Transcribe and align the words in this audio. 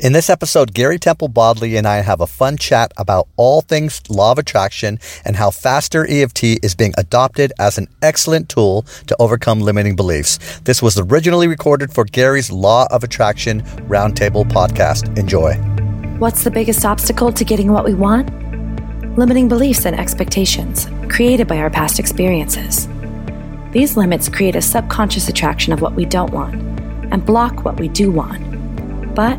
In 0.00 0.12
this 0.12 0.28
episode, 0.28 0.74
Gary 0.74 0.98
Temple 0.98 1.28
Bodley 1.28 1.76
and 1.76 1.86
I 1.86 1.98
have 1.98 2.20
a 2.20 2.26
fun 2.26 2.56
chat 2.56 2.90
about 2.96 3.28
all 3.36 3.60
things 3.60 4.02
law 4.10 4.32
of 4.32 4.38
attraction 4.38 4.98
and 5.24 5.36
how 5.36 5.52
Faster 5.52 6.04
EFT 6.10 6.64
is 6.64 6.74
being 6.74 6.92
adopted 6.98 7.52
as 7.60 7.78
an 7.78 7.86
excellent 8.02 8.48
tool 8.48 8.82
to 9.06 9.16
overcome 9.20 9.60
limiting 9.60 9.94
beliefs. 9.94 10.58
This 10.64 10.82
was 10.82 10.98
originally 10.98 11.46
recorded 11.46 11.92
for 11.92 12.04
Gary's 12.04 12.50
Law 12.50 12.88
of 12.90 13.04
Attraction 13.04 13.62
Roundtable 13.86 14.44
podcast. 14.44 15.16
Enjoy. 15.16 15.54
What's 16.18 16.42
the 16.42 16.50
biggest 16.50 16.84
obstacle 16.84 17.30
to 17.30 17.44
getting 17.44 17.70
what 17.70 17.84
we 17.84 17.94
want? 17.94 18.28
Limiting 19.16 19.46
beliefs 19.46 19.86
and 19.86 19.96
expectations 19.96 20.88
created 21.08 21.46
by 21.46 21.58
our 21.58 21.70
past 21.70 22.00
experiences. 22.00 22.88
These 23.70 23.96
limits 23.96 24.28
create 24.28 24.56
a 24.56 24.62
subconscious 24.62 25.28
attraction 25.28 25.72
of 25.72 25.80
what 25.80 25.94
we 25.94 26.04
don't 26.04 26.32
want 26.32 26.56
and 27.12 27.24
block 27.24 27.64
what 27.64 27.78
we 27.78 27.86
do 27.86 28.10
want. 28.10 29.14
But 29.14 29.38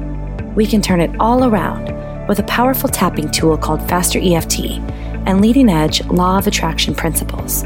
we 0.56 0.66
can 0.66 0.82
turn 0.82 1.02
it 1.02 1.14
all 1.20 1.44
around 1.44 1.94
with 2.28 2.40
a 2.40 2.44
powerful 2.44 2.90
tapping 2.90 3.30
tool 3.30 3.58
called 3.58 3.88
Faster 3.90 4.20
EFT 4.22 4.80
and 5.28 5.42
leading 5.42 5.70
edge 5.70 6.04
law 6.06 6.38
of 6.38 6.48
attraction 6.48 6.96
principles. 6.96 7.64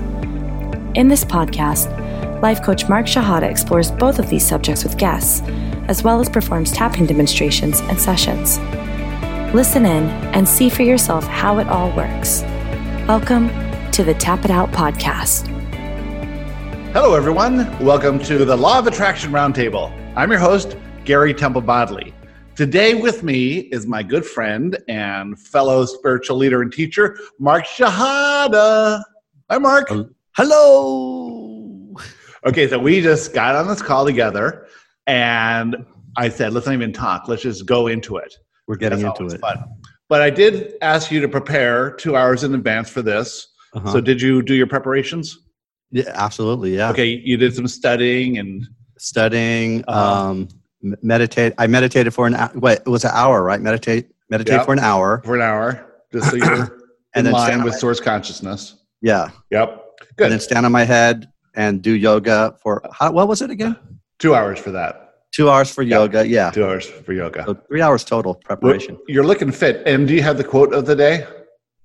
In 0.95 1.07
this 1.07 1.23
podcast, 1.23 1.87
life 2.41 2.63
coach 2.63 2.89
Mark 2.89 3.05
Shahada 3.05 3.49
explores 3.49 3.91
both 3.91 4.17
of 4.17 4.29
these 4.29 4.45
subjects 4.45 4.83
with 4.83 4.97
guests, 4.97 5.41
as 5.87 6.03
well 6.03 6.19
as 6.19 6.29
performs 6.29 6.71
tapping 6.71 7.05
demonstrations 7.05 7.79
and 7.81 7.99
sessions. 7.99 8.57
Listen 9.53 9.85
in 9.85 10.05
and 10.33 10.47
see 10.47 10.69
for 10.69 10.83
yourself 10.83 11.23
how 11.25 11.59
it 11.59 11.67
all 11.67 11.95
works. 11.95 12.41
Welcome 13.07 13.49
to 13.91 14.03
the 14.03 14.15
Tap 14.15 14.45
It 14.45 14.51
Out 14.51 14.71
podcast. 14.71 15.47
Hello, 16.91 17.13
everyone. 17.13 17.77
Welcome 17.79 18.17
to 18.23 18.45
the 18.45 18.57
Law 18.57 18.79
of 18.79 18.87
Attraction 18.87 19.31
Roundtable. 19.31 19.93
I'm 20.15 20.31
your 20.31 20.39
host, 20.39 20.75
Gary 21.05 21.35
Temple 21.35 21.61
Bodley. 21.61 22.13
Today 22.59 22.93
with 22.93 23.23
me 23.23 23.59
is 23.71 23.87
my 23.87 24.03
good 24.03 24.25
friend 24.25 24.77
and 24.89 25.39
fellow 25.39 25.85
spiritual 25.85 26.35
leader 26.35 26.61
and 26.61 26.73
teacher, 26.73 27.17
Mark 27.39 27.63
Shahada. 27.63 29.01
Hi, 29.49 29.57
Mark. 29.57 29.89
Hello. 30.35 31.95
Okay, 32.45 32.67
so 32.67 32.77
we 32.77 32.99
just 32.99 33.33
got 33.33 33.55
on 33.55 33.65
this 33.69 33.81
call 33.81 34.05
together, 34.05 34.67
and 35.07 35.85
I 36.17 36.27
said, 36.27 36.51
let's 36.51 36.65
not 36.65 36.73
even 36.73 36.91
talk. 36.91 37.29
Let's 37.29 37.43
just 37.43 37.65
go 37.65 37.87
into 37.87 38.17
it. 38.17 38.35
We're 38.67 38.75
getting 38.75 39.03
That's 39.03 39.17
into 39.21 39.33
it. 39.33 39.39
Fun. 39.39 39.63
But 40.09 40.21
I 40.21 40.29
did 40.29 40.73
ask 40.81 41.11
you 41.11 41.21
to 41.21 41.29
prepare 41.29 41.91
two 41.91 42.17
hours 42.17 42.43
in 42.43 42.53
advance 42.53 42.89
for 42.89 43.01
this. 43.01 43.53
Uh-huh. 43.73 43.89
So, 43.89 44.01
did 44.01 44.21
you 44.21 44.41
do 44.41 44.53
your 44.53 44.67
preparations? 44.67 45.47
yeah, 45.91 46.11
absolutely. 46.13 46.75
Yeah. 46.75 46.89
Okay, 46.89 47.05
you 47.23 47.37
did 47.37 47.55
some 47.55 47.69
studying 47.69 48.37
and 48.37 48.67
Studying, 49.01 49.85
Uh-huh. 49.87 50.29
um, 50.31 50.49
meditate. 50.81 51.53
I 51.57 51.67
meditated 51.67 52.13
for 52.13 52.27
an 52.27 52.35
hour. 52.35 52.51
Wait, 52.55 52.79
it 52.79 52.87
was 52.89 53.03
an 53.05 53.11
hour, 53.13 53.43
right? 53.43 53.61
Meditate, 53.61 54.09
meditate 54.29 54.53
Yeah. 54.53 54.63
for 54.63 54.73
an 54.73 54.79
hour. 54.79 55.21
for 55.25 55.35
an 55.35 55.41
hour, 55.41 55.85
just 56.11 56.29
so 56.29 56.35
you're 56.37 56.53
in 56.55 56.69
And 57.15 57.25
then 57.25 57.33
line 57.33 57.47
stand 57.47 57.63
with 57.63 57.75
source 57.75 57.99
consciousness. 57.99 58.75
Yeah. 59.01 59.29
Yep. 59.51 59.85
Good. 60.17 60.23
And 60.25 60.31
then 60.33 60.39
stand 60.39 60.65
on 60.65 60.71
my 60.71 60.83
head 60.83 61.31
and 61.55 61.81
do 61.81 61.91
yoga 61.91 62.55
for, 62.61 62.81
how, 62.93 63.11
what 63.11 63.27
was 63.27 63.41
it 63.41 63.49
again? 63.49 63.75
Two 64.19 64.35
hours 64.35 64.59
for 64.59 64.71
that. 64.71 65.05
Two 65.31 65.49
hours 65.49 65.71
for 65.71 65.83
Yeah. 65.83 65.97
yoga. 65.99 66.27
Yeah. 66.27 66.51
Two 66.51 66.65
hours 66.65 66.85
for 66.85 67.13
yoga. 67.13 67.43
So 67.45 67.53
three 67.53 67.81
hours 67.81 68.03
total 68.03 68.35
preparation. 68.35 68.97
You're 69.07 69.25
looking 69.25 69.51
fit. 69.51 69.83
And 69.85 70.07
do 70.07 70.13
you 70.13 70.21
have 70.21 70.37
the 70.37 70.43
quote 70.43 70.73
of 70.73 70.85
the 70.85 70.95
day? 70.95 71.25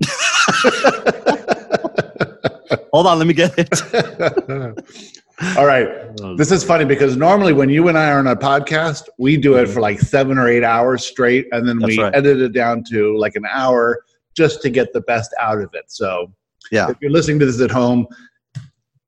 Hold 2.92 3.06
on, 3.08 3.18
let 3.18 3.26
me 3.26 3.34
get 3.34 3.52
it. 3.58 3.68
All 5.56 5.66
right. 5.66 5.88
This 6.36 6.52
is 6.52 6.62
funny 6.62 6.84
because 6.84 7.16
normally 7.16 7.52
when 7.52 7.68
you 7.68 7.88
and 7.88 7.98
I 7.98 8.10
are 8.10 8.18
on 8.20 8.26
a 8.28 8.36
podcast, 8.36 9.08
we 9.18 9.36
do 9.36 9.56
it 9.56 9.66
for 9.68 9.80
like 9.80 9.98
seven 10.00 10.38
or 10.38 10.48
eight 10.48 10.62
hours 10.64 11.04
straight, 11.04 11.46
and 11.52 11.66
then 11.68 11.76
Mm-hmm. 11.76 11.80
That's 11.86 11.96
we 11.96 12.02
right. 12.02 12.14
edit 12.14 12.40
it 12.40 12.52
down 12.52 12.84
to 12.90 13.16
like 13.18 13.34
an 13.34 13.44
hour 13.50 14.00
just 14.36 14.62
to 14.62 14.70
get 14.70 14.92
the 14.92 15.00
best 15.02 15.34
out 15.40 15.58
of 15.60 15.70
it. 15.74 15.84
So 15.88 16.32
Yeah. 16.70 16.88
if 16.90 16.96
you're 17.00 17.10
listening 17.10 17.40
to 17.40 17.46
this 17.46 17.60
at 17.60 17.70
home, 17.70 18.06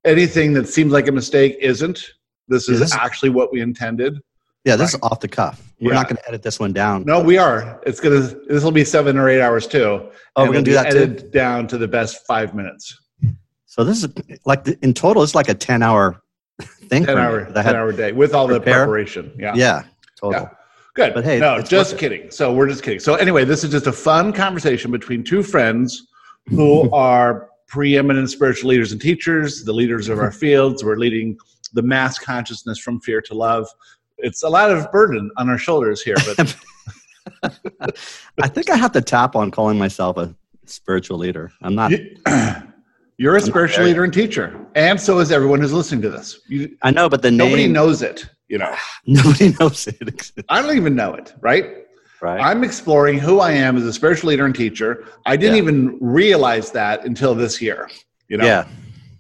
anything 0.05 0.53
that 0.55 0.69
seems 0.69 0.93
like 0.93 1.07
a 1.09 1.13
mistake 1.13 1.57
isn't. 1.61 2.11
This 2.49 2.69
Yeah, 2.69 2.75
is 2.75 2.81
this- 2.81 2.95
actually 2.95 3.31
what 3.31 3.53
we 3.53 3.61
intended. 3.61 4.19
Yeah, 4.65 4.75
this 4.75 4.95
is 4.95 5.01
off 5.03 5.21
the 5.21 5.29
cuff. 5.29 5.63
We're 5.81 5.91
Yeah. 5.93 5.95
not 5.99 6.09
going 6.09 6.17
to 6.17 6.29
edit 6.29 6.43
this 6.43 6.59
one 6.59 6.73
down. 6.73 7.05
No, 7.05 7.21
we 7.23 7.39
are. 7.39 7.81
It's 7.87 8.01
gonna. 8.01 8.19
This 8.49 8.65
will 8.65 8.73
be 8.73 8.85
seven 8.85 9.17
or 9.17 9.29
eight 9.29 9.41
hours 9.41 9.69
too. 9.69 10.09
Oh, 10.35 10.43
we're 10.45 10.53
going 10.53 10.65
to 10.65 10.71
do 10.71 10.75
that 10.75 10.87
be 10.87 10.91
too. 10.91 10.97
edited 10.99 11.31
down 11.31 11.69
to 11.69 11.79
the 11.79 11.87
best 11.87 12.27
five 12.27 12.53
minutes. 12.53 12.99
So 13.67 13.85
this 13.85 14.03
is 14.03 14.09
like 14.45 14.65
the, 14.65 14.77
in 14.83 14.93
total, 14.93 15.23
it's 15.23 15.37
like 15.37 15.49
a 15.49 15.55
ten 15.55 15.83
hour 15.85 16.21
for 16.89 16.95
me, 17.15 17.21
hour, 17.21 17.45
'cause 17.45 17.53
I 17.57 17.63
ten 17.63 17.65
had- 17.65 17.75
hour 17.77 17.93
day 17.93 18.13
with 18.13 18.35
all 18.35 18.47
the 18.47 18.61
preparation. 18.61 19.33
Yeah. 19.39 19.53
Yeah, 19.55 19.83
total. 20.21 20.43
Yeah. 20.43 20.49
Good. 20.95 21.13
But 21.15 21.25
hey, 21.25 21.39
no, 21.39 21.61
just 21.61 21.99
kidding. 21.99 22.31
So 22.31 22.53
we're 22.55 22.69
just 22.69 22.83
kidding. 22.83 23.01
So 23.01 23.17
anyway, 23.17 23.45
this 23.45 23.63
is 23.65 23.71
just 23.71 23.87
a 23.87 23.93
fun 23.93 24.33
conversation 24.33 24.91
between 24.91 25.23
two 25.23 25.43
friends 25.43 26.07
who 26.49 26.91
are 26.95 27.51
preeminent 27.69 28.31
spiritual 28.31 28.71
leaders 28.71 28.93
and 28.93 29.01
teachers, 29.01 29.65
the 29.65 29.73
leaders 29.73 30.09
of 30.09 30.19
our 30.19 30.31
fields. 30.43 30.83
We're 30.85 30.97
leading 30.97 31.37
the 31.75 31.83
mass 31.83 32.19
consciousness 32.19 32.79
from 32.79 33.01
fear 33.01 33.21
to 33.23 33.35
love. 33.35 33.67
It's 34.19 34.43
a 34.43 34.49
lot 34.49 34.71
of 34.71 34.91
burden 34.91 35.31
on 35.37 35.51
our 35.51 35.59
shoulders 35.59 36.01
here, 36.01 36.17
but 36.37 36.57
I 38.43 38.49
think 38.49 38.71
I 38.71 38.77
have 38.77 38.93
to 38.93 39.03
tap 39.03 39.37
on 39.37 39.51
calling 39.51 39.77
myself 39.79 40.17
a 40.17 40.35
spiritual 40.65 41.19
leader. 41.19 41.53
I'm 41.61 41.75
not. 41.75 41.93
you- 43.19 43.25
you're 43.25 43.37
a 43.37 43.41
spiritual 43.41 43.85
leader 43.85 44.05
and 44.05 44.13
teacher, 44.13 44.55
and 44.75 45.01
so 45.01 45.19
is 45.19 45.33
everyone 45.33 45.61
who's 45.61 45.73
listening 45.73 46.03
to 46.03 46.11
this. 46.11 46.41
You, 46.49 46.77
I 46.83 46.91
know, 46.91 47.09
but 47.09 47.23
the 47.23 47.31
nobody 47.31 47.63
name 47.65 47.73
knows 47.73 48.03
it. 48.03 48.27
You 48.49 48.59
know, 48.59 48.75
nobody 49.07 49.55
knows 49.59 49.87
it. 49.87 50.33
I 50.49 50.61
don't 50.63 50.77
even 50.77 50.95
know 50.95 51.15
it. 51.15 51.35
Right? 51.41 51.67
Right. 52.23 52.41
I'm 52.41 52.65
exploring 52.65 53.19
who 53.19 53.41
I 53.41 53.53
am 53.53 53.77
as 53.77 53.85
a 53.85 53.93
spiritual 53.93 54.31
leader 54.31 54.47
and 54.47 54.55
teacher. 54.55 55.05
I 55.27 55.37
didn't 55.37 55.57
Yeah. 55.57 55.63
even 55.63 55.99
realize 56.01 56.71
that 56.73 57.05
until 57.05 57.35
this 57.35 57.61
year. 57.61 57.91
You 58.29 58.39
know? 58.39 58.47
Yeah. 58.47 58.67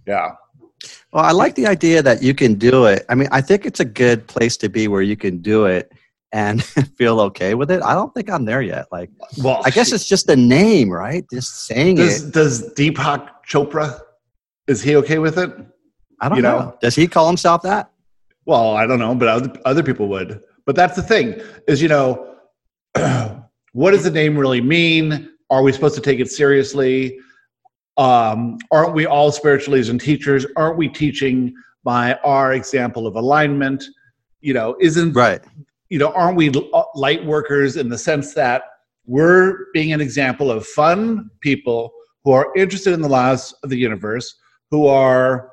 Yeah. 0.06 0.30
Well, 1.12 1.22
I 1.24 1.32
like 1.32 1.54
the 1.56 1.66
idea 1.66 2.02
that 2.02 2.22
you 2.22 2.34
can 2.34 2.54
do 2.54 2.86
it. 2.86 3.04
I 3.10 3.14
mean, 3.14 3.28
I 3.32 3.40
think 3.42 3.66
it's 3.66 3.80
a 3.80 3.84
good 3.84 4.26
place 4.26 4.56
to 4.58 4.68
be 4.70 4.88
where 4.88 5.02
you 5.02 5.16
can 5.16 5.38
do 5.42 5.66
it 5.66 5.92
and 6.36 6.62
feel 6.98 7.18
okay 7.18 7.54
with 7.54 7.70
it. 7.70 7.82
I 7.82 7.94
don't 7.94 8.12
think 8.12 8.28
I'm 8.28 8.44
there 8.44 8.60
yet. 8.60 8.86
Like, 8.92 9.10
Well, 9.42 9.62
I 9.64 9.70
guess 9.70 9.90
it's 9.90 10.06
just 10.06 10.26
the 10.26 10.36
name, 10.36 10.90
right? 10.90 11.24
Just 11.32 11.64
saying 11.66 11.96
does 11.96 12.24
it. 12.24 12.34
does 12.34 12.74
Deepak 12.74 13.30
Chopra 13.48 13.98
is 14.66 14.82
he 14.82 14.96
okay 14.96 15.18
with 15.18 15.38
it? 15.38 15.50
I 16.20 16.28
don't 16.28 16.36
you 16.36 16.42
know. 16.42 16.58
know? 16.58 16.78
Does 16.82 16.94
he 16.94 17.06
call 17.08 17.26
himself 17.26 17.62
that? 17.62 17.90
Well, 18.44 18.76
I 18.76 18.86
don't 18.86 18.98
know, 18.98 19.14
but 19.14 19.28
other, 19.28 19.52
other 19.64 19.82
people 19.82 20.08
would. 20.08 20.40
But 20.66 20.76
that's 20.76 20.94
the 20.94 21.02
thing 21.02 21.40
is, 21.68 21.80
you 21.80 21.88
know, 21.88 22.36
what 23.72 23.92
does 23.92 24.04
the 24.04 24.10
name 24.10 24.36
really 24.36 24.60
mean? 24.60 25.30
Are 25.48 25.62
we 25.62 25.72
supposed 25.72 25.94
to 25.94 26.00
take 26.02 26.20
it 26.20 26.30
seriously? 26.30 27.18
Um, 27.96 28.58
aren't 28.70 28.92
we 28.92 29.06
all 29.06 29.32
spiritual 29.32 29.72
leaders 29.72 29.88
and 29.88 30.00
teachers? 30.00 30.44
Aren't 30.56 30.76
we 30.76 30.88
teaching 30.88 31.54
by 31.82 32.14
our 32.24 32.52
example 32.52 33.06
of 33.06 33.16
alignment? 33.16 33.82
You 34.42 34.52
know, 34.52 34.76
isn't 34.80 35.12
Right. 35.14 35.40
You 35.88 35.98
know, 35.98 36.12
aren't 36.12 36.36
we 36.36 36.50
uh, 36.50 36.82
light 36.94 37.24
workers 37.24 37.76
in 37.76 37.88
the 37.88 37.98
sense 37.98 38.34
that 38.34 38.62
we're 39.06 39.66
being 39.72 39.92
an 39.92 40.00
example 40.00 40.50
of 40.50 40.66
fun 40.66 41.30
people 41.40 41.92
who 42.24 42.32
are 42.32 42.52
interested 42.56 42.92
in 42.92 43.00
the 43.00 43.08
laws 43.08 43.54
of 43.62 43.70
the 43.70 43.78
universe, 43.78 44.34
who 44.70 44.88
are 44.88 45.52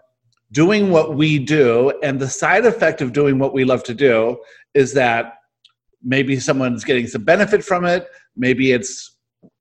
doing 0.52 0.90
what 0.90 1.16
we 1.16 1.38
do, 1.38 1.94
and 2.02 2.20
the 2.20 2.30
side 2.30 2.66
effect 2.66 3.02
of 3.02 3.14
doing 3.14 3.38
what 3.38 3.54
we 3.54 3.64
love 3.64 3.84
to 3.84 3.94
do 3.94 4.38
is 4.74 4.94
that 4.94 5.36
maybe 6.02 6.40
someone's 6.40 6.84
getting 6.84 7.08
some 7.08 7.24
benefit 7.24 7.64
from 7.64 7.86
it, 7.86 8.08
maybe 8.36 8.72
it's 8.72 9.18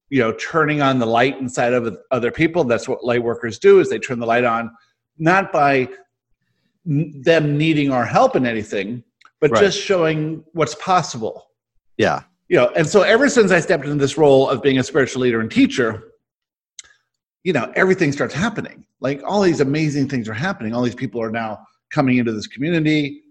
you 0.08 0.20
know 0.20 0.32
turning 0.32 0.82
on 0.82 0.98
the 0.98 1.06
light 1.06 1.38
inside 1.38 1.72
of 1.72 1.96
other 2.10 2.30
people. 2.30 2.64
That's 2.64 2.88
what 2.88 3.04
light 3.04 3.22
workers 3.22 3.58
do 3.58 3.80
is 3.80 3.90
they 3.90 3.98
turn 3.98 4.18
the 4.18 4.26
light 4.26 4.44
on 4.44 4.70
not 5.18 5.52
by 5.52 5.88
them 6.84 7.56
needing 7.56 7.92
our 7.92 8.04
help 8.04 8.34
in 8.36 8.44
anything 8.44 9.04
but 9.42 9.50
Right. 9.50 9.60
just 9.60 9.78
showing 9.78 10.42
what's 10.52 10.74
possible. 10.76 11.48
Yeah. 11.98 12.22
you 12.48 12.56
know 12.56 12.68
and 12.76 12.86
so 12.86 13.02
ever 13.02 13.28
since 13.28 13.50
i 13.52 13.60
stepped 13.60 13.84
into 13.84 13.96
this 13.96 14.16
role 14.18 14.48
of 14.48 14.62
being 14.62 14.78
a 14.78 14.82
spiritual 14.82 15.20
leader 15.22 15.40
and 15.40 15.50
teacher 15.50 15.88
you 17.44 17.52
know 17.52 17.70
everything 17.76 18.12
starts 18.12 18.34
happening. 18.34 18.86
Like 19.00 19.20
all 19.26 19.42
these 19.42 19.60
amazing 19.60 20.08
things 20.08 20.28
are 20.28 20.34
happening. 20.48 20.72
All 20.74 20.82
these 20.82 20.94
people 20.94 21.20
are 21.20 21.30
now 21.30 21.58
coming 21.90 22.16
into 22.18 22.32
this 22.32 22.46
community. 22.46 23.22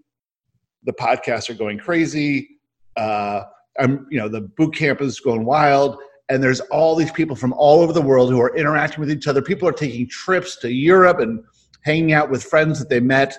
The 0.84 0.92
podcasts 0.92 1.48
are 1.50 1.54
going 1.64 1.78
crazy. 1.78 2.48
Uh 2.96 3.42
i'm 3.80 4.06
you 4.10 4.18
know 4.20 4.28
the 4.28 4.42
boot 4.58 4.74
camp 4.74 5.00
is 5.00 5.18
going 5.20 5.44
wild. 5.44 5.96
And 6.28 6.42
there's 6.42 6.60
all 6.76 6.94
these 6.94 7.12
people 7.12 7.36
from 7.36 7.52
all 7.54 7.80
over 7.80 7.92
the 7.92 8.02
world 8.10 8.30
who 8.30 8.40
are 8.40 8.54
interacting 8.56 9.00
with 9.00 9.10
each 9.10 9.26
other. 9.28 9.42
People 9.42 9.66
are 9.68 9.72
taking 9.72 10.06
trips 10.08 10.56
to 10.62 10.68
europe 10.70 11.18
and 11.20 11.42
hanging 11.82 12.12
out 12.12 12.28
with 12.30 12.42
friends 12.44 12.78
that 12.80 12.88
they 12.88 13.00
met 13.00 13.38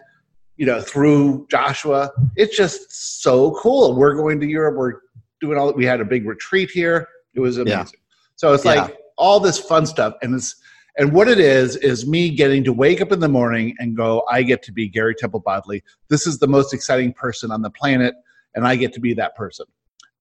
you 0.57 0.65
know 0.65 0.81
through 0.81 1.47
joshua 1.49 2.11
it's 2.35 2.55
just 2.55 3.21
so 3.21 3.51
cool 3.61 3.95
we're 3.95 4.13
going 4.15 4.39
to 4.39 4.47
europe 4.47 4.75
we're 4.77 4.99
doing 5.41 5.57
all 5.57 5.67
that. 5.67 5.75
we 5.75 5.85
had 5.85 5.99
a 6.01 6.05
big 6.05 6.25
retreat 6.27 6.69
here 6.69 7.07
it 7.33 7.39
was 7.39 7.57
amazing 7.57 7.85
Yeah. 7.93 8.15
so 8.35 8.53
it's 8.53 8.65
Yeah. 8.65 8.73
like 8.83 8.97
all 9.17 9.39
this 9.39 9.59
fun 9.59 9.85
stuff 9.85 10.15
and 10.21 10.35
it's 10.35 10.55
and 10.97 11.11
what 11.11 11.27
it 11.27 11.39
is 11.39 11.75
is 11.77 12.05
me 12.07 12.29
getting 12.29 12.63
to 12.65 12.73
wake 12.73 13.01
up 13.01 13.11
in 13.11 13.19
the 13.19 13.29
morning 13.29 13.75
and 13.79 13.97
go 13.97 14.23
i 14.29 14.43
get 14.43 14.61
to 14.63 14.71
be 14.71 14.87
gary 14.87 15.15
temple 15.15 15.39
bodley 15.39 15.83
this 16.09 16.27
is 16.27 16.37
the 16.39 16.47
most 16.47 16.73
exciting 16.73 17.13
person 17.13 17.51
on 17.51 17.61
the 17.61 17.69
planet 17.71 18.13
and 18.55 18.67
i 18.67 18.75
get 18.75 18.93
to 18.93 18.99
be 18.99 19.13
that 19.13 19.35
person 19.35 19.65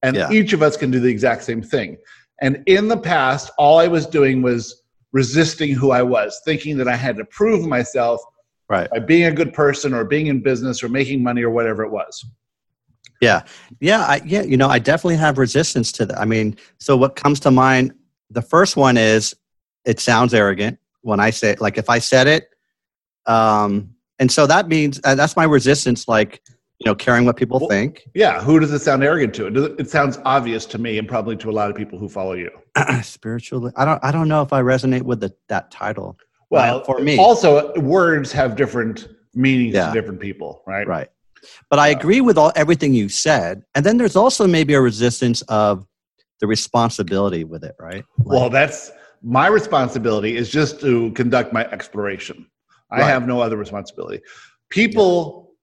And 0.03 0.17
Yeah. 0.17 0.31
each 0.33 0.53
of 0.53 0.63
us 0.63 0.77
can 0.77 0.91
do 0.91 0.99
the 0.99 1.09
exact 1.09 1.45
same 1.45 1.63
thing. 1.63 1.97
And 2.41 2.63
in 2.67 2.89
the 2.89 2.97
past, 2.97 3.53
all 3.57 3.79
I 3.79 3.87
was 3.87 4.05
doing 4.05 4.43
was 4.43 4.83
resisting 5.13 5.71
who 5.75 5.93
I 5.93 6.03
was, 6.03 6.41
thinking 6.45 6.77
that 6.79 6.89
I 6.89 6.97
had 6.97 7.17
to 7.19 7.25
prove 7.27 7.69
myself 7.69 8.21
Right. 8.73 8.89
by 8.91 9.01
being 9.01 9.25
a 9.25 9.33
good 9.33 9.53
person 9.53 9.93
or 9.93 10.03
being 10.05 10.29
in 10.29 10.41
business 10.41 10.83
or 10.83 10.89
making 10.89 11.23
money 11.23 11.43
or 11.43 11.51
whatever 11.51 11.83
it 11.85 11.91
was. 11.91 12.25
Yeah. 13.21 13.43
Yeah. 13.81 14.01
I, 14.01 14.23
yeah. 14.25 14.43
You 14.43 14.57
know, 14.57 14.69
I 14.69 14.79
definitely 14.79 15.17
have 15.17 15.37
resistance 15.37 15.93
to 15.93 16.07
that. 16.07 16.19
I 16.19 16.25
mean, 16.25 16.57
so 16.79 16.97
what 16.97 17.15
comes 17.15 17.39
to 17.41 17.51
mind, 17.51 17.93
the 18.31 18.41
first 18.41 18.77
one 18.77 18.97
is 18.97 19.35
it 19.85 20.01
sounds 20.01 20.33
arrogant 20.33 20.79
when 21.03 21.21
I 21.21 21.29
say, 21.31 21.55
like, 21.61 21.77
if 21.77 21.91
I 21.91 21.99
said 21.99 22.27
it, 22.27 22.49
um, 23.27 23.91
and 24.19 24.31
so 24.33 24.47
that 24.47 24.69
means 24.69 25.01
uh, 25.05 25.15
that's 25.15 25.37
my 25.37 25.45
resistance, 25.45 26.09
like, 26.09 26.41
you 26.79 26.87
know, 26.91 26.95
caring 26.95 27.27
what 27.27 27.37
people 27.37 27.61
Well- 27.61 27.69
think. 27.69 28.03
Yeah, 28.15 28.41
who 28.41 28.59
does 28.59 28.73
it 28.73 28.79
sound 28.81 29.05
arrogant 29.05 29.35
to? 29.35 29.47
It, 29.49 29.51
does- 29.55 29.71
it 29.79 29.91
sounds 29.91 30.19
obvious 30.25 30.65
to 30.67 30.79
me 30.79 30.99
and 30.99 31.07
probably 31.07 31.37
to 31.37 31.51
a 31.51 31.53
lot 31.53 31.71
of 31.71 31.77
people 31.77 31.99
who 31.99 32.09
follow 32.09 32.33
you. 32.33 32.51
Spiritually, 33.03 33.73
I 33.77 33.85
don't, 33.85 34.03
I 34.03 34.11
don't 34.13 34.29
know 34.29 34.43
if 34.43 34.53
I 34.53 34.63
resonate 34.63 35.03
with 35.03 35.21
the, 35.21 35.35
that 35.49 35.71
title. 35.71 36.17
Well, 36.53 36.85
for 36.85 37.01
me. 37.01 37.19
also 37.19 37.73
words 37.81 38.31
have 38.33 38.57
different 38.57 39.09
meanings 39.35 39.75
Yeah. 39.75 39.87
to 39.89 39.93
different 39.93 40.21
people, 40.21 40.63
right? 40.67 40.87
Right. 40.87 41.09
But 41.71 41.79
I 41.79 41.89
agree 41.89 42.21
with 42.21 42.39
all 42.39 42.53
everything 42.55 42.95
you 42.95 43.09
said. 43.09 43.63
And 43.75 43.85
then 43.85 43.97
there's 43.97 44.17
also 44.17 44.47
maybe 44.47 44.75
a 44.75 44.81
resistance 44.81 45.43
of 45.43 45.87
the 46.41 46.47
responsibility 46.47 47.45
with 47.45 47.65
it, 47.65 47.75
right? 47.81 48.05
Well, 48.19 48.51
that's 48.51 48.93
my 49.23 49.47
responsibility 49.47 50.37
is 50.37 50.51
just 50.51 50.81
to 50.81 51.11
conduct 51.13 51.53
my 51.53 51.65
exploration. 51.71 52.47
I 52.91 53.01
Right. 53.01 53.09
have 53.09 53.27
no 53.27 53.41
other 53.41 53.57
responsibility. 53.57 54.21
People 54.69 55.55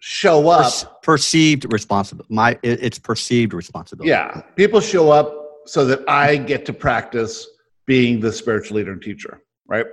show 0.00 0.48
up. 0.48 0.64
Perce- 0.64 0.86
perceived 1.02 1.72
responsibility. 1.72 2.34
My 2.34 2.50
it, 2.62 2.82
it's 2.82 2.98
perceived 2.98 3.54
responsibility. 3.54 4.10
Yeah, 4.10 4.42
people 4.56 4.80
show 4.80 5.10
up 5.10 5.32
so 5.66 5.84
that 5.86 6.00
I 6.08 6.36
get 6.36 6.66
to 6.66 6.72
practice 6.72 7.46
being 7.86 8.20
the 8.20 8.32
spiritual 8.32 8.76
leader 8.76 8.92
and 8.92 9.00
teacher, 9.02 9.40
right? 9.66 9.86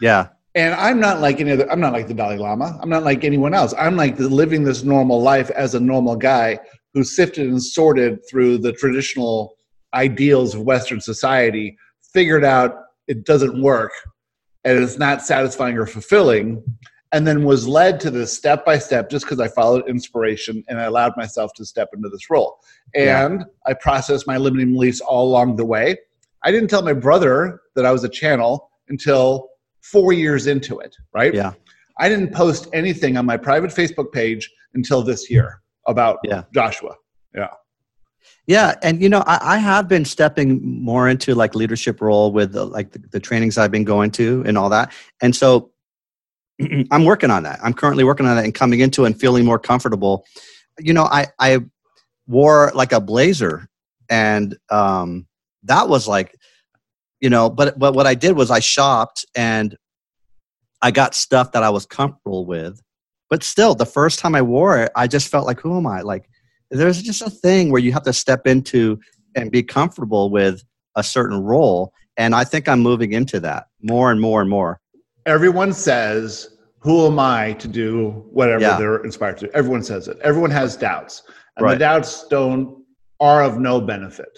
Yeah. 0.00 0.28
And 0.54 0.74
I'm 0.74 0.98
not 0.98 1.20
like 1.20 1.40
any 1.40 1.52
other. 1.52 1.70
I'm 1.70 1.80
not 1.80 1.92
like 1.92 2.08
the 2.08 2.14
Dalai 2.14 2.36
Lama. 2.36 2.78
I'm 2.82 2.88
not 2.88 3.04
like 3.04 3.24
anyone 3.24 3.54
else. 3.54 3.72
I'm 3.78 3.96
like 3.96 4.16
the, 4.16 4.28
living 4.28 4.64
this 4.64 4.82
normal 4.82 5.22
life 5.22 5.50
as 5.50 5.74
a 5.74 5.80
normal 5.80 6.16
guy 6.16 6.58
who 6.92 7.04
sifted 7.04 7.46
and 7.46 7.62
sorted 7.62 8.18
through 8.28 8.58
the 8.58 8.72
traditional 8.72 9.56
ideals 9.94 10.54
of 10.54 10.62
Western 10.62 11.00
society, 11.00 11.76
figured 12.12 12.44
out 12.44 12.74
it 13.06 13.24
doesn't 13.24 13.62
work, 13.62 13.92
and 14.64 14.82
it's 14.82 14.98
not 14.98 15.22
satisfying 15.22 15.78
or 15.78 15.86
fulfilling, 15.86 16.62
and 17.12 17.26
then 17.26 17.44
was 17.44 17.66
led 17.66 18.00
to 18.00 18.10
this 18.10 18.36
step 18.36 18.64
by 18.64 18.78
step 18.78 19.10
just 19.10 19.24
because 19.24 19.40
I 19.40 19.48
followed 19.48 19.88
inspiration 19.88 20.64
and 20.68 20.80
I 20.80 20.84
allowed 20.84 21.16
myself 21.16 21.52
to 21.54 21.64
step 21.64 21.90
into 21.92 22.08
this 22.08 22.30
role. 22.30 22.58
Yeah. 22.94 23.26
And 23.26 23.44
I 23.66 23.74
processed 23.74 24.26
my 24.26 24.36
limiting 24.36 24.72
beliefs 24.72 25.00
all 25.00 25.28
along 25.28 25.56
the 25.56 25.64
way. 25.64 25.96
I 26.44 26.50
didn't 26.50 26.68
tell 26.68 26.82
my 26.82 26.92
brother 26.92 27.60
that 27.74 27.84
I 27.84 27.92
was 27.92 28.04
a 28.04 28.08
channel 28.08 28.70
until 28.88 29.49
four 29.82 30.12
years 30.12 30.46
into 30.46 30.78
it, 30.80 30.96
right? 31.14 31.34
Yeah. 31.34 31.52
I 31.98 32.08
didn't 32.08 32.32
post 32.32 32.68
anything 32.72 33.16
on 33.16 33.26
my 33.26 33.36
private 33.36 33.70
Facebook 33.70 34.12
page 34.12 34.50
until 34.74 35.02
this 35.02 35.30
year 35.30 35.60
about 35.86 36.18
Yeah. 36.24 36.44
Joshua. 36.54 36.94
Yeah, 37.34 37.48
Yeah, 38.46 38.74
and 38.82 39.00
you 39.00 39.08
know, 39.08 39.22
I, 39.26 39.54
I 39.54 39.58
have 39.58 39.86
been 39.86 40.04
stepping 40.04 40.82
more 40.82 41.08
into 41.08 41.34
like 41.34 41.54
leadership 41.54 42.00
role 42.00 42.32
with 42.32 42.52
the, 42.52 42.64
like 42.64 42.90
the, 42.92 42.98
the 43.12 43.20
trainings 43.20 43.56
I've 43.56 43.70
been 43.70 43.84
going 43.84 44.10
to 44.12 44.42
and 44.46 44.58
all 44.58 44.68
that, 44.70 44.92
and 45.22 45.34
so 45.34 45.70
I'm 46.90 47.04
working 47.04 47.30
on 47.30 47.44
that. 47.44 47.60
I'm 47.62 47.72
currently 47.72 48.04
working 48.04 48.26
on 48.26 48.36
that 48.36 48.44
and 48.44 48.54
coming 48.54 48.80
into 48.80 49.04
and 49.04 49.18
feeling 49.18 49.44
more 49.44 49.58
comfortable. 49.58 50.24
You 50.78 50.92
know, 50.92 51.04
I 51.04 51.28
I 51.38 51.60
wore 52.26 52.72
like 52.74 52.92
a 52.92 53.00
blazer, 53.00 53.68
and 54.08 54.56
um, 54.70 55.26
that 55.64 55.88
was 55.88 56.08
like, 56.08 56.36
you 57.20 57.30
know, 57.30 57.48
but 57.50 57.78
but 57.78 57.94
what 57.94 58.06
I 58.06 58.14
did 58.14 58.36
was 58.36 58.50
I 58.50 58.60
shopped 58.60 59.24
and 59.36 59.76
I 60.82 60.90
got 60.90 61.14
stuff 61.14 61.52
that 61.52 61.62
I 61.62 61.70
was 61.70 61.84
comfortable 61.86 62.46
with, 62.46 62.80
but 63.28 63.42
still, 63.42 63.74
the 63.74 63.86
first 63.86 64.18
time 64.18 64.34
I 64.34 64.42
wore 64.42 64.78
it, 64.82 64.92
I 64.96 65.06
just 65.06 65.28
felt 65.28 65.46
like, 65.46 65.60
who 65.60 65.76
am 65.76 65.86
I? 65.86 66.00
Like 66.00 66.28
there's 66.70 67.02
just 67.02 67.20
a 67.22 67.30
thing 67.30 67.70
where 67.70 67.80
you 67.80 67.92
have 67.92 68.04
to 68.04 68.12
step 68.12 68.46
into 68.46 68.98
and 69.34 69.50
be 69.50 69.62
comfortable 69.62 70.30
with 70.30 70.62
a 70.96 71.02
certain 71.04 71.40
role 71.40 71.92
and 72.16 72.34
i 72.34 72.42
think 72.42 72.68
i'm 72.68 72.80
moving 72.80 73.12
into 73.12 73.38
that 73.38 73.66
more 73.80 74.10
and 74.10 74.20
more 74.20 74.40
and 74.40 74.50
more 74.50 74.80
Everyone 75.26 75.72
says, 75.72 76.56
Who 76.80 77.06
am 77.06 77.18
I 77.20 77.52
to 77.54 77.68
do 77.68 78.24
whatever 78.32 78.62
Yeah. 78.62 78.76
they're 78.78 79.04
inspired 79.04 79.38
to? 79.38 79.46
do? 79.46 79.52
Everyone 79.52 79.82
says 79.84 80.08
it. 80.08 80.18
Everyone 80.22 80.50
has 80.50 80.76
doubts. 80.76 81.22
And 81.56 81.64
Right. 81.64 81.74
the 81.74 81.78
doubts 81.78 82.26
don't 82.28 82.82
are 83.20 83.42
of 83.44 83.58
no 83.58 83.80
benefit. 83.80 84.36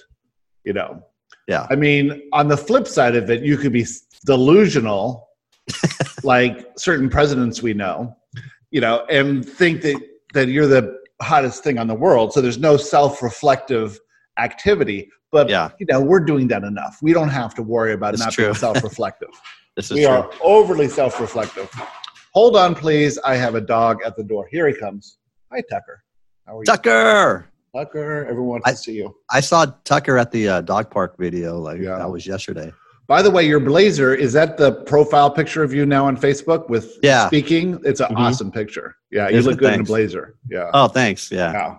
You 0.64 0.73
know. 0.75 1.02
Yeah. 1.49 1.67
I 1.71 1.75
mean, 1.77 2.23
on 2.33 2.49
the 2.49 2.56
flip 2.56 2.87
side 2.87 3.17
of 3.17 3.31
it, 3.31 3.43
you 3.43 3.56
could 3.56 3.73
be 3.73 3.87
delusional, 4.25 5.29
like 6.23 6.67
certain 6.79 7.09
presidents 7.09 7.62
we 7.62 7.75
know, 7.75 8.17
you 8.71 8.81
know, 8.81 9.05
and 9.11 9.44
think 9.47 9.83
that 9.83 10.00
that 10.35 10.49
you're 10.49 10.67
the 10.67 10.99
hottest 11.21 11.62
thing 11.62 11.79
on 11.79 11.87
the 11.87 11.94
world. 11.94 12.33
So 12.33 12.41
there's 12.41 12.59
no 12.59 12.77
self-reflective 12.77 13.99
activity. 14.39 15.11
But 15.31 15.49
Yeah. 15.50 15.71
you 15.79 15.87
know, 15.91 16.00
we're 16.00 16.21
doing 16.21 16.49
that 16.49 16.62
enough. 16.65 16.99
We 17.03 17.12
don't 17.12 17.29
have 17.29 17.55
to 17.56 17.62
worry 17.62 17.93
about 17.93 18.15
It's 18.15 18.23
not 18.23 18.33
true. 18.33 18.44
being 18.47 18.55
self-reflective. 18.55 19.29
this 19.77 19.91
is 19.91 19.99
we 19.99 20.05
true 20.05 20.15
are 20.15 20.31
overly 20.43 20.89
self-reflective. 20.89 21.71
Hold 22.33 22.56
on, 22.56 22.75
please. 22.75 23.19
I 23.19 23.37
have 23.37 23.55
a 23.55 23.61
dog 23.61 23.99
at 24.06 24.17
the 24.17 24.25
door. 24.25 24.49
Here 24.50 24.67
he 24.69 24.75
comes. 24.75 25.19
Hi, 25.53 25.62
Tucker. 25.71 26.03
How 26.47 26.56
are 26.59 26.61
you? 26.62 26.65
tucker 26.65 27.52
Tucker. 27.83 28.27
Everyone 28.29 28.61
wants 28.61 28.69
I- 28.69 28.73
to 28.73 28.77
see 28.77 28.93
you. 28.93 29.15
i 29.31 29.41
saw 29.41 29.67
tucker 29.85 30.19
at 30.19 30.31
the 30.31 30.49
uh, 30.49 30.61
dog 30.61 30.91
park 30.91 31.17
video 31.19 31.59
like 31.59 31.81
Yeah. 31.81 31.97
that 31.99 32.11
was 32.11 32.27
yesterday 32.27 32.73
By 33.09 33.21
the 33.21 33.31
way, 33.31 33.45
your 33.47 33.59
blazer 33.61 34.15
is 34.15 34.33
that 34.35 34.57
the 34.57 34.73
profile 34.73 35.29
picture 35.31 35.63
of 35.65 35.75
you 35.75 35.85
now 35.85 36.07
on 36.07 36.17
Facebook 36.17 36.69
with 36.71 36.99
Yeah. 37.03 37.27
speaking? 37.27 37.79
It's 37.85 38.01
an 38.01 38.15
Mhm. 38.15 38.19
awesome 38.19 38.51
picture. 38.53 38.95
Yeah, 39.11 39.29
you 39.29 39.39
Is 39.39 39.47
look 39.47 39.59
good 39.59 39.75
in 39.75 39.81
a 39.81 39.85
blazer. 39.85 40.37
Yeah. 40.49 40.71
oh 40.73 40.89
thanks 40.89 41.31
yeah 41.31 41.53
yeah. 41.53 41.75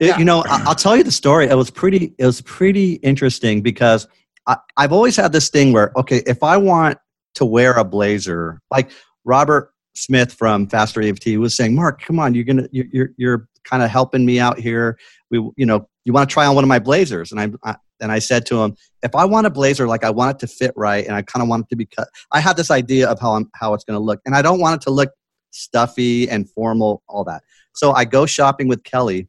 It- 0.00 0.06
Yeah. 0.06 0.18
you 0.18 0.24
know 0.24 0.42
I, 0.48 0.62
i'll 0.66 0.74
tell 0.74 0.96
you 0.96 1.02
the 1.04 1.12
story 1.12 1.46
it 1.46 1.54
was 1.56 1.70
pretty 1.70 2.14
it 2.18 2.26
was 2.26 2.40
pretty 2.40 2.94
interesting 3.10 3.62
because 3.62 4.06
I, 4.46 4.56
i've 4.76 4.92
always 4.92 5.16
had 5.16 5.32
this 5.32 5.48
thing 5.50 5.72
where 5.72 5.92
okay 5.96 6.22
if 6.26 6.42
i 6.42 6.56
want 6.56 6.98
to 7.34 7.44
wear 7.44 7.72
a 7.74 7.84
blazer 7.84 8.60
like 8.70 8.90
robert 9.24 9.72
smith 9.94 10.32
from 10.32 10.66
faster 10.68 11.00
eft 11.02 11.26
was 11.38 11.54
saying 11.56 11.74
mark 11.74 12.00
come 12.02 12.18
on 12.18 12.34
you're 12.34 12.44
gonna 12.44 12.66
you're 12.72 12.86
you're, 12.92 13.10
you're 13.16 13.48
kind 13.64 13.82
of 13.82 13.90
helping 13.90 14.24
me 14.24 14.38
out 14.38 14.58
here 14.58 14.98
we 15.30 15.38
you 15.56 15.66
know 15.66 15.88
you 16.04 16.12
want 16.12 16.28
to 16.28 16.32
try 16.32 16.46
on 16.46 16.54
one 16.54 16.64
of 16.64 16.68
my 16.68 16.78
blazers 16.78 17.32
and 17.32 17.40
I, 17.40 17.50
I 17.70 17.76
and 18.00 18.10
i 18.12 18.18
said 18.18 18.46
to 18.46 18.62
him 18.62 18.76
if 19.02 19.14
i 19.14 19.24
want 19.24 19.46
a 19.46 19.50
blazer 19.50 19.86
like 19.86 20.04
i 20.04 20.10
want 20.10 20.36
it 20.36 20.46
to 20.46 20.52
fit 20.52 20.72
right 20.76 21.04
and 21.06 21.14
i 21.14 21.22
kind 21.22 21.42
of 21.42 21.48
want 21.48 21.64
it 21.64 21.68
to 21.70 21.76
be 21.76 21.86
cut 21.86 22.08
i 22.32 22.40
have 22.40 22.56
this 22.56 22.70
idea 22.70 23.08
of 23.08 23.20
how 23.20 23.32
i'm 23.32 23.50
how 23.54 23.74
it's 23.74 23.84
going 23.84 23.98
to 23.98 24.04
look 24.04 24.20
and 24.26 24.34
i 24.34 24.42
don't 24.42 24.60
want 24.60 24.80
it 24.80 24.84
to 24.84 24.90
look 24.90 25.10
stuffy 25.50 26.28
and 26.28 26.50
formal 26.50 27.02
all 27.08 27.24
that 27.24 27.42
so 27.74 27.92
i 27.92 28.04
go 28.04 28.26
shopping 28.26 28.68
with 28.68 28.82
kelly 28.84 29.28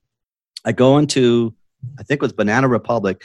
I 0.65 0.71
go 0.71 0.97
into, 0.97 1.53
I 1.99 2.03
think 2.03 2.17
it 2.17 2.23
was 2.23 2.33
Banana 2.33 2.67
Republic. 2.67 3.23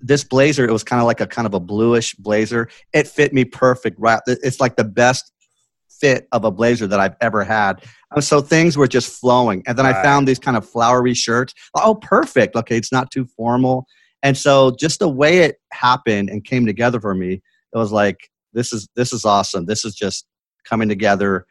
This 0.00 0.24
blazer, 0.24 0.64
it 0.64 0.72
was 0.72 0.82
kind 0.82 1.00
of 1.00 1.06
like 1.06 1.20
a 1.20 1.26
kind 1.26 1.46
of 1.46 1.54
a 1.54 1.60
bluish 1.60 2.14
blazer. 2.14 2.68
It 2.92 3.06
fit 3.06 3.32
me 3.32 3.44
perfect. 3.44 3.98
Right, 3.98 4.20
it's 4.26 4.60
like 4.60 4.76
the 4.76 4.84
best 4.84 5.30
fit 6.00 6.28
of 6.32 6.44
a 6.44 6.50
blazer 6.50 6.86
that 6.86 7.00
I've 7.00 7.16
ever 7.20 7.44
had. 7.44 7.82
And 8.14 8.22
so 8.22 8.40
things 8.40 8.76
were 8.76 8.86
just 8.86 9.18
flowing. 9.20 9.62
And 9.66 9.78
then 9.78 9.86
I 9.86 10.02
found 10.02 10.28
these 10.28 10.38
kind 10.38 10.56
of 10.56 10.68
flowery 10.68 11.14
shirts. 11.14 11.52
Oh, 11.74 11.96
perfect. 11.96 12.54
Okay, 12.54 12.76
it's 12.76 12.92
not 12.92 13.10
too 13.10 13.26
formal. 13.36 13.86
And 14.22 14.36
so 14.36 14.74
just 14.78 15.00
the 15.00 15.08
way 15.08 15.38
it 15.38 15.56
happened 15.72 16.30
and 16.30 16.44
came 16.44 16.64
together 16.64 17.00
for 17.00 17.14
me, 17.14 17.34
it 17.34 17.78
was 17.78 17.92
like 17.92 18.30
this 18.52 18.72
is 18.72 18.88
this 18.96 19.12
is 19.12 19.24
awesome. 19.24 19.66
This 19.66 19.84
is 19.84 19.94
just 19.94 20.26
coming 20.64 20.88
together 20.88 21.46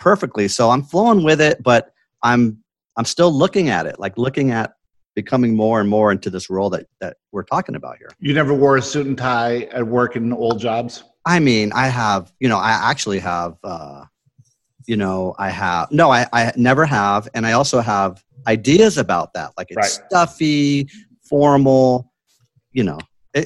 perfectly. 0.00 0.48
So 0.48 0.70
I'm 0.70 0.82
flowing 0.82 1.22
with 1.22 1.40
it, 1.40 1.62
but 1.62 1.92
I'm 2.22 2.58
I'm 2.96 3.04
still 3.04 3.30
looking 3.30 3.68
at 3.68 3.86
it, 3.86 4.00
like 4.00 4.16
looking 4.18 4.50
at 4.50 4.72
becoming 5.14 5.54
more 5.54 5.80
and 5.80 5.88
more 5.88 6.10
into 6.10 6.30
this 6.30 6.50
role 6.50 6.70
that 6.70 6.86
that 7.00 7.18
we're 7.30 7.44
talking 7.44 7.76
about 7.76 7.98
here. 7.98 8.10
You 8.18 8.34
never 8.34 8.54
wore 8.54 8.76
a 8.76 8.82
suit 8.82 9.06
and 9.06 9.16
tie 9.16 9.68
at 9.72 9.86
work 9.86 10.16
in 10.16 10.32
old 10.32 10.58
jobs? 10.58 11.04
I 11.26 11.40
mean, 11.40 11.72
I 11.72 11.88
have, 11.88 12.32
you 12.38 12.48
know, 12.48 12.56
I 12.58 12.70
actually 12.70 13.18
have, 13.18 13.56
uh, 13.64 14.04
you 14.86 14.96
know, 14.96 15.34
I 15.38 15.50
have, 15.50 15.90
no, 15.90 16.10
I, 16.12 16.26
I 16.32 16.52
never 16.56 16.86
have. 16.86 17.28
And 17.34 17.44
I 17.44 17.52
also 17.52 17.80
have 17.80 18.22
ideas 18.46 18.96
about 18.96 19.32
that. 19.34 19.50
Like 19.58 19.66
it's 19.70 19.76
Right. 19.76 20.06
stuffy, 20.08 20.88
formal, 21.28 22.12
you 22.72 22.84
know, 22.84 22.98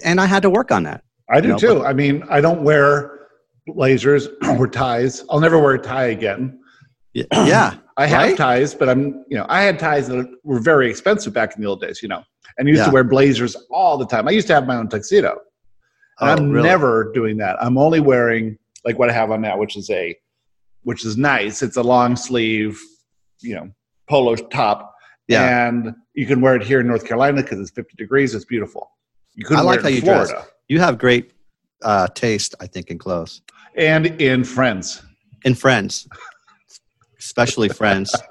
and 0.05 0.21
I 0.21 0.27
had 0.27 0.43
to 0.43 0.51
work 0.51 0.71
on 0.71 0.83
that. 0.83 1.03
I 1.31 1.41
do 1.41 1.49
No, 1.49 1.57
too. 1.57 1.85
I 1.85 1.95
mean, 1.95 2.23
I 2.29 2.43
don't 2.43 2.63
wear 2.63 3.29
blazers 3.67 4.29
or 4.59 4.67
ties. 4.69 5.25
I'll 5.31 5.41
never 5.41 5.59
wear 5.59 5.75
a 5.75 5.79
tie 5.79 6.07
again. 6.09 6.61
Yeah. 7.15 7.77
I 7.97 8.07
have 8.07 8.21
Right? 8.29 8.37
ties, 8.37 8.75
but 8.75 8.89
I'm, 8.91 9.25
you 9.29 9.37
know, 9.39 9.47
I 9.49 9.63
had 9.63 9.79
ties 9.79 10.07
that 10.09 10.31
were 10.45 10.61
very 10.61 10.89
expensive 10.91 11.33
back 11.33 11.55
in 11.57 11.63
the 11.63 11.69
old 11.69 11.81
days, 11.81 12.03
you 12.03 12.09
know, 12.09 12.23
and 12.59 12.69
used 12.69 12.81
Yeah. 12.81 12.87
to 12.87 12.93
wear 12.93 13.05
blazers 13.05 13.57
all 13.71 13.97
the 13.97 14.07
time. 14.07 14.29
I 14.29 14.33
used 14.33 14.47
to 14.49 14.55
have 14.55 14.67
my 14.67 14.77
own 14.77 14.89
tuxedo. 14.89 15.39
And 16.21 16.31
Oh, 16.31 16.33
I'm 16.45 16.51
really? 16.51 16.69
never 16.69 17.11
doing 17.13 17.37
that. 17.39 17.57
I'm 17.63 17.79
only 17.79 18.01
wearing 18.01 18.59
like 18.85 18.99
what 18.99 19.11
I 19.11 19.13
have 19.13 19.31
on 19.31 19.41
now, 19.41 19.57
which 19.59 19.77
is 19.77 19.89
a, 19.91 20.17
which 20.83 21.05
is 21.05 21.17
nice. 21.17 21.63
It's 21.63 21.77
a 21.77 21.83
long 21.83 22.17
sleeve, 22.17 22.79
you 23.41 23.55
know, 23.55 23.71
polo 24.09 24.35
top. 24.37 24.95
Yeah. 25.29 25.69
And 25.69 25.95
You 26.15 26.27
can 26.27 26.41
wear 26.41 26.57
it 26.57 26.63
here 26.63 26.81
in 26.81 26.87
North 26.89 27.05
Carolina 27.07 27.43
because 27.43 27.59
it's 27.61 27.71
50 27.71 27.95
degrees. 27.97 28.35
It's 28.35 28.45
beautiful. 28.45 28.91
You 29.35 29.47
I 29.51 29.61
like 29.61 29.65
wear 29.67 29.79
it 29.79 29.83
how 29.83 29.89
in 29.89 29.95
you 29.95 30.01
dress. 30.03 30.31
Florida 30.31 30.49
You 30.69 30.81
have 30.81 30.99
great 30.99 31.33
uh, 31.83 32.09
taste, 32.09 32.55
I 32.61 32.67
think, 32.67 32.91
in 32.91 32.99
clothes. 32.99 33.43
and 33.77 34.07
in 34.21 34.45
Friends. 34.45 35.03
In 35.45 35.55
friends, 35.55 36.07
especially 37.19 37.69
friends. 37.69 38.15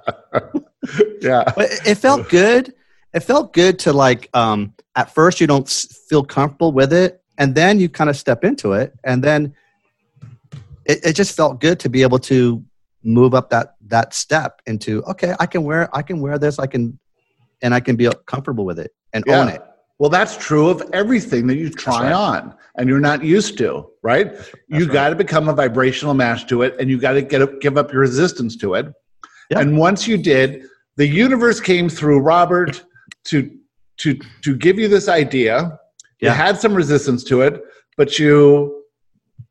Yeah. 1.22 1.44
But 1.56 1.72
it- 1.72 1.88
it 1.88 1.96
felt 1.96 2.30
good. 2.30 2.74
It 3.14 3.20
felt 3.22 3.52
good 3.54 3.80
to 3.80 3.94
like. 3.94 4.30
Um, 4.34 4.74
at 4.96 5.14
first, 5.14 5.42
you 5.42 5.48
don't 5.48 5.68
feel 6.10 6.24
comfortable 6.24 6.72
with 6.72 6.94
it, 6.94 7.22
and 7.40 7.56
then 7.56 7.80
you 7.80 7.90
kind 7.90 8.10
of 8.10 8.16
step 8.16 8.44
into 8.44 8.74
it, 8.74 8.94
and 9.04 9.24
then 9.24 9.56
it, 10.86 11.00
it 11.04 11.14
just 11.14 11.36
felt 11.36 11.60
good 11.60 11.80
to 11.80 11.90
be 11.90 12.04
able 12.04 12.20
to 12.20 12.64
move 13.04 13.34
up 13.34 13.50
that 13.50 13.76
that 13.88 14.14
step 14.14 14.62
into 14.68 15.02
okay, 15.04 15.34
I 15.40 15.46
can 15.46 15.64
wear 15.64 15.90
I 15.96 16.02
can 16.02 16.20
wear 16.20 16.38
this, 16.38 16.60
I 16.60 16.68
can, 16.68 17.00
and 17.62 17.74
I 17.74 17.80
can 17.80 17.96
be 17.96 18.10
comfortable 18.26 18.66
with 18.66 18.78
it 18.78 18.92
and 19.14 19.24
Yeah. 19.26 19.40
own 19.40 19.48
it. 19.48 19.64
Well, 20.00 20.10
that's 20.10 20.38
true 20.38 20.70
of 20.70 20.82
everything 20.94 21.48
that 21.48 21.56
you 21.56 21.70
try 21.70 22.04
right. 22.04 22.14
on 22.14 22.56
and 22.78 22.88
you're 22.88 23.02
not 23.02 23.22
used 23.22 23.58
to, 23.58 23.90
right? 24.02 24.32
you 24.70 24.86
right. 24.86 24.94
got 24.94 25.10
to 25.10 25.16
become 25.16 25.50
a 25.50 25.54
vibrational 25.54 26.14
match 26.14 26.48
to 26.48 26.62
it 26.62 26.76
and 26.80 26.90
you 26.90 26.98
got 26.98 27.14
to 27.14 27.22
get 27.22 27.42
up, 27.42 27.60
give 27.60 27.78
up 27.78 27.92
your 27.92 28.02
resistance 28.02 28.56
to 28.58 28.76
it. 28.76 28.94
Yeah. 29.50 29.60
And 29.60 29.78
once 29.78 30.08
you 30.08 30.18
did, 30.18 30.64
the 30.96 31.06
universe 31.08 31.60
came 31.60 31.90
through 31.90 32.20
Robert 32.20 32.84
to 33.26 33.52
to 33.98 34.18
to 34.44 34.56
give 34.56 34.80
you 34.80 34.88
this 34.88 35.08
idea. 35.10 35.78
You 36.22 36.30
had 36.30 36.60
some 36.60 36.74
resistance 36.74 37.24
to 37.26 37.42
it, 37.42 37.62
but 37.98 38.20
you 38.20 38.84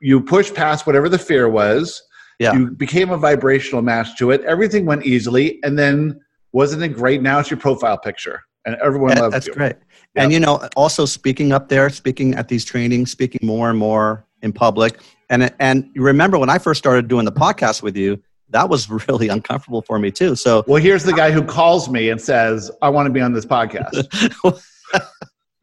you 0.01 0.21
pushed 0.21 0.55
past 0.55 0.87
whatever 0.87 1.09
the 1.09 1.19
fear 1.19 1.49
was. 1.49 2.03
Yeah. 2.39 2.53
You 2.55 2.71
became 2.71 3.11
a 3.11 3.17
vibrational 3.17 3.83
match 3.83 4.17
to 4.19 4.31
it. 4.31 4.43
Everything 4.45 4.85
went 4.87 5.05
easily 5.07 5.59
and 5.65 5.79
then 5.79 6.21
wasn't 6.53 6.83
it 6.83 6.89
great? 6.89 7.21
Now 7.23 7.41
it's 7.41 7.51
your 7.51 7.59
profile 7.59 7.99
picture 7.99 8.41
and 8.65 8.77
everyone 8.77 9.17
Yeah, 9.17 9.23
loves 9.23 9.33
that's 9.35 9.47
you. 9.49 9.55
great. 9.55 9.77
And 10.15 10.33
you 10.33 10.41
know, 10.41 10.69
also 10.77 11.05
speaking 11.05 11.53
up 11.53 11.69
there, 11.69 11.89
speaking 11.91 12.35
at 12.35 12.49
these 12.49 12.65
trainings, 12.65 13.11
speaking 13.11 13.41
more 13.47 13.71
and 13.71 13.79
more 13.79 14.25
in 14.43 14.53
public. 14.53 15.01
And 15.31 15.53
and 15.59 15.91
you 15.95 16.03
remember 16.03 16.39
when 16.39 16.51
I 16.51 16.59
first 16.59 16.79
started 16.79 17.09
doing 17.09 17.25
the 17.25 17.33
podcast 17.33 17.83
with 17.83 17.97
you, 17.97 18.23
that 18.51 18.69
was 18.69 18.89
really 19.09 19.29
uncomfortable 19.29 19.83
for 19.83 19.99
me 19.99 20.11
too. 20.11 20.37
So 20.37 20.65
Well, 20.67 20.81
here's 20.83 21.03
the 21.05 21.13
guy 21.13 21.31
who 21.33 21.43
calls 21.43 21.89
me 21.89 22.11
and 22.11 22.21
says, 22.21 22.71
I 22.83 22.89
want 22.89 23.07
to 23.07 23.13
be 23.13 23.21
on 23.21 23.33
this 23.33 23.47
podcast. 23.47 24.07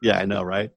yeah, 0.05 0.19
I 0.19 0.25
know, 0.25 0.43
right? 0.43 0.69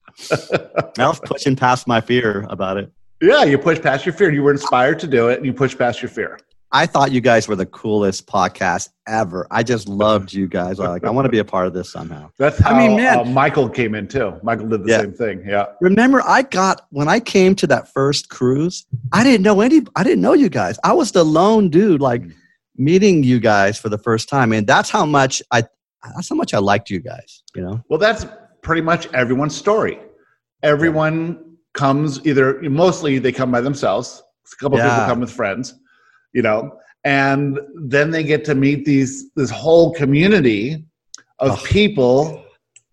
I 0.98 1.06
was 1.06 1.20
pushing 1.20 1.54
past 1.54 1.86
my 1.86 2.00
fear 2.00 2.46
about 2.48 2.76
it. 2.78 2.90
yeah, 3.20 3.44
you 3.44 3.58
push 3.58 3.80
past 3.80 4.06
your 4.06 4.14
fear. 4.14 4.32
You 4.32 4.42
were 4.42 4.50
inspired 4.52 4.98
to 5.00 5.06
do 5.06 5.28
it 5.28 5.36
and 5.36 5.44
you 5.46 5.52
push 5.52 5.76
past 5.76 6.00
your 6.02 6.08
fear. 6.08 6.38
I 6.70 6.84
thought 6.86 7.12
you 7.12 7.20
guys 7.22 7.48
were 7.48 7.56
the 7.56 7.64
coolest 7.66 8.26
podcast 8.26 8.90
ever. 9.06 9.46
I 9.50 9.62
just 9.62 9.88
loved 9.88 10.32
you 10.34 10.46
guys. 10.46 10.78
I 10.80 10.88
like 10.88 11.04
I 11.04 11.10
want 11.10 11.24
to 11.24 11.30
be 11.30 11.38
a 11.38 11.44
part 11.44 11.66
of 11.66 11.72
this 11.72 11.90
somehow. 11.90 12.30
That's 12.38 12.58
how 12.58 12.74
I 12.74 12.78
mean, 12.78 12.96
man- 12.96 13.18
uh, 13.20 13.24
Michael 13.24 13.68
came 13.70 13.94
in 13.94 14.06
too. 14.06 14.34
Michael 14.42 14.68
did 14.68 14.84
the 14.84 14.90
Yeah. 14.90 15.00
same 15.00 15.12
thing. 15.14 15.44
Yeah. 15.46 15.66
Remember, 15.80 16.22
I 16.26 16.42
got 16.42 16.82
when 16.90 17.08
I 17.08 17.20
came 17.20 17.54
to 17.56 17.66
that 17.68 17.90
first 17.92 18.28
cruise. 18.28 18.84
I 19.12 19.24
didn't 19.24 19.42
know 19.44 19.60
any. 19.62 19.80
I 19.96 20.02
didn't 20.04 20.20
know 20.20 20.34
you 20.34 20.48
guys. 20.50 20.78
I 20.84 20.92
was 20.92 21.12
the 21.12 21.24
lone 21.24 21.70
dude, 21.70 22.00
like 22.02 22.22
meeting 22.76 23.22
you 23.24 23.40
guys 23.40 23.78
for 23.78 23.88
the 23.88 23.98
first 23.98 24.28
time, 24.28 24.52
and 24.52 24.66
that's 24.66 24.90
how 24.90 25.06
much 25.06 25.42
I. 25.50 25.62
That's 26.14 26.28
how 26.28 26.36
much 26.36 26.52
I 26.54 26.58
liked 26.58 26.90
you 26.90 27.00
guys. 27.00 27.42
You 27.56 27.62
know. 27.62 27.82
Well, 27.88 27.98
that's 27.98 28.26
pretty 28.68 28.82
much 28.82 29.08
everyone's 29.14 29.56
story. 29.56 29.98
Everyone 30.62 31.18
comes 31.72 32.08
either, 32.26 32.60
mostly 32.84 33.18
they 33.18 33.32
come 33.32 33.50
by 33.50 33.62
themselves. 33.62 34.22
A 34.52 34.56
couple 34.62 34.76
Yeah. 34.78 34.90
people 34.90 35.06
come 35.10 35.20
with 35.20 35.32
friends, 35.40 35.66
you 36.34 36.42
know, 36.42 36.58
and 37.02 37.58
then 37.94 38.10
they 38.10 38.22
get 38.32 38.44
to 38.50 38.54
meet 38.54 38.84
these 38.84 39.12
this 39.40 39.50
whole 39.62 39.88
community 40.02 40.64
of 41.46 41.52
Oh. 41.52 41.62
people, 41.78 42.18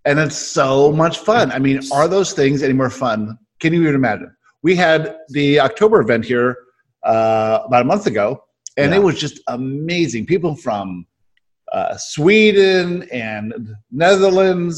and 0.07 0.15
it's 0.25 0.37
so 0.37 0.93
much 1.03 1.15
fun. 1.29 1.45
I 1.51 1.59
mean, 1.65 1.77
are 1.97 2.07
those 2.15 2.31
things 2.39 2.63
any 2.63 2.77
more 2.81 2.89
fun? 3.05 3.37
Can 3.61 3.73
you 3.73 3.81
even 3.83 3.95
imagine? 3.95 4.31
We 4.67 4.73
had 4.87 5.01
the 5.37 5.47
October 5.67 5.97
event 6.05 6.23
here 6.33 6.49
uh, 7.13 7.59
about 7.67 7.81
a 7.87 7.89
month 7.93 8.05
ago, 8.13 8.27
and 8.77 8.87
Yeah. 8.91 8.97
it 8.99 9.03
was 9.07 9.15
just 9.25 9.37
amazing. 9.47 10.21
People 10.25 10.53
from 10.55 11.05
uh, 11.77 11.95
Sweden 11.97 12.87
and 13.11 13.53
Netherlands 13.91 14.77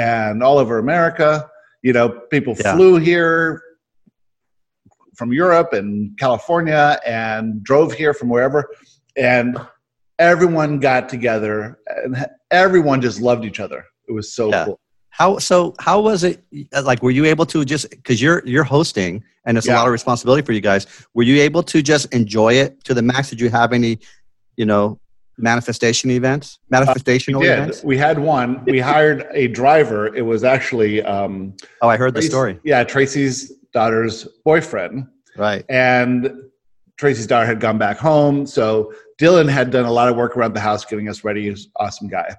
and 0.00 0.42
all 0.42 0.58
over 0.58 0.78
America. 0.78 1.48
You 1.82 1.92
know, 1.92 2.08
people 2.34 2.54
Yeah. 2.58 2.74
flew 2.74 2.96
here 2.96 3.62
from 5.16 5.32
Europe 5.32 5.72
and 5.72 6.16
California 6.18 6.98
and 7.06 7.62
drove 7.62 7.92
here 7.92 8.14
from 8.14 8.28
wherever, 8.30 8.60
and 9.16 9.58
everyone 10.18 10.80
got 10.80 11.08
together 11.08 11.78
and 12.04 12.26
everyone 12.50 13.00
just 13.00 13.20
loved 13.20 13.44
each 13.44 13.60
other. 13.60 13.84
It 14.08 14.12
was 14.12 14.34
so 14.34 14.48
Yeah. 14.50 14.64
cool. 14.64 14.80
How 15.10 15.38
so? 15.38 15.74
How 15.80 16.00
was 16.00 16.24
it? 16.24 16.36
Like, 16.90 17.02
were 17.02 17.10
you 17.10 17.24
able 17.26 17.44
to 17.46 17.64
just 17.64 17.90
because 17.90 18.22
you're 18.22 18.42
you're 18.46 18.64
hosting 18.76 19.12
and 19.44 19.58
it's 19.58 19.68
a 19.68 19.72
lot 19.72 19.86
of 19.86 19.92
responsibility 19.92 20.42
for 20.46 20.52
you 20.52 20.60
guys? 20.60 20.86
Were 21.14 21.24
you 21.24 21.42
able 21.42 21.62
to 21.64 21.82
just 21.82 22.04
enjoy 22.14 22.52
it 22.54 22.82
to 22.84 22.94
the 22.94 23.02
max? 23.02 23.28
Did 23.30 23.40
you 23.40 23.50
have 23.50 23.72
any, 23.72 23.98
you 24.56 24.66
know, 24.70 24.98
manifestation 25.42 26.10
events, 26.10 26.58
manifestational 26.72 27.40
We 27.40 27.46
did. 27.46 27.58
events? 27.58 27.84
We 27.84 27.96
had 27.98 28.18
one. 28.18 28.64
We 28.64 28.80
hired 28.92 29.26
a 29.32 29.48
driver. 29.48 30.14
It 30.14 30.22
was 30.22 30.44
actually 30.44 31.02
um, 31.02 31.54
Oh, 31.82 31.88
I 31.88 31.96
heard 31.96 32.14
the 32.14 32.22
story. 32.22 32.58
Yeah, 32.64 32.84
Tracy's 32.84 33.52
daughter's 33.72 34.26
boyfriend. 34.44 35.06
Right. 35.36 35.64
and 35.68 36.30
Tracy's 36.98 37.26
daughter 37.26 37.46
had 37.46 37.60
gone 37.60 37.78
back 37.78 37.96
home. 37.98 38.44
So 38.46 38.92
Dylan 39.18 39.48
had 39.48 39.70
done 39.70 39.86
a 39.86 39.92
lot 39.92 40.08
of 40.08 40.16
work 40.16 40.36
around 40.36 40.52
the 40.54 40.60
house 40.60 40.84
getting 40.84 41.08
us 41.08 41.24
ready. 41.24 41.48
He's 41.48 41.64
an 41.66 41.70
awesome 41.76 42.08
guy. 42.08 42.36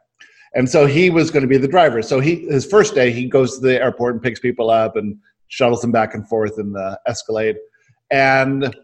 And 0.54 0.70
so 0.70 0.86
he 0.86 1.10
was 1.10 1.32
going 1.32 1.42
to 1.42 1.48
be 1.48 1.58
the 1.58 1.68
driver. 1.68 2.02
So 2.02 2.20
he 2.20 2.46
his 2.48 2.66
first 2.66 2.94
day 2.94 3.12
he 3.12 3.28
goes 3.28 3.56
to 3.56 3.62
the 3.66 3.82
airport 3.82 4.16
and 4.16 4.22
picks 4.22 4.40
people 4.40 4.70
up 4.70 4.98
and 4.98 5.18
shuttles 5.48 5.82
them 5.82 5.92
back 5.92 6.14
and 6.14 6.28
forth 6.28 6.60
in 6.60 6.74
the 6.74 7.00
Escalade. 7.08 7.56
And 8.12 8.76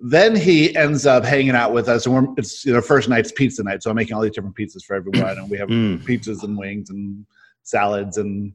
then 0.00 0.34
he 0.36 0.74
ends 0.76 1.06
up 1.06 1.24
hanging 1.24 1.50
out 1.54 1.72
with 1.72 1.88
us. 1.88 2.06
And 2.06 2.14
we're, 2.14 2.34
it's 2.36 2.64
you 2.64 2.72
know 2.72 2.80
first 2.80 3.08
night's 3.08 3.32
pizza 3.32 3.62
night, 3.62 3.82
so 3.82 3.90
I'm 3.90 3.96
making 3.96 4.14
all 4.14 4.22
these 4.22 4.32
different 4.32 4.56
pizzas 4.56 4.84
for 4.84 4.94
everyone, 4.96 5.38
and 5.38 5.48
we 5.50 5.58
have 5.58 5.68
Mm. 5.68 6.02
pizzas 6.04 6.42
and 6.42 6.56
wings 6.58 6.90
and 6.90 7.24
salads 7.62 8.18
and 8.18 8.52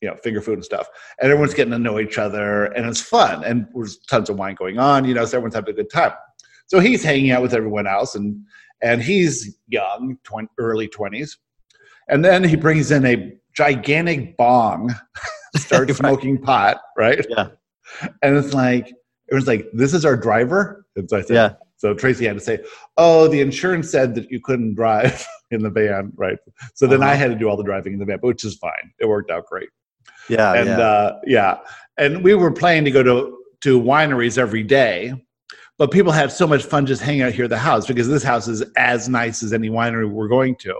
you 0.00 0.08
know 0.08 0.16
finger 0.16 0.40
food 0.40 0.54
and 0.54 0.64
stuff 0.64 0.88
and 1.20 1.30
everyone's 1.30 1.54
getting 1.54 1.70
to 1.72 1.78
know 1.78 1.98
each 2.00 2.18
other 2.18 2.64
and 2.66 2.86
it's 2.86 3.00
fun 3.00 3.42
and 3.44 3.66
there's 3.74 3.98
tons 4.08 4.28
of 4.30 4.36
wine 4.36 4.54
going 4.56 4.78
on 4.78 5.04
you 5.04 5.14
know 5.14 5.24
so 5.24 5.36
everyone's 5.36 5.54
having 5.54 5.70
a 5.72 5.76
good 5.76 5.90
time 5.90 6.12
so 6.66 6.78
he's 6.80 7.02
hanging 7.04 7.30
out 7.32 7.40
with 7.42 7.54
everyone 7.54 7.86
else 7.86 8.14
and 8.16 8.36
and 8.82 9.00
he's 9.02 9.58
young 9.68 10.16
20, 10.24 10.48
early 10.58 10.88
20s 10.88 11.36
and 12.08 12.24
then 12.24 12.42
he 12.42 12.56
brings 12.56 12.90
in 12.90 13.04
a 13.06 13.32
gigantic 13.56 14.36
bong 14.36 14.92
starts 15.56 15.96
smoking 15.98 16.36
pot 16.40 16.80
right 16.96 17.24
Yeah. 17.30 17.48
and 18.22 18.36
it's 18.36 18.54
like 18.54 18.92
it 19.32 19.34
was 19.34 19.46
like 19.48 19.66
this 19.72 19.92
is 19.94 20.04
our 20.04 20.16
driver 20.16 20.84
and 20.96 21.08
so 21.10 21.16
i 21.16 21.22
said 21.22 21.34
Yeah. 21.34 21.50
so 21.76 21.94
tracy 21.94 22.26
had 22.26 22.34
to 22.34 22.40
say 22.50 22.58
oh 22.96 23.26
the 23.28 23.40
insurance 23.40 23.90
said 23.90 24.14
that 24.16 24.30
you 24.30 24.40
couldn't 24.44 24.74
drive 24.74 25.26
in 25.50 25.62
the 25.62 25.70
van 25.70 26.12
right 26.16 26.38
so 26.74 26.86
then 26.86 27.02
i 27.02 27.08
Uh-huh. 27.12 27.16
had 27.22 27.30
to 27.32 27.38
do 27.38 27.48
all 27.48 27.56
the 27.56 27.64
driving 27.64 27.94
in 27.94 27.98
the 27.98 28.04
van 28.04 28.18
which 28.20 28.44
is 28.44 28.54
fine 28.56 28.86
it 29.00 29.06
worked 29.06 29.30
out 29.30 29.46
great 29.46 29.70
Yeah. 30.28 30.52
and 30.54 30.68
yeah. 30.68 30.78
uh, 30.78 31.20
yeah, 31.26 31.58
and 31.98 32.22
we 32.22 32.34
were 32.34 32.52
planning 32.52 32.84
to 32.84 32.90
go 32.98 33.02
to 33.02 33.38
to 33.62 33.80
wineries 33.80 34.38
every 34.38 34.64
day, 34.64 35.12
but 35.78 35.90
people 35.92 36.10
had 36.12 36.32
so 36.32 36.46
much 36.48 36.64
fun 36.64 36.84
just 36.86 37.00
hanging 37.00 37.22
out 37.22 37.32
here 37.32 37.44
at 37.44 37.50
the 37.50 37.58
house 37.70 37.86
because 37.86 38.08
this 38.08 38.22
house 38.24 38.48
is 38.48 38.60
as 38.76 39.08
nice 39.08 39.42
as 39.44 39.52
any 39.52 39.68
winery 39.70 40.08
we're 40.10 40.26
going 40.28 40.56
to, 40.56 40.74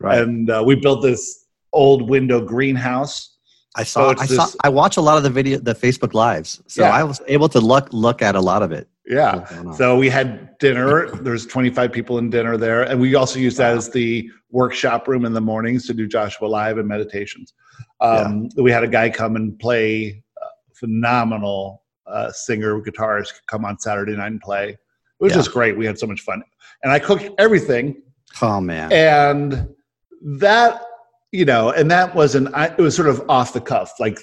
right. 0.00 0.18
and 0.22 0.48
uh, 0.50 0.62
we 0.66 0.74
built 0.74 1.02
this 1.02 1.46
old 1.72 2.08
window 2.08 2.40
greenhouse. 2.40 3.33
I 3.76 3.82
saw. 3.82 4.10
it's 4.10 4.22
I 4.22 4.26
saw. 4.26 4.44
this- 4.46 4.56
I 4.62 4.68
watch 4.68 4.96
a 4.96 5.00
lot 5.00 5.16
of 5.16 5.22
the 5.24 5.30
video, 5.30 5.58
the 5.58 5.74
Facebook 5.74 6.14
lives. 6.14 6.62
So 6.68 6.82
Yeah. 6.82 6.90
I 6.90 7.02
was 7.04 7.20
able 7.26 7.48
to 7.50 7.60
look 7.60 7.88
look 7.92 8.22
at 8.22 8.34
a 8.36 8.40
lot 8.40 8.62
of 8.62 8.70
it. 8.72 8.88
Yeah. 9.06 9.36
What's 9.36 9.52
going 9.52 9.68
on. 9.68 9.74
So 9.74 9.98
we 9.98 10.08
had 10.08 10.56
dinner. 10.58 11.10
There's 11.10 11.44
25 11.46 11.92
people 11.92 12.18
in 12.18 12.30
dinner 12.30 12.56
there, 12.56 12.82
and 12.84 13.00
we 13.00 13.14
also 13.14 13.38
used 13.38 13.58
that 13.58 13.76
as 13.76 13.90
the 13.90 14.30
workshop 14.50 15.08
room 15.08 15.24
in 15.24 15.32
the 15.32 15.40
mornings 15.40 15.86
to 15.88 15.94
do 15.94 16.06
Joshua 16.06 16.46
Live 16.46 16.78
and 16.78 16.86
meditations. 16.88 17.52
Um, 18.00 18.48
We 18.56 18.70
had 18.70 18.84
a 18.84 18.88
guy 18.88 19.10
come 19.10 19.34
and 19.36 19.58
play, 19.58 20.22
uh, 20.40 20.46
phenomenal 20.74 21.82
uh, 22.06 22.30
singer, 22.30 22.80
guitarist, 22.82 23.32
come 23.46 23.64
on 23.64 23.78
Saturday 23.78 24.14
night 24.14 24.26
and 24.32 24.40
play. 24.40 24.68
It 24.70 24.78
was 25.20 25.32
Yeah. 25.32 25.38
just 25.38 25.52
great. 25.52 25.76
We 25.76 25.86
had 25.86 25.98
so 25.98 26.06
much 26.06 26.20
fun, 26.20 26.42
and 26.82 26.92
I 26.92 26.98
cooked 26.98 27.28
everything, 27.38 28.02
oh 28.42 28.60
man. 28.60 28.92
and 28.92 29.68
that 30.22 30.82
you 31.34 31.44
know, 31.44 31.70
and 31.72 31.90
that 31.90 32.14
wasn't. 32.14 32.54
I, 32.54 32.66
it 32.66 32.78
was 32.78 32.94
sort 32.94 33.08
of 33.08 33.28
off 33.28 33.52
the 33.52 33.60
cuff. 33.60 33.90
Like 33.98 34.20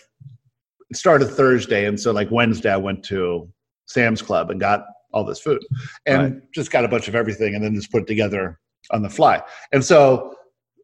it 0.89 0.95
started 0.95 1.25
Thursday, 1.25 1.85
and 1.85 1.99
so 1.99 2.13
like 2.13 2.31
Wednesday, 2.31 2.71
I 2.71 2.77
went 2.77 3.03
to 3.05 3.51
Sam's 3.85 4.21
Club 4.21 4.49
and 4.49 4.61
got 4.61 4.85
all 5.11 5.25
this 5.25 5.41
food, 5.41 5.61
and 6.05 6.41
just 6.53 6.71
got 6.71 6.85
a 6.85 6.87
bunch 6.87 7.09
of 7.09 7.15
everything, 7.15 7.53
and 7.53 7.61
then 7.61 7.75
just 7.75 7.91
put 7.91 8.03
it 8.03 8.07
together 8.07 8.57
on 8.91 9.01
the 9.01 9.09
fly. 9.09 9.41
And 9.73 9.83
so 9.83 10.35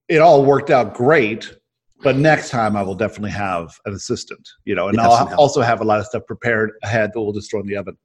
it 0.10 0.18
all 0.18 0.44
worked 0.44 0.70
out 0.70 0.94
great. 0.94 1.56
But 2.04 2.18
next 2.18 2.50
time, 2.50 2.76
I 2.76 2.84
will 2.84 2.94
definitely 2.94 3.32
have 3.32 3.80
an 3.86 3.94
assistant, 3.94 4.48
you 4.66 4.76
know, 4.76 4.90
and 4.90 5.00
I'll 5.00 5.34
also 5.36 5.62
have 5.62 5.82
a 5.82 5.84
lot 5.86 6.00
of 6.00 6.06
stuff 6.06 6.24
prepared 6.28 6.74
ahead 6.84 7.12
that 7.14 7.22
we'll 7.22 7.34
just 7.34 7.50
throw 7.50 7.62
in 7.62 7.66
the 7.68 7.78
oven. 7.78 7.98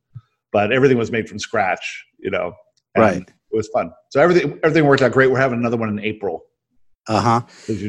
But 0.53 0.73
everything 0.73 0.97
was 0.97 1.11
made 1.11 1.29
from 1.29 1.41
scratch, 1.41 2.07
you 2.19 2.31
know. 2.31 2.55
Right. 2.97 3.17
It 3.19 3.57
was 3.57 3.69
fun. 3.69 3.91
So 4.11 4.21
everything 4.21 4.61
everything 4.63 4.87
worked 4.87 5.03
out 5.03 5.11
great. 5.11 5.31
We're 5.31 5.41
having 5.41 5.59
another 5.59 5.77
one 5.77 5.89
in 5.89 5.99
April. 5.99 6.45
Uh 7.09 7.21
huh. 7.21 7.41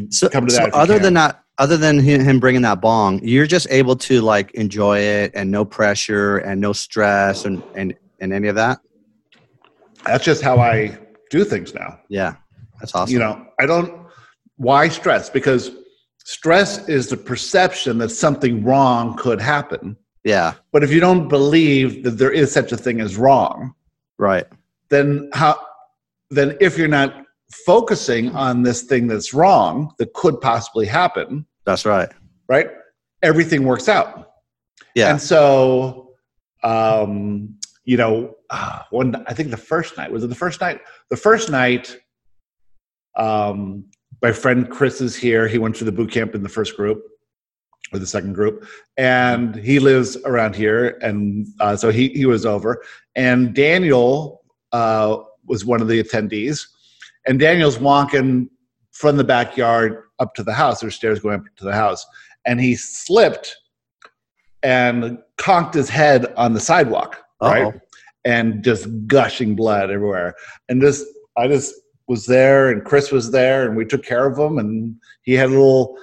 So, 0.09 0.29
come 0.29 0.47
to 0.47 0.55
that. 0.55 0.67
you 0.67 0.73
other 0.73 0.99
than 0.99 1.13
that, 1.15 1.43
other 1.57 1.77
than 1.77 1.99
him 1.99 2.21
him 2.21 2.39
bringing 2.39 2.63
that 2.63 2.81
bong, 2.81 3.19
you're 3.23 3.45
just 3.45 3.67
able 3.69 3.95
to 3.97 4.21
like 4.21 4.51
enjoy 4.51 4.99
it 4.99 5.31
and 5.35 5.51
no 5.51 5.63
pressure 5.65 6.37
and 6.39 6.59
no 6.59 6.73
stress 6.73 7.45
and 7.45 7.61
and 7.75 7.93
and 8.19 8.33
any 8.33 8.47
of 8.47 8.55
that. 8.55 8.79
that's 10.05 10.23
just 10.25 10.41
how 10.41 10.57
I 10.57 10.97
do 11.29 11.43
things 11.43 11.73
now. 11.73 11.99
Yeah, 12.09 12.35
that's 12.79 12.95
awesome. 12.95 13.13
You 13.13 13.19
know, 13.19 13.45
I 13.59 13.65
don't. 13.65 14.01
Why 14.57 14.87
stress? 14.87 15.29
Because 15.29 15.71
stress 16.25 16.87
is 16.87 17.07
the 17.09 17.17
perception 17.17 17.97
that 17.99 18.09
something 18.09 18.63
wrong 18.63 19.15
could 19.17 19.41
happen. 19.41 19.97
yeah, 20.23 20.53
But 20.71 20.83
if 20.83 20.91
you 20.91 20.99
don't 20.99 21.27
believe 21.27 22.03
that 22.03 22.11
there 22.11 22.31
is 22.31 22.51
such 22.51 22.71
a 22.71 22.77
thing 22.77 23.01
as 23.01 23.17
wrong, 23.17 23.73
right. 24.17 24.45
then 24.89 25.29
how? 25.33 25.59
Then 26.29 26.55
if 26.61 26.77
you're 26.77 26.87
not 26.87 27.22
focusing 27.53 28.29
on 28.35 28.63
this 28.63 28.83
thing 28.83 29.07
that's 29.07 29.33
wrong 29.33 29.93
that 29.99 30.13
could 30.13 30.41
possibly 30.41 30.85
happen, 30.85 31.45
That's 31.65 31.85
right. 31.85 32.09
right? 32.47 32.67
Everything 33.21 33.63
works 33.63 33.87
out. 33.87 34.31
Yeah, 34.95 35.11
And 35.11 35.21
so, 35.21 36.11
um, 36.63 37.55
you 37.85 37.97
know, 37.97 38.35
uh, 38.49 38.79
one, 38.91 39.23
I 39.27 39.33
think 39.33 39.49
the 39.49 39.57
first 39.57 39.97
night, 39.97 40.11
was 40.11 40.23
it 40.23 40.27
the 40.27 40.35
first 40.35 40.61
night? 40.61 40.81
The 41.09 41.17
first 41.17 41.49
night, 41.49 41.97
um, 43.17 43.85
my 44.21 44.31
friend 44.31 44.69
Chris 44.69 45.01
is 45.01 45.15
here. 45.15 45.47
He 45.47 45.57
went 45.57 45.75
through 45.75 45.85
the 45.85 45.91
boot 45.91 46.11
camp 46.11 46.35
in 46.35 46.43
the 46.43 46.49
first 46.49 46.75
group 46.77 47.03
or 47.91 47.99
the 47.99 48.07
second 48.07 48.33
group, 48.33 48.65
and 48.97 49.55
he 49.55 49.79
lives 49.79 50.17
around 50.25 50.55
here. 50.55 50.97
And 51.01 51.47
uh, 51.59 51.75
so 51.75 51.91
he, 51.91 52.09
he 52.09 52.25
was 52.25 52.45
over. 52.45 52.81
And 53.15 53.53
Daniel 53.53 54.43
uh, 54.71 55.17
was 55.45 55.65
one 55.65 55.81
of 55.81 55.87
the 55.87 56.01
attendees. 56.01 56.65
And 57.27 57.39
Daniel's 57.39 57.79
walking 57.79 58.49
from 58.91 59.17
the 59.17 59.23
backyard 59.23 60.03
up 60.19 60.35
to 60.35 60.43
the 60.43 60.53
house. 60.53 60.81
There's 60.81 60.95
stairs 60.95 61.19
going 61.19 61.35
up 61.39 61.45
to 61.57 61.63
the 61.65 61.73
house. 61.73 62.05
And 62.45 62.59
he 62.59 62.75
slipped 62.75 63.55
and 64.61 65.17
conked 65.37 65.73
his 65.73 65.89
head 65.89 66.33
on 66.35 66.53
the 66.53 66.59
sidewalk, 66.59 67.23
right? 67.41 67.65
Uh-oh. 67.65 67.79
And 68.25 68.63
just 68.63 68.87
gushing 69.07 69.55
blood 69.55 69.89
everywhere. 69.91 70.35
And 70.69 70.81
just, 70.81 71.05
I 71.37 71.47
just 71.47 71.73
was 72.07 72.25
there, 72.25 72.69
and 72.69 72.83
Chris 72.85 73.11
was 73.11 73.31
there, 73.31 73.67
and 73.67 73.75
we 73.75 73.85
took 73.85 74.03
care 74.03 74.25
of 74.25 74.37
him. 74.37 74.57
And 74.59 74.95
he 75.23 75.33
had 75.33 75.47
a 75.49 75.53
little, 75.53 75.97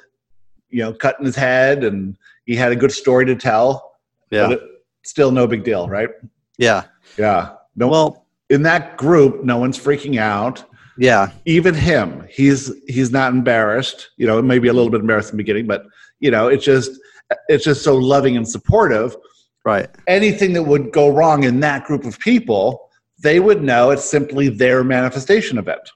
you 0.69 0.83
know, 0.83 0.93
cut 0.93 1.19
in 1.19 1.25
his 1.25 1.37
head, 1.37 1.85
and 1.85 2.17
he 2.45 2.57
had 2.57 2.73
a 2.73 2.77
good 2.77 2.93
story 2.93 3.25
to 3.27 3.37
tell. 3.37 3.93
yeah, 4.31 4.49
But 4.49 4.53
it, 4.53 4.63
still, 5.05 5.31
no 5.31 5.47
big 5.47 5.65
deal, 5.65 5.89
right? 5.89 6.11
yeah. 6.59 6.85
Yeah. 7.19 7.55
No, 7.77 7.89
Well, 7.89 8.27
in 8.51 8.63
that 8.63 8.97
group, 8.97 9.45
no 9.45 9.57
one's 9.59 9.79
freaking 9.79 10.19
out. 10.19 10.65
Yeah, 11.01 11.31
Even 11.47 11.75
him, 11.75 12.27
he's 12.29 12.71
he's 12.87 13.11
not 13.11 13.33
embarrassed. 13.33 14.11
You 14.19 14.27
know, 14.27 14.43
maybe 14.43 14.69
a 14.69 14.73
little 14.75 14.91
bit 14.91 15.01
embarrassed 15.01 15.31
in 15.31 15.39
the 15.39 15.43
beginning, 15.43 15.67
but 15.67 15.87
you 16.21 16.31
know, 16.31 16.49
it's 16.49 16.65
just 16.65 16.91
it's 17.49 17.65
just 17.65 17.83
so 17.83 17.97
loving 17.97 18.37
and 18.37 18.47
supportive. 18.47 19.17
right. 19.65 19.89
anything 20.07 20.53
that 20.53 20.63
would 20.63 20.93
go 20.93 21.09
wrong 21.09 21.45
in 21.45 21.61
that 21.61 21.85
group 21.85 22.05
of 22.05 22.19
people, 22.19 22.91
they 23.19 23.41
would 23.41 23.63
know 23.63 23.91
it's 23.91 24.05
simply 24.05 24.51
their 24.51 24.85
manifestation 24.85 25.57
of 25.57 25.69
it. 25.69 25.91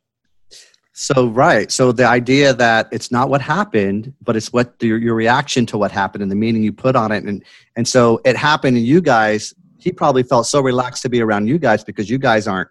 So 0.94 1.26
right. 1.26 1.70
So 1.70 1.92
the 1.92 2.06
idea 2.06 2.54
that 2.54 2.88
it's 2.90 3.11
not 3.11 3.28
what 3.28 3.42
happened, 3.42 4.14
but 4.23 4.37
it's 4.37 4.52
what 4.54 4.75
your, 4.80 4.96
your 4.96 5.14
reaction 5.14 5.66
to 5.66 5.76
what 5.76 5.90
happened 5.90 6.23
and 6.23 6.30
the 6.30 6.37
meaning 6.37 6.62
you 6.62 6.73
put 6.73 6.96
on 6.96 7.12
it, 7.12 7.25
and 7.25 7.44
and 7.76 7.87
so 7.87 8.23
it 8.25 8.37
happened, 8.37 8.78
and 8.78 8.87
you 8.87 9.02
guys, 9.02 9.52
he 9.78 9.92
probably 9.92 10.23
felt 10.23 10.46
so 10.46 10.62
relaxed 10.62 11.02
to 11.02 11.11
be 11.11 11.20
around 11.20 11.46
you 11.46 11.58
guys 11.58 11.84
because 11.84 12.08
you 12.08 12.16
guys 12.16 12.46
aren't, 12.49 12.70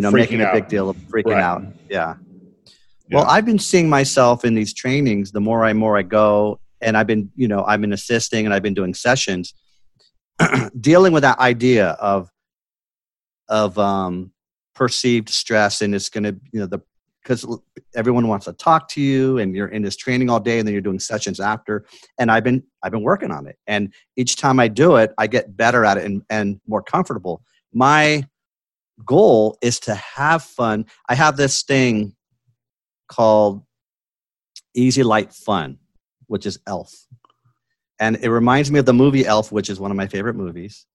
you 0.00 0.02
know, 0.02 0.10
Freaking 0.10 0.38
making 0.38 0.40
a 0.40 0.50
big 0.50 0.66
deal 0.68 0.88
of 0.88 0.96
freaking 1.12 1.32
Right. 1.34 1.42
out. 1.42 1.62
Yeah. 1.90 2.14
Well, 3.10 3.24
Yeah. 3.24 3.30
I've 3.30 3.44
been 3.44 3.58
seeing 3.58 3.90
myself 3.90 4.46
in 4.46 4.54
these 4.54 4.72
trainings. 4.72 5.30
The 5.32 5.42
more 5.42 5.62
I 5.62 5.74
more 5.74 5.98
I 5.98 6.02
go, 6.02 6.58
and 6.80 6.96
I've 6.96 7.06
been, 7.06 7.30
you 7.36 7.48
know, 7.48 7.64
I've 7.64 7.82
been 7.82 7.92
assisting 7.92 8.46
and 8.46 8.54
I've 8.54 8.62
been 8.62 8.72
doing 8.72 8.94
sessions, 8.94 9.52
dealing 10.80 11.12
with 11.12 11.22
that 11.22 11.38
idea 11.38 11.88
of 12.00 12.30
of 13.50 13.76
um, 13.78 14.32
perceived 14.74 15.28
stress, 15.28 15.82
and 15.82 15.94
it's 15.94 16.08
going 16.08 16.24
to, 16.24 16.34
you 16.52 16.60
know, 16.60 16.66
the 16.66 16.78
because 17.22 17.44
everyone 17.94 18.26
wants 18.28 18.46
to 18.46 18.54
talk 18.54 18.88
to 18.88 19.02
you, 19.02 19.36
and 19.36 19.54
you're 19.54 19.68
in 19.68 19.82
this 19.82 19.96
training 19.96 20.30
all 20.30 20.40
day, 20.40 20.58
and 20.58 20.66
then 20.66 20.72
you're 20.72 20.80
doing 20.80 20.98
sessions 20.98 21.40
after. 21.40 21.84
And 22.18 22.30
I've 22.30 22.44
been 22.44 22.62
I've 22.82 22.92
been 22.92 23.02
working 23.02 23.30
on 23.32 23.46
it, 23.46 23.58
and 23.66 23.92
each 24.16 24.36
time 24.36 24.58
I 24.58 24.68
do 24.68 24.96
it, 24.96 25.12
I 25.18 25.26
get 25.26 25.54
better 25.58 25.84
at 25.84 25.98
it 25.98 26.04
and, 26.06 26.22
and 26.30 26.58
more 26.66 26.82
comfortable. 26.82 27.42
My 27.74 28.24
goal 29.04 29.58
is 29.62 29.80
to 29.80 29.94
have 29.94 30.42
fun. 30.42 30.86
I 31.08 31.14
have 31.14 31.36
this 31.36 31.62
thing 31.62 32.14
called 33.08 33.62
Easy 34.74 35.02
Light 35.02 35.32
Fun, 35.32 35.78
which 36.26 36.46
is 36.46 36.58
Elf. 36.66 36.92
And 37.98 38.16
it 38.22 38.30
reminds 38.30 38.70
me 38.70 38.78
of 38.78 38.86
the 38.86 38.94
movie 38.94 39.26
Elf, 39.26 39.52
which 39.52 39.68
is 39.68 39.78
one 39.78 39.90
of 39.90 39.96
my 39.96 40.06
favorite 40.06 40.34
movies. 40.34 40.86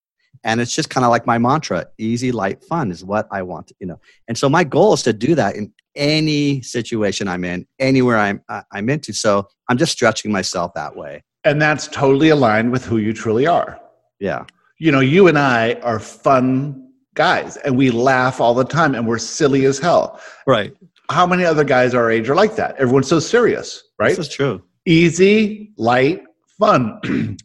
And 0.43 0.59
it's 0.59 0.75
just 0.75 0.89
kind 0.89 1.05
of 1.05 1.11
like 1.11 1.25
my 1.25 1.37
mantra 1.37 1.87
easy, 1.97 2.31
light, 2.31 2.63
fun 2.63 2.91
is 2.91 3.03
what 3.05 3.27
I 3.31 3.41
want, 3.41 3.71
you 3.79 3.87
know. 3.87 3.99
And 4.27 4.37
so 4.37 4.49
my 4.49 4.63
goal 4.63 4.93
is 4.93 5.01
to 5.03 5.13
do 5.13 5.33
that 5.35 5.55
in 5.55 5.73
any 5.95 6.61
situation 6.61 7.27
I'm 7.27 7.43
in, 7.43 7.65
anywhere 7.79 8.17
I'm, 8.17 8.41
I- 8.49 8.63
I'm 8.71 8.89
into. 8.89 9.13
So 9.13 9.47
I'm 9.69 9.77
just 9.77 9.93
stretching 9.93 10.31
myself 10.31 10.73
that 10.75 10.95
way. 10.95 11.23
And 11.45 11.61
that's 11.61 11.87
totally 11.87 12.29
aligned 12.29 12.71
with 12.71 12.85
who 12.85 12.97
you 12.97 13.13
truly 13.13 13.47
are. 13.47 13.79
Yeah. 14.19 14.45
You 14.77 14.91
know, 14.91 14.99
you 14.99 15.27
and 15.27 15.37
I 15.39 15.75
are 15.75 15.99
fun 15.99 16.84
guys 17.15 17.57
and 17.57 17.75
we 17.77 17.89
laugh 17.91 18.39
all 18.39 18.53
the 18.53 18.63
time 18.65 18.93
and 18.95 19.07
we're 19.07 19.17
silly 19.17 19.65
as 19.65 19.79
hell. 19.79 20.19
Right. 20.45 20.75
How 21.09 21.25
many 21.25 21.45
other 21.45 21.63
guys 21.63 21.93
our 21.93 22.09
age 22.11 22.29
are 22.29 22.35
like 22.35 22.55
that? 22.57 22.75
Everyone's 22.77 23.07
so 23.07 23.19
serious, 23.19 23.83
right? 23.99 24.09
This 24.15 24.27
is 24.27 24.33
true. 24.33 24.61
Easy, 24.85 25.71
light, 25.77 26.23
fun. 26.59 26.99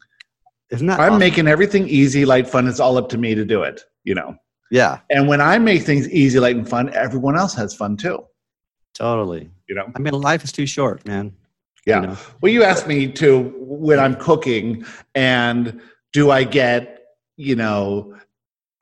Isn't 0.70 0.86
that 0.86 1.00
I'm 1.00 1.10
awesome? 1.12 1.18
making 1.18 1.48
everything 1.48 1.88
easy, 1.88 2.24
light, 2.24 2.48
fun. 2.48 2.68
It's 2.68 2.80
all 2.80 2.96
up 2.96 3.08
to 3.10 3.18
me 3.18 3.34
to 3.34 3.44
do 3.44 3.62
it, 3.62 3.80
you 4.04 4.14
know. 4.14 4.36
Yeah, 4.72 5.00
And 5.10 5.26
when 5.26 5.40
I 5.40 5.58
make 5.58 5.82
things 5.82 6.08
easy, 6.10 6.38
light, 6.38 6.54
and 6.54 6.68
fun, 6.68 6.94
everyone 6.94 7.36
else 7.36 7.54
has 7.54 7.74
fun 7.74 7.96
too, 7.96 8.24
totally. 8.94 9.50
you 9.68 9.74
know. 9.74 9.90
I 9.96 9.98
mean, 9.98 10.14
life 10.14 10.44
is 10.44 10.52
too 10.52 10.64
short, 10.66 11.04
man. 11.04 11.32
Yeah. 11.86 12.02
You 12.02 12.06
know? 12.08 12.16
Well, 12.40 12.52
you 12.52 12.62
asked 12.62 12.86
me 12.86 13.10
to 13.14 13.52
when 13.58 13.98
I'm 13.98 14.14
cooking, 14.14 14.84
and 15.16 15.80
do 16.12 16.30
I 16.30 16.44
get, 16.44 17.00
you 17.36 17.56
know, 17.56 18.14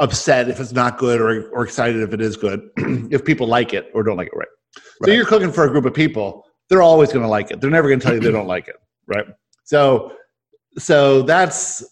upset 0.00 0.48
if 0.48 0.60
it's 0.60 0.72
not 0.72 0.98
good 0.98 1.20
or, 1.20 1.48
or 1.50 1.64
excited 1.64 2.00
if 2.02 2.12
it 2.12 2.20
is 2.20 2.36
good, 2.36 2.68
if 3.10 3.24
people 3.24 3.46
like 3.46 3.74
it 3.74 3.90
or 3.94 4.02
don't 4.02 4.16
like 4.16 4.28
it, 4.28 4.36
right? 4.36 4.48
So 5.04 5.10
you're 5.12 5.26
cooking 5.26 5.52
for 5.52 5.64
a 5.64 5.70
group 5.70 5.84
of 5.84 5.94
people, 5.94 6.44
they're 6.68 6.82
always 6.82 7.12
going 7.12 7.22
to 7.22 7.28
like 7.28 7.50
it. 7.50 7.60
They're 7.60 7.70
never 7.70 7.88
going 7.88 8.00
to 8.00 8.04
tell 8.06 8.14
you 8.14 8.20
they 8.20 8.30
don't 8.30 8.46
like 8.46 8.68
it, 8.68 8.76
right? 9.06 9.26
So, 9.64 10.12
so 10.78 11.22
that's 11.22 11.84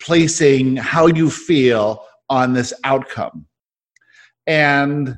placing 0.00 0.76
how 0.76 1.06
you 1.06 1.30
feel 1.30 2.04
on 2.28 2.52
this 2.52 2.72
outcome. 2.84 3.46
And 4.46 5.16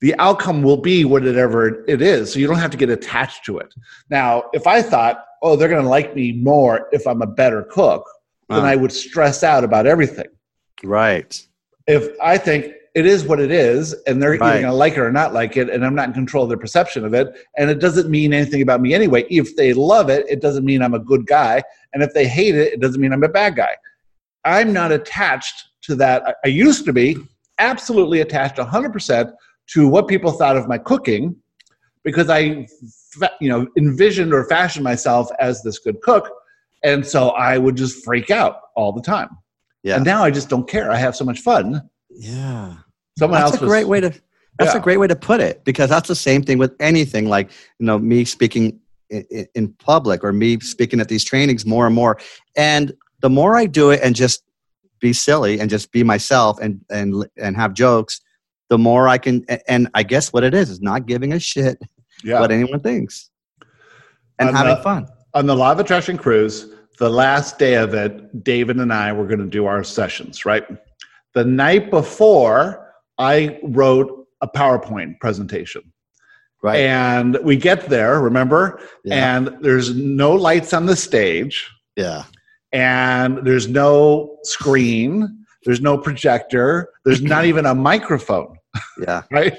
the 0.00 0.14
outcome 0.18 0.62
will 0.62 0.76
be 0.78 1.04
whatever 1.04 1.84
it 1.86 2.02
is. 2.02 2.32
So 2.32 2.38
you 2.38 2.46
don't 2.46 2.58
have 2.58 2.70
to 2.70 2.76
get 2.76 2.90
attached 2.90 3.44
to 3.46 3.58
it. 3.58 3.72
Now, 4.10 4.44
if 4.52 4.66
I 4.66 4.82
thought, 4.82 5.24
oh, 5.42 5.56
they're 5.56 5.68
going 5.68 5.82
to 5.82 5.88
like 5.88 6.14
me 6.14 6.32
more 6.32 6.88
if 6.92 7.06
I'm 7.06 7.22
a 7.22 7.26
better 7.26 7.64
cook, 7.64 8.04
then 8.48 8.60
Uh, 8.60 8.64
I 8.64 8.76
would 8.76 8.92
stress 8.92 9.42
out 9.44 9.64
about 9.64 9.86
everything. 9.86 10.26
right. 10.82 11.40
If 11.86 12.08
I 12.22 12.38
think 12.38 12.66
it 12.94 13.06
is 13.06 13.24
what 13.24 13.40
it 13.40 13.50
is, 13.50 13.94
and 14.06 14.22
they're 14.22 14.34
either 14.34 14.44
going 14.60 14.64
to 14.64 14.72
like 14.72 14.92
it 14.94 14.98
or 15.00 15.10
not 15.10 15.32
like 15.32 15.56
it, 15.56 15.70
and 15.70 15.84
I'm 15.84 15.94
not 15.94 16.08
in 16.08 16.14
control 16.14 16.44
of 16.44 16.50
their 16.50 16.58
perception 16.58 17.04
of 17.04 17.14
it, 17.14 17.28
and 17.56 17.70
it 17.70 17.78
doesn't 17.78 18.10
mean 18.10 18.32
anything 18.34 18.60
about 18.62 18.80
me 18.82 18.92
anyway. 18.92 19.24
If 19.30 19.56
they 19.56 19.72
love 19.72 20.10
it, 20.10 20.26
it 20.28 20.40
doesn't 20.42 20.64
mean 20.64 20.82
I'm 20.82 20.94
a 20.94 20.98
good 20.98 21.26
guy, 21.26 21.62
and 21.94 22.02
if 22.02 22.12
they 22.12 22.26
hate 22.26 22.54
it, 22.54 22.74
it 22.74 22.80
doesn't 22.80 23.00
mean 23.00 23.12
I'm 23.12 23.24
a 23.24 23.28
bad 23.28 23.56
guy. 23.56 23.74
I'm 24.44 24.72
not 24.72 24.92
attached 24.92 25.68
to 25.82 25.94
that. 25.96 26.22
I- 26.26 26.34
I 26.44 26.48
used 26.48 26.84
to 26.84 26.92
be 26.92 27.16
absolutely 27.58 28.20
attached 28.20 28.58
100% 28.58 29.32
to 29.68 29.88
what 29.88 30.06
people 30.08 30.32
thought 30.32 30.56
of 30.56 30.68
my 30.68 30.78
cooking 30.78 31.36
because 32.04 32.28
I, 32.28 32.66
you 33.40 33.48
know, 33.48 33.66
envisioned 33.78 34.34
or 34.34 34.44
fashioned 34.48 34.84
myself 34.84 35.30
as 35.38 35.62
this 35.62 35.78
good 35.78 36.00
cook, 36.02 36.28
and 36.82 37.06
so 37.06 37.28
I 37.30 37.56
would 37.58 37.76
just 37.76 38.04
freak 38.04 38.30
out 38.30 38.60
all 38.76 38.92
the 38.92 39.02
time. 39.02 39.30
Yeah. 39.82 39.96
And 39.96 40.04
now 40.04 40.22
I 40.24 40.30
just 40.30 40.48
don't 40.48 40.68
care. 40.68 40.90
I 40.90 40.96
have 40.96 41.16
so 41.16 41.24
much 41.24 41.40
fun. 41.40 41.88
yeah. 42.10 42.74
Someone 43.18 43.40
That's 43.40 43.52
else 43.52 43.60
a 43.60 43.64
was, 43.64 43.68
great 43.70 43.88
way 43.88 44.00
to. 44.00 44.08
That's 44.58 44.72
Yeah. 44.74 44.78
a 44.78 44.82
great 44.82 44.96
way 44.98 45.06
to 45.06 45.16
put 45.16 45.40
it 45.40 45.64
because 45.64 45.90
that's 45.90 46.08
the 46.08 46.14
same 46.14 46.42
thing 46.42 46.56
with 46.58 46.74
anything 46.80 47.28
like 47.28 47.50
you 47.78 47.84
know 47.86 47.98
me 47.98 48.24
speaking 48.24 48.80
in, 49.10 49.46
in 49.54 49.68
public 49.74 50.24
or 50.24 50.32
me 50.32 50.58
speaking 50.60 50.98
at 51.00 51.08
these 51.08 51.22
trainings 51.24 51.66
more 51.66 51.84
and 51.86 51.94
more. 51.94 52.18
And 52.56 52.92
the 53.20 53.28
more 53.28 53.54
I 53.56 53.66
do 53.66 53.90
it 53.90 54.00
and 54.02 54.14
just 54.16 54.44
be 55.00 55.12
silly 55.12 55.60
and 55.60 55.68
just 55.68 55.92
be 55.92 56.02
myself 56.02 56.58
and 56.60 56.80
and 56.90 57.26
and 57.36 57.54
have 57.56 57.74
jokes, 57.74 58.20
the 58.70 58.78
more 58.78 59.08
I 59.08 59.18
can. 59.18 59.44
And 59.68 59.88
I 59.94 60.02
guess 60.04 60.32
what 60.32 60.42
it 60.44 60.54
is 60.54 60.70
is 60.70 60.80
not 60.80 61.04
giving 61.06 61.32
a 61.34 61.38
shit 61.38 61.78
Yeah. 62.24 62.40
what 62.40 62.50
anyone 62.50 62.80
thinks 62.80 63.30
and 64.38 64.48
On 64.48 64.54
having 64.54 64.76
the- 64.76 64.82
fun. 64.82 65.06
on 65.34 65.46
the 65.46 65.54
Law 65.56 65.72
of 65.72 65.80
Attraction 65.80 66.16
cruise, 66.16 66.66
the 66.98 67.10
last 67.10 67.58
day 67.58 67.74
of 67.74 67.94
it, 67.94 68.44
David 68.44 68.76
and 68.78 68.92
I 68.92 69.12
were 69.12 69.26
going 69.26 69.40
to 69.40 69.46
do 69.46 69.66
our 69.66 69.82
sessions, 69.82 70.44
right? 70.44 70.64
The 71.34 71.44
night 71.44 71.90
before, 71.90 72.92
I 73.18 73.58
wrote 73.62 74.26
a 74.40 74.48
PowerPoint 74.48 75.18
presentation. 75.20 75.92
Right. 76.62 76.80
And 76.80 77.38
we 77.42 77.56
get 77.56 77.88
there, 77.88 78.20
remember? 78.20 78.80
Yeah. 79.04 79.36
And 79.36 79.56
there's 79.62 79.94
no 79.96 80.32
lights 80.32 80.72
on 80.72 80.86
the 80.86 80.94
stage, 80.94 81.68
yeah. 81.96 82.24
and 82.70 83.38
there's 83.44 83.66
no 83.66 84.38
screen, 84.44 85.44
there's 85.64 85.80
no 85.80 85.98
projector, 85.98 86.88
there's 87.04 87.20
not 87.20 87.44
even 87.50 87.66
a 87.66 87.74
microphone, 87.74 88.56
Yeah. 89.00 89.22
right? 89.32 89.56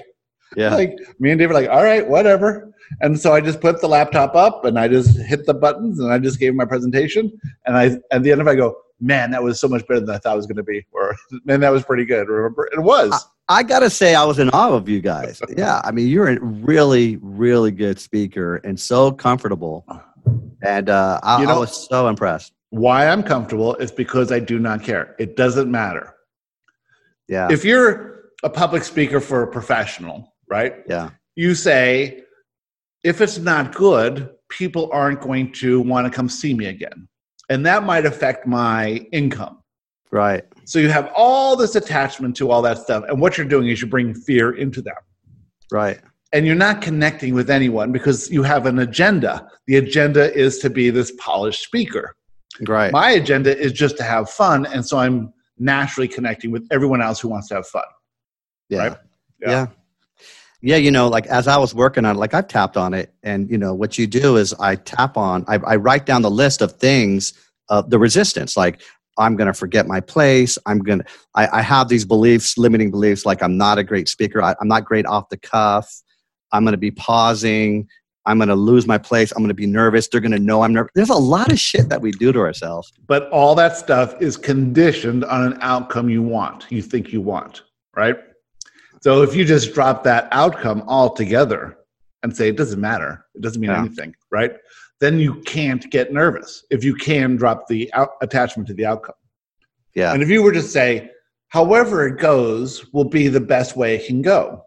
Yeah. 0.56 0.76
Like 0.76 0.96
me 1.20 1.32
and 1.32 1.40
David 1.40 1.52
are 1.52 1.62
like, 1.62 1.70
all 1.70 1.84
right, 1.84 2.08
whatever. 2.08 2.73
And 3.02 3.20
so 3.20 3.34
I 3.34 3.42
just 3.42 3.62
put 3.62 3.82
the 3.82 3.88
laptop 3.88 4.36
up 4.36 4.66
and 4.66 4.78
I 4.80 4.88
just 4.88 5.18
hit 5.18 5.46
the 5.46 5.54
buttons 5.54 6.00
and 6.00 6.12
I 6.12 6.20
just 6.20 6.40
gave 6.40 6.54
my 6.56 6.66
presentation. 6.66 7.32
And 7.66 7.78
I 7.78 7.98
at 8.12 8.24
the 8.24 8.32
end 8.32 8.42
of 8.42 8.48
it, 8.48 8.52
I 8.52 8.56
go, 8.56 8.78
man, 9.00 9.32
that 9.32 9.42
was 9.44 9.60
so 9.60 9.68
much 9.68 9.86
better 9.88 10.00
than 10.02 10.10
I 10.16 10.18
thought 10.18 10.34
it 10.34 10.38
was 10.38 10.46
going 10.48 10.58
to 10.58 10.64
be. 10.64 10.86
Or 10.92 11.16
man, 11.46 11.60
that 11.62 11.72
was 11.72 11.84
pretty 11.84 12.06
good. 12.06 12.28
Remember, 12.28 12.70
it 12.72 12.80
was. 12.82 13.28
I 13.50 13.62
gotta 13.62 13.90
say, 13.90 14.16
I 14.16 14.24
was 14.24 14.40
in 14.40 14.50
awe 14.52 14.72
of 14.74 14.88
you 14.88 15.02
guys. 15.02 15.42
Yeah, 15.58 15.82
I 15.84 15.92
mean, 15.92 16.08
you're 16.08 16.30
a 16.30 16.40
really, 16.40 17.18
really 17.22 17.72
good 17.72 18.00
speaker 18.00 18.56
and 18.64 18.80
so 18.80 19.12
comfortable, 19.12 19.86
and 20.64 20.90
uh, 20.90 21.20
I, 21.22 21.42
You 21.42 21.48
know- 21.48 21.56
I 21.56 21.60
was 21.60 21.88
so 21.90 22.08
impressed. 22.08 22.54
Why 22.70 23.08
I'm 23.08 23.22
comfortable 23.22 23.76
is 23.76 23.92
because 23.92 24.32
I 24.32 24.40
do 24.40 24.58
not 24.60 24.82
care. 24.82 25.16
It 25.20 25.36
doesn't 25.36 25.70
matter. 25.70 26.16
Yeah, 27.28 27.50
If 27.52 27.64
you're 27.66 28.32
a 28.44 28.50
public 28.50 28.84
speaker 28.84 29.20
for 29.20 29.44
a 29.44 29.48
professional, 29.48 30.34
right? 30.48 30.76
yeah, 30.88 31.10
You 31.36 31.54
say, 31.54 32.23
if 33.04 33.22
it's 33.22 33.38
not 33.38 33.76
good, 33.76 34.30
people 34.50 34.90
aren't 34.94 35.22
going 35.22 35.52
to 35.54 35.82
want 35.82 36.06
to 36.06 36.12
come 36.12 36.30
see 36.30 36.54
me 36.54 36.68
again. 36.68 37.08
And 37.50 37.66
that 37.66 37.84
might 37.84 38.06
affect 38.06 38.48
my 38.48 39.06
income. 39.12 39.60
right, 40.12 40.44
So 40.66 40.80
you 40.80 40.90
have 40.90 41.12
all 41.16 41.56
this 41.56 41.76
attachment 41.76 42.36
to 42.38 42.50
all 42.50 42.62
that 42.62 42.78
stuff. 42.78 43.04
And 43.10 43.20
what 43.20 43.38
you're 43.38 43.48
doing 43.48 43.68
is 43.68 43.82
you're 43.82 43.90
bringing 43.90 44.16
fear 44.16 44.54
into 44.54 44.82
them. 44.82 44.96
right, 45.72 46.00
And 46.32 46.46
you're 46.46 46.56
not 46.56 46.82
connecting 46.82 47.34
with 47.34 47.50
anyone 47.50 47.92
because 47.92 48.32
you 48.32 48.44
have 48.44 48.66
an 48.66 48.80
agenda. 48.80 49.50
The 49.68 49.78
agenda 49.78 50.34
is 50.34 50.60
to 50.60 50.70
be 50.70 50.90
this 50.90 51.12
polished 51.20 51.64
speaker. 51.64 52.16
right. 52.68 52.92
My 52.94 53.12
agenda 53.12 53.58
is 53.58 53.74
just 53.74 53.98
to 53.98 54.04
have 54.04 54.30
fun. 54.30 54.66
And 54.68 54.86
so 54.86 54.98
I'm 54.98 55.34
naturally 55.60 56.08
connecting 56.08 56.52
with 56.52 56.66
everyone 56.72 57.02
else 57.02 57.20
who 57.20 57.28
wants 57.28 57.50
to 57.50 57.56
have 57.56 57.68
fun. 57.68 57.84
yeah. 58.70 58.78
right? 58.80 58.98
yeah, 59.42 59.50
Yeah. 59.50 59.68
Yeah, 60.64 60.78
You 60.78 60.92
know, 60.92 61.10
like 61.10 61.28
as 61.28 61.48
I 61.48 61.58
was 61.58 61.76
working 61.76 62.06
on, 62.06 62.16
it, 62.16 62.20
like 62.20 62.34
I've 62.34 62.48
tapped 62.48 62.78
on 62.78 62.94
it, 62.94 63.14
and 63.22 63.50
you 63.50 63.58
know, 63.58 63.74
what 63.74 63.98
you 63.98 64.08
do 64.08 64.38
is 64.38 64.54
I 64.54 64.76
tap 64.76 65.18
on, 65.18 65.44
I, 65.48 65.56
I 65.58 65.76
write 65.76 66.06
down 66.06 66.22
the 66.22 66.32
list 66.32 66.62
of 66.62 66.74
things, 66.74 67.34
uh, 67.70 67.82
the 67.82 68.00
resistance, 68.00 68.58
like. 68.58 68.82
I'm 69.16 69.36
going 69.36 69.46
to 69.46 69.54
forget 69.54 69.86
my 69.86 70.00
place. 70.00 70.58
I'm 70.66 70.80
going 70.80 70.98
to, 70.98 71.06
I, 71.36 71.60
I 71.60 71.62
have 71.62 71.88
these 71.88 72.04
beliefs, 72.04 72.58
limiting 72.58 72.90
beliefs, 72.90 73.28
like 73.28 73.44
I'm 73.44 73.58
not 73.60 73.78
a 73.78 73.84
great 73.84 74.10
speaker. 74.10 74.42
I, 74.42 74.56
I'm 74.60 74.68
not 74.68 74.86
great 74.86 75.06
off 75.06 75.30
the 75.30 75.38
cuff. 75.38 76.02
I'm 76.52 76.64
going 76.64 76.72
to 76.72 76.80
be 76.80 76.90
pausing. 76.90 77.88
I'm 78.26 78.40
going 78.40 78.50
to 78.50 78.56
lose 78.56 78.88
my 78.88 78.98
place. 78.98 79.32
I'm 79.32 79.40
going 79.40 79.50
to 79.50 79.54
be 79.54 79.68
nervous. 79.68 80.08
They're 80.08 80.20
going 80.20 80.32
to 80.32 80.40
know 80.40 80.64
I'm 80.64 80.74
nervous. 80.74 80.92
There's 80.96 81.12
a 81.12 81.16
lot 81.16 81.52
of 81.52 81.60
shit 81.60 81.90
that 81.90 82.02
we 82.02 82.12
do 82.12 82.32
to 82.32 82.40
ourselves. 82.40 82.92
But 83.06 83.30
all 83.30 83.54
that 83.54 83.78
stuff 83.78 84.20
is 84.20 84.36
conditioned 84.36 85.26
on 85.26 85.44
an 85.44 85.60
outcome 85.62 86.10
you 86.10 86.24
want, 86.24 86.66
you 86.72 86.82
think 86.82 87.14
you 87.14 87.22
want, 87.22 87.62
right? 87.96 88.16
So 89.04 89.22
if 89.22 89.36
you 89.36 89.44
just 89.44 89.74
drop 89.74 90.06
that 90.06 90.30
outcome 90.32 90.82
altogether 90.88 91.76
and 92.24 92.34
say 92.34 92.48
it 92.48 92.56
doesn't 92.56 92.80
matter, 92.80 93.26
it 93.36 93.42
doesn't 93.42 93.60
mean 93.60 93.70
Yeah. 93.70 93.82
anything, 93.82 94.16
right? 94.32 94.54
Then 95.02 95.20
you 95.20 95.42
can't 95.42 95.92
get 95.92 96.14
nervous 96.14 96.64
if 96.70 96.86
you 96.86 96.96
can 96.96 97.36
drop 97.36 97.68
the 97.68 97.92
out- 97.94 98.14
attachment 98.22 98.66
to 98.70 98.74
the 98.74 98.86
outcome. 98.86 99.18
Yeah. 99.94 100.14
And 100.14 100.24
if 100.24 100.30
you 100.30 100.42
were 100.42 100.54
to 100.54 100.62
say, 100.62 101.12
however 101.50 102.08
it 102.08 102.18
goes 102.18 102.94
will 102.94 103.10
be 103.20 103.28
the 103.28 103.42
best 103.42 103.76
way 103.76 103.96
it 103.96 104.08
can 104.08 104.22
go. 104.22 104.64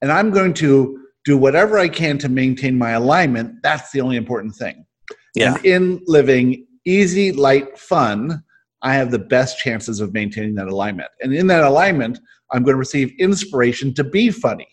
And 0.00 0.12
I'm 0.12 0.30
going 0.30 0.54
to 0.54 1.00
do 1.24 1.36
whatever 1.36 1.76
I 1.76 1.88
can 1.88 2.18
to 2.18 2.28
maintain 2.28 2.78
my 2.78 2.90
alignment. 2.92 3.64
That's 3.64 3.90
the 3.90 4.00
only 4.00 4.16
important 4.16 4.54
thing. 4.54 4.86
Yeah. 5.34 5.56
And 5.56 5.66
in 5.66 6.00
living 6.06 6.68
easy, 6.84 7.32
light, 7.32 7.76
fun, 7.76 8.44
I 8.82 8.94
have 8.94 9.10
the 9.10 9.18
best 9.18 9.58
chances 9.58 9.98
of 9.98 10.12
maintaining 10.14 10.54
that 10.54 10.68
alignment. 10.68 11.08
And 11.20 11.34
in 11.34 11.48
that 11.48 11.64
alignment, 11.64 12.20
I'm 12.52 12.62
going 12.62 12.74
to 12.74 12.78
receive 12.78 13.12
inspiration 13.18 13.94
to 13.94 14.04
be 14.04 14.30
funny 14.30 14.68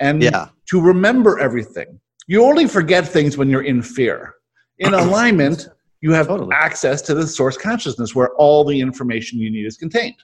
and 0.00 0.22
Yeah. 0.22 0.48
to 0.70 0.80
remember 0.80 1.38
everything. 1.38 2.00
You 2.26 2.44
only 2.44 2.66
forget 2.66 3.06
things 3.06 3.36
when 3.36 3.48
you're 3.50 3.62
in 3.64 3.82
fear. 3.82 4.34
In 4.78 4.94
alignment, 5.04 5.68
you 6.00 6.12
have 6.12 6.26
Totally. 6.28 6.52
access 6.54 7.00
to 7.02 7.14
the 7.14 7.26
source 7.26 7.56
consciousness 7.56 8.14
where 8.14 8.30
all 8.34 8.64
the 8.64 8.80
information 8.80 9.38
you 9.38 9.50
need 9.50 9.66
is 9.66 9.76
contained. 9.76 10.16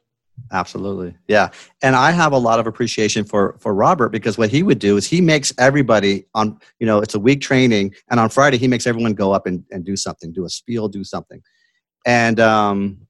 Absolutely. 0.53 1.17
Yeah. 1.27 1.49
And 1.83 1.97
I 1.97 2.13
have 2.13 2.33
a 2.33 2.39
lot 2.39 2.61
of 2.61 2.67
appreciation 2.69 3.25
for 3.25 3.57
for 3.59 3.75
Robert 3.75 4.11
because 4.11 4.39
what 4.39 4.51
he 4.51 4.63
would 4.63 4.79
do 4.79 4.97
is 4.97 5.05
he 5.05 5.21
makes 5.21 5.53
everybody 5.59 6.27
on, 6.35 6.59
you 6.79 6.87
know, 6.87 7.01
it's 7.01 7.17
a 7.17 7.19
week 7.19 7.41
training 7.41 7.93
and 8.09 8.21
on 8.21 8.29
Friday 8.29 8.57
he 8.57 8.69
makes 8.69 8.87
everyone 8.87 9.15
go 9.15 9.33
up 9.33 9.47
and, 9.47 9.65
and 9.73 9.85
do 9.85 9.97
something, 9.97 10.33
do 10.33 10.45
a 10.45 10.49
spiel, 10.49 10.89
do 10.89 11.03
something. 11.03 11.43
And 12.07 12.39
um 12.39 13.08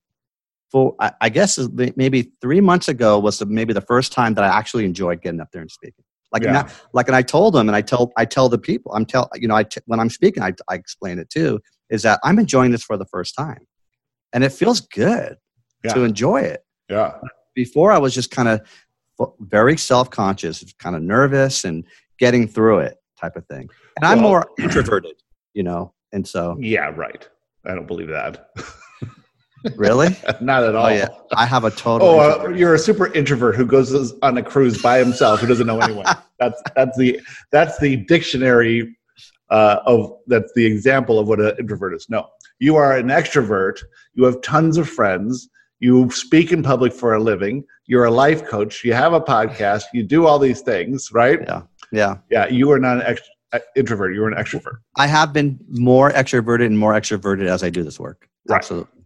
for 0.70 0.94
I, 1.00 1.12
I 1.22 1.28
guess 1.28 1.58
maybe 1.96 2.32
three 2.40 2.60
months 2.60 2.88
ago 2.88 3.18
was 3.18 3.38
the, 3.38 3.46
maybe 3.46 3.72
the 3.72 3.80
first 3.80 4.12
time 4.12 4.34
that 4.34 4.44
I 4.44 4.48
actually 4.48 4.84
enjoyed 4.84 5.22
getting 5.22 5.40
up 5.40 5.48
there 5.52 5.62
and 5.62 5.70
speaking. 5.70 6.04
Like, 6.30 6.42
Yeah. 6.42 6.52
now, 6.52 6.66
like, 6.92 7.06
and 7.08 7.16
I 7.16 7.22
told 7.22 7.54
them, 7.54 7.68
and 7.68 7.76
I 7.76 7.80
tell, 7.80 8.12
I 8.18 8.26
tell 8.26 8.48
the 8.50 8.58
people, 8.58 8.92
I'm 8.92 9.06
tell, 9.06 9.30
you 9.34 9.48
know, 9.48 9.54
I 9.54 9.62
t- 9.62 9.80
when 9.86 9.98
I'm 9.98 10.10
speaking, 10.10 10.42
I, 10.42 10.52
I 10.68 10.74
explain 10.74 11.18
it 11.18 11.30
too, 11.30 11.60
is 11.88 12.02
that 12.02 12.20
I'm 12.22 12.38
enjoying 12.38 12.70
this 12.70 12.82
for 12.82 12.98
the 12.98 13.06
first 13.06 13.34
time, 13.34 13.66
and 14.34 14.44
it 14.44 14.52
feels 14.52 14.80
good 14.80 15.36
to 15.94 16.02
enjoy 16.02 16.42
it 16.42 16.62
Yeah. 16.90 17.14
before 17.54 17.92
I 17.92 17.98
was 17.98 18.14
just 18.14 18.30
kind 18.30 18.48
of 18.48 18.60
very 19.40 19.78
self 19.78 20.10
conscious, 20.10 20.62
kind 20.78 20.94
of 20.94 21.00
nervous 21.02 21.64
and 21.64 21.84
getting 22.18 22.46
through 22.46 22.80
it 22.80 22.98
type 23.18 23.36
of 23.36 23.46
thing. 23.46 23.70
And 23.96 24.04
I'm 24.04 24.18
more 24.20 24.46
introverted, 24.58 25.14
you 25.54 25.62
know, 25.62 25.94
and 26.12 26.28
so 26.28 26.58
Yeah, 26.60 26.90
right. 26.94 27.26
I 27.64 27.74
don't 27.74 27.86
believe 27.86 28.08
that. 28.08 28.50
really, 29.76 30.16
Not 30.40 30.64
at 30.64 30.74
all. 30.74 30.86
oh 30.86 30.88
yeah, 30.90 31.08
I 31.32 31.46
have 31.46 31.64
a 31.64 31.70
total. 31.70 32.08
Oh, 32.08 32.18
uh, 32.46 32.48
you're 32.48 32.74
a 32.74 32.78
super 32.78 33.12
introvert 33.12 33.56
who 33.56 33.66
goes 33.66 34.12
on 34.22 34.36
a 34.38 34.42
cruise 34.42 34.80
by 34.80 34.98
himself 34.98 35.40
who 35.40 35.46
doesn't 35.46 35.66
know 35.66 35.80
anyone. 35.80 36.06
that's 36.38 36.62
that's 36.76 36.96
the 36.96 37.20
that's 37.50 37.78
the 37.78 37.96
dictionary 37.96 38.96
uh, 39.50 39.78
of 39.86 40.12
that's 40.26 40.52
the 40.54 40.64
example 40.66 41.18
of 41.18 41.28
what 41.28 41.40
an 41.40 41.54
introvert 41.58 41.94
is. 41.94 42.06
No, 42.08 42.28
you 42.58 42.76
are 42.76 42.96
an 42.96 43.08
extrovert. 43.08 43.82
You 44.14 44.24
have 44.24 44.40
tons 44.42 44.76
of 44.76 44.88
friends. 44.88 45.48
You 45.80 46.10
speak 46.10 46.52
in 46.52 46.62
public 46.62 46.92
for 46.92 47.14
a 47.14 47.20
living. 47.20 47.64
You're 47.86 48.04
a 48.04 48.10
life 48.10 48.44
coach. 48.44 48.82
You 48.84 48.94
have 48.94 49.12
a 49.12 49.20
podcast. 49.20 49.84
You 49.92 50.02
do 50.02 50.26
all 50.26 50.38
these 50.38 50.60
things, 50.60 51.12
right? 51.12 51.40
yeah, 51.46 51.62
yeah. 51.92 52.16
Yeah, 52.30 52.48
you 52.48 52.70
are 52.72 52.80
not 52.80 52.96
an 52.96 53.14
ext- 53.14 53.28
uh, 53.52 53.60
introvert. 53.76 54.12
You're 54.12 54.28
an 54.28 54.34
extrovert. 54.34 54.78
I 54.96 55.06
have 55.06 55.32
been 55.32 55.58
more 55.68 56.10
extroverted 56.10 56.66
and 56.66 56.78
more 56.78 56.94
extroverted 56.94 57.46
as 57.46 57.62
I 57.62 57.70
do 57.70 57.84
this 57.84 57.98
work. 58.00 58.28
Right. 58.48 58.56
Absolutely. 58.56 58.97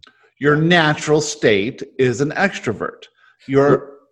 Your 0.43 0.57
natural 0.57 1.21
state 1.21 1.81
is 1.97 2.19
an 2.19 2.31
extrovert. 2.31 3.05
Your 3.47 3.67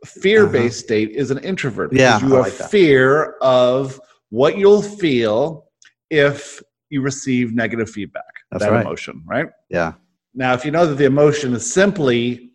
fear-based 0.06 0.80
state 0.80 1.10
is 1.10 1.30
an 1.30 1.39
introvert. 1.39 1.91
Yeah, 1.91 2.20
because 2.20 2.22
you 2.30 2.36
I 2.38 2.44
have 2.50 2.60
like 2.62 2.70
fear 2.70 3.34
of 3.41 4.00
what 4.30 4.58
you'll 4.58 4.82
feel 4.82 5.65
if 6.10 6.62
you 6.89 7.02
receive 7.02 7.54
negative 7.54 7.89
feedback. 7.89 8.24
That's 8.50 8.63
that 8.63 8.72
right. 8.72 8.86
emotion, 8.86 9.24
right? 9.28 9.50
Yeah, 9.70 9.91
Now, 10.34 10.54
if 10.54 10.63
you 10.63 10.72
know 10.72 10.86
that 10.86 10.96
the 10.96 11.04
emotion 11.04 11.54
is 11.54 11.70
simply 11.70 12.52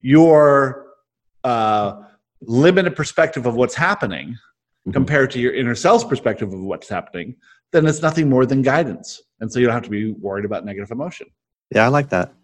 your 0.00 0.86
uh, 1.44 2.02
limited 2.40 2.96
perspective 2.96 3.46
of 3.46 3.54
what's 3.54 3.76
happening 3.76 4.36
Mhm. 4.88 4.92
compared 4.94 5.30
to 5.30 5.38
your 5.38 5.54
inner 5.54 5.76
self's 5.76 6.02
perspective 6.02 6.52
of 6.52 6.60
what's 6.60 6.88
happening, 6.88 7.36
then 7.70 7.86
it's 7.86 8.02
nothing 8.02 8.28
more 8.28 8.46
than 8.46 8.62
guidance. 8.62 9.22
And 9.38 9.46
so 9.52 9.60
you 9.60 9.66
don't 9.66 9.74
have 9.74 9.84
to 9.84 9.90
be 9.90 10.10
worried 10.26 10.44
about 10.44 10.64
negative 10.64 10.90
emotion. 10.90 11.28
yeah. 11.74 11.84
I 11.84 11.88
like 11.88 12.08
that. 12.10 12.34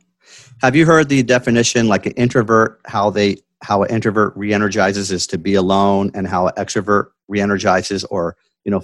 Have 0.62 0.74
you 0.74 0.86
heard 0.86 1.08
the 1.08 1.22
definition, 1.22 1.88
like 1.88 2.06
an 2.06 2.12
introvert, 2.12 2.80
how 2.86 3.10
they 3.10 3.38
how 3.62 3.82
an 3.82 3.90
introvert 3.90 4.36
re-energizes 4.36 5.10
is 5.10 5.26
to 5.26 5.38
be 5.38 5.54
alone, 5.54 6.10
and 6.14 6.26
how 6.26 6.46
an 6.46 6.54
extrovert 6.54 7.08
re-energizes, 7.28 8.04
or 8.04 8.36
you 8.64 8.70
know, 8.70 8.82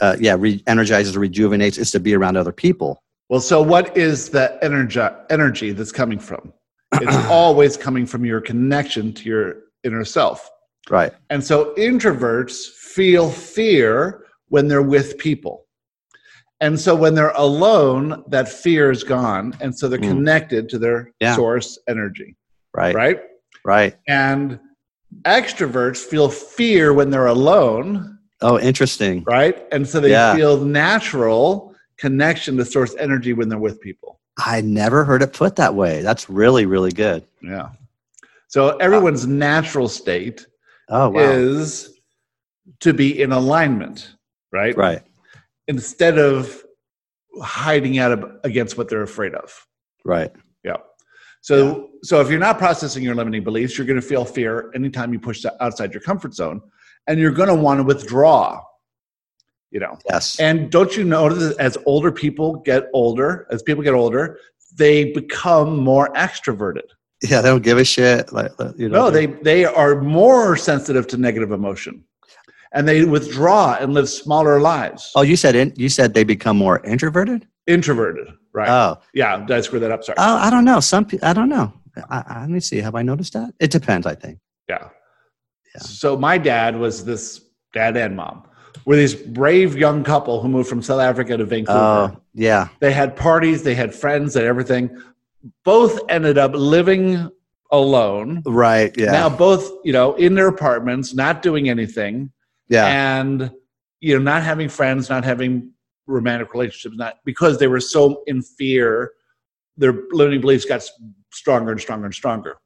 uh, 0.00 0.16
yeah, 0.20 0.36
re-energizes 0.38 1.16
or 1.16 1.20
rejuvenates 1.20 1.78
is 1.78 1.90
to 1.92 2.00
be 2.00 2.14
around 2.14 2.36
other 2.36 2.52
people. 2.52 3.02
Well, 3.28 3.40
so 3.40 3.62
what 3.62 3.96
is 3.96 4.30
the 4.30 4.58
energy 4.62 5.00
energy 5.30 5.72
that's 5.72 5.92
coming 5.92 6.18
from? 6.18 6.52
It's 6.94 7.16
always 7.30 7.76
coming 7.76 8.06
from 8.06 8.24
your 8.24 8.40
connection 8.40 9.12
to 9.14 9.24
your 9.28 9.54
inner 9.82 10.04
self. 10.04 10.50
Right. 10.90 11.12
And 11.30 11.42
so 11.42 11.74
introverts 11.74 12.68
feel 12.68 13.30
fear 13.30 14.24
when 14.48 14.68
they're 14.68 14.82
with 14.82 15.18
people. 15.18 15.63
And 16.60 16.78
so 16.78 16.94
when 16.94 17.14
they're 17.14 17.32
alone, 17.36 18.24
that 18.28 18.48
fear 18.48 18.90
is 18.90 19.02
gone. 19.04 19.54
And 19.60 19.76
so 19.76 19.88
they're 19.88 19.98
Mm. 19.98 20.08
connected 20.08 20.68
to 20.70 20.78
their 20.78 21.10
Yeah. 21.20 21.34
source 21.36 21.78
energy, 21.88 22.36
Right. 22.74 22.94
right? 22.94 23.20
Right. 23.64 23.96
And 24.08 24.58
extroverts 25.24 25.98
feel 25.98 26.28
fear 26.28 26.92
when 26.92 27.10
they're 27.10 27.26
alone, 27.26 28.18
Oh, 28.40 28.58
interesting. 28.58 29.24
right? 29.26 29.64
And 29.72 29.86
so 29.88 30.00
they 30.00 30.10
Yeah. 30.10 30.34
feel 30.34 30.64
natural 30.64 31.74
connection 31.98 32.56
to 32.58 32.64
source 32.64 32.94
energy 32.98 33.32
when 33.32 33.48
they're 33.48 33.58
with 33.58 33.80
people. 33.80 34.20
I 34.38 34.60
never 34.60 35.04
heard 35.04 35.22
it 35.22 35.32
put 35.32 35.56
that 35.56 35.74
way. 35.74 36.02
That's 36.02 36.28
really, 36.28 36.66
really 36.66 36.90
good. 36.90 37.24
Yeah. 37.40 37.68
So 38.48 38.76
everyone's 38.78 39.26
natural 39.26 39.88
state 39.88 40.46
Oh, 40.88 41.10
wow. 41.10 41.20
is 41.20 41.98
to 42.80 42.92
be 42.92 43.22
in 43.22 43.32
alignment, 43.32 44.14
right? 44.52 44.76
Right. 44.76 45.02
Instead 45.68 46.18
of 46.18 46.62
hiding 47.42 47.98
out 47.98 48.40
against 48.44 48.76
what 48.78 48.88
they're 48.88 49.02
afraid 49.02 49.34
of. 49.34 49.66
Right. 50.04 50.30
Yeah. 50.62 50.76
So 51.40 51.90
so 52.02 52.20
if 52.20 52.30
you're 52.30 52.38
not 52.38 52.58
processing 52.58 53.02
your 53.02 53.14
limiting 53.14 53.42
beliefs, 53.44 53.76
you're 53.76 53.86
going 53.86 54.00
to 54.00 54.06
feel 54.06 54.24
fear 54.24 54.70
anytime 54.74 55.12
you 55.12 55.18
push 55.18 55.44
outside 55.60 55.92
your 55.92 56.02
comfort 56.02 56.34
zone, 56.34 56.60
and 57.06 57.18
you're 57.18 57.32
going 57.32 57.48
to 57.48 57.54
want 57.54 57.80
to 57.80 57.84
withdraw. 57.84 58.62
You 59.70 59.80
know. 59.80 59.98
Yes. 60.08 60.38
And 60.38 60.70
don't 60.70 60.96
you 60.96 61.04
notice 61.04 61.38
that 61.38 61.58
as 61.58 61.76
older 61.86 62.12
people 62.12 62.56
get 62.60 62.88
older, 62.92 63.46
as 63.50 63.62
people 63.62 63.82
get 63.82 63.94
older, 63.94 64.38
they 64.76 65.12
become 65.12 65.78
more 65.78 66.12
extroverted. 66.14 66.88
yeah. 67.22 67.40
They 67.40 67.48
don't 67.48 67.62
give 67.62 67.78
a 67.78 67.84
shit. 67.84 68.32
Like 68.32 68.52
you 68.76 68.88
know. 68.88 69.06
No, 69.06 69.10
they 69.10 69.26
they 69.26 69.64
are 69.64 70.00
more 70.00 70.56
sensitive 70.56 71.06
to 71.08 71.16
negative 71.16 71.50
emotion, 71.50 72.04
and 72.74 72.86
they 72.86 73.04
withdraw 73.04 73.76
and 73.80 73.94
live 73.94 74.08
smaller 74.08 74.60
lives. 74.60 75.10
Oh, 75.14 75.22
you 75.22 75.36
said 75.36 75.54
in, 75.54 75.72
you 75.76 75.88
said 75.88 76.12
they 76.12 76.24
become 76.24 76.56
more 76.56 76.84
introverted. 76.84 77.46
Introverted, 77.66 78.28
right? 78.52 78.68
Oh. 78.68 79.00
yeah, 79.14 79.38
did 79.38 79.50
I 79.50 79.60
screw 79.62 79.80
that 79.80 79.90
up? 79.90 80.04
Sorry. 80.04 80.16
Oh, 80.18 80.36
I 80.36 80.50
don't 80.50 80.64
know. 80.64 80.80
Some. 80.80 81.06
I 81.22 81.32
don't 81.32 81.48
know. 81.48 81.72
I, 82.10 82.24
I, 82.26 82.40
let 82.40 82.50
me 82.50 82.60
see. 82.60 82.78
Have 82.78 82.94
I 82.94 83.02
noticed 83.02 83.32
that? 83.32 83.54
It 83.60 83.70
depends. 83.70 84.06
I 84.06 84.14
think. 84.14 84.38
Yeah. 84.68 84.88
Yeah. 85.74 85.80
So 85.80 86.16
my 86.16 86.36
dad 86.36 86.78
was 86.78 87.04
this 87.04 87.40
dad 87.72 87.96
and 87.96 88.16
mom 88.16 88.44
were 88.84 88.96
these 88.96 89.14
brave 89.14 89.76
young 89.76 90.04
couple 90.04 90.40
who 90.40 90.48
moved 90.48 90.68
from 90.68 90.82
South 90.82 91.00
Africa 91.00 91.36
to 91.36 91.44
Vancouver. 91.44 91.78
Oh, 91.78 92.20
yeah. 92.34 92.68
they 92.80 92.92
had 92.92 93.16
parties, 93.16 93.62
they 93.62 93.74
had 93.74 93.94
friends, 93.94 94.36
and 94.36 94.44
everything. 94.44 94.90
Both 95.64 96.00
ended 96.08 96.38
up 96.38 96.52
living 96.54 97.30
alone. 97.70 98.42
Right. 98.46 98.94
Yeah. 98.96 99.12
Now 99.12 99.28
both, 99.28 99.70
you 99.84 99.92
know, 99.92 100.14
in 100.14 100.34
their 100.34 100.48
apartments, 100.48 101.14
not 101.14 101.42
doing 101.42 101.68
anything, 101.68 102.30
yeah. 102.68 103.18
and 103.18 103.50
you 104.00 104.14
know, 104.16 104.22
not 104.22 104.42
having 104.42 104.68
friends, 104.68 105.08
not 105.08 105.24
having 105.24 105.70
romantic 106.06 106.52
relationships, 106.52 106.94
not 106.96 107.16
because 107.24 107.58
they 107.58 107.66
were 107.66 107.80
so 107.80 108.22
in 108.26 108.42
fear. 108.42 109.12
Their 109.76 109.94
limiting 110.12 110.40
beliefs 110.40 110.64
got 110.64 110.82
stronger 111.32 111.72
and 111.72 111.80
stronger 111.80 112.04
and 112.06 112.14
stronger. 112.14 112.56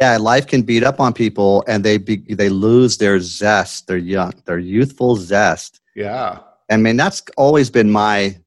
yeah. 0.00 0.16
Life 0.18 0.46
can 0.46 0.62
beat 0.62 0.84
up 0.84 1.00
on 1.00 1.12
people, 1.12 1.64
and 1.66 1.82
they 1.84 1.98
be, 1.98 2.16
they 2.34 2.48
lose 2.48 2.96
their 2.98 3.18
zest, 3.18 3.86
their 3.88 3.96
young, 3.96 4.32
their 4.44 4.58
youthful 4.58 5.16
zest. 5.16 5.80
Yeah. 5.94 6.40
I 6.70 6.76
mean, 6.76 6.96
that's 6.96 7.22
always 7.36 7.70
been 7.70 7.90
my 7.90 8.38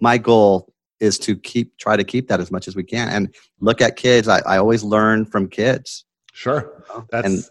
my 0.00 0.18
goal 0.18 0.72
is 0.98 1.18
to 1.20 1.36
keep 1.36 1.76
try 1.78 1.96
to 1.96 2.04
keep 2.04 2.28
that 2.28 2.40
as 2.40 2.50
much 2.50 2.68
as 2.68 2.74
we 2.76 2.82
can, 2.82 3.08
and 3.08 3.34
look 3.60 3.80
at 3.80 3.96
kids. 3.96 4.28
I, 4.28 4.40
I 4.40 4.58
always 4.58 4.82
learn 4.82 5.24
from 5.24 5.48
kids. 5.48 6.04
Sure. 6.32 6.84
That's 7.10 7.26
And- 7.26 7.44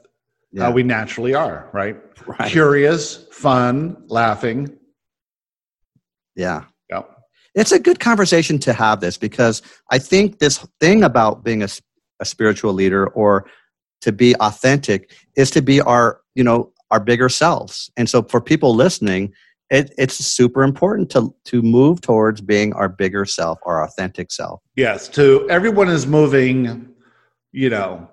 Yeah. 0.51 0.63
how 0.63 0.71
we 0.71 0.81
naturally 0.83 1.35
are, 1.35 1.69
right? 1.73 1.95
Right. 2.37 2.49
Curious, 2.51 3.25
fun, 3.31 4.03
laughing. 4.07 4.77
Yeah. 6.35 6.65
Yeah. 6.89 7.03
It's 7.55 7.71
a 7.71 7.79
good 7.79 7.99
conversation 7.99 8.59
to 8.59 8.73
have 8.73 9.01
this 9.01 9.17
because 9.17 9.61
I 9.91 9.99
think 9.99 10.39
this 10.39 10.65
thing 10.79 11.03
about 11.03 11.43
being 11.43 11.63
a 11.63 12.25
spiritual 12.25 12.73
leader 12.73 13.07
or 13.07 13.45
to 14.01 14.11
be 14.11 14.35
authentic 14.37 15.11
is 15.35 15.51
to 15.51 15.61
be 15.61 15.81
our, 15.81 16.21
you 16.35 16.43
know, 16.43 16.71
our 16.91 16.99
bigger 16.99 17.29
selves. 17.29 17.91
And 17.97 18.09
so 18.09 18.23
for 18.23 18.39
people 18.39 18.73
listening, 18.75 19.33
it, 19.69 19.93
it's 19.97 20.15
super 20.15 20.63
important 20.63 21.09
to, 21.11 21.35
to 21.45 21.61
move 21.61 22.01
towards 22.01 22.41
being 22.41 22.73
our 22.73 22.89
bigger 22.89 23.25
self, 23.25 23.59
our 23.65 23.83
authentic 23.83 24.31
self. 24.31 24.61
Yes, 24.75 25.07
to 25.09 25.47
everyone 25.49 25.89
is 25.89 26.07
moving, 26.07 26.89
you 27.51 27.69
know, 27.69 28.09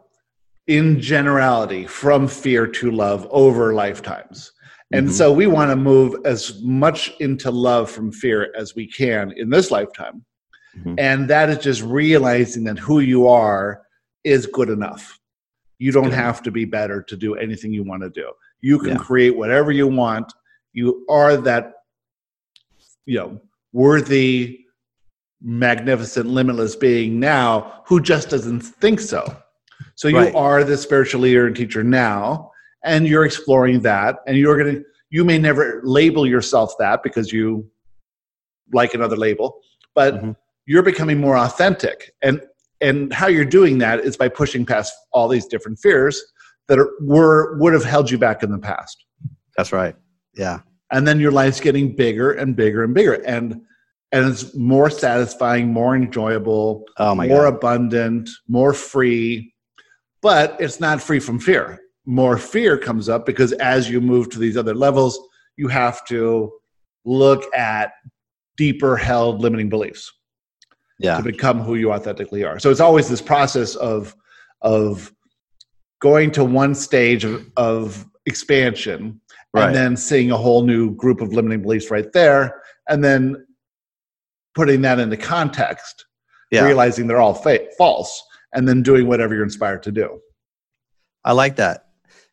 in 0.66 1.00
generality 1.00 1.86
from 1.86 2.26
fear 2.26 2.66
to 2.66 2.90
love 2.90 3.26
over 3.30 3.72
lifetimes. 3.74 4.52
And 4.92 5.08
Mhm. 5.08 5.12
so 5.12 5.32
we 5.32 5.46
want 5.46 5.70
to 5.70 5.76
move 5.76 6.14
as 6.24 6.60
much 6.62 7.12
into 7.20 7.50
love 7.50 7.90
from 7.90 8.12
fear 8.12 8.52
as 8.56 8.74
we 8.74 8.86
can 8.86 9.32
in 9.32 9.50
this 9.50 9.70
lifetime. 9.70 10.24
Mhm. 10.78 10.94
And 10.98 11.28
that 11.28 11.48
is 11.50 11.58
just 11.58 11.82
realizing 11.82 12.64
that 12.64 12.78
who 12.78 13.00
you 13.00 13.26
are 13.26 13.82
is 14.24 14.46
good 14.46 14.68
enough. 14.68 15.18
You 15.78 15.92
don't 15.92 16.04
Good. 16.04 16.14
have 16.14 16.42
to 16.44 16.50
be 16.50 16.64
better 16.64 17.02
to 17.02 17.16
do 17.16 17.34
anything 17.34 17.72
you 17.72 17.84
want 17.84 18.02
to 18.02 18.10
do. 18.10 18.30
You 18.60 18.78
can 18.78 18.90
Yeah. 18.92 18.96
create 18.98 19.36
whatever 19.36 19.70
you 19.72 19.86
want. 19.86 20.32
You 20.72 21.04
are 21.08 21.36
that, 21.38 21.74
you 23.04 23.18
know, 23.18 23.40
worthy, 23.72 24.60
magnificent, 25.42 26.26
limitless 26.28 26.76
being 26.76 27.20
now 27.20 27.82
who 27.86 28.00
just 28.00 28.30
doesn't 28.30 28.60
think 28.60 29.00
so. 29.00 29.36
So 29.96 30.08
you 30.08 30.16
Right. 30.16 30.34
are 30.34 30.62
the 30.62 30.76
spiritual 30.76 31.22
leader 31.22 31.46
and 31.46 31.56
teacher 31.56 31.82
now, 31.82 32.52
and 32.84 33.06
you're 33.08 33.24
exploring 33.24 33.80
that, 33.80 34.18
and 34.26 34.36
you're 34.38 34.56
gonna. 34.56 34.80
You 35.10 35.24
may 35.24 35.38
never 35.38 35.80
label 35.84 36.26
yourself 36.26 36.74
that 36.78 37.02
because 37.02 37.32
you 37.32 37.68
like 38.72 38.94
another 38.94 39.16
label, 39.16 39.60
but 39.94 40.14
Mhm. 40.22 40.36
you're 40.66 40.82
becoming 40.82 41.18
more 41.18 41.36
authentic, 41.36 42.12
and 42.22 42.40
and 42.82 43.10
how 43.12 43.26
you're 43.26 43.44
doing 43.46 43.78
that 43.78 44.00
is 44.00 44.16
by 44.18 44.28
pushing 44.28 44.66
past 44.66 44.92
all 45.12 45.28
these 45.28 45.46
different 45.46 45.78
fears 45.78 46.22
that 46.68 46.78
are, 46.78 46.90
were 47.00 47.56
would 47.58 47.72
have 47.72 47.84
held 47.84 48.10
you 48.10 48.18
back 48.18 48.42
in 48.42 48.50
the 48.50 48.58
past 48.58 49.02
That's 49.56 49.72
right. 49.72 49.96
Yeah. 50.34 50.60
and 50.92 51.08
then 51.08 51.18
your 51.18 51.32
life's 51.32 51.58
getting 51.60 51.96
bigger 51.96 52.32
and 52.32 52.54
bigger 52.54 52.84
and 52.84 52.92
bigger 52.92 53.14
and 53.14 53.62
and 54.12 54.26
it's 54.30 54.54
more 54.54 54.90
satisfying 54.90 55.72
more 55.72 55.96
enjoyable 55.96 56.84
Oh 56.98 57.14
my 57.14 57.26
more 57.26 57.44
God. 57.44 57.54
abundant 57.54 58.28
more 58.46 58.74
free 58.74 59.54
but 60.26 60.56
it's 60.60 60.80
not 60.80 61.00
free 61.00 61.20
from 61.20 61.38
fear 61.38 61.66
more 62.04 62.36
fear 62.36 62.76
comes 62.76 63.08
up 63.08 63.24
because 63.26 63.52
as 63.74 63.88
you 63.90 64.00
move 64.00 64.28
to 64.30 64.38
these 64.40 64.56
other 64.56 64.74
levels 64.74 65.12
you 65.56 65.68
have 65.68 66.04
to 66.06 66.52
look 67.04 67.42
at 67.54 67.92
deeper 68.56 68.96
held 68.96 69.40
limiting 69.40 69.68
beliefs 69.68 70.12
Yeah. 70.98 71.16
to 71.18 71.22
become 71.22 71.58
who 71.60 71.74
you 71.76 71.92
authentically 71.92 72.42
are. 72.48 72.58
So 72.58 72.70
it's 72.72 72.80
always 72.88 73.08
this 73.08 73.22
process 73.22 73.74
of 73.76 74.14
of 74.62 75.12
going 76.08 76.30
to 76.32 76.44
one 76.44 76.74
stage 76.74 77.22
of, 77.24 77.34
of 77.56 78.06
expansion 78.26 79.20
Right. 79.54 79.66
and 79.66 79.74
then 79.80 79.96
seeing 79.96 80.30
a 80.32 80.36
whole 80.44 80.62
new 80.72 80.94
group 81.02 81.20
of 81.20 81.32
limiting 81.32 81.62
beliefs 81.62 81.90
right 81.90 82.10
there 82.12 82.42
and 82.90 83.02
then 83.02 83.46
putting 84.58 84.80
that 84.82 84.98
into 84.98 85.16
context 85.16 85.96
Yeah. 86.50 86.64
realizing 86.66 87.06
they're 87.06 87.24
all 87.26 87.34
fa- 87.34 87.66
false 87.78 88.12
and 88.56 88.66
then 88.66 88.82
doing 88.82 89.06
whatever 89.06 89.34
you're 89.34 89.44
inspired 89.44 89.82
to 89.84 89.92
do 89.92 90.18
I 91.24 91.32
like 91.32 91.56
that. 91.56 91.86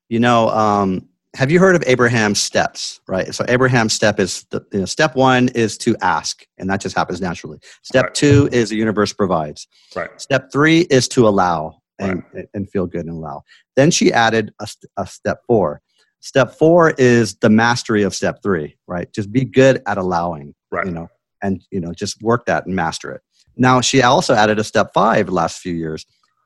You 0.07 0.19
know, 0.19 0.49
um, 0.49 1.09
have 1.35 1.49
you 1.49 1.59
heard 1.59 1.75
of 1.75 1.83
Abraham's 1.87 2.39
steps? 2.39 3.01
Right. 3.07 3.33
So 3.33 3.43
Abraham's 3.47 3.93
step 3.93 4.19
is 4.19 4.45
the, 4.51 4.63
you 4.71 4.79
know, 4.81 4.85
step 4.85 5.15
one 5.15 5.47
is 5.49 5.79
to 5.79 5.95
ask, 6.01 6.45
and 6.59 6.69
that 6.69 6.79
just 6.79 6.95
happens 6.95 7.19
naturally. 7.19 7.57
Step 7.81 8.05
Right. 8.05 8.13
two 8.13 8.49
is 8.51 8.69
the 8.69 8.75
universe 8.75 9.11
provides. 9.11 9.67
right 9.95 10.09
Step 10.21 10.51
three 10.51 10.81
is 10.91 11.07
to 11.09 11.27
allow 11.27 11.81
and, 11.97 12.21
and 12.53 12.69
feel 12.69 12.85
good 12.85 13.05
and 13.07 13.17
allow. 13.17 13.41
Then 13.75 13.89
she 13.89 14.13
added 14.13 14.53
a, 14.59 14.67
a 14.97 15.07
step 15.07 15.39
four. 15.47 15.81
Step 16.19 16.53
four 16.53 16.91
is 16.99 17.35
the 17.37 17.49
mastery 17.49 18.03
of 18.03 18.13
step 18.13 18.43
three. 18.43 18.77
Right. 18.87 19.11
Just 19.11 19.31
be 19.31 19.43
good 19.43 19.81
at 19.87 19.97
allowing. 19.97 20.53
right 20.71 20.85
You 20.85 20.91
know, 20.91 21.07
and 21.41 21.63
you 21.71 21.79
know, 21.79 21.93
just 21.93 22.21
work 22.21 22.45
that 22.45 22.67
and 22.67 22.75
master 22.75 23.11
it. 23.11 23.21
Now 23.57 23.81
she 23.81 24.01
also 24.01 24.33
added 24.33 24.59
a 24.59 24.63
step 24.63 24.91
five 24.93 25.29
last 25.29 25.59
few 25.59 25.73
years, 25.73 26.05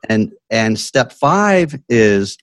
and 0.10 0.34
and 0.50 0.80
step 0.80 1.12
five 1.12 1.76
is 1.89 2.38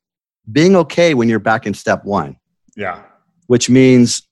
being 0.51 0.77
okay 0.77 1.15
when 1.15 1.29
you're 1.29 1.39
back 1.39 1.67
in 1.67 1.75
step 1.75 2.05
one, 2.05 2.37
yeah 2.77 3.03
which 3.47 3.69
means 3.69 4.23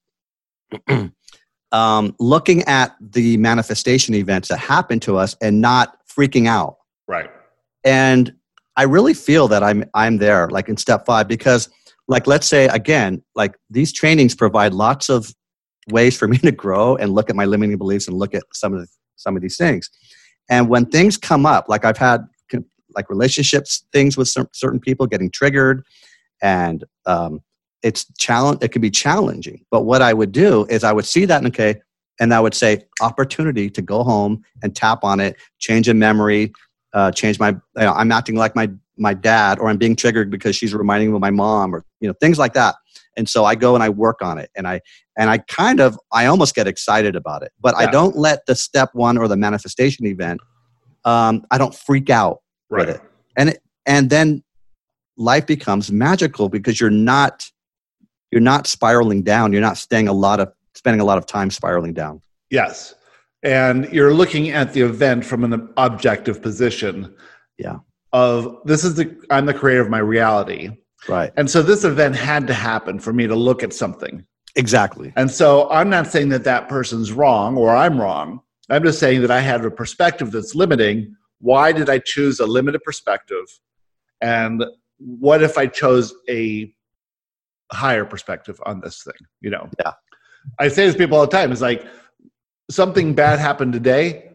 um, 1.73 2.15
looking 2.19 2.63
at 2.65 2.97
the 3.01 3.37
manifestation 3.37 4.15
events 4.15 4.49
that 4.49 4.59
happen 4.59 5.01
to 5.01 5.17
us 5.17 5.37
and 5.41 5.61
not 5.61 5.99
freaking 6.09 6.47
out. 6.47 6.77
right 7.09 7.31
And 7.85 8.33
I 8.77 8.85
really 8.85 9.15
feel 9.15 9.49
that 9.49 9.63
I'm 9.63 9.85
I'm 9.95 10.19
there, 10.19 10.49
like 10.49 10.69
in 10.69 10.77
step 10.77 11.05
five, 11.05 11.29
because 11.29 11.69
like 12.09 12.27
let's 12.27 12.47
say 12.47 12.67
again, 12.67 13.23
like 13.35 13.57
these 13.71 13.93
trainings 13.93 14.35
provide 14.35 14.73
lots 14.73 15.09
of 15.09 15.33
ways 15.91 16.17
for 16.17 16.29
me 16.29 16.39
to 16.49 16.53
grow 16.53 16.97
and 16.97 17.13
look 17.13 17.31
at 17.31 17.37
my 17.37 17.45
limiting 17.45 17.79
beliefs 17.79 18.09
and 18.09 18.17
look 18.17 18.35
at 18.35 18.43
some 18.53 18.73
of 18.73 18.81
the, 18.81 18.87
some 19.17 19.37
of 19.37 19.43
these 19.43 19.57
things. 19.57 19.91
And 20.53 20.69
when 20.69 20.85
things 20.85 21.17
come 21.17 21.47
up, 21.47 21.71
like 21.71 21.87
I've 21.87 21.97
had 21.97 22.29
like 22.95 23.09
relationships 23.09 23.87
things 23.91 24.19
with 24.19 24.29
certain 24.53 24.79
people 24.79 25.07
getting 25.07 25.31
triggered, 25.31 25.83
and 26.43 26.85
um, 27.07 27.41
it's 27.83 28.05
challenge. 28.19 28.59
It 28.61 28.69
can 28.69 28.83
be 28.83 28.91
challenging. 28.91 29.65
But 29.71 29.85
what 29.85 30.03
I 30.03 30.13
would 30.13 30.31
do 30.31 30.67
is 30.67 30.85
I 30.85 30.93
would 30.93 31.07
see 31.07 31.25
that 31.25 31.39
and 31.39 31.47
okay, 31.47 31.81
and 32.21 32.35
I 32.35 32.41
would 32.41 32.53
say 32.53 32.85
opportunity 33.01 33.71
to 33.71 33.81
go 33.81 34.05
home 34.05 34.45
and 34.63 34.77
tap 34.77 35.05
on 35.05 35.21
it, 35.21 35.37
change 35.59 35.89
a 35.89 35.95
memory, 35.95 36.53
uh, 36.93 37.11
change 37.13 37.41
my. 37.41 37.49
You 37.49 37.63
know, 37.77 37.95
I'm 37.95 38.13
acting 38.13 38.37
like 38.37 38.55
my 38.55 38.69
my 38.99 39.15
dad, 39.15 39.59
or 39.59 39.71
I'm 39.71 39.79
being 39.79 39.97
triggered 39.97 40.31
because 40.31 40.55
she's 40.55 40.75
reminding 40.75 41.13
me 41.13 41.15
of 41.15 41.23
my 41.23 41.31
mom, 41.31 41.75
or 41.75 41.83
you 42.01 42.09
know 42.09 42.15
things 42.21 42.39
like 42.39 42.53
that. 42.53 42.75
And 43.17 43.29
so 43.29 43.45
I 43.45 43.55
go 43.55 43.75
and 43.75 43.83
I 43.83 43.89
work 43.89 44.23
on 44.23 44.39
it, 44.39 44.51
and 44.57 44.67
I 44.67 44.81
and 45.19 45.29
I 45.29 45.39
kind 45.39 45.81
of 45.81 45.99
I 46.13 46.27
almost 46.27 46.55
get 46.55 46.67
excited 46.67 47.15
about 47.17 47.43
it, 47.43 47.53
but 47.61 47.77
I 47.77 47.91
don't 47.91 48.17
let 48.17 48.47
the 48.47 48.55
step 48.55 48.91
one 48.95 49.19
or 49.19 49.29
the 49.29 49.37
manifestation 49.37 50.07
event. 50.07 50.41
Um, 51.05 51.45
I 51.51 51.59
don't 51.59 51.75
freak 51.75 52.11
out 52.11 52.41
right 52.71 52.87
with 52.87 52.97
it, 52.97 53.03
and 53.37 53.51
it, 53.51 53.63
and 53.87 54.09
then 54.09 54.43
life 55.17 55.47
becomes 55.47 55.93
magical 55.93 56.49
because 56.49 56.81
you're 56.81 56.91
not 56.91 57.45
you're 58.31 58.41
not 58.41 58.67
spiraling 58.67 59.23
down. 59.23 59.53
You're 59.53 59.61
not 59.61 59.77
staying 59.77 60.09
a 60.09 60.13
lot 60.13 60.41
of 60.41 60.53
spending 60.75 61.01
a 61.01 61.05
lot 61.05 61.19
of 61.19 61.27
time 61.27 61.51
spiraling 61.51 61.93
down. 61.93 62.23
Yes. 62.51 62.95
And 63.43 63.93
you're 63.93 64.15
looking 64.15 64.51
at 64.51 64.73
the 64.73 64.81
event 64.81 65.25
from 65.25 65.45
an 65.45 65.69
objective 65.77 66.41
position. 66.41 67.15
Yeah. 67.59 67.79
Of 68.13 68.59
this 68.65 68.85
is 68.85 68.95
the 68.95 69.17
I'm 69.31 69.47
the 69.47 69.55
creator 69.55 69.83
of 69.83 69.91
my 69.91 69.99
reality. 69.99 70.71
Right. 71.09 71.33
And 71.37 71.51
so 71.51 71.63
this 71.63 71.85
event 71.85 72.17
had 72.17 72.47
to 72.47 72.55
happen 72.55 72.99
for 72.99 73.13
me 73.13 73.27
to 73.27 73.35
look 73.35 73.63
at 73.63 73.73
something. 73.73 74.25
Exactly. 74.57 75.13
And 75.17 75.31
so 75.31 75.71
I'm 75.71 75.89
not 75.89 76.07
saying 76.07 76.29
that 76.31 76.45
that 76.45 76.69
person's 76.69 77.13
wrong 77.13 77.57
or 77.57 77.75
I'm 77.75 78.01
wrong. 78.01 78.41
I'm 78.71 78.83
just 78.83 78.99
saying 78.99 79.23
that 79.23 79.31
I 79.31 79.41
had 79.41 79.65
a 79.65 79.71
perspective 79.71 80.31
that's 80.31 80.55
limiting. 80.55 81.17
Why 81.41 81.73
did 81.73 81.91
I 81.91 81.99
choose 81.99 82.39
a 82.39 82.47
limited 82.47 82.83
perspective? 82.83 83.45
And 84.21 84.65
what 84.99 85.43
if 85.43 85.59
I 85.59 85.67
chose 85.67 86.15
a 86.29 86.73
higher 87.73 88.05
perspective 88.05 88.61
on 88.65 88.81
this 88.81 89.03
thing? 89.03 89.27
You 89.41 89.51
know? 89.51 89.69
Yeah. 89.81 89.93
I 90.59 90.69
say 90.69 90.87
this 90.87 90.95
to 90.95 90.99
people 90.99 91.19
all 91.19 91.27
the 91.27 91.33
time. 91.33 91.51
It's 91.51 91.61
like 91.61 91.87
something 92.71 93.15
bad 93.15 93.39
happened 93.39 93.73
today. 93.73 94.31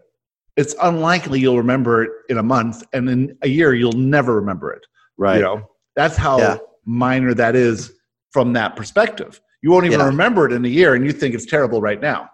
It's 0.56 0.75
unlikely 0.82 1.39
you'll 1.39 1.58
remember 1.58 2.03
it 2.03 2.12
in 2.30 2.38
a 2.39 2.43
month, 2.43 2.84
and 2.91 3.10
in 3.10 3.38
a 3.43 3.47
year 3.47 3.75
you'll 3.75 3.91
never 3.93 4.36
remember 4.36 4.71
it. 4.71 4.82
Right. 5.17 5.38
You 5.38 5.43
know, 5.43 5.69
that's 5.97 6.15
how 6.15 6.38
Yeah. 6.39 6.57
minor 6.86 7.33
that 7.33 7.55
is 7.57 7.91
from 8.31 8.53
that 8.53 8.75
perspective. 8.77 9.41
You 9.62 9.71
won't 9.71 9.86
even 9.86 9.99
Yeah. 9.99 10.05
remember 10.05 10.45
it 10.45 10.53
in 10.53 10.63
a 10.63 10.69
year, 10.69 10.93
and 10.93 11.03
you 11.03 11.12
think 11.12 11.36
it's 11.36 11.45
terrible 11.45 11.81
right 11.81 11.99
now. 11.99 12.29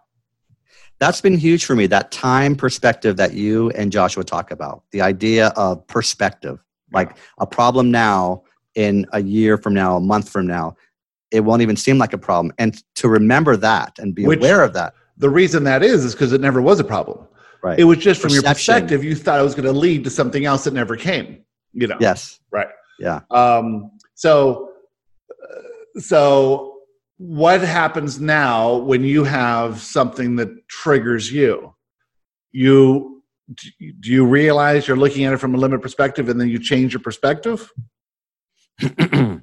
That's 1.00 1.22
been 1.22 1.38
huge 1.38 1.66
for 1.66 1.76
me. 1.76 1.88
That 1.88 2.12
time 2.12 2.56
perspective 2.56 3.18
that 3.18 3.34
you 3.34 3.72
and 3.72 3.92
Joshua 3.92 4.24
talk 4.24 4.52
about. 4.52 4.84
The 4.92 5.02
idea 5.02 5.48
of 5.56 5.88
perspective. 5.88 6.64
Like 6.92 7.18
a 7.40 7.48
problem 7.48 7.90
now, 7.90 8.44
in 8.76 9.06
a 9.14 9.22
year 9.24 9.58
from 9.58 9.74
now, 9.74 9.96
a 9.98 10.00
month 10.00 10.30
from 10.30 10.46
now, 10.46 10.76
it 11.32 11.40
won't 11.42 11.62
even 11.62 11.76
seem 11.76 11.98
like 11.98 12.14
a 12.14 12.18
problem. 12.18 12.54
And 12.60 12.82
to 12.96 13.08
remember 13.08 13.56
that 13.58 13.98
and 13.98 14.14
be 14.14 14.26
Which- 14.26 14.40
aware 14.40 14.62
of 14.62 14.74
that. 14.74 14.94
The 15.18 15.30
reason 15.30 15.64
that 15.64 15.84
is 15.84 16.04
is 16.06 16.14
because 16.14 16.34
it 16.34 16.42
never 16.42 16.62
was 16.62 16.80
a 16.80 16.84
problem. 16.84 17.20
Right. 17.64 17.80
It 17.80 17.86
was 17.86 17.98
just 18.00 18.20
from 18.22 18.32
your 18.32 18.44
perspective, 18.44 19.04
you 19.04 19.16
thought 19.16 19.40
it 19.40 19.44
was 19.44 19.56
going 19.56 19.66
to 19.66 19.72
lead 19.72 20.04
to 20.04 20.10
something 20.10 20.44
else 20.46 20.66
that 20.66 20.74
never 20.74 20.96
came. 20.98 21.38
You 21.76 21.88
know. 21.88 21.98
yes. 22.00 22.40
Yeah. 23.00 23.22
Um, 23.32 23.92
so, 24.16 24.72
so 25.98 26.78
what 27.18 27.62
happens 27.62 28.20
now 28.20 28.76
when 28.78 29.04
you 29.04 29.24
have 29.24 29.80
something 29.80 30.36
that 30.38 30.68
triggers 30.68 31.32
you? 31.32 31.74
You 32.52 33.24
do 33.78 34.12
you 34.12 34.26
realize 34.26 34.88
you're 34.88 34.98
looking 34.98 35.26
at 35.26 35.34
it 35.34 35.38
from 35.38 35.54
a 35.54 35.58
limited 35.58 35.82
perspective, 35.82 36.30
and 36.30 36.40
then 36.40 36.48
you 36.48 36.60
change 36.60 36.94
your 36.94 37.02
perspective? 37.02 37.72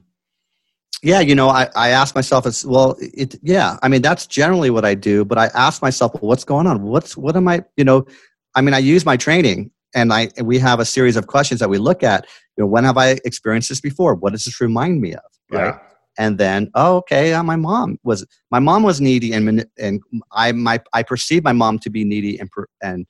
yeah, 1.02 1.20
you 1.20 1.34
know, 1.34 1.48
I, 1.48 1.68
I 1.74 1.90
ask 1.90 2.14
myself, 2.14 2.46
it's 2.46 2.64
well, 2.64 2.96
it, 3.00 3.36
yeah, 3.42 3.78
I 3.82 3.88
mean, 3.88 4.02
that's 4.02 4.26
generally 4.26 4.70
what 4.70 4.84
I 4.84 4.94
do, 4.94 5.24
but 5.24 5.38
I 5.38 5.46
ask 5.54 5.82
myself, 5.82 6.14
well, 6.14 6.28
what's 6.28 6.44
going 6.44 6.66
on? 6.66 6.82
What's, 6.82 7.16
what 7.16 7.36
am 7.36 7.48
I, 7.48 7.64
you 7.76 7.84
know, 7.84 8.06
I 8.54 8.60
mean, 8.60 8.74
I 8.74 8.78
use 8.78 9.04
my 9.06 9.16
training 9.16 9.70
and 9.94 10.12
I, 10.12 10.28
we 10.42 10.58
have 10.58 10.80
a 10.80 10.84
series 10.84 11.16
of 11.16 11.26
questions 11.26 11.60
that 11.60 11.70
we 11.70 11.78
look 11.78 12.02
at, 12.02 12.26
know, 12.60 12.66
when 12.66 12.84
have 12.84 12.96
I 12.96 13.18
experienced 13.24 13.68
this 13.68 13.80
before? 13.80 14.14
What 14.14 14.32
does 14.32 14.44
this 14.44 14.60
remind 14.60 15.00
me 15.00 15.14
of? 15.14 15.22
Right. 15.50 15.74
And 16.18 16.38
then, 16.38 16.70
oh, 16.74 16.96
okay, 16.98 17.32
uh, 17.32 17.42
my 17.42 17.56
mom 17.56 17.98
was, 18.02 18.26
my 18.50 18.58
mom 18.58 18.82
was 18.82 19.00
needy 19.00 19.32
and, 19.32 19.64
and 19.78 20.00
I, 20.32 20.52
my, 20.52 20.80
I 20.92 21.02
perceive 21.02 21.44
my 21.44 21.52
mom 21.52 21.78
to 21.80 21.90
be 21.90 22.04
needy 22.04 22.38
and, 22.38 22.50
and, 22.82 23.06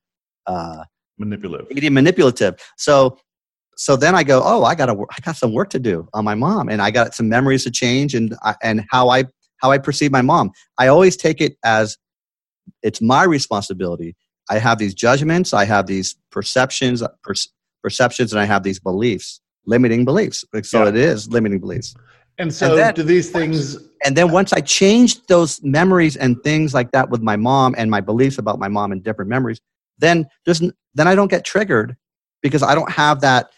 uh, 0.47 0.85
manipulative. 1.19 1.71
needy 1.71 1.87
and 1.87 1.95
manipulative. 1.95 2.55
So 2.77 3.19
so 3.81 3.97
then 3.97 4.15
I 4.15 4.23
go, 4.25 4.43
oh, 4.45 4.65
I 4.65 4.75
got 4.75 4.91
I 4.91 5.21
got 5.23 5.37
some 5.37 5.55
work 5.55 5.71
to 5.71 5.79
do 5.79 6.07
on 6.13 6.23
my 6.23 6.35
mom, 6.35 6.69
and 6.69 6.83
I 6.83 6.91
got 6.91 7.15
some 7.15 7.31
memories 7.31 7.65
to 7.65 7.71
change, 7.71 8.15
and 8.15 8.37
I- 8.43 8.57
and 8.63 8.85
how 8.91 9.09
I 9.09 9.25
how 9.57 9.71
I 9.71 9.79
perceive 9.79 10.13
my 10.13 10.21
mom. 10.21 10.51
I 10.79 10.89
always 10.89 11.17
take 11.17 11.41
it 11.41 11.57
as 11.65 11.97
it's 12.83 13.01
my 13.01 13.25
responsibility. 13.25 14.17
I 14.51 14.59
have 14.59 14.77
these 14.79 14.93
judgments, 14.93 15.55
I 15.55 15.65
have 15.65 15.87
these 15.87 16.15
perceptions, 16.31 17.03
per, 17.23 17.33
perceptions, 17.83 18.33
and 18.33 18.41
I 18.41 18.45
have 18.45 18.63
these 18.63 18.79
beliefs, 18.81 19.41
limiting 19.67 20.05
beliefs. 20.05 20.45
So 20.63 20.83
Yeah. 20.85 20.89
it 20.91 20.97
is 20.97 21.29
limiting 21.29 21.61
beliefs. 21.61 21.95
And 22.39 22.53
so, 22.55 22.71
And 22.71 22.79
then- 22.79 22.95
do 22.95 23.03
these 23.03 23.31
things? 23.31 23.77
And 24.05 24.17
then 24.17 24.31
once 24.31 24.53
I 24.53 24.61
changed 24.61 25.29
those 25.29 25.63
memories 25.63 26.17
and 26.17 26.43
things 26.43 26.73
like 26.73 26.93
that 26.93 27.11
with 27.11 27.21
my 27.21 27.37
mom 27.37 27.75
and 27.77 27.91
my 27.91 28.01
beliefs 28.01 28.39
about 28.39 28.59
my 28.59 28.69
mom 28.69 28.93
and 28.93 29.03
different 29.05 29.29
memories, 29.29 29.61
then 29.99 30.27
there's 30.47 30.61
then 30.95 31.07
I 31.07 31.15
don't 31.15 31.29
get 31.31 31.45
triggered 31.45 31.97
because 32.43 32.63
I 32.63 32.75
don't 32.75 32.91
have 32.91 33.21
that. 33.21 33.51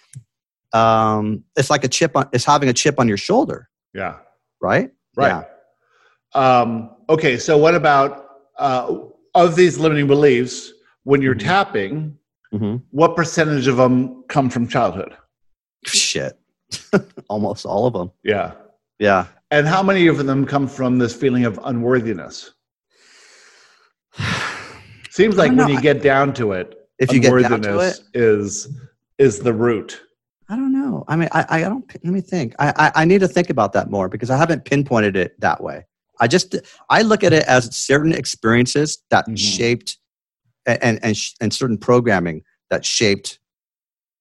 Um, 0.73 1.45
it's 1.57 1.71
like 1.71 1.85
a 1.85 1.89
chip 1.89 2.17
on. 2.17 2.29
It's 2.33 2.45
having 2.45 2.69
a 2.69 2.73
chip 2.73 2.99
on 2.99 3.07
your 3.07 3.17
shoulder, 3.17 3.69
Yeah. 3.95 4.17
right? 4.61 4.91
Right. 5.17 5.45
Um, 6.35 6.91
okay. 7.09 7.37
So, 7.39 7.57
what 7.59 7.75
about 7.75 8.27
uh, 8.59 8.97
of 9.35 9.55
these 9.57 9.79
limiting 9.79 10.07
beliefs? 10.07 10.73
When 11.05 11.21
you're 11.23 11.35
Mhm. 11.35 11.41
tapping, 11.45 12.19
Yeah. 12.53 12.59
hmm 12.59 12.77
what 12.91 13.17
percentage 13.17 13.67
of 13.67 13.77
them 13.77 14.25
come 14.29 14.51
from 14.51 14.69
childhood? 14.69 15.17
Shit. 15.87 16.39
Almost 17.29 17.67
all 17.67 17.87
of 17.87 17.93
them. 17.95 18.11
Yeah. 18.23 18.53
Yeah. 18.99 19.27
And 19.51 19.67
how 19.67 19.83
many 19.83 20.07
of 20.07 20.25
them 20.25 20.47
come 20.47 20.69
from 20.69 20.99
this 20.99 21.15
feeling 21.15 21.45
of 21.45 21.59
unworthiness? 21.65 22.53
Seems 25.11 25.37
like 25.37 25.49
when 25.49 25.57
know. 25.57 25.67
you 25.69 25.81
get 25.81 26.03
down 26.03 26.33
to 26.35 26.53
it, 26.53 26.89
If 26.99 27.13
you 27.13 27.21
get 27.21 27.37
down 27.43 27.61
to 27.63 27.79
it, 27.81 28.01
is 28.15 28.69
is 29.19 29.41
the 29.41 29.53
root. 29.53 30.01
I 30.49 30.57
don't 30.57 30.73
know. 30.73 31.05
I 31.09 31.17
mean, 31.17 31.29
I, 31.33 31.45
I 31.49 31.61
don't. 31.61 31.85
Let 32.05 32.13
me 32.13 32.21
think. 32.21 32.55
I, 32.59 32.73
I 32.77 33.03
I 33.03 33.05
need 33.05 33.21
to 33.21 33.29
think 33.29 33.51
about 33.51 33.73
that 33.75 33.91
more 33.91 34.09
because 34.09 34.31
I 34.31 34.37
haven't 34.37 34.65
pinpointed 34.65 35.17
it 35.17 35.39
that 35.41 35.63
way. 35.63 35.87
I 36.21 36.29
just 36.29 36.55
I 36.89 37.03
look 37.03 37.25
at 37.25 37.33
it 37.33 37.45
as 37.45 37.75
certain 37.77 38.13
experiences 38.13 39.03
that 39.11 39.27
Mhm. 39.27 39.39
shaped 39.39 39.99
and 40.67 40.99
and 41.03 41.17
sh- 41.17 41.35
and 41.41 41.53
certain 41.53 41.79
programming 41.79 42.43
that 42.71 42.85
shaped 42.85 43.39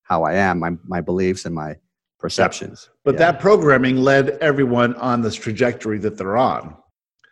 how 0.04 0.24
I 0.24 0.34
am, 0.34 0.60
my 0.60 0.72
my 0.84 1.02
beliefs 1.02 1.46
and 1.46 1.54
my 1.56 1.76
perceptions. 2.20 2.90
But 3.04 3.16
Yeah. 3.16 3.20
that 3.32 3.40
programming 3.40 3.98
led 3.98 4.32
everyone 4.42 4.96
on 4.96 5.22
this 5.22 5.36
trajectory 5.36 5.98
that 6.00 6.18
they're 6.18 6.38
on, 6.38 6.76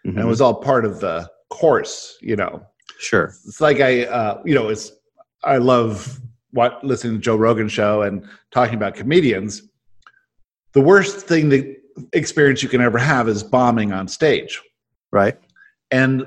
and 0.06 0.18
it 0.18 0.22
Mhm. 0.22 0.28
was 0.28 0.42
all 0.42 0.56
part 0.56 0.86
of 0.86 1.00
the 1.00 1.30
course. 1.50 2.18
You 2.22 2.36
know, 2.36 2.66
sure. 3.00 3.34
it's 3.46 3.62
like 3.62 3.80
I, 3.80 4.06
uh, 4.06 4.42
you 4.46 4.56
know, 4.56 4.70
it's 4.70 4.92
I 5.44 5.58
love 5.58 6.20
what 6.52 6.84
listening 6.84 7.14
to 7.14 7.20
Joe 7.20 7.36
Rogan 7.36 7.70
show 7.70 8.02
and 8.02 8.28
talking 8.52 8.76
about 8.76 8.96
comedians. 8.96 9.62
The 10.74 10.82
worst 10.82 11.28
thing 11.28 11.50
that 11.50 11.76
experience 12.14 12.64
you 12.64 12.70
can 12.70 12.82
ever 12.82 12.98
have 12.98 13.28
is 13.28 13.44
bombing 13.44 13.92
on 13.92 14.08
stage. 14.08 14.62
Right. 15.12 15.38
And 15.92 16.26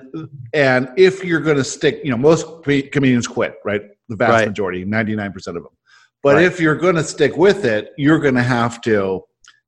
and 0.53 0.89
if 0.97 1.25
you're 1.25 1.41
going 1.41 1.57
to 1.57 1.65
stick 1.65 2.01
you 2.05 2.11
know 2.11 2.17
most 2.17 2.47
comedians 2.93 3.27
quit 3.27 3.57
right 3.65 3.83
the 4.09 4.17
vast 4.17 4.33
Right. 4.33 4.49
majority 4.49 4.85
99% 4.85 5.35
of 5.49 5.55
them 5.55 5.69
but 6.23 6.37
Right. 6.37 6.45
if 6.45 6.61
you're 6.61 6.75
going 6.77 6.97
to 6.97 7.05
stick 7.05 7.37
with 7.37 7.65
it 7.65 7.91
you're 7.97 8.19
going 8.19 8.35
to 8.35 8.43
have 8.43 8.81
to 8.83 9.23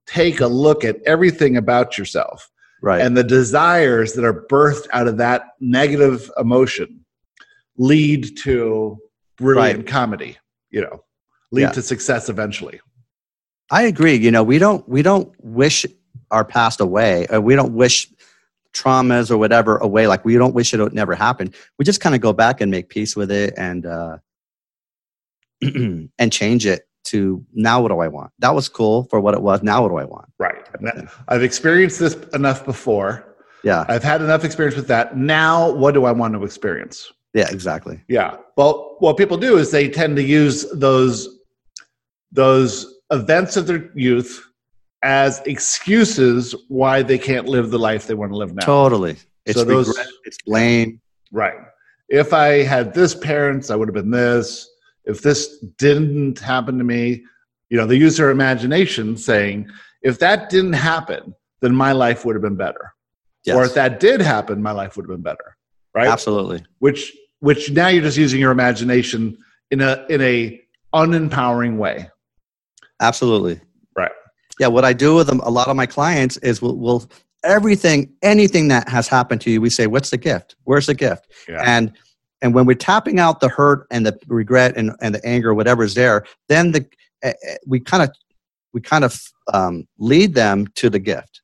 take 0.07 0.41
a 0.41 0.47
look 0.47 0.85
at 0.85 0.97
everything 1.07 1.57
about 1.57 1.97
yourself 1.97 2.51
Right. 2.83 3.01
and 3.01 3.17
the 3.17 3.25
desires 3.25 4.15
that 4.15 4.25
are 4.25 4.47
birthed 4.51 4.87
out 4.93 5.07
of 5.09 5.17
that 5.19 5.43
negative 5.61 6.31
emotion 6.39 7.05
lead 7.77 8.37
to 8.39 8.99
brilliant 9.39 9.79
Right. 9.81 9.87
comedy 9.87 10.37
you 10.71 10.81
know 10.81 11.05
lead 11.53 11.63
Yeah. 11.63 11.71
to 11.73 11.83
success 11.83 12.29
eventually 12.29 12.81
I 13.71 13.85
agree. 13.85 14.15
You 14.17 14.31
know, 14.31 14.43
we 14.43 14.59
don't 14.59 14.87
we 14.87 15.01
don't 15.01 15.33
wish 15.43 15.87
our 16.31 16.45
past 16.45 16.83
away. 16.83 17.27
Or 17.31 17.41
we 17.41 17.57
don't 17.57 17.73
wish 17.73 18.09
traumas 18.75 19.31
or 19.31 19.39
whatever 19.39 19.77
away. 19.79 20.07
Like 20.07 20.25
we 20.25 20.35
don't 20.37 20.55
wish 20.55 20.75
it 20.75 20.81
would 20.81 20.93
never 20.93 21.15
happen. 21.15 21.53
We 21.79 21.85
just 21.85 22.01
kind 22.01 22.15
of 22.15 22.21
go 22.21 22.33
back 22.33 22.61
and 22.61 22.71
make 22.71 22.89
peace 22.89 23.17
with 23.17 23.31
it 23.31 23.55
and 23.57 23.87
uh, 23.87 24.19
and 25.63 26.33
change 26.33 26.67
it 26.67 26.89
to 27.05 27.45
now. 27.55 27.81
What 27.81 27.89
do 27.89 27.99
I 28.01 28.09
want? 28.09 28.33
That 28.41 28.55
was 28.55 28.69
cool 28.69 29.05
for 29.05 29.21
what 29.21 29.35
it 29.35 29.43
was. 29.43 29.63
Now 29.63 29.83
what 29.83 29.89
do 29.91 29.97
I 29.97 30.05
want? 30.05 30.27
right 30.39 30.67
i've 31.29 31.43
experienced 31.45 32.01
this 32.01 32.15
enough 32.35 32.65
before 32.65 33.25
Yeah. 33.63 33.85
i've 33.89 34.03
had 34.03 34.21
enough 34.21 34.45
experience 34.45 34.75
with 34.75 34.89
that 34.89 35.17
now 35.17 35.71
what 35.71 35.95
do 35.95 36.05
i 36.07 36.13
want 36.13 36.35
to 36.35 36.43
experience 36.43 37.13
Yeah. 37.35 37.49
Exactly. 37.51 38.01
Yeah. 38.09 38.37
Well, 38.57 38.97
what 38.99 39.17
people 39.17 39.37
do 39.37 39.57
is 39.59 39.71
they 39.71 39.89
tend 39.89 40.17
to 40.17 40.23
use 40.23 40.67
those 40.73 41.29
those 42.33 42.73
events 43.11 43.57
of 43.57 43.67
their 43.69 43.91
youth 43.95 44.45
as 45.05 45.41
excuses 45.45 46.55
why 46.69 47.03
they 47.03 47.19
can't 47.19 47.47
live 47.47 47.71
the 47.71 47.79
life 47.79 48.07
they 48.07 48.15
want 48.15 48.33
to 48.33 48.37
live 48.37 48.55
now. 48.55 48.65
Totally. 48.65 49.17
It's 49.47 49.59
So 49.59 49.65
those- 49.65 49.89
regret. 49.89 50.07
It's 50.25 50.39
blame. 50.45 51.01
Right. 51.31 51.59
If 52.09 52.33
I 52.33 52.63
had 52.63 52.95
this 52.95 53.15
parents, 53.15 53.71
I 53.71 53.77
would 53.77 53.87
have 53.89 53.95
been 53.95 54.11
this. 54.11 54.69
If 55.05 55.21
this 55.21 55.59
didn't 55.79 56.39
happen 56.39 56.79
to 56.79 56.85
me, 56.85 57.23
you 57.69 57.77
know, 57.77 57.87
they 57.87 57.97
use 57.97 58.17
their 58.17 58.31
imagination 58.31 59.17
saying, 59.17 59.69
if 60.03 60.19
that 60.21 60.49
didn't 60.49 60.73
happen, 60.75 61.35
then 61.61 61.75
my 61.75 61.93
life 61.93 62.25
would 62.25 62.35
have 62.35 62.43
been 62.43 62.57
better. 62.57 62.95
Yes. 63.45 63.57
Or 63.57 63.65
if 63.65 63.75
that 63.75 64.01
did 64.01 64.21
happen, 64.23 64.63
my 64.63 64.71
life 64.73 64.97
would 64.97 65.05
have 65.05 65.11
been 65.15 65.23
better. 65.23 65.57
Right. 65.95 66.09
Absolutely. 66.09 66.65
which 66.79 67.13
which 67.41 67.71
now 67.71 67.89
you're 67.89 68.03
just 68.03 68.17
using 68.17 68.41
your 68.41 68.51
imagination 68.53 69.37
in 69.71 69.81
a 69.83 70.05
in 70.09 70.21
a 70.23 70.61
unempowering 70.95 71.77
way 71.79 72.09
Absolutely. 73.01 73.61
Yeah. 74.59 74.69
What 74.69 74.85
I 74.85 74.93
do 74.93 75.15
with 75.17 75.27
them, 75.27 75.41
a 75.41 75.51
lot 75.51 75.69
of 75.69 75.77
my 75.77 75.87
clients 75.87 76.37
is 76.39 76.63
we'll, 76.63 76.77
we'll 76.77 77.11
everything, 77.45 78.13
anything 78.23 78.69
that 78.69 78.89
has 78.89 79.09
happened 79.09 79.41
to 79.43 79.51
you, 79.51 79.61
we 79.61 79.71
say, 79.71 79.87
"What's 79.87 80.11
the 80.11 80.17
gift? 80.17 80.57
Where's 80.65 80.87
the 80.87 80.95
gift?" 80.95 81.31
Yeah. 81.49 81.63
And 81.65 81.93
and 82.43 82.55
when 82.55 82.67
we're 82.67 82.75
tapping 82.75 83.19
out 83.19 83.41
the 83.41 83.49
hurt 83.49 83.87
and 83.91 84.05
the 84.05 84.19
regret 84.27 84.77
and, 84.77 84.93
and 85.01 85.15
the 85.15 85.25
anger, 85.27 85.55
whatever 85.55 85.83
is 85.83 85.95
there, 85.95 86.25
then 86.49 86.73
the 86.73 86.87
uh, 87.25 87.33
we 87.67 87.81
kind 87.81 88.03
of 88.03 88.11
we 88.73 88.81
kind 88.81 89.05
of 89.05 89.21
um, 89.53 89.87
lead 89.99 90.35
them 90.35 90.67
to 90.75 90.91
the 90.91 90.99
gift, 90.99 91.41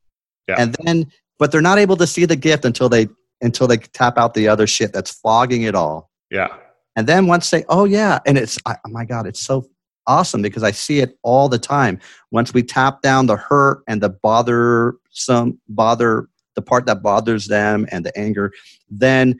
Yeah. 0.48 0.56
and 0.58 0.76
then 0.84 1.06
but 1.38 1.52
they're 1.52 1.62
not 1.62 1.78
able 1.78 1.96
to 1.96 2.06
see 2.06 2.26
the 2.26 2.36
gift 2.36 2.64
until 2.64 2.88
they 2.88 3.08
until 3.40 3.66
they 3.66 3.78
tap 3.78 4.18
out 4.18 4.34
the 4.34 4.46
other 4.48 4.66
shit 4.66 4.92
that's 4.92 5.10
fogging 5.10 5.62
it 5.62 5.74
all. 5.74 6.10
yeah. 6.30 6.48
And 6.96 7.06
then 7.06 7.26
once 7.28 7.48
they, 7.50 7.64
oh 7.68 7.84
yeah, 7.84 8.18
and 8.26 8.36
it's, 8.36 8.58
I, 8.66 8.74
oh 8.84 8.90
my 8.90 9.04
God, 9.06 9.26
it's 9.26 9.40
so 9.40 9.64
awesome 10.06 10.42
because 10.42 10.62
I 10.62 10.70
see 10.70 11.00
it 11.00 11.18
all 11.22 11.48
the 11.48 11.58
time. 11.58 11.98
Once 12.30 12.52
we 12.54 12.62
tap 12.62 13.02
down 13.02 13.26
the 13.26 13.36
hurt 13.36 13.82
and 13.86 14.02
the 14.02 14.08
bother, 14.10 14.94
some 15.10 15.58
bother, 15.68 16.28
the 16.56 16.62
part 16.62 16.86
that 16.86 17.02
bothers 17.02 17.46
them 17.46 17.86
and 17.92 18.04
the 18.04 18.16
anger, 18.18 18.52
then 18.90 19.38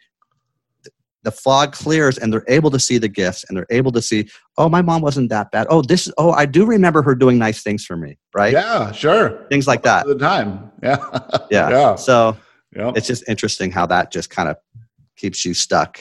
the 1.23 1.31
fog 1.31 1.73
clears 1.73 2.17
and 2.17 2.33
they're 2.33 2.45
able 2.49 2.71
to 2.71 2.79
see 2.79 2.97
the 2.97 3.09
gifts 3.09 3.45
and 3.49 3.57
they're 3.57 3.67
able 3.71 3.93
to 3.93 4.01
see, 4.01 4.27
oh, 4.57 4.69
my 4.71 4.81
mom 4.81 5.03
wasn't 5.03 5.29
that 5.29 5.51
bad. 5.51 5.67
Oh, 5.69 5.83
this, 5.83 6.11
oh, 6.17 6.31
I 6.33 6.47
do 6.47 6.65
remember 6.65 7.03
her 7.03 7.15
doing 7.15 7.37
nice 7.37 7.63
things 7.63 7.85
for 7.85 7.97
me, 7.97 8.17
right? 8.35 8.53
Yeah, 8.53 8.91
sure. 8.93 9.47
Things 9.51 9.67
like 9.67 9.83
that. 9.83 10.07
All 10.07 10.15
the 10.15 10.19
time. 10.19 10.71
Yeah. 10.83 10.97
Yeah. 11.51 11.69
Yeah. 11.69 11.95
So 11.97 12.39
Yeah. 12.75 12.93
it's 12.97 13.07
just 13.07 13.29
interesting 13.29 13.71
how 13.71 13.85
that 13.87 14.11
just 14.11 14.31
kind 14.31 14.49
of 14.49 14.57
keeps 15.17 15.45
you 15.45 15.53
stuck. 15.53 16.01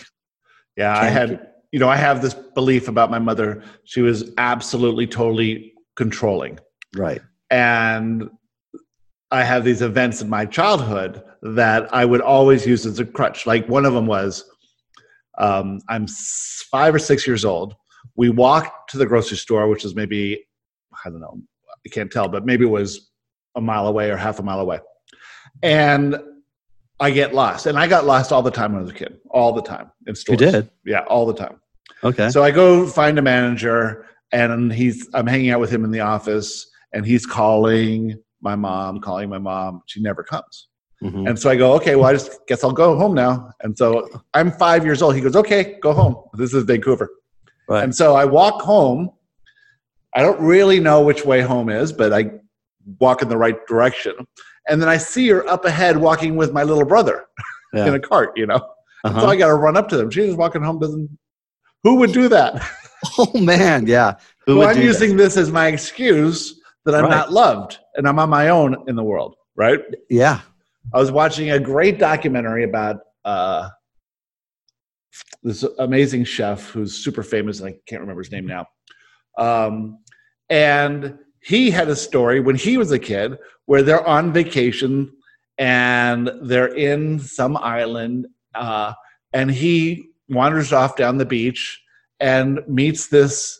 Yeah, 0.77 0.97
I 0.97 1.09
Can't 1.09 1.31
had, 1.31 1.48
you 1.71 1.79
know, 1.79 1.89
I 1.89 1.95
have 1.95 2.21
this 2.21 2.33
belief 2.33 2.87
about 2.87 3.11
my 3.11 3.19
mother. 3.19 3.63
She 3.85 4.01
was 4.01 4.31
absolutely, 4.37 5.07
totally 5.07 5.73
controlling. 5.95 6.59
Right. 6.95 7.21
And 7.49 8.29
I 9.31 9.43
have 9.43 9.63
these 9.63 9.81
events 9.81 10.21
in 10.21 10.29
my 10.29 10.45
childhood 10.45 11.23
that 11.41 11.93
I 11.93 12.05
would 12.05 12.21
always 12.21 12.65
use 12.65 12.85
as 12.85 12.99
a 12.99 13.05
crutch. 13.05 13.45
Like 13.45 13.67
one 13.67 13.85
of 13.85 13.93
them 13.93 14.07
was 14.07 14.43
um, 15.37 15.79
I'm 15.87 16.07
five 16.71 16.93
or 16.93 16.99
six 16.99 17.25
years 17.25 17.45
old. 17.45 17.75
We 18.15 18.29
walked 18.29 18.89
to 18.91 18.97
the 18.97 19.05
grocery 19.05 19.37
store, 19.37 19.67
which 19.67 19.85
is 19.85 19.95
maybe, 19.95 20.45
I 21.05 21.09
don't 21.09 21.21
know, 21.21 21.39
I 21.85 21.89
can't 21.89 22.11
tell, 22.11 22.27
but 22.27 22.45
maybe 22.45 22.65
it 22.65 22.69
was 22.69 23.11
a 23.55 23.61
mile 23.61 23.87
away 23.87 24.09
or 24.09 24.17
half 24.17 24.39
a 24.39 24.43
mile 24.43 24.59
away. 24.59 24.79
And 25.63 26.17
I 26.99 27.11
get 27.11 27.33
lost. 27.33 27.65
And 27.65 27.77
I 27.77 27.87
got 27.87 28.05
lost 28.05 28.31
all 28.31 28.41
the 28.41 28.51
time 28.51 28.73
when 28.73 28.79
I 28.79 28.83
was 28.83 28.91
a 28.91 28.95
kid, 28.95 29.17
all 29.29 29.53
the 29.53 29.61
time 29.61 29.91
in 30.07 30.15
You 30.27 30.35
did. 30.37 30.69
Yeah, 30.85 31.01
all 31.01 31.25
the 31.25 31.33
time. 31.33 31.59
Okay. 32.03 32.29
So 32.29 32.43
I 32.43 32.51
go 32.51 32.85
find 32.87 33.17
a 33.17 33.21
manager, 33.21 34.05
and 34.31 34.71
he's 34.71 35.07
I'm 35.13 35.27
hanging 35.27 35.49
out 35.51 35.59
with 35.59 35.69
him 35.71 35.83
in 35.83 35.91
the 35.91 35.99
office, 36.01 36.69
and 36.93 37.05
he's 37.05 37.25
calling 37.25 38.15
my 38.41 38.55
mom, 38.55 38.99
calling 39.01 39.29
my 39.29 39.37
mom. 39.39 39.81
She 39.87 40.01
never 40.01 40.23
comes, 40.23 40.67
Mhm. 41.03 41.27
and 41.29 41.37
so 41.39 41.49
I 41.49 41.55
go, 41.57 41.73
okay, 41.73 41.95
well, 41.97 42.05
I 42.05 42.13
just 42.13 42.39
guess 42.47 42.63
I'll 42.63 42.71
go 42.71 42.97
home 42.97 43.13
now. 43.13 43.51
And 43.61 43.77
so 43.77 44.07
I'm 44.33 44.49
five 44.51 44.85
years 44.85 45.01
old. 45.01 45.15
He 45.15 45.21
goes, 45.21 45.35
okay, 45.35 45.77
go 45.81 45.91
home. 45.93 46.15
This 46.35 46.53
is 46.53 46.63
Vancouver, 46.63 47.09
Right. 47.67 47.83
and 47.83 47.93
so 47.95 48.15
I 48.15 48.25
walk 48.25 48.61
home. 48.61 49.09
I 50.15 50.21
don't 50.21 50.39
really 50.39 50.79
know 50.79 51.01
which 51.01 51.25
way 51.25 51.41
home 51.41 51.69
is, 51.69 51.91
but 51.91 52.13
I 52.13 52.31
walk 52.99 53.21
in 53.21 53.27
the 53.29 53.37
right 53.37 53.57
direction, 53.67 54.13
and 54.69 54.81
then 54.81 54.89
I 54.89 54.97
see 54.97 55.27
her 55.29 55.47
up 55.47 55.65
ahead 55.65 55.97
walking 55.97 56.35
with 56.35 56.53
my 56.53 56.63
little 56.63 56.85
brother 56.85 57.25
in 57.73 57.93
a 57.93 57.99
cart. 57.99 58.31
You 58.37 58.45
know, 58.47 58.61
Uh-huh. 59.03 59.21
so 59.21 59.27
I 59.27 59.35
got 59.35 59.47
to 59.47 59.55
run 59.55 59.77
up 59.77 59.87
to 59.89 59.97
them. 59.97 60.09
She's 60.09 60.35
walking 60.35 60.61
home. 60.61 60.79
Doesn't 60.79 61.09
who 61.83 61.95
would 61.95 62.11
do 62.13 62.27
that? 62.29 62.61
Oh 63.17 63.31
man, 63.39 63.87
yeah. 63.87 64.15
Who 64.45 64.57
well, 64.57 64.67
would 64.67 64.75
I'm 64.75 64.83
using 64.83 65.15
this 65.15 65.37
as 65.37 65.49
my 65.49 65.67
excuse 65.67 66.59
that 66.83 66.93
I'm 66.93 67.03
Right. 67.05 67.09
not 67.11 67.31
loved 67.31 67.77
and 67.95 68.05
I'm 68.05 68.19
on 68.19 68.29
my 68.29 68.49
own 68.49 68.75
in 68.89 68.97
the 68.97 69.03
world, 69.03 69.35
right? 69.55 69.79
Yeah. 70.09 70.41
I 70.93 70.99
was 70.99 71.09
watching 71.09 71.51
a 71.51 71.59
great 71.61 71.97
documentary 71.97 72.65
about 72.65 72.97
uh, 73.23 73.69
this 75.43 75.63
amazing 75.79 76.25
chef 76.25 76.69
who's 76.71 76.93
super 76.93 77.23
famous, 77.23 77.61
and 77.61 77.69
I 77.69 77.77
can't 77.87 78.01
remember 78.01 78.21
his 78.21 78.33
name 78.33 78.45
now. 78.47 78.65
Um, 79.37 79.99
and 80.49 81.17
he 81.49 81.71
had 81.71 81.89
a 81.89 81.95
story 81.95 82.39
when 82.39 82.55
he 82.55 82.77
was 82.77 82.91
a 82.91 82.99
kid 82.99 83.35
where 83.65 83.81
they're 83.81 84.07
on 84.07 84.31
vacation 84.31 85.11
and 85.57 86.29
they're 86.43 86.75
in 86.75 87.17
some 87.17 87.57
island, 87.57 88.27
uh, 88.53 88.93
and 89.33 89.49
he 89.49 90.11
wanders 90.29 90.71
off 90.71 90.95
down 90.95 91.17
the 91.17 91.25
beach 91.25 91.81
and 92.19 92.59
meets 92.67 93.07
this 93.07 93.59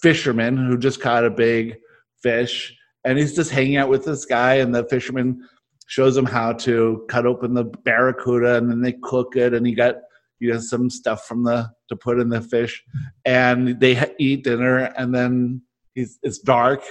fisherman 0.00 0.56
who 0.56 0.76
just 0.76 1.00
caught 1.00 1.24
a 1.24 1.30
big 1.30 1.76
fish, 2.24 2.76
and 3.04 3.18
he's 3.18 3.36
just 3.36 3.52
hanging 3.52 3.76
out 3.76 3.88
with 3.88 4.04
this 4.04 4.24
guy, 4.24 4.54
and 4.54 4.74
the 4.74 4.84
fisherman 4.86 5.48
shows 5.86 6.16
him 6.16 6.26
how 6.26 6.52
to 6.52 7.04
cut 7.08 7.24
open 7.24 7.54
the 7.54 7.64
barracuda 7.84 8.56
and 8.56 8.68
then 8.68 8.80
they 8.80 8.94
cook 9.02 9.36
it 9.36 9.52
and 9.52 9.66
he 9.66 9.74
got 9.74 9.96
you 10.40 10.50
know 10.50 10.58
some 10.58 10.88
stuff 10.88 11.26
from 11.26 11.42
the 11.42 11.68
to 11.88 11.96
put 11.96 12.18
in 12.18 12.30
the 12.30 12.40
fish 12.40 12.82
and 13.26 13.78
they 13.78 13.94
ha- 13.94 14.06
eat 14.18 14.42
dinner 14.42 14.78
and 14.96 15.14
then 15.14 15.60
it's 15.94 16.38
dark 16.38 16.82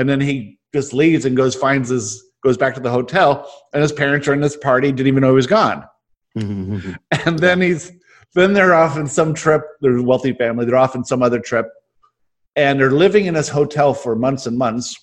and 0.00 0.08
then 0.08 0.18
he 0.18 0.58
just 0.72 0.94
leaves 0.94 1.26
and 1.26 1.36
goes 1.36 1.54
finds 1.54 1.90
his 1.90 2.24
goes 2.42 2.56
back 2.56 2.74
to 2.74 2.80
the 2.80 2.90
hotel 2.90 3.46
and 3.74 3.82
his 3.82 3.92
parents 3.92 4.26
are 4.26 4.32
in 4.32 4.40
this 4.40 4.56
party 4.56 4.90
didn't 4.90 5.08
even 5.08 5.20
know 5.20 5.28
he 5.28 5.34
was 5.34 5.46
gone. 5.46 5.84
And 7.26 7.38
then 7.38 7.60
he's 7.60 7.92
then 8.34 8.54
they're 8.54 8.74
off 8.74 8.96
in 8.96 9.06
some 9.06 9.34
trip 9.34 9.62
they're 9.82 9.98
a 9.98 10.02
wealthy 10.02 10.32
family 10.32 10.64
they're 10.64 10.76
off 10.76 10.94
in 10.94 11.04
some 11.04 11.22
other 11.22 11.38
trip 11.38 11.66
and 12.56 12.80
they're 12.80 12.90
living 12.90 13.26
in 13.26 13.34
this 13.34 13.48
hotel 13.48 13.92
for 13.92 14.16
months 14.16 14.46
and 14.46 14.56
months. 14.56 14.96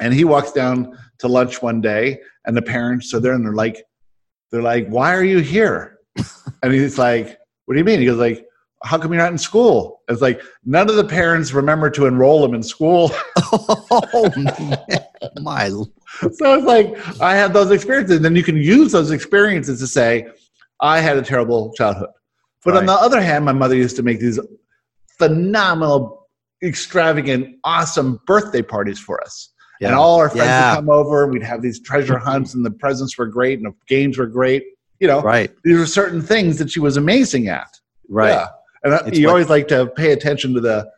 And 0.00 0.12
he 0.12 0.24
walks 0.24 0.52
down 0.52 0.98
to 1.20 1.28
lunch 1.28 1.62
one 1.62 1.80
day 1.80 2.20
and 2.44 2.56
the 2.56 2.62
parents 2.62 3.14
are 3.14 3.20
there 3.20 3.34
and 3.34 3.44
they're 3.44 3.52
like 3.54 3.84
they're 4.50 4.62
like 4.62 4.88
why 4.88 5.14
are 5.14 5.24
you 5.24 5.38
here? 5.38 5.98
And 6.64 6.72
he's 6.72 6.98
like 6.98 7.38
what 7.66 7.74
do 7.74 7.78
you 7.78 7.84
mean? 7.84 8.00
He 8.00 8.06
goes 8.06 8.18
like 8.18 8.44
how 8.84 8.96
come 8.98 9.12
you're 9.12 9.20
not 9.22 9.32
in 9.32 9.38
school 9.38 10.02
it's 10.08 10.20
like 10.22 10.40
none 10.64 10.88
of 10.88 10.96
the 10.96 11.04
parents 11.04 11.52
remember 11.52 11.90
to 11.90 12.06
enroll 12.06 12.42
them 12.42 12.54
in 12.54 12.62
school 12.62 13.10
oh 13.52 14.30
my 15.42 15.68
so 16.32 16.54
it's 16.54 16.64
like 16.64 17.20
I 17.20 17.34
had 17.34 17.52
those 17.52 17.70
experiences. 17.70 18.16
And 18.16 18.24
then 18.24 18.34
you 18.34 18.42
can 18.42 18.56
use 18.56 18.90
those 18.92 19.10
experiences 19.10 19.78
to 19.80 19.86
say, 19.86 20.26
I 20.80 21.00
had 21.00 21.16
a 21.16 21.22
terrible 21.22 21.72
childhood. 21.74 22.08
But 22.64 22.76
on 22.76 22.86
the 22.86 22.92
other 22.92 23.20
hand, 23.20 23.44
my 23.44 23.52
mother 23.52 23.76
used 23.76 23.94
to 23.96 24.02
make 24.02 24.18
these 24.18 24.38
phenomenal, 25.18 26.28
extravagant, 26.62 27.56
awesome 27.64 28.20
birthday 28.26 28.62
parties 28.62 28.98
for 28.98 29.20
us. 29.22 29.52
yeah. 29.80 29.88
And 29.88 29.96
all 29.96 30.16
our 30.18 30.28
friends 30.28 30.46
Yeah. 30.48 30.70
would 30.70 30.76
come 30.76 30.90
over 30.90 31.24
and 31.24 31.32
we'd 31.32 31.42
have 31.42 31.62
these 31.62 31.80
treasure 31.80 32.18
hunts 32.18 32.54
and 32.54 32.64
the 32.64 32.70
presents 32.72 33.16
were 33.16 33.26
great 33.26 33.58
and 33.58 33.66
the 33.68 33.74
games 33.86 34.18
were 34.18 34.26
great. 34.26 34.64
You 34.98 35.06
know, 35.06 35.20
right, 35.22 35.50
these 35.62 35.78
were 35.78 35.86
certain 35.86 36.20
things 36.20 36.58
that 36.58 36.70
she 36.70 36.80
was 36.80 36.96
amazing 36.96 37.46
at. 37.48 37.68
right. 38.08 38.30
Yeah. 38.30 38.46
And 38.84 38.94
It's 39.08 39.18
you 39.18 39.26
what- 39.26 39.32
always 39.32 39.48
like 39.48 39.68
to 39.68 39.86
pay 39.86 40.12
attention 40.12 40.54
to 40.54 40.60
the 40.60 40.90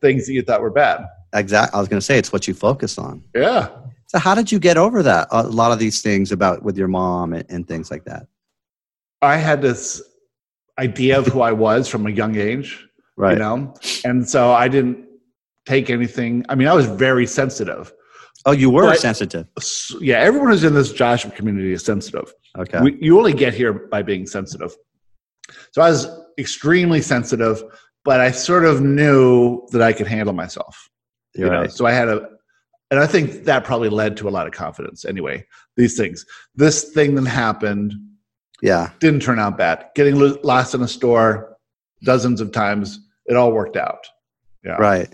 things 0.00 0.26
that 0.26 0.32
you 0.32 0.42
thought 0.42 0.60
were 0.60 0.70
bad. 0.70 1.06
Exactly. 1.34 1.76
I 1.76 1.80
was 1.80 1.88
going 1.88 2.00
to 2.00 2.04
say 2.04 2.18
it's 2.18 2.32
what 2.32 2.46
you 2.46 2.54
focus 2.54 2.98
on. 2.98 3.22
Yeah. 3.34 3.68
So 4.08 4.18
how 4.18 4.34
did 4.34 4.52
you 4.52 4.58
get 4.58 4.76
over 4.76 5.02
that? 5.02 5.28
A 5.30 5.42
lot 5.44 5.72
of 5.72 5.78
these 5.78 6.02
things 6.02 6.32
about 6.32 6.62
with 6.62 6.76
your 6.76 6.88
mom 6.88 7.32
and, 7.32 7.44
and 7.48 7.66
things 7.66 7.90
like 7.90 8.04
that. 8.04 8.26
I 9.22 9.36
had 9.36 9.62
this 9.62 10.02
idea 10.78 11.18
of 11.18 11.26
who 11.28 11.40
I 11.40 11.52
was 11.52 11.88
from 11.88 12.06
a 12.06 12.10
young 12.10 12.36
age. 12.36 12.86
Right. 13.14 13.34
you 13.34 13.40
know 13.40 13.74
and 14.06 14.26
so 14.26 14.52
i 14.52 14.68
didn't 14.68 15.04
take 15.66 15.90
anything 15.90 16.46
i 16.48 16.54
mean 16.54 16.66
i 16.66 16.72
was 16.72 16.86
very 16.86 17.26
sensitive 17.26 17.92
Oh, 18.46 18.52
you 18.52 18.70
were 18.70 18.86
But- 18.86 19.00
sensitive. 19.00 19.46
Yeah 20.00 20.16
everyone 20.18 20.48
who's 20.50 20.64
in 20.64 20.72
this 20.72 20.94
joshua 20.94 21.30
community 21.30 21.72
is 21.74 21.84
sensitive 21.84 22.32
Okay. 22.58 22.80
we, 22.80 22.96
you 23.02 23.18
only 23.18 23.34
get 23.34 23.52
here 23.52 23.74
by 23.74 24.00
being 24.00 24.26
sensitive 24.26 24.74
so 25.72 25.82
i 25.82 25.90
was 25.90 26.08
extremely 26.38 27.00
sensitive 27.00 27.62
but 28.04 28.20
i 28.20 28.30
sort 28.30 28.64
of 28.64 28.80
knew 28.80 29.60
that 29.72 29.82
i 29.82 29.92
could 29.92 30.06
handle 30.06 30.34
myself 30.34 30.88
You're 31.34 31.46
you 31.46 31.52
know 31.52 31.60
right. 31.62 31.72
so 31.72 31.86
i 31.86 31.92
had 31.92 32.08
a 32.08 32.28
and 32.90 33.00
i 33.00 33.06
think 33.06 33.44
that 33.44 33.64
probably 33.64 33.88
led 33.88 34.16
to 34.18 34.28
a 34.28 34.30
lot 34.30 34.46
of 34.46 34.52
confidence 34.52 35.04
anyway 35.04 35.44
these 35.76 35.96
things 35.96 36.24
this 36.54 36.90
thing 36.92 37.14
that 37.16 37.26
happened 37.26 37.94
Yeah. 38.60 38.90
didn't 39.00 39.20
turn 39.22 39.38
out 39.38 39.56
bad 39.58 39.86
getting 39.94 40.16
lo- 40.16 40.38
lost 40.42 40.74
in 40.74 40.82
a 40.82 40.88
store 40.88 41.56
dozens 42.04 42.40
of 42.40 42.52
times 42.52 42.98
it 43.26 43.36
all 43.36 43.52
worked 43.52 43.76
out 43.76 44.06
yeah 44.64 44.76
Right. 44.76 45.08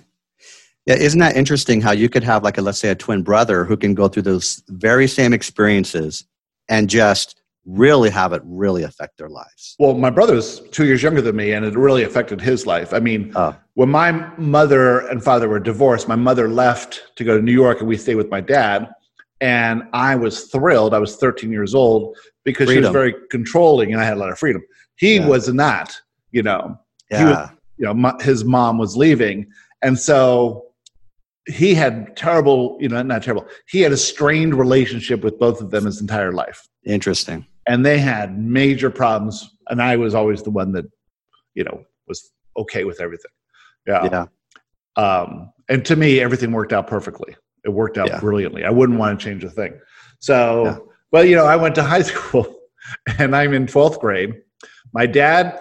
Yeah, 0.87 0.95
isn't 0.95 1.21
that 1.21 1.37
interesting 1.37 1.83
how 1.83 1.93
you 1.93 2.09
could 2.09 2.25
have 2.25 2.43
like 2.43 2.57
a 2.57 2.63
let's 2.63 2.79
say 2.79 2.89
a 2.89 2.95
twin 2.95 3.23
brother 3.23 3.65
who 3.67 3.77
can 3.77 3.93
go 3.93 4.09
through 4.09 4.23
those 4.23 4.63
very 4.69 5.07
same 5.07 5.35
experiences 5.35 6.25
and 6.71 6.89
just 6.89 7.39
really 7.69 8.09
have 8.09 8.33
it 8.33 8.41
really 8.47 8.83
affect 8.83 9.19
their 9.19 9.29
lives. 9.29 9.77
Well, 9.79 9.95
my 9.95 10.09
brother's 10.11 10.61
two 10.71 10.87
years 10.87 11.03
younger 11.03 11.21
than 11.21 11.37
me, 11.37 11.53
and 11.53 11.67
it 11.67 11.77
really 11.77 12.03
affected 12.03 12.41
his 12.41 12.67
life. 12.67 12.95
I 12.95 12.99
mean, 12.99 13.31
Oh. 13.37 13.55
when 13.75 13.91
my 13.91 14.11
mother 14.39 15.01
and 15.09 15.23
father 15.23 15.49
were 15.51 15.61
divorced, 15.61 16.09
my 16.09 16.17
mother 16.17 16.49
left 16.49 17.03
to 17.17 17.25
go 17.25 17.37
to 17.37 17.43
New 17.43 17.53
York, 17.53 17.81
and 17.81 17.89
we 17.89 17.97
stayed 17.99 18.15
with 18.15 18.31
my 18.31 18.41
dad. 18.41 18.89
And 19.43 19.83
I 19.93 20.17
was 20.17 20.45
thrilled. 20.47 20.95
I 20.95 20.99
was 20.99 21.17
13 21.17 21.53
years 21.53 21.75
old 21.75 22.17
because 22.43 22.71
she 22.71 22.79
was 22.81 22.89
very 22.89 23.15
controlling, 23.31 23.93
and 23.93 24.01
I 24.01 24.05
had 24.05 24.17
a 24.17 24.21
lot 24.21 24.31
of 24.33 24.39
freedom. 24.39 24.63
He 24.97 25.17
Yeah. 25.17 25.29
was 25.29 25.53
not. 25.53 25.95
You 26.33 26.43
know, 26.43 26.79
He 27.11 27.17
Yeah. 27.17 27.51
you 27.77 27.85
know, 27.87 27.95
my, 27.95 28.15
his 28.21 28.45
mom 28.45 28.79
was 28.79 28.97
leaving, 28.97 29.47
and 29.83 29.99
so 29.99 30.65
he 31.47 31.75
had 31.75 32.17
terrible, 32.17 32.77
you 32.81 32.89
know, 32.89 33.01
not 33.03 33.23
terrible. 33.23 33.47
He 33.67 33.81
had 33.81 33.93
a 33.93 33.97
strained 33.97 34.55
relationship 34.55 35.23
with 35.25 35.39
both 35.39 35.61
of 35.63 35.71
them 35.71 35.85
his 35.87 36.01
entire 36.01 36.33
life, 36.33 36.67
Interesting. 36.85 37.47
And 37.69 37.85
they 37.85 37.99
had 37.99 38.39
major 38.39 38.91
problems. 38.91 39.57
And 39.69 39.81
I 39.81 39.97
was 39.97 40.15
always 40.15 40.43
the 40.43 40.51
one 40.51 40.73
that, 40.73 40.87
you 41.55 41.65
know, 41.65 41.85
was 42.09 42.33
okay 42.57 42.85
with 42.85 43.01
everything. 43.01 43.31
Yeah. 43.87 44.09
yeah 44.97 45.03
Um, 45.03 45.53
and 45.69 45.85
to 45.85 45.95
me, 45.95 46.21
everything 46.21 46.51
worked 46.53 46.73
out 46.73 46.87
perfectly. 46.87 47.37
It 47.65 47.71
worked 47.71 47.99
out 47.99 48.09
Yeah. 48.09 48.21
brilliantly. 48.21 48.65
I 48.65 48.71
wouldn't 48.71 48.99
want 48.99 49.21
to 49.21 49.25
change 49.25 49.45
a 49.45 49.51
thing. 49.51 49.79
So, 50.19 50.65
Yeah. 50.65 50.79
but 51.13 51.29
you 51.29 51.37
know, 51.37 51.45
I 51.45 51.57
went 51.57 51.75
to 51.77 51.83
high 51.83 52.03
school 52.13 52.47
and 53.19 53.37
I'm 53.37 53.53
in 53.53 53.67
12th 53.67 54.01
grade. 54.01 54.35
My 54.95 55.07
dad 55.07 55.61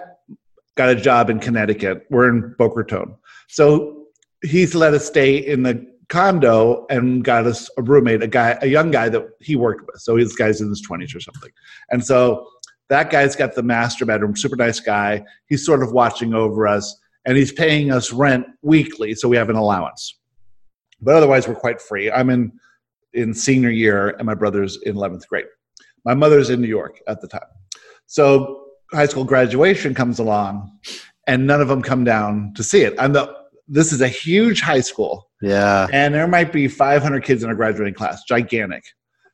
got 0.76 0.88
a 0.88 0.94
job 0.94 1.28
in 1.28 1.38
Connecticut. 1.38 2.06
We're 2.08 2.30
in 2.30 2.54
Boca 2.58 2.76
Raton. 2.76 3.14
So 3.48 4.06
he's 4.42 4.74
let 4.74 4.94
us 4.94 5.06
stay 5.06 5.36
in 5.36 5.62
the 5.62 5.86
condo 6.08 6.86
and 6.90 7.22
got 7.22 7.46
us 7.46 7.68
a 7.76 7.82
roommate, 7.82 8.22
a 8.22 8.26
guy, 8.26 8.58
a 8.62 8.66
young 8.66 8.90
guy 8.90 9.08
that 9.08 9.26
he 9.40 9.56
worked 9.56 9.86
with. 9.86 10.00
So 10.00 10.16
this 10.16 10.34
guy's 10.34 10.60
in 10.60 10.68
his 10.68 10.86
20s 10.86 11.14
or 11.14 11.20
something. 11.20 11.50
And 11.90 12.04
so 12.04 12.48
that 12.88 13.10
guy's 13.10 13.36
got 13.36 13.54
the 13.54 13.62
master 13.62 14.06
bedroom, 14.06 14.36
super 14.36 14.56
nice 14.56 14.80
guy. 14.80 15.24
He's 15.48 15.64
sort 15.64 15.82
of 15.82 15.92
watching 15.92 16.34
over 16.34 16.66
us 16.66 16.98
and 17.26 17.36
he's 17.36 17.52
paying 17.52 17.92
us 17.92 18.12
rent 18.12 18.46
weekly, 18.62 19.14
so 19.14 19.28
we 19.28 19.36
have 19.36 19.50
an 19.50 19.56
allowance. 19.56 20.18
But 21.00 21.14
otherwise, 21.14 21.46
we're 21.46 21.54
quite 21.54 21.80
free. 21.80 22.10
I'm 22.10 22.30
in 22.30 22.52
in 23.14 23.34
senior 23.34 23.70
year, 23.70 24.10
and 24.10 24.26
my 24.26 24.34
brother's 24.34 24.80
in 24.82 24.96
11th 24.96 25.26
grade. 25.28 25.46
My 26.04 26.14
mother's 26.14 26.50
in 26.50 26.60
New 26.60 26.68
York 26.68 27.00
at 27.06 27.20
the 27.20 27.28
time. 27.28 27.42
So 28.06 28.64
high 28.92 29.06
school 29.06 29.24
graduation 29.24 29.94
comes 29.94 30.18
along, 30.18 30.78
and 31.26 31.46
none 31.46 31.60
of 31.60 31.68
them 31.68 31.82
come 31.82 32.04
down 32.04 32.52
to 32.54 32.62
see 32.62 32.82
it. 32.82 32.94
I'm 32.98 33.12
the 33.12 33.34
this 33.68 33.92
is 33.92 34.00
a 34.00 34.08
huge 34.08 34.60
high 34.60 34.80
school, 34.80 35.28
Yeah. 35.42 35.86
and 35.92 36.14
there 36.14 36.26
might 36.26 36.52
be 36.52 36.68
500 36.68 37.22
kids 37.24 37.42
in 37.42 37.50
a 37.50 37.54
graduating 37.54 37.94
class, 37.94 38.22
gigantic 38.24 38.84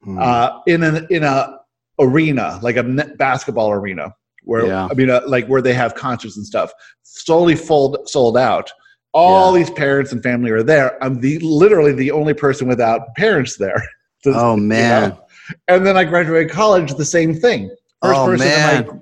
Mm. 0.07 0.21
uh, 0.23 0.59
in 0.67 0.83
an 0.83 1.07
in 1.09 1.23
a 1.25 1.57
arena 1.99 2.59
like 2.63 2.77
a 2.77 2.83
basketball 3.17 3.71
arena 3.71 4.13
where 4.43 4.67
Yeah. 4.67 4.89
I 4.91 4.95
mean 4.95 5.09
uh, 5.09 5.23
like 5.27 5.47
where 5.47 5.63
they 5.63 5.73
have 5.73 5.95
concerts 5.95 6.37
and 6.37 6.45
stuff 6.45 6.71
solely 7.05 7.57
sold 7.57 7.97
sold 8.07 8.37
out. 8.37 8.71
All 9.15 9.53
Yeah. 9.57 9.61
these 9.65 9.71
parents 9.71 10.13
and 10.13 10.23
family 10.23 10.51
are 10.51 10.63
there. 10.63 11.03
I'm 11.03 11.21
the 11.21 11.39
literally 11.39 11.93
the 11.93 12.11
only 12.11 12.35
person 12.35 12.69
without 12.69 13.15
parents 13.17 13.57
there. 13.57 13.83
To- 14.25 14.33
oh 14.35 14.57
you 14.57 14.63
man. 14.63 15.11
know? 15.11 15.21
And 15.69 15.87
then 15.87 15.97
I 15.97 16.05
graduated 16.05 16.51
college, 16.51 16.95
the 16.95 17.05
same 17.05 17.35
thing. 17.35 17.69
First 18.03 18.19
Oh, 18.21 18.27
person 18.27 18.47
in 18.47 18.53
man. 18.53 18.87
my 18.87 18.95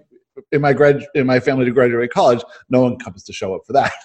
in 0.52 0.60
my 0.60 0.72
grad 0.72 1.04
in 1.14 1.26
my 1.26 1.40
family 1.40 1.64
to 1.64 1.70
graduate 1.72 2.10
college. 2.12 2.42
No 2.70 2.80
one 2.82 2.96
comes 2.98 3.24
to 3.24 3.32
show 3.32 3.54
up 3.54 3.62
for 3.66 3.72
that. 3.72 3.92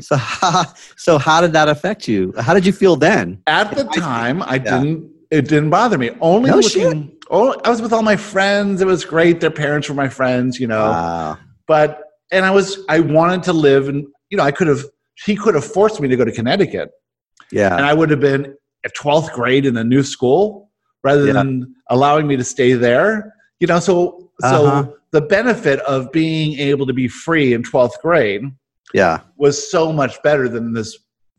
So 0.00 0.16
how, 0.16 0.64
so 0.96 1.18
how 1.18 1.40
did 1.40 1.52
that 1.52 1.68
affect 1.68 2.06
you? 2.08 2.32
How 2.38 2.54
did 2.54 2.66
you 2.66 2.72
feel 2.72 2.96
then? 2.96 3.42
At 3.46 3.74
the 3.76 3.84
time, 3.84 4.42
I 4.42 4.58
didn't. 4.58 5.10
It 5.30 5.48
didn't 5.48 5.70
bother 5.70 5.98
me. 5.98 6.10
Only 6.20 6.50
No 6.50 6.58
looking. 6.58 7.16
Oh, 7.30 7.56
I 7.64 7.70
was 7.70 7.82
with 7.82 7.92
all 7.92 8.02
my 8.02 8.14
friends. 8.16 8.80
It 8.80 8.86
was 8.86 9.04
great. 9.04 9.40
Their 9.40 9.50
parents 9.50 9.88
were 9.88 9.94
my 9.94 10.08
friends. 10.08 10.60
You 10.60 10.68
know. 10.68 10.90
Wow. 10.90 11.38
but 11.66 12.02
and 12.30 12.44
I 12.44 12.50
was 12.50 12.78
I 12.88 13.00
wanted 13.00 13.42
to 13.44 13.52
live 13.52 13.88
and 13.88 14.06
you 14.30 14.36
know 14.36 14.44
I 14.44 14.50
could 14.52 14.66
have 14.68 14.84
he 15.24 15.34
could 15.36 15.54
have 15.54 15.64
forced 15.64 16.00
me 16.00 16.08
to 16.08 16.16
go 16.16 16.24
to 16.24 16.32
Connecticut 16.32 16.90
Yeah. 17.50 17.76
and 17.76 17.84
I 17.86 17.94
would 17.94 18.10
have 18.10 18.20
been 18.20 18.54
at 18.84 18.94
12th 18.94 19.32
grade 19.32 19.64
in 19.66 19.76
a 19.76 19.84
new 19.84 20.02
school 20.02 20.70
rather 21.04 21.24
Yeah. 21.26 21.32
than 21.34 21.74
allowing 21.88 22.26
me 22.26 22.36
to 22.36 22.44
stay 22.44 22.72
there 22.74 23.32
you 23.60 23.66
know 23.66 23.78
so 23.80 24.28
so 24.40 24.66
Uh-huh. 24.66 24.90
the 25.12 25.20
benefit 25.22 25.78
of 25.80 26.10
being 26.12 26.58
able 26.58 26.86
to 26.86 26.92
be 26.92 27.06
free 27.08 27.52
in 27.54 27.62
12th 27.62 27.98
grade 28.02 28.42
yeah. 28.94 29.20
was 29.36 29.70
so 29.70 29.92
much 29.92 30.20
better 30.22 30.48
than 30.48 30.72
this 30.72 30.98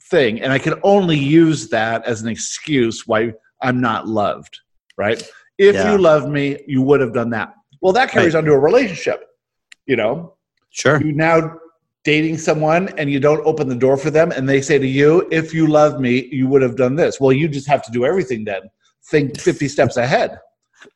thing 0.10 0.42
and 0.42 0.52
I 0.54 0.60
could 0.60 0.80
only 0.84 1.18
use 1.18 1.70
that 1.70 2.06
as 2.06 2.22
an 2.22 2.28
excuse 2.30 3.06
why 3.08 3.34
I'm 3.62 3.82
not 3.82 4.08
loved 4.08 4.58
right 4.98 5.22
if 5.58 5.76
Yeah. 5.76 5.92
you 5.92 5.98
loved 5.98 6.30
me 6.30 6.58
you 6.68 6.82
would 6.82 7.02
have 7.02 7.14
done 7.14 7.30
that 7.32 7.54
well 7.82 7.94
that 7.94 8.10
carries 8.12 8.34
Right. 8.34 8.40
on 8.40 8.46
to 8.46 8.54
a 8.54 8.60
relationship 8.60 9.24
you 9.86 9.96
know 9.96 10.36
Sure. 10.70 11.02
you 11.02 11.12
now 11.12 11.58
dating 12.04 12.38
someone 12.38 12.88
and 12.98 13.12
you 13.12 13.20
don't 13.20 13.46
open 13.46 13.68
the 13.68 13.76
door 13.76 13.98
for 13.98 14.10
them 14.10 14.32
and 14.32 14.48
they 14.48 14.62
say 14.62 14.78
to 14.80 14.88
you 14.88 15.28
if 15.32 15.54
you 15.54 15.68
love 15.68 16.00
me 16.00 16.30
you 16.32 16.48
would 16.48 16.62
have 16.62 16.76
done 16.78 16.96
this 16.96 17.20
well 17.20 17.34
you 17.34 17.48
just 17.50 17.68
have 17.68 17.84
to 17.84 17.92
do 17.92 18.06
everything 18.06 18.46
then 18.46 18.62
think 19.10 19.38
50 19.40 19.68
steps 19.68 19.98
ahead 19.98 20.40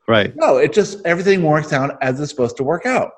Right. 0.07 0.33
no 0.37 0.57
it 0.57 0.71
just 0.71 1.03
everything 1.05 1.43
works 1.43 1.73
out 1.73 1.97
as 2.01 2.19
it's 2.21 2.29
supposed 2.31 2.55
to 2.57 2.63
work 2.63 2.85
out 2.85 3.11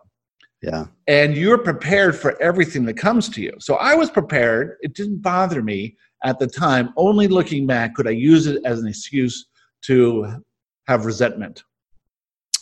Yeah. 0.64 0.86
and 1.08 1.36
you're 1.36 1.58
prepared 1.58 2.16
for 2.16 2.42
everything 2.42 2.86
that 2.86 2.94
comes 2.94 3.28
to 3.30 3.42
you. 3.42 3.52
So 3.60 3.76
i 3.76 3.94
was 3.94 4.10
prepared. 4.10 4.78
It 4.82 4.94
didn't 4.94 5.22
bother 5.22 5.62
me 5.62 5.98
at 6.24 6.40
the 6.40 6.48
time. 6.48 6.94
Only 6.96 7.28
looking 7.28 7.68
back 7.68 7.96
could 7.96 8.08
i 8.08 8.12
use 8.12 8.48
it 8.48 8.62
as 8.66 8.80
an 8.80 8.88
excuse 8.88 9.48
to 9.84 10.42
have 10.88 11.06
resentment. 11.06 11.64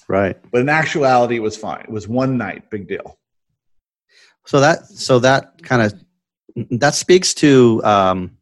Right. 0.08 0.36
but 0.52 0.62
in 0.62 0.68
actuality 0.70 1.36
it 1.36 1.44
was 1.44 1.56
fine. 1.56 1.82
It 1.82 1.92
was 1.92 2.08
one 2.08 2.38
night. 2.38 2.70
Big 2.72 2.88
deal. 2.88 3.20
So 4.48 4.60
that 4.60 4.88
so 4.88 5.20
that 5.20 5.62
kind 5.62 5.84
of 5.84 5.94
that 6.80 6.96
speaks 6.96 7.34
to 7.36 7.82
um, 7.84 8.38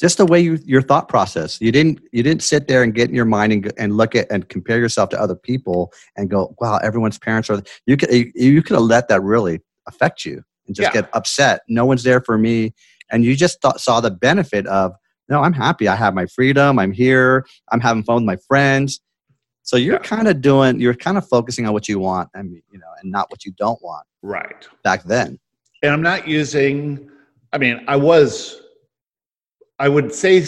just 0.00 0.16
the 0.16 0.24
way 0.26 0.40
you, 0.40 0.58
your 0.64 0.80
thought 0.82 1.08
process. 1.08 1.60
You 1.60 1.70
didn't 1.70 2.00
you 2.12 2.22
didn't 2.22 2.42
sit 2.42 2.66
there 2.68 2.82
and 2.82 2.94
get 2.94 3.08
in 3.10 3.14
your 3.14 3.26
mind 3.26 3.52
and, 3.52 3.72
and 3.78 3.96
look 3.96 4.14
at 4.16 4.30
and 4.30 4.48
compare 4.48 4.78
yourself 4.78 5.10
to 5.10 5.20
other 5.20 5.36
people 5.36 5.92
and 6.16 6.30
go, 6.30 6.54
wow, 6.60 6.78
everyone's 6.78 7.18
parents 7.18 7.50
are. 7.50 7.62
You 7.86 7.96
could 7.96 8.10
you, 8.12 8.32
you 8.34 8.62
could 8.62 8.74
have 8.74 8.84
let 8.84 9.08
that 9.08 9.22
really 9.22 9.60
affect 9.86 10.24
you 10.24 10.42
and 10.66 10.74
just 10.74 10.88
Yeah. 10.94 11.02
get 11.02 11.10
upset. 11.12 11.60
No 11.68 11.84
one's 11.84 12.02
there 12.02 12.20
for 12.20 12.38
me, 12.38 12.72
and 13.10 13.24
you 13.24 13.36
just 13.36 13.60
thought, 13.60 13.80
saw 13.80 14.00
the 14.00 14.10
benefit 14.10 14.66
of 14.66 14.92
no, 15.28 15.42
I'm 15.42 15.52
happy. 15.52 15.86
I 15.86 15.94
have 15.94 16.12
my 16.14 16.26
freedom. 16.26 16.78
I'm 16.78 16.90
here. 16.92 17.46
I'm 17.70 17.80
having 17.80 18.02
fun 18.02 18.16
with 18.16 18.24
my 18.24 18.36
friends. 18.48 19.00
So 19.62 19.76
you're 19.76 19.94
Yeah. 19.94 19.98
kind 20.00 20.26
of 20.26 20.40
doing. 20.40 20.80
You're 20.80 20.94
kind 20.94 21.16
of 21.18 21.28
focusing 21.28 21.66
on 21.66 21.72
what 21.72 21.88
you 21.88 21.98
want, 22.00 22.30
and 22.34 22.50
you 22.72 22.78
know, 22.78 22.88
and 23.02 23.12
not 23.12 23.30
what 23.30 23.44
you 23.44 23.52
don't 23.58 23.80
want. 23.82 24.06
right 24.22 24.66
Back 24.82 25.04
then, 25.04 25.38
and 25.82 25.92
I'm 25.92 26.02
not 26.02 26.26
using. 26.26 27.10
I 27.52 27.58
mean, 27.58 27.84
I 27.86 27.96
was. 27.96 28.59
I 29.80 29.88
would 29.88 30.14
say 30.14 30.44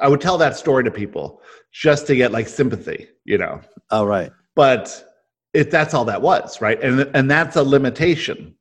I 0.00 0.08
would 0.08 0.20
tell 0.20 0.38
that 0.38 0.56
story 0.56 0.84
to 0.84 0.90
people 0.90 1.40
just 1.72 2.06
to 2.06 2.14
get 2.14 2.30
like 2.30 2.46
sympathy, 2.46 3.08
you 3.24 3.38
know. 3.38 3.60
oh 3.90 4.04
right, 4.04 4.30
But 4.54 5.04
if 5.52 5.70
that's 5.70 5.94
all 5.94 6.04
that 6.04 6.22
was, 6.22 6.60
right? 6.60 6.80
And 6.82 7.10
and 7.16 7.30
that's 7.30 7.56
a 7.56 7.62
limitation, 7.62 8.54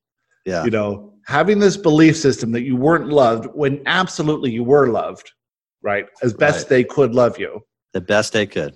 yeah. 0.46 0.64
you 0.66 0.72
know. 0.72 1.12
Having 1.26 1.60
this 1.60 1.78
belief 1.78 2.18
system 2.18 2.52
that 2.52 2.64
you 2.64 2.76
weren't 2.76 3.08
loved 3.08 3.46
when 3.54 3.82
absolutely 3.86 4.52
you 4.52 4.64
were 4.64 4.88
loved, 4.90 5.32
right? 5.82 6.06
As 6.22 6.34
best 6.34 6.64
Right. 6.64 6.70
they 6.70 6.84
could 6.84 7.16
love 7.16 7.40
you, 7.40 7.62
the 7.94 8.02
best 8.02 8.34
they 8.34 8.46
could. 8.46 8.76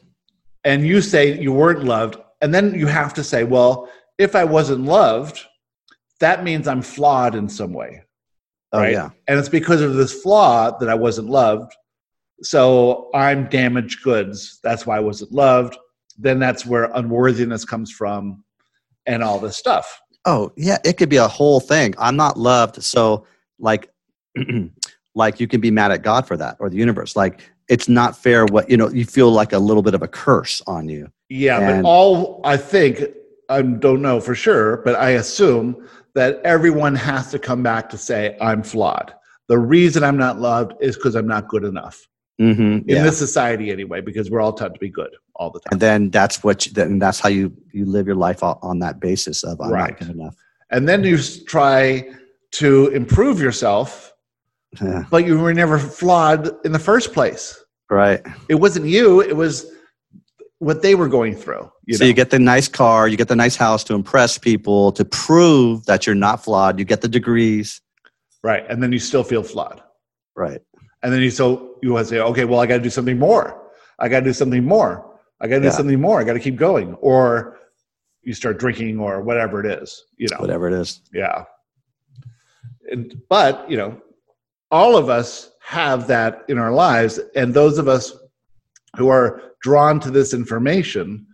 and 0.63 0.87
you 0.87 1.01
say 1.01 1.37
you 1.39 1.51
weren't 1.51 1.83
loved, 1.83 2.15
and 2.41 2.53
then 2.55 2.73
you 2.73 2.87
have 2.87 3.13
to 3.15 3.23
say, 3.23 3.43
well, 3.43 3.89
if 4.17 4.33
I 4.35 4.43
wasn't 4.45 4.85
loved, 4.85 5.41
that 6.19 6.43
means 6.43 6.67
I'm 6.67 6.81
flawed 6.81 7.35
in 7.35 7.49
some 7.49 7.73
way. 7.73 8.03
Oh 8.73 8.79
Right. 8.79 8.91
yeah, 8.93 9.09
and 9.27 9.39
it's 9.39 9.49
because 9.49 9.81
of 9.81 9.93
this 9.95 10.11
flaw 10.21 10.77
that 10.79 10.89
I 10.89 10.95
wasn't 10.95 11.29
loved. 11.29 11.73
So 12.43 13.09
I'm 13.15 13.47
damaged 13.49 14.03
goods. 14.03 14.59
That's 14.63 14.85
why 14.85 14.97
I 14.97 14.99
wasn't 14.99 15.31
loved. 15.31 15.77
Then 16.17 16.39
that's 16.39 16.65
where 16.65 16.85
unworthiness 16.93 17.65
comes 17.65 17.91
from, 17.91 18.43
and 19.05 19.23
all 19.23 19.39
this 19.39 19.57
stuff. 19.57 19.99
oh 20.25 20.51
yeah. 20.57 20.77
It 20.83 20.97
could 20.97 21.09
be 21.09 21.17
a 21.17 21.27
whole 21.27 21.59
thing. 21.59 21.93
I'm 21.97 22.15
not 22.17 22.37
loved, 22.37 22.83
so 22.83 23.25
like, 23.59 23.89
like 25.15 25.39
you 25.39 25.47
can 25.47 25.61
be 25.61 25.71
mad 25.71 25.91
at 25.91 26.01
God 26.03 26.27
for 26.27 26.37
that 26.37 26.57
or 26.59 26.69
the 26.69 26.77
universe. 26.77 27.15
Like 27.15 27.41
it's 27.69 27.87
not 27.89 28.17
fair. 28.17 28.45
What 28.45 28.69
you 28.69 28.77
know, 28.77 28.89
you 28.89 29.05
feel 29.05 29.31
like 29.31 29.53
a 29.53 29.59
little 29.59 29.83
bit 29.83 29.93
of 29.93 30.01
a 30.01 30.07
curse 30.07 30.61
on 30.67 30.89
you. 30.89 31.09
Yeah, 31.29 31.59
And- 31.59 31.83
but 31.83 31.89
all 31.89 32.41
I 32.43 32.57
think 32.57 33.01
I 33.49 33.61
don't 33.61 34.01
know 34.01 34.19
for 34.19 34.35
sure, 34.35 34.77
but 34.83 34.95
I 34.95 35.11
assume 35.11 35.87
that 36.17 36.41
everyone 36.43 36.95
has 36.95 37.29
to 37.31 37.39
come 37.39 37.61
back 37.63 37.89
to 37.91 37.97
say 37.97 38.35
I'm 38.41 38.63
flawed. 38.63 39.13
The 39.47 39.57
reason 39.59 40.03
I'm 40.03 40.17
not 40.17 40.39
loved 40.39 40.73
is 40.81 40.95
because 40.95 41.15
I'm 41.15 41.27
not 41.27 41.47
good 41.47 41.63
enough 41.63 42.07
Mm-hmm. 42.39 42.61
in 42.61 42.83
Yeah. 42.87 43.03
this 43.03 43.17
society 43.17 43.71
anyway. 43.71 43.99
Because 44.01 44.29
we're 44.29 44.41
all 44.41 44.53
taught 44.53 44.73
to 44.75 44.79
be 44.79 44.89
good 44.89 45.09
all 45.35 45.49
the 45.49 45.59
time. 45.59 45.69
and 45.71 45.81
then 45.81 46.09
that's 46.11 46.43
what. 46.43 46.65
You, 46.67 46.71
then 46.73 46.99
that's 46.99 47.19
how 47.19 47.29
you 47.29 47.51
you 47.73 47.85
live 47.85 48.05
your 48.05 48.15
life 48.27 48.43
on, 48.43 48.77
that 48.79 48.99
basis 48.99 49.43
of 49.43 49.59
I'm 49.59 49.71
Right. 49.71 49.89
not 49.91 49.99
good 49.99 50.15
enough. 50.15 50.35
and 50.69 50.87
then 50.89 51.03
you 51.03 51.17
try 51.55 52.07
to 52.61 52.87
improve 52.89 53.39
yourself 53.41 54.13
Yeah. 54.81 55.03
but 55.09 55.25
you 55.25 55.39
were 55.39 55.53
never 55.53 55.77
flawed 55.79 56.41
in 56.65 56.71
the 56.73 56.79
first 56.91 57.11
place. 57.13 57.43
Right. 57.89 58.21
It 58.49 58.55
wasn't 58.65 58.85
you, 58.85 59.21
it 59.21 59.35
was 59.35 59.65
what 60.59 60.81
they 60.81 60.95
were 60.95 61.07
going 61.07 61.35
through. 61.35 61.71
You 61.85 61.95
so 61.95 62.03
know? 62.03 62.07
you 62.07 62.13
get 62.13 62.29
the 62.29 62.39
nice 62.39 62.67
car, 62.67 63.07
you 63.07 63.17
get 63.17 63.27
the 63.27 63.35
nice 63.35 63.55
house 63.55 63.83
to 63.85 63.93
impress 63.93 64.37
people, 64.37 64.91
to 64.93 65.05
prove 65.05 65.85
that 65.85 66.05
you're 66.05 66.15
not 66.15 66.43
flawed. 66.43 66.79
You 66.79 66.85
get 66.85 67.01
the 67.01 67.07
degrees. 67.07 67.81
right. 68.43 68.65
And 68.69 68.81
then 68.81 68.91
you 68.91 68.99
still 68.99 69.23
feel 69.23 69.43
flawed. 69.43 69.81
Right. 70.35 70.61
And 71.03 71.13
then 71.13 71.21
you 71.21 71.29
so 71.29 71.77
you 71.81 71.93
want 71.93 72.07
to 72.07 72.15
say, 72.15 72.19
okay, 72.19 72.45
well, 72.45 72.59
I 72.59 72.65
gotta 72.65 72.83
do 72.83 72.89
something 72.89 73.19
more. 73.19 73.71
I 73.99 74.09
gotta 74.09 74.25
do 74.25 74.33
something 74.33 74.63
more. 74.63 75.19
I 75.39 75.47
gotta 75.47 75.61
do 75.61 75.71
something 75.71 75.99
more. 76.01 76.19
I 76.19 76.23
gotta 76.23 76.39
keep 76.39 76.55
going. 76.55 76.95
Or 76.95 77.57
you 78.23 78.33
start 78.33 78.59
drinking 78.59 78.99
or 78.99 79.21
whatever 79.21 79.63
it 79.63 79.81
is, 79.81 80.03
you 80.17 80.27
know. 80.31 80.37
Whatever 80.37 80.67
it 80.67 80.73
is. 80.73 81.01
Yeah. 81.13 81.45
And, 82.91 83.21
but, 83.29 83.69
you 83.69 83.77
know, 83.77 84.01
all 84.71 84.97
of 84.97 85.09
us 85.09 85.51
have 85.61 86.07
that 86.07 86.43
in 86.47 86.57
our 86.57 86.71
lives. 86.71 87.19
And 87.35 87.53
those 87.53 87.77
of 87.77 87.87
us 87.87 88.13
who 88.97 89.09
are 89.09 89.53
drawn 89.61 89.99
to 90.01 90.11
this 90.11 90.33
information 90.33 91.25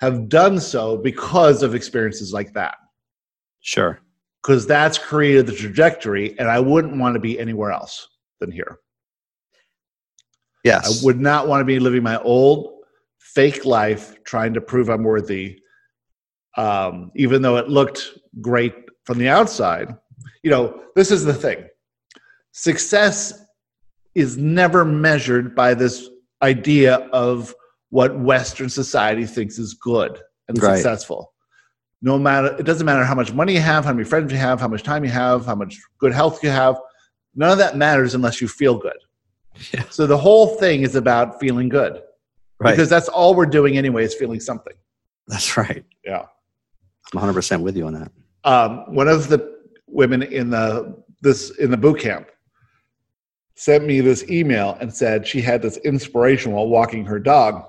have 0.00 0.28
done 0.28 0.58
so 0.58 0.96
because 0.96 1.62
of 1.62 1.74
experiences 1.74 2.32
like 2.32 2.52
that. 2.54 2.74
Sure. 3.60 4.00
Because 4.42 4.66
that's 4.66 4.98
created 4.98 5.46
the 5.46 5.54
trajectory, 5.54 6.36
and 6.38 6.48
I 6.48 6.58
wouldn't 6.58 6.96
want 6.96 7.14
to 7.14 7.20
be 7.20 7.38
anywhere 7.38 7.70
else 7.70 8.08
than 8.40 8.50
here. 8.50 8.78
Yes. 10.64 11.02
I 11.02 11.06
would 11.06 11.20
not 11.20 11.46
want 11.46 11.60
to 11.60 11.64
be 11.64 11.78
living 11.78 12.02
my 12.02 12.18
old 12.22 12.80
fake 13.20 13.64
life 13.64 14.22
trying 14.24 14.54
to 14.54 14.60
prove 14.60 14.88
I'm 14.88 15.04
worthy, 15.04 15.60
um, 16.56 17.12
even 17.14 17.42
though 17.42 17.56
it 17.56 17.68
looked 17.68 18.08
great 18.40 18.74
from 19.04 19.18
the 19.18 19.28
outside. 19.28 19.94
You 20.42 20.50
know, 20.50 20.82
this 20.96 21.10
is 21.10 21.24
the 21.24 21.34
thing 21.34 21.68
success 22.52 23.44
is 24.14 24.36
never 24.36 24.84
measured 24.84 25.54
by 25.54 25.74
this 25.74 26.08
idea 26.42 26.96
of 27.12 27.54
what 27.90 28.18
Western 28.18 28.68
society 28.68 29.26
thinks 29.26 29.58
is 29.58 29.74
good 29.74 30.20
and 30.48 30.60
Right. 30.60 30.76
successful. 30.76 31.32
No 32.00 32.18
matter, 32.18 32.56
it 32.58 32.64
doesn't 32.64 32.84
matter 32.84 33.04
how 33.04 33.14
much 33.14 33.32
money 33.32 33.52
you 33.54 33.60
have, 33.60 33.84
how 33.84 33.92
many 33.92 34.04
friends 34.04 34.32
you 34.32 34.38
have, 34.38 34.60
how 34.60 34.68
much 34.68 34.82
time 34.82 35.04
you 35.04 35.10
have, 35.10 35.46
how 35.46 35.54
much 35.54 35.78
good 35.98 36.12
health 36.12 36.42
you 36.42 36.50
have. 36.50 36.76
None 37.34 37.50
of 37.50 37.58
that 37.58 37.76
matters 37.76 38.14
unless 38.14 38.40
you 38.40 38.48
feel 38.48 38.76
good. 38.76 38.96
Yeah. 39.72 39.84
So 39.90 40.06
the 40.06 40.16
whole 40.16 40.46
thing 40.56 40.82
is 40.82 40.96
about 40.96 41.38
feeling 41.38 41.68
good 41.68 42.02
right. 42.58 42.72
because 42.72 42.88
that's 42.88 43.08
all 43.08 43.34
we're 43.34 43.46
doing 43.46 43.76
anyway 43.76 44.04
is 44.04 44.14
feeling 44.14 44.40
something. 44.40 44.72
That's 45.28 45.56
right. 45.56 45.84
Yeah. 46.04 46.24
I'm 47.14 47.20
100% 47.20 47.60
with 47.62 47.76
you 47.76 47.86
on 47.86 47.94
that. 47.94 48.10
Um, 48.44 48.92
one 48.94 49.08
of 49.08 49.28
the 49.28 49.58
women 49.86 50.22
in 50.22 50.50
the 50.50 50.96
this 51.20 51.50
in 51.58 51.70
the 51.70 51.76
boot 51.76 52.00
camp 52.00 52.28
sent 53.54 53.84
me 53.84 54.00
this 54.00 54.28
email 54.30 54.76
and 54.80 54.92
said 54.94 55.26
she 55.26 55.40
had 55.40 55.62
this 55.62 55.76
inspiration 55.78 56.52
while 56.52 56.68
walking 56.68 57.04
her 57.04 57.18
dog 57.18 57.64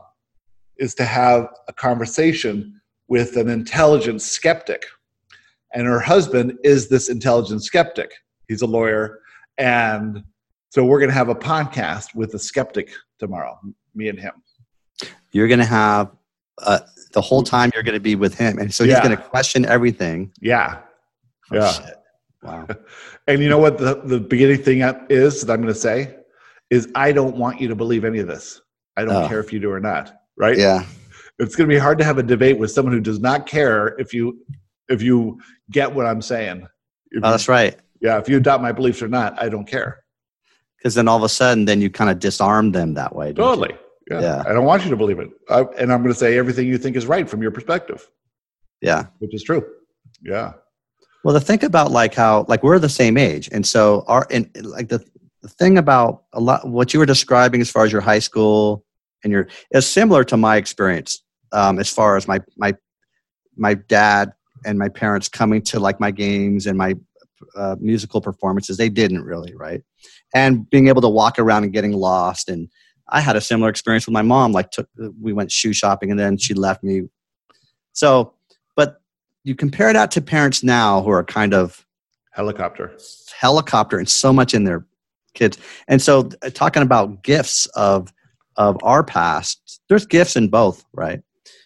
is 0.78 0.96
to 0.96 1.04
have 1.06 1.48
a 1.68 1.74
conversation 1.74 2.80
with 3.08 3.36
an 3.38 3.50
intelligent 3.50 4.22
skeptic 4.22 4.84
and 5.74 5.86
her 5.86 6.00
husband 6.00 6.58
is 6.64 6.88
this 6.90 7.10
intelligent 7.10 7.64
skeptic 7.64 8.12
he's 8.48 8.62
a 8.62 8.66
lawyer 8.68 9.20
and 9.58 10.24
so 10.70 10.84
we're 10.84 11.00
going 11.00 11.10
to 11.10 11.14
have 11.16 11.30
a 11.30 11.36
podcast 11.36 12.16
with 12.16 12.32
the 12.32 12.40
skeptic 12.40 12.90
tomorrow 13.20 13.60
me 13.94 14.08
and 14.10 14.20
him 14.20 14.32
You're 15.32 15.48
going 15.48 15.60
to 15.60 15.66
have 15.66 16.12
uh, 16.60 16.80
the 17.14 17.22
whole 17.22 17.44
time 17.44 17.70
you're 17.74 17.84
going 17.84 17.94
to 17.94 18.00
be 18.00 18.16
with 18.16 18.36
him. 18.36 18.58
And 18.60 18.74
so 18.74 18.84
he's 18.84 18.94
Yeah. 18.94 19.04
going 19.04 19.16
to 19.16 19.22
question 19.22 19.66
everything. 19.66 20.32
yeah 20.42 20.80
Oh, 21.52 21.56
Yeah. 21.58 21.68
shit. 21.72 21.96
Wow. 22.42 22.68
And 23.28 23.42
you 23.42 23.50
know 23.50 23.58
what 23.58 23.78
the, 23.78 24.02
the 24.04 24.20
beginning 24.20 24.58
thing 24.62 24.82
is 25.10 25.42
that 25.42 25.54
I'm 25.54 25.62
going 25.62 25.74
to 25.74 25.80
say 25.80 26.16
is 26.70 26.90
I 26.96 27.12
don't 27.12 27.38
want 27.38 27.62
you 27.62 27.68
to 27.70 27.76
believe 27.76 28.04
any 28.06 28.20
of 28.20 28.28
this. 28.28 28.62
I 28.98 29.06
don't 29.06 29.24
Oh. 29.26 29.28
care 29.28 29.40
if 29.40 29.54
you 29.54 29.60
do 29.60 29.72
or 29.72 29.80
not. 29.80 30.14
Right? 30.38 30.58
Yeah. 30.58 30.86
It's 31.40 31.56
going 31.56 31.70
to 31.70 31.74
be 31.74 31.80
hard 31.80 31.98
to 32.00 32.04
have 32.04 32.18
a 32.18 32.24
debate 32.24 32.58
with 32.60 32.72
someone 32.72 32.94
who 32.94 33.00
does 33.00 33.20
not 33.20 33.46
care 33.48 33.96
if 34.00 34.14
you 34.14 34.40
if 34.90 35.02
you 35.02 35.40
get 35.72 35.94
what 35.94 36.06
I'm 36.06 36.22
saying. 36.22 36.68
If 37.12 37.24
Oh, 37.24 37.32
that's 37.32 37.48
right. 37.48 37.76
yeah, 38.02 38.18
if 38.20 38.28
you 38.28 38.38
adopt 38.38 38.62
my 38.62 38.72
beliefs 38.72 39.02
or 39.02 39.08
not, 39.08 39.42
I 39.42 39.48
don't 39.50 39.66
care. 39.66 40.04
Because 40.78 40.94
then 40.96 41.08
all 41.08 41.16
of 41.18 41.24
a 41.24 41.30
sudden, 41.30 41.64
then 41.66 41.80
you 41.82 41.90
kind 41.90 42.10
of 42.10 42.20
disarm 42.20 42.72
them 42.74 42.94
that 42.96 43.16
way. 43.16 43.30
you? 43.30 43.34
Totally. 43.36 43.76
Yeah. 44.12 44.20
Yeah. 44.20 44.44
I 44.46 44.52
don't 44.52 44.66
want 44.66 44.84
you 44.84 44.90
to 44.90 44.98
believe 44.98 45.20
it. 45.20 45.30
I, 45.50 45.62
and 45.80 45.94
I'm 45.94 46.02
going 46.02 46.14
to 46.14 46.20
say 46.20 46.38
everything 46.38 46.68
you 46.68 46.78
think 46.78 46.98
is 46.98 47.06
right 47.06 47.28
from 47.30 47.42
your 47.42 47.52
perspective, 47.52 48.10
Yeah. 48.82 49.06
which 49.20 49.34
is 49.34 49.44
true. 49.44 49.66
Yeah. 50.22 50.54
Well, 51.24 51.34
to 51.34 51.40
think 51.40 51.64
about 51.64 51.92
like 51.92 52.14
how 52.14 52.46
like 52.48 52.64
we're 52.64 52.80
the 52.80 52.90
same 52.90 53.18
age, 53.18 53.50
and 53.52 53.66
so 53.66 54.04
our 54.08 54.28
and 54.30 54.50
like 54.62 54.90
the 54.90 55.04
the 55.42 55.48
thing 55.50 55.78
about 55.78 56.24
a 56.34 56.40
lot 56.40 56.68
what 56.68 56.94
you 56.94 57.00
were 57.00 57.06
describing 57.06 57.62
as 57.62 57.70
far 57.70 57.86
as 57.86 57.92
your 57.92 58.02
high 58.02 58.20
school 58.20 58.84
and 59.24 59.32
your 59.32 59.48
is 59.72 59.88
similar 59.88 60.24
to 60.26 60.38
my 60.38 60.58
experience 60.58 61.24
um, 61.52 61.80
as 61.80 61.90
far 61.90 62.18
as 62.18 62.28
my 62.28 62.40
my 62.58 62.74
my 63.56 63.74
dad 63.74 64.34
and 64.66 64.78
my 64.78 64.90
parents 64.90 65.28
coming 65.30 65.62
to 65.62 65.80
like 65.80 66.00
my 66.00 66.12
games 66.12 66.66
and 66.66 66.78
my 66.78 66.96
uh, 67.56 67.76
musical 67.80 68.22
performances. 68.22 68.78
They 68.78 68.90
didn't 68.90 69.24
really 69.24 69.54
right, 69.56 69.82
and 70.36 70.70
being 70.70 70.88
able 70.88 71.02
to 71.02 71.10
walk 71.10 71.40
around 71.40 71.64
and 71.64 71.72
getting 71.72 71.94
lost. 71.94 72.50
And 72.50 72.68
I 73.10 73.22
had 73.22 73.36
a 73.36 73.42
similar 73.42 73.70
experience 73.70 74.08
with 74.08 74.14
my 74.14 74.22
mom. 74.22 74.52
Like 74.52 74.72
took 74.72 74.90
we 75.22 75.32
went 75.32 75.52
shoe 75.52 75.74
shopping 75.74 76.12
and 76.12 76.20
then 76.20 76.38
she 76.38 76.54
left 76.54 76.84
me. 76.84 77.04
So, 77.94 78.34
you 79.44 79.56
compare 79.56 79.92
that 79.94 80.12
to 80.12 80.22
parents 80.22 80.64
now 80.64 81.02
who 81.02 81.10
are 81.12 81.24
kind 81.24 81.54
of 81.54 81.86
Helicopter. 82.32 82.98
helicopter 83.40 84.00
and 84.00 84.10
so 84.10 84.34
much 84.34 84.54
in 84.54 84.64
their 84.64 84.86
kids. 85.36 85.58
And 85.88 86.02
so 86.02 86.30
uh, 86.42 86.50
talking 86.50 86.82
about 86.82 87.24
gifts 87.24 87.68
of 87.76 88.12
of 88.56 88.78
our 88.84 89.04
past, 89.04 89.82
there's 89.90 90.06
gifts 90.06 90.36
in 90.36 90.48
both, 90.48 90.86
right? 90.94 91.22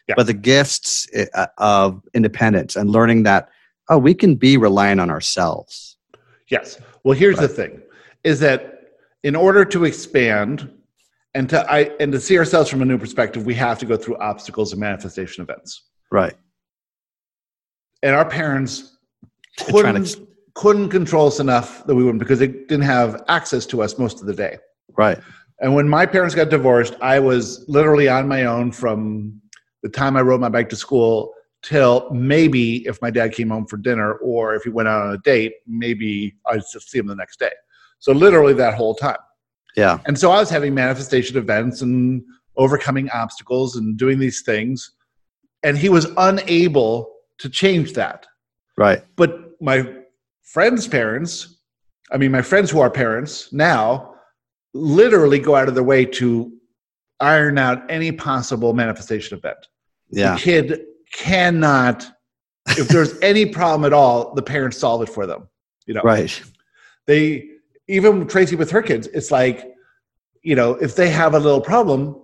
Yeah. 0.08 0.16
But 0.16 0.28
the 0.28 0.34
gifts 0.34 1.08
uh, 1.34 1.48
of 1.58 2.02
independence 2.14 2.76
and 2.76 2.90
learning 2.90 3.24
that 3.24 3.50
oh, 3.90 3.98
we 3.98 4.14
can 4.14 4.36
be 4.36 4.58
reliant 4.58 5.00
on 5.00 5.10
ourselves. 5.10 5.98
Yes. 6.50 6.80
Well, 7.04 7.18
here's 7.18 7.38
the 7.38 7.48
thing: 7.48 7.82
is 8.24 8.40
that 8.42 8.82
in 9.24 9.36
order 9.36 9.64
to 9.66 9.86
expand 9.86 10.70
and 11.34 11.50
to 11.50 11.72
I 11.72 11.92
and 12.00 12.12
to 12.12 12.20
see 12.20 12.38
ourselves 12.38 12.70
from 12.70 12.82
a 12.82 12.86
new 12.86 12.98
perspective, 12.98 13.46
we 13.46 13.56
have 13.56 13.80
to 13.80 13.86
go 13.86 13.96
through 13.96 14.18
obstacles 14.18 14.74
and 14.74 14.82
manifestation 14.82 15.44
events. 15.44 15.84
Right. 16.12 16.36
And 18.04 18.16
our 18.16 18.26
parents 18.26 18.98
couldn't 19.60 20.06
to- 20.06 20.28
couldn't 20.54 20.90
control 20.90 21.28
us 21.28 21.40
enough 21.40 21.86
that 21.86 21.96
we 21.96 22.04
wouldn't 22.04 22.20
because 22.20 22.40
they 22.40 22.48
didn't 22.48 22.82
have 22.82 23.24
access 23.28 23.66
to 23.68 23.82
us 23.84 23.98
most 24.00 24.22
of 24.22 24.28
the 24.28 24.34
day. 24.34 24.58
Right. 24.98 25.20
And 25.60 25.76
when 25.76 25.88
my 25.88 26.06
parents 26.06 26.36
got 26.36 26.50
divorced, 26.50 26.96
I 27.02 27.20
was 27.20 27.64
literally 27.68 28.08
on 28.08 28.28
my 28.28 28.46
own 28.46 28.72
from 28.72 29.40
the 29.84 29.90
time 29.90 30.18
I 30.18 30.22
rode 30.22 30.42
my 30.42 30.50
bike 30.50 30.70
to 30.70 30.76
school 30.76 31.34
till 31.64 32.10
maybe 32.12 32.86
if 32.88 33.02
my 33.02 33.10
dad 33.10 33.34
came 33.34 33.50
home 33.50 33.66
for 33.66 33.78
dinner 33.78 34.14
or 34.14 34.56
if 34.56 34.64
he 34.64 34.70
went 34.70 34.88
out 34.88 35.02
on 35.02 35.14
a 35.14 35.18
date, 35.20 35.54
maybe 35.66 36.36
I'd 36.48 36.64
see 36.64 37.00
him 37.00 37.08
the 37.08 37.16
next 37.16 37.40
day. 37.40 37.52
So 38.00 38.12
literally 38.12 38.54
that 38.54 38.76
whole 38.76 38.96
time. 38.96 39.18
Yeah. 39.76 40.00
And 40.06 40.18
so 40.18 40.32
I 40.32 40.40
was 40.40 40.50
having 40.50 40.74
manifestation 40.74 41.38
events 41.38 41.82
and 41.82 42.24
overcoming 42.56 43.10
obstacles 43.12 43.76
and 43.76 43.98
doing 43.98 44.18
these 44.18 44.42
things. 44.42 44.92
And 45.64 45.78
he 45.78 45.90
was 45.90 46.08
unable 46.18 47.12
to 47.40 47.50
change 47.50 47.94
that. 47.94 48.26
Right. 48.78 49.04
But 49.16 49.60
my 49.62 49.94
friends' 50.44 50.88
parents, 50.88 51.58
I 52.12 52.18
mean, 52.18 52.32
my 52.32 52.42
friends 52.42 52.70
who 52.72 52.80
are 52.80 52.90
parents 52.90 53.52
now, 53.52 54.16
literally 54.74 55.40
go 55.40 55.56
out 55.56 55.68
of 55.68 55.76
their 55.76 55.84
way 55.84 56.06
to 56.06 56.52
iron 57.20 57.58
out 57.58 57.84
any 57.90 58.12
possible 58.12 58.74
manifestation 58.74 59.38
event. 59.38 59.58
Yeah. 60.10 60.36
The 60.36 60.42
kid 60.42 60.82
cannot, 61.14 62.06
if 62.70 62.88
there's 62.88 63.18
any 63.22 63.46
problem 63.46 63.86
at 63.86 63.94
all, 63.94 64.34
the 64.36 64.42
parents 64.44 64.78
solve 64.78 65.02
it 65.02 65.10
for 65.10 65.26
them. 65.26 65.48
You 65.86 65.96
know, 65.96 66.02
Right. 66.04 66.42
they 67.08 67.50
even 67.88 68.28
Tracy 68.28 68.56
with 68.56 68.70
her 68.72 68.82
kids, 68.82 69.08
it's 69.08 69.32
like, 69.32 69.66
you 70.44 70.56
know, 70.56 70.74
if 70.76 70.96
they 70.96 71.10
have 71.10 71.34
a 71.34 71.40
little 71.40 71.62
problem, 71.62 72.22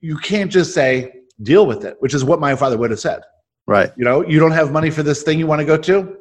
you 0.00 0.16
can't 0.16 0.50
just 0.50 0.72
say 0.72 1.12
deal 1.42 1.66
with 1.66 1.84
it, 1.84 1.96
which 2.00 2.14
is 2.14 2.24
what 2.24 2.40
my 2.40 2.54
father 2.54 2.78
would 2.78 2.90
have 2.90 3.00
said. 3.00 3.22
Right. 3.66 3.92
You 3.96 4.04
know, 4.04 4.26
you 4.26 4.38
don't 4.38 4.52
have 4.52 4.70
money 4.72 4.90
for 4.90 5.02
this 5.02 5.22
thing 5.22 5.38
you 5.38 5.46
want 5.46 5.60
to 5.60 5.64
go 5.64 5.76
to, 5.76 6.16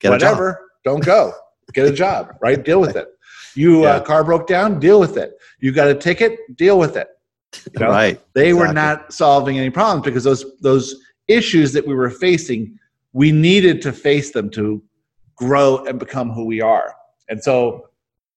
Get 0.00 0.12
a 0.12 0.18
job. 0.18 0.30
whatever, 0.30 0.60
don't 0.84 1.04
go. 1.04 1.32
Get 1.72 1.86
a 1.86 1.92
job, 1.92 2.36
right? 2.40 2.62
Deal 2.62 2.80
with 2.80 2.96
it. 2.96 3.08
You 3.54 3.82
Yeah. 3.84 3.96
uh, 3.96 4.00
car 4.00 4.22
broke 4.24 4.46
down, 4.46 4.78
deal 4.78 5.00
with 5.00 5.16
it. 5.16 5.32
You 5.60 5.72
got 5.72 5.88
a 5.88 5.94
ticket, 5.94 6.38
deal 6.56 6.78
with 6.78 6.96
it. 6.96 7.08
You 7.72 7.80
know? 7.80 7.88
Right. 7.88 8.20
They 8.34 8.52
were 8.52 8.72
not 8.72 9.12
solving 9.12 9.58
any 9.58 9.70
problems 9.70 10.04
because 10.04 10.24
those 10.24 10.44
those 10.60 10.94
issues 11.28 11.72
that 11.72 11.86
we 11.86 11.94
were 11.94 12.10
facing, 12.10 12.78
we 13.12 13.32
needed 13.32 13.80
to 13.82 13.92
face 13.92 14.32
them 14.32 14.50
to 14.50 14.82
grow 15.36 15.84
and 15.86 15.98
become 15.98 16.30
who 16.30 16.44
we 16.44 16.60
are. 16.60 16.94
And 17.30 17.42
so 17.42 17.88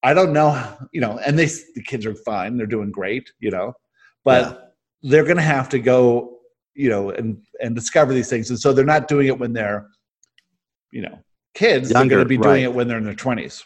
I 0.02 0.14
don't 0.14 0.32
know, 0.32 0.52
you 0.94 1.02
know, 1.02 1.20
and 1.26 1.38
they 1.38 1.46
the 1.76 1.84
kids 1.86 2.06
are 2.06 2.16
fine, 2.16 2.56
they're 2.56 2.66
doing 2.66 2.92
great, 2.92 3.30
you 3.40 3.52
know, 3.52 3.74
but 4.24 4.76
they're 5.04 5.26
going 5.26 5.36
to 5.38 5.44
have 5.44 5.68
to 5.70 5.80
go, 5.80 6.39
you 6.80 6.90
know, 6.90 7.10
and 7.12 7.42
and 7.62 7.76
discover 7.76 8.14
these 8.14 8.30
things. 8.30 8.50
And 8.50 8.58
so 8.58 8.72
they're 8.72 8.86
not 8.86 9.10
doing 9.10 9.28
it 9.28 9.38
when 9.38 9.52
they're, 9.52 9.88
you 10.94 11.02
know, 11.02 11.20
kids. 11.54 11.90
they're 11.90 12.06
going 12.06 12.24
to 12.24 12.26
be 12.26 12.38
right. 12.38 12.44
doing 12.44 12.64
it 12.64 12.74
when 12.74 12.88
they're 12.88 12.98
in 12.98 13.04
their 13.04 13.14
twenties. 13.14 13.66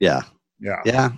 Yeah. 0.00 0.22
Yeah. 0.58 0.80
Yeah. 0.86 1.10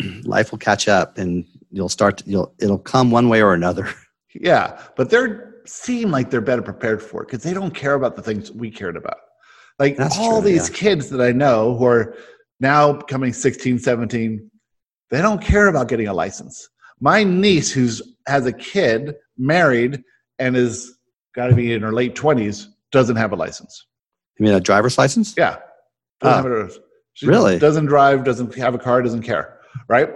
Life 0.24 0.52
will 0.52 0.58
catch 0.58 0.88
up 0.88 1.18
and 1.18 1.44
you'll 1.70 1.90
start 1.90 2.16
to, 2.18 2.30
you'll 2.30 2.54
it'll 2.58 2.78
come 2.78 3.10
one 3.10 3.28
way 3.28 3.42
or 3.42 3.54
another. 3.54 3.88
Yeah, 4.32 4.80
but 4.94 5.10
they're 5.10 5.64
seem 5.66 6.12
like 6.12 6.30
they're 6.30 6.40
better 6.40 6.62
prepared 6.62 7.02
for 7.02 7.22
it 7.22 7.26
because 7.26 7.42
they 7.42 7.52
don't 7.52 7.74
care 7.74 7.94
about 7.94 8.14
the 8.14 8.22
things 8.22 8.52
we 8.52 8.70
cared 8.70 8.96
about. 8.96 9.16
Like 9.80 9.96
That's 9.96 10.16
all 10.16 10.40
true, 10.40 10.52
these 10.52 10.70
yeah. 10.70 10.76
kids 10.76 11.10
that 11.10 11.20
I 11.20 11.32
know 11.32 11.76
who 11.76 11.84
are 11.86 12.14
now 12.60 12.94
coming 12.94 13.32
16, 13.32 13.80
17, 13.80 14.48
they 15.10 15.20
don't 15.20 15.42
care 15.42 15.66
about 15.66 15.88
getting 15.88 16.06
a 16.06 16.14
license. 16.14 16.68
My 17.00 17.24
niece 17.24 17.72
who's 17.72 18.00
has 18.28 18.46
a 18.46 18.52
kid, 18.52 19.16
married, 19.40 20.02
and 20.38 20.56
is 20.56 20.96
got 21.34 21.48
to 21.48 21.54
be 21.54 21.72
in 21.72 21.82
her 21.82 21.92
late 21.92 22.14
20s, 22.14 22.66
doesn't 22.92 23.16
have 23.16 23.32
a 23.32 23.36
license. 23.36 23.86
You 24.38 24.44
mean 24.44 24.54
a 24.54 24.60
driver's 24.60 24.98
license? 24.98 25.34
Yeah. 25.36 25.56
Ah. 26.22 26.42
Doesn't 26.42 26.52
have 26.52 26.70
a- 26.70 26.80
Really? 27.26 27.58
doesn't 27.58 27.86
drive, 27.86 28.24
doesn't 28.24 28.54
have 28.54 28.74
a 28.74 28.78
car, 28.78 29.02
doesn't 29.02 29.22
care, 29.22 29.58
right? 29.88 30.08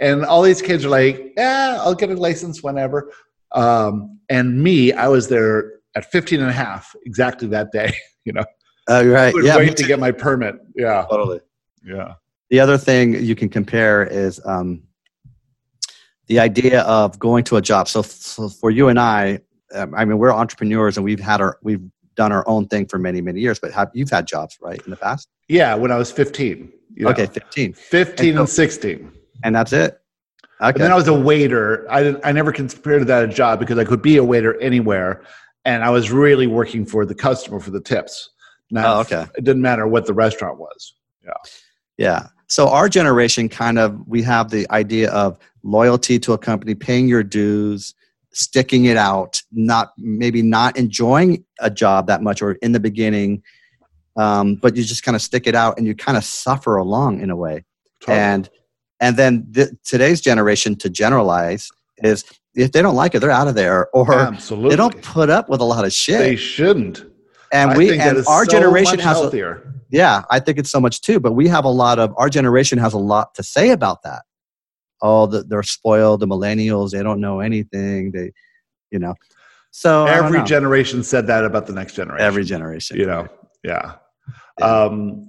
And 0.00 0.24
all 0.24 0.42
these 0.42 0.60
kids 0.60 0.84
are 0.84 0.88
like, 0.90 1.32
yeah, 1.36 1.78
I'll 1.80 1.94
get 1.94 2.10
a 2.10 2.14
license 2.14 2.62
whenever. 2.62 3.10
Um, 3.52 4.18
and 4.28 4.62
me, 4.62 4.92
I 4.92 5.08
was 5.08 5.28
there 5.28 5.72
at 5.94 6.10
15 6.10 6.40
and 6.40 6.50
a 6.50 6.52
half 6.52 6.94
exactly 7.06 7.48
that 7.48 7.70
day. 7.72 7.92
You 8.26 8.32
know, 8.32 8.44
Oh, 8.88 9.06
right. 9.06 9.34
would 9.34 9.44
Yeah. 9.44 9.58
wait 9.58 9.76
to 9.76 9.84
get 9.86 9.98
my 9.98 10.10
permit. 10.10 10.56
Yeah. 10.74 11.04
totally. 11.10 11.40
Yeah. 11.84 12.14
The 12.50 12.58
other 12.60 12.78
thing 12.78 13.22
you 13.22 13.34
can 13.34 13.50
compare 13.50 14.02
is 14.02 14.40
um, 14.46 14.82
the 16.26 16.40
idea 16.40 16.82
of 16.82 17.18
going 17.18 17.44
to 17.44 17.56
a 17.56 17.62
job. 17.62 17.88
So, 17.88 18.02
so 18.02 18.48
for 18.48 18.70
you 18.70 18.88
and 18.88 18.98
I, 18.98 19.40
um, 19.74 19.94
I 19.94 20.04
mean, 20.04 20.18
we're 20.18 20.32
entrepreneurs 20.32 20.96
and 20.96 21.04
we've 21.04 21.20
had 21.20 21.40
our 21.40 21.58
we've 21.62 21.82
done 22.16 22.30
our 22.32 22.46
own 22.48 22.66
thing 22.68 22.86
for 22.86 22.98
many 22.98 23.20
many 23.20 23.40
years. 23.40 23.58
But 23.58 23.72
have 23.72 23.90
you've 23.94 24.10
had 24.10 24.26
jobs 24.26 24.56
right 24.62 24.80
in 24.84 24.90
the 24.90 24.96
past? 24.96 25.28
Yeah. 25.48 25.74
When 25.74 25.90
I 25.90 25.96
was 25.98 26.10
15. 26.12 26.72
you 26.94 27.04
know. 27.04 27.10
Okay, 27.10 27.26
fifteen, 27.26 27.72
15 27.72 28.30
And 28.30 28.38
and 28.40 28.48
16. 28.48 29.12
and 29.42 29.54
that's 29.54 29.72
it. 29.72 30.00
And 30.60 30.70
Okay. 30.70 30.78
then 30.82 30.92
I 30.92 30.94
was 30.94 31.08
a 31.08 31.14
waiter. 31.14 31.84
I 31.90 32.02
didn't, 32.04 32.24
I 32.24 32.30
never 32.32 32.52
considered 32.52 33.06
that 33.08 33.24
a 33.24 33.28
job 33.28 33.58
because 33.58 33.76
I 33.76 33.84
could 33.84 34.00
be 34.00 34.16
a 34.16 34.24
waiter 34.24 34.58
anywhere, 34.60 35.22
and 35.64 35.82
I 35.82 35.90
was 35.90 36.10
really 36.12 36.46
working 36.46 36.86
for 36.86 37.04
the 37.04 37.14
customer 37.14 37.58
for 37.58 37.70
the 37.72 37.80
tips. 37.80 38.30
Not, 38.70 38.84
Oh, 38.86 39.00
okay. 39.00 39.28
It 39.36 39.44
didn't 39.44 39.60
matter 39.62 39.86
what 39.88 40.06
the 40.06 40.14
restaurant 40.14 40.58
was. 40.58 40.94
Yeah. 41.24 41.32
Yeah. 41.98 42.26
So 42.46 42.68
our 42.68 42.88
generation 42.88 43.48
kind 43.48 43.78
of 43.78 44.06
we 44.06 44.22
have 44.22 44.50
the 44.50 44.70
idea 44.70 45.10
of 45.10 45.38
loyalty 45.64 46.18
to 46.20 46.32
a 46.32 46.38
company, 46.38 46.74
paying 46.74 47.08
your 47.08 47.24
dues, 47.24 47.94
sticking 48.32 48.84
it 48.84 48.96
out, 48.96 49.42
not 49.52 49.92
maybe 49.96 50.42
not 50.42 50.76
enjoying 50.76 51.44
a 51.60 51.70
job 51.70 52.06
that 52.06 52.22
much 52.22 52.42
or 52.42 52.52
in 52.52 52.72
the 52.72 52.80
beginning, 52.80 53.42
um, 54.16 54.56
but 54.56 54.76
you 54.76 54.84
just 54.84 55.02
kind 55.02 55.16
of 55.16 55.22
stick 55.22 55.46
it 55.46 55.54
out 55.54 55.78
and 55.78 55.86
you 55.86 55.94
kind 55.94 56.16
of 56.16 56.24
suffer 56.24 56.76
along 56.76 57.20
in 57.20 57.30
a 57.30 57.36
way. 57.36 57.64
Totally. 58.00 58.18
And 58.18 58.50
and 59.00 59.16
then 59.16 59.50
th- 59.52 59.70
today's 59.84 60.20
generation 60.20 60.76
to 60.76 60.90
generalize 60.90 61.68
is 61.98 62.24
if 62.54 62.72
they 62.72 62.82
don't 62.82 62.94
like 62.94 63.14
it, 63.14 63.20
they're 63.20 63.30
out 63.30 63.48
of 63.48 63.54
there, 63.54 63.88
or 63.94 64.12
Absolutely, 64.14 64.70
they 64.70 64.76
don't 64.76 65.02
put 65.02 65.30
up 65.30 65.48
with 65.48 65.60
a 65.60 65.64
lot 65.64 65.84
of 65.84 65.92
shit. 65.92 66.18
They 66.18 66.36
shouldn't. 66.36 67.04
and 67.52 67.72
I 67.72 67.76
we 67.76 67.98
and 67.98 68.18
our 68.26 68.44
so 68.44 68.50
generation 68.50 68.98
has 69.00 69.16
a, 69.16 69.20
healthier. 69.22 69.74
yeah, 69.90 70.22
I 70.30 70.38
think 70.38 70.58
it's 70.58 70.70
so 70.70 70.80
much 70.80 71.00
too. 71.00 71.18
But 71.18 71.32
we 71.32 71.48
have 71.48 71.64
a 71.64 71.70
lot 71.70 71.98
of 71.98 72.14
our 72.16 72.28
generation 72.28 72.78
has 72.78 72.92
a 72.92 72.98
lot 72.98 73.34
to 73.34 73.42
say 73.42 73.70
about 73.70 74.02
that. 74.02 74.22
Oh, 75.04 75.26
the, 75.26 75.42
they're 75.44 75.62
spoiled. 75.62 76.20
The 76.20 76.26
millennials, 76.26 76.90
they 76.90 77.02
don't 77.02 77.20
know 77.20 77.40
anything. 77.40 78.10
They, 78.10 78.32
you 78.90 78.98
know, 78.98 79.14
so 79.70 80.06
Every 80.06 80.38
know. 80.38 80.44
generation 80.44 81.02
said 81.02 81.26
that 81.26 81.44
about 81.44 81.66
the 81.66 81.72
next 81.72 81.94
generation. 81.94 82.24
every 82.24 82.44
generation, 82.44 82.96
you 82.96 83.06
know 83.06 83.26
yeah. 83.64 83.96
Yeah. 84.60 84.64
um 84.64 85.26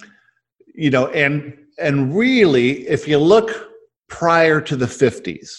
you 0.76 0.92
know 0.92 1.08
and 1.08 1.58
and 1.80 2.16
really 2.16 2.88
if 2.88 3.08
you 3.08 3.18
look 3.18 3.50
prior 4.08 4.62
to 4.62 4.76
the 4.76 4.86
50s 4.86 5.50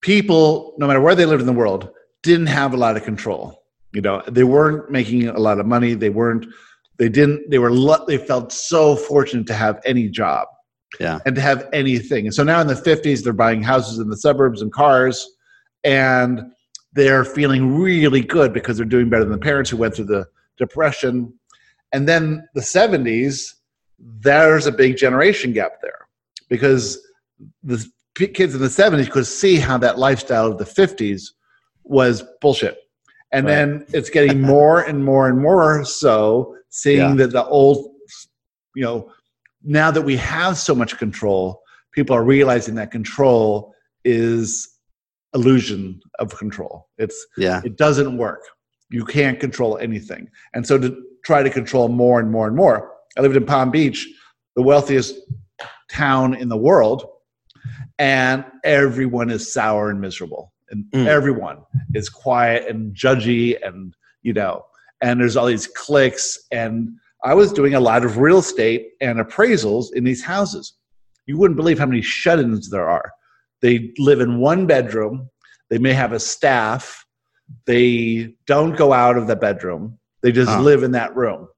people 0.00 0.74
no 0.78 0.86
matter 0.86 1.00
where 1.00 1.16
they 1.16 1.26
lived 1.26 1.40
in 1.40 1.46
the 1.46 1.52
world 1.52 1.90
didn't 2.22 2.46
have 2.46 2.74
a 2.74 2.76
lot 2.76 2.96
of 2.96 3.02
control 3.02 3.64
you 3.92 4.00
know 4.00 4.22
they 4.28 4.44
weren't 4.44 4.88
making 4.90 5.26
a 5.28 5.38
lot 5.38 5.58
of 5.58 5.66
money 5.66 5.94
they 5.94 6.10
weren't 6.10 6.46
they 6.98 7.08
didn't 7.08 7.50
they 7.50 7.58
were 7.58 7.72
they 8.06 8.18
felt 8.18 8.52
so 8.52 8.94
fortunate 8.94 9.46
to 9.48 9.54
have 9.54 9.80
any 9.84 10.08
job 10.08 10.46
Yeah. 11.00 11.18
and 11.26 11.34
to 11.34 11.40
have 11.42 11.68
anything 11.72 12.24
and 12.26 12.34
so 12.34 12.42
now 12.42 12.60
in 12.60 12.66
the 12.66 12.74
50s 12.74 13.22
they're 13.22 13.32
buying 13.34 13.62
houses 13.62 13.98
in 13.98 14.08
the 14.08 14.16
suburbs 14.16 14.62
and 14.62 14.72
cars 14.72 15.28
and 15.84 16.40
they're 16.94 17.24
feeling 17.24 17.78
really 17.78 18.22
good 18.22 18.52
because 18.54 18.76
they're 18.78 18.86
doing 18.86 19.08
better 19.10 19.24
than 19.24 19.32
the 19.32 19.38
parents 19.38 19.68
who 19.70 19.76
went 19.76 19.94
through 19.94 20.06
the 20.06 20.26
depression 20.56 21.32
and 21.92 22.08
then 22.08 22.46
the 22.54 22.60
70s 22.60 23.54
there's 23.98 24.66
a 24.66 24.72
big 24.72 24.96
generation 24.96 25.52
gap 25.52 25.72
there 25.82 26.06
because 26.48 26.98
the 27.62 27.86
kids 28.16 28.54
in 28.54 28.60
the 28.60 28.66
70s 28.68 29.10
could 29.10 29.26
see 29.26 29.56
how 29.56 29.76
that 29.78 29.98
lifestyle 29.98 30.46
of 30.46 30.58
the 30.58 30.64
50s 30.64 31.32
was 31.84 32.24
bullshit 32.40 32.78
and 33.30 33.44
Right. 33.44 33.54
then 33.54 33.86
it's 33.92 34.08
getting 34.10 34.40
more 34.56 34.80
and 34.80 35.04
more 35.04 35.28
and 35.28 35.38
more 35.38 35.84
so 35.84 36.56
seeing 36.70 36.98
Yeah. 37.10 37.14
that 37.16 37.32
the 37.32 37.44
old 37.44 37.94
you 38.74 38.82
know 38.84 39.12
now 39.62 39.90
that 39.90 40.02
we 40.02 40.16
have 40.16 40.56
so 40.56 40.74
much 40.74 40.96
control 40.98 41.60
people 41.92 42.14
are 42.14 42.24
realizing 42.24 42.74
that 42.76 42.90
control 42.90 43.74
is 44.04 44.68
illusion 45.34 46.00
of 46.18 46.36
control 46.38 46.88
it's 46.98 47.26
yeah, 47.36 47.60
it 47.64 47.76
doesn't 47.76 48.16
work. 48.16 48.42
You 48.90 49.04
can't 49.04 49.38
control 49.38 49.76
anything. 49.78 50.28
And 50.54 50.66
so 50.66 50.78
to 50.78 50.96
try 51.24 51.42
to 51.42 51.50
control 51.50 51.88
more 51.88 52.18
and 52.20 52.30
more 52.30 52.46
and 52.46 52.56
more. 52.56 52.90
I 53.16 53.20
lived 53.20 53.36
in 53.36 53.44
Palm 53.44 53.70
Beach, 53.70 54.08
the 54.56 54.62
wealthiest 54.62 55.14
town 55.90 56.34
in 56.34 56.48
the 56.48 56.56
world, 56.56 57.06
and 57.98 58.44
everyone 58.64 59.28
is 59.30 59.52
sour 59.52 59.90
and 59.90 60.00
miserable. 60.00 60.52
And 60.70 60.84
Mm. 60.92 61.06
everyone 61.06 61.58
is 61.94 62.08
quiet 62.08 62.66
and 62.68 62.94
judgy 62.94 63.56
and 63.66 63.94
you 64.22 64.32
know, 64.32 64.64
and 65.02 65.20
there's 65.20 65.36
all 65.36 65.46
these 65.46 65.66
cliques 65.66 66.38
and 66.50 66.90
I 67.24 67.34
was 67.34 67.52
doing 67.52 67.74
a 67.74 67.80
lot 67.80 68.04
of 68.04 68.18
real 68.18 68.38
estate 68.38 68.90
and 69.00 69.18
appraisals 69.18 69.92
in 69.92 70.04
these 70.04 70.22
houses. 70.22 70.74
You 71.26 71.36
wouldn't 71.36 71.56
believe 71.56 71.78
how 71.78 71.86
many 71.86 72.02
shut-ins 72.02 72.70
there 72.70 72.88
are. 72.88 73.12
They 73.60 73.92
live 73.98 74.20
in 74.20 74.38
one 74.38 74.66
bedroom. 74.66 75.28
They 75.68 75.78
may 75.78 75.92
have 75.92 76.12
a 76.12 76.20
staff. 76.20 77.04
They 77.66 78.34
don't 78.46 78.76
go 78.76 78.92
out 78.92 79.16
of 79.18 79.26
the 79.26 79.36
bedroom. 79.36 79.98
They 80.22 80.32
just 80.32 80.50
Huh. 80.50 80.62
live 80.62 80.82
in 80.82 80.92
that 80.92 81.14
room. 81.16 81.48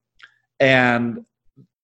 And 0.59 1.25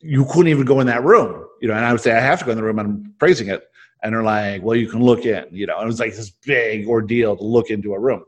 you 0.01 0.25
couldn't 0.27 0.49
even 0.49 0.65
go 0.65 0.81
in 0.81 0.87
that 0.87 1.05
room, 1.05 1.47
you 1.61 1.69
know. 1.69 1.75
And 1.75 1.85
I 1.85 1.93
would 1.93 2.01
say, 2.01 2.13
I 2.13 2.21
have 2.21 2.39
to 2.41 2.45
go 2.45 2.53
in 2.53 2.57
the 2.57 2.65
room. 2.65 2.79
I'm 2.79 3.15
praising 3.19 3.49
it. 3.49 3.63
And 4.03 4.15
they're 4.15 4.23
like, 4.23 4.63
well, 4.63 4.77
you 4.77 4.89
can 4.89 5.03
look 5.03 5.25
in, 5.25 5.47
you 5.51 5.67
know. 5.67 5.77
And 5.77 5.85
it 5.85 5.87
was 5.87 6.01
like 6.01 6.15
this 6.15 6.31
big 6.31 6.87
ordeal 6.87 7.37
to 7.37 7.45
look 7.45 7.71
into 7.71 7.95
a 7.95 7.99
room. 7.99 8.25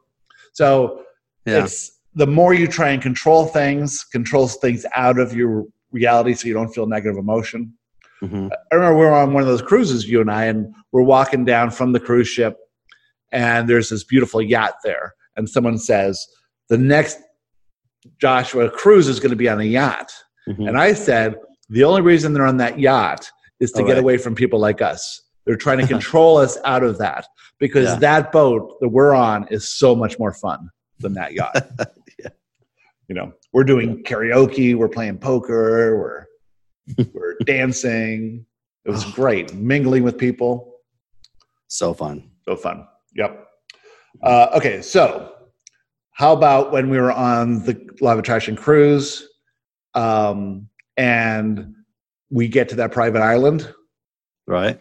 So 0.53 1.05
yeah, 1.45 1.65
it's 1.65 1.98
the 2.19 2.27
more 2.27 2.53
you 2.53 2.67
try 2.67 2.91
and 2.91 3.01
control 3.01 3.47
things, 3.47 4.05
controls 4.05 4.57
things 4.57 4.85
out 4.95 5.19
of 5.19 5.35
your 5.35 5.65
reality 5.93 6.35
so 6.35 6.47
you 6.49 6.55
don't 6.55 6.73
feel 6.75 6.87
negative 6.87 7.17
emotion. 7.17 7.73
Mhm. 8.23 8.51
I 8.73 8.75
remember 8.75 8.99
we 8.99 9.05
were 9.07 9.13
on 9.15 9.33
one 9.33 9.43
of 9.43 9.49
those 9.49 9.63
cruises, 9.63 10.09
you 10.09 10.21
and 10.21 10.31
I, 10.31 10.45
and 10.47 10.75
we're 10.93 11.03
walking 11.03 11.45
down 11.45 11.71
from 11.71 11.93
the 11.93 12.01
cruise 12.01 12.29
ship, 12.29 12.57
and 13.33 13.69
there's 13.69 13.89
this 13.91 14.03
beautiful 14.05 14.43
yacht 14.43 14.75
there. 14.83 15.15
And 15.37 15.49
someone 15.49 15.79
says, 15.79 16.27
The 16.69 16.79
next 16.79 17.19
Joshua 18.21 18.71
cruise 18.71 19.09
is 19.09 19.21
going 19.21 19.31
to 19.31 19.37
be 19.37 19.49
on 19.49 19.61
a 19.61 19.65
yacht. 19.65 20.13
Mhm. 20.49 20.69
And 20.69 20.79
I 20.79 20.93
said, 20.95 21.37
The 21.71 21.85
only 21.85 22.01
reason 22.03 22.33
they're 22.33 22.47
on 22.47 22.57
that 22.57 22.79
yacht 22.81 23.31
is 23.61 23.71
to 23.73 23.81
All 23.83 23.87
get 23.87 23.93
right. 23.95 24.01
away 24.03 24.17
from 24.19 24.35
people 24.35 24.59
like 24.59 24.83
us. 24.83 25.23
They're 25.47 25.57
trying 25.57 25.79
to 25.79 25.87
control 25.97 26.39
us 26.39 26.59
out 26.65 26.83
of 26.83 26.99
that 26.99 27.27
because 27.61 27.89
Yeah. 27.89 27.97
that 28.01 28.33
boat 28.33 28.79
that 28.81 28.89
we're 28.89 29.15
on 29.15 29.47
is 29.51 29.69
so 29.69 29.95
much 29.95 30.19
more 30.19 30.33
fun 30.33 30.71
than 30.99 31.13
that 31.15 31.33
yacht. 31.35 31.55
You 33.09 33.15
know, 33.15 33.33
we're 33.53 33.65
doing 33.65 34.03
karaoke, 34.05 34.75
we're 34.77 34.89
playing 34.89 35.19
poker, 35.19 35.99
we're 35.99 37.05
we're 37.15 37.37
dancing. 37.45 38.45
It 38.85 38.91
was 38.91 39.05
great, 39.05 39.55
mingling 39.55 40.03
with 40.03 40.17
people. 40.17 40.75
so 41.69 41.93
fun. 41.93 42.31
So 42.47 42.57
fun. 42.57 42.87
Yep. 43.15 43.47
Uh, 44.23 44.49
okay, 44.57 44.81
so 44.83 45.35
how 46.13 46.33
about 46.33 46.73
when 46.73 46.89
we 46.91 46.99
were 46.99 47.13
on 47.13 47.63
the 47.65 47.79
live 48.01 48.19
Attraction 48.19 48.57
cruise, 48.57 49.29
um, 49.95 50.69
and 50.97 51.75
we 52.31 52.49
get 52.49 52.69
to 52.71 52.77
that 52.77 52.93
private 52.93 53.23
island, 53.23 53.73
Right? 54.47 54.81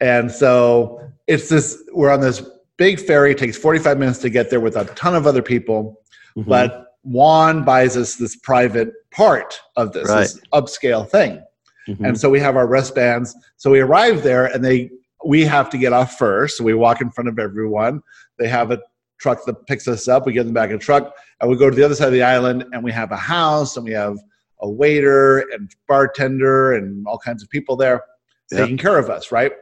and 0.00 0.30
so 0.30 1.00
it's 1.26 1.48
this. 1.48 1.82
We're 1.92 2.10
on 2.10 2.20
this 2.20 2.42
big 2.78 2.98
ferry. 3.00 3.32
It 3.32 3.38
takes 3.38 3.56
forty-five 3.56 3.98
minutes 3.98 4.18
to 4.20 4.30
get 4.30 4.50
there 4.50 4.60
with 4.60 4.76
a 4.76 4.84
ton 4.94 5.14
of 5.14 5.26
other 5.26 5.42
people. 5.42 6.00
Mhm. 6.36 6.46
But 6.46 6.83
Juan 7.04 7.64
buys 7.64 7.96
us 7.96 8.16
this 8.16 8.36
private 8.36 8.92
part 9.10 9.60
of 9.76 9.92
this, 9.92 10.08
this 10.08 10.40
upscale 10.52 11.08
thing. 11.08 11.42
Mhm. 11.88 12.08
And 12.08 12.20
so 12.20 12.30
we 12.30 12.40
have 12.40 12.56
our 12.56 12.66
wristbands. 12.66 13.36
So 13.56 13.70
we 13.70 13.80
arrive 13.80 14.22
there 14.22 14.46
and 14.46 14.64
they 14.64 14.90
we 15.26 15.42
have 15.44 15.70
to 15.70 15.78
get 15.78 15.92
off 15.92 16.18
first. 16.18 16.58
So 16.58 16.64
we 16.64 16.74
walk 16.74 17.00
in 17.00 17.10
front 17.10 17.28
of 17.28 17.38
everyone. 17.38 18.02
They 18.38 18.48
have 18.48 18.70
a 18.70 18.80
truck 19.18 19.44
that 19.46 19.66
picks 19.66 19.88
us 19.88 20.06
up. 20.06 20.26
We 20.26 20.32
get 20.34 20.42
in 20.42 20.48
the 20.48 20.52
back 20.52 20.70
of 20.70 20.80
the 20.80 20.84
truck 20.84 21.14
and 21.40 21.50
we 21.50 21.56
go 21.56 21.70
to 21.70 21.76
the 21.76 21.82
other 21.82 21.94
side 21.94 22.08
of 22.08 22.12
the 22.12 22.22
island 22.22 22.64
and 22.72 22.84
we 22.84 22.92
have 22.92 23.10
a 23.10 23.16
house 23.16 23.76
and 23.76 23.86
we 23.86 23.92
have 23.92 24.18
a 24.60 24.68
waiter 24.68 25.40
and 25.52 25.70
bartender 25.88 26.74
and 26.74 27.06
all 27.06 27.18
kinds 27.18 27.42
of 27.42 27.48
people 27.48 27.76
there 27.76 28.02
taking 28.50 28.76
care 28.76 28.98
of 28.98 29.08
us, 29.08 29.32
right? 29.32 29.52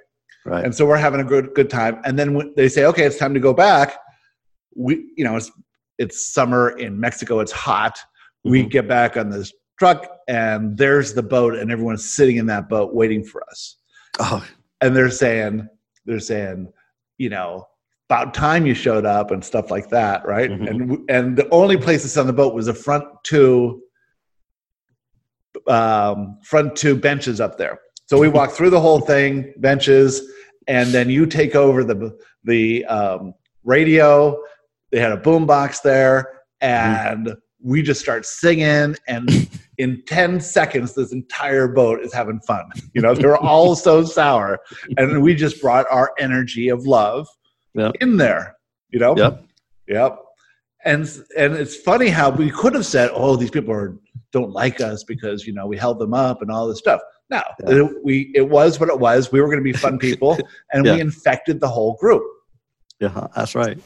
right. 0.44 0.64
And 0.64 0.74
so 0.74 0.84
we're 0.84 0.96
having 0.96 1.20
a 1.20 1.24
good 1.24 1.54
good 1.54 1.70
time. 1.70 2.00
And 2.04 2.18
then 2.18 2.34
when 2.34 2.52
they 2.56 2.68
say, 2.68 2.84
"Okay, 2.86 3.04
it's 3.04 3.16
time 3.16 3.34
to 3.34 3.40
go 3.40 3.54
back." 3.54 3.96
We, 4.74 5.10
you 5.16 5.24
know, 5.24 5.36
it's 5.36 5.50
it's 5.98 6.32
summer 6.32 6.70
in 6.78 6.98
Mexico. 6.98 7.40
It's 7.40 7.52
hot. 7.52 7.98
We 8.44 8.64
Mhm. 8.64 8.70
get 8.70 8.88
back 8.88 9.16
on 9.16 9.30
this 9.30 9.52
truck, 9.78 10.06
and 10.28 10.76
there's 10.76 11.14
the 11.14 11.22
boat, 11.22 11.54
and 11.56 11.70
everyone's 11.70 12.10
sitting 12.10 12.36
in 12.36 12.46
that 12.46 12.68
boat 12.68 12.94
waiting 12.94 13.24
for 13.24 13.42
us. 13.50 13.76
oh, 14.20 14.44
And 14.80 14.94
they're 14.96 15.10
saying, 15.10 15.68
they're 16.06 16.18
saying, 16.20 16.72
you 17.18 17.28
know, 17.30 17.66
about 18.10 18.34
time 18.34 18.66
you 18.66 18.74
showed 18.74 19.06
up 19.06 19.30
and 19.30 19.42
stuff 19.44 19.70
like 19.70 19.88
that, 19.90 20.26
right? 20.26 20.50
Mhm. 20.50 20.68
And 20.68 21.10
and 21.10 21.36
the 21.36 21.48
only 21.50 21.76
place 21.76 22.02
that's 22.02 22.16
on 22.16 22.26
the 22.26 22.32
boat 22.32 22.52
was 22.54 22.66
the 22.66 22.74
front 22.74 23.04
two 23.24 23.82
um, 25.66 26.38
front 26.42 26.74
two 26.76 26.96
benches 26.96 27.40
up 27.40 27.58
there. 27.58 27.78
So 28.06 28.18
we 28.18 28.28
walk 28.28 28.50
through 28.50 28.70
the 28.70 28.80
whole 28.80 29.00
thing, 29.00 29.54
benches, 29.58 30.20
and 30.66 30.88
then 30.90 31.08
you 31.10 31.26
take 31.26 31.54
over 31.54 31.84
the 31.84 32.18
the 32.44 32.84
um, 32.86 33.34
radio. 33.64 34.36
They 34.92 35.00
had 35.00 35.12
a 35.12 35.16
boom 35.16 35.46
box 35.46 35.80
there, 35.80 36.40
mm-hmm. 36.62 37.26
and 37.28 37.36
we 37.60 37.82
just 37.82 38.00
start 38.00 38.26
singing. 38.26 38.94
And 39.08 39.48
in 39.78 40.02
ten 40.06 40.40
seconds, 40.40 40.94
this 40.94 41.12
entire 41.12 41.66
boat 41.66 42.00
is 42.00 42.12
having 42.12 42.40
fun. 42.40 42.66
You 42.94 43.00
know, 43.02 43.14
they 43.14 43.26
were 43.26 43.38
all 43.38 43.74
so 43.88 44.04
sour, 44.04 44.60
and 44.98 45.22
we 45.22 45.34
just 45.34 45.60
brought 45.60 45.86
our 45.90 46.12
energy 46.18 46.68
of 46.68 46.86
love 46.86 47.26
Yep. 47.74 47.92
in 48.00 48.18
there. 48.18 48.56
You 48.90 49.00
know. 49.00 49.16
Yep. 49.16 49.44
Yep. 49.88 50.18
And 50.84 51.08
and 51.36 51.54
it's 51.54 51.76
funny 51.76 52.08
how 52.08 52.30
we 52.30 52.50
could 52.50 52.74
have 52.74 52.86
said, 52.86 53.10
"Oh, 53.14 53.36
these 53.36 53.50
people 53.50 53.72
are 53.72 53.96
don't 54.32 54.50
like 54.52 54.80
us 54.80 55.04
because 55.04 55.46
you 55.46 55.52
know 55.52 55.66
we 55.66 55.76
held 55.76 55.98
them 55.98 56.12
up 56.12 56.42
and 56.42 56.50
all 56.50 56.68
this 56.68 56.78
stuff." 56.78 57.00
No, 57.30 57.40
Yeah. 57.66 57.84
it, 57.86 58.04
we 58.04 58.30
it 58.34 58.48
was 58.48 58.78
what 58.78 58.90
it 58.90 58.98
was. 58.98 59.32
We 59.32 59.40
were 59.40 59.46
going 59.46 59.58
to 59.58 59.64
be 59.64 59.72
fun 59.72 59.98
people, 59.98 60.36
and 60.72 60.84
Yeah. 60.84 60.94
we 60.96 61.00
infected 61.00 61.60
the 61.60 61.68
whole 61.68 61.94
group. 61.94 62.22
Yeah, 63.00 63.28
that's 63.34 63.54
right. 63.54 63.78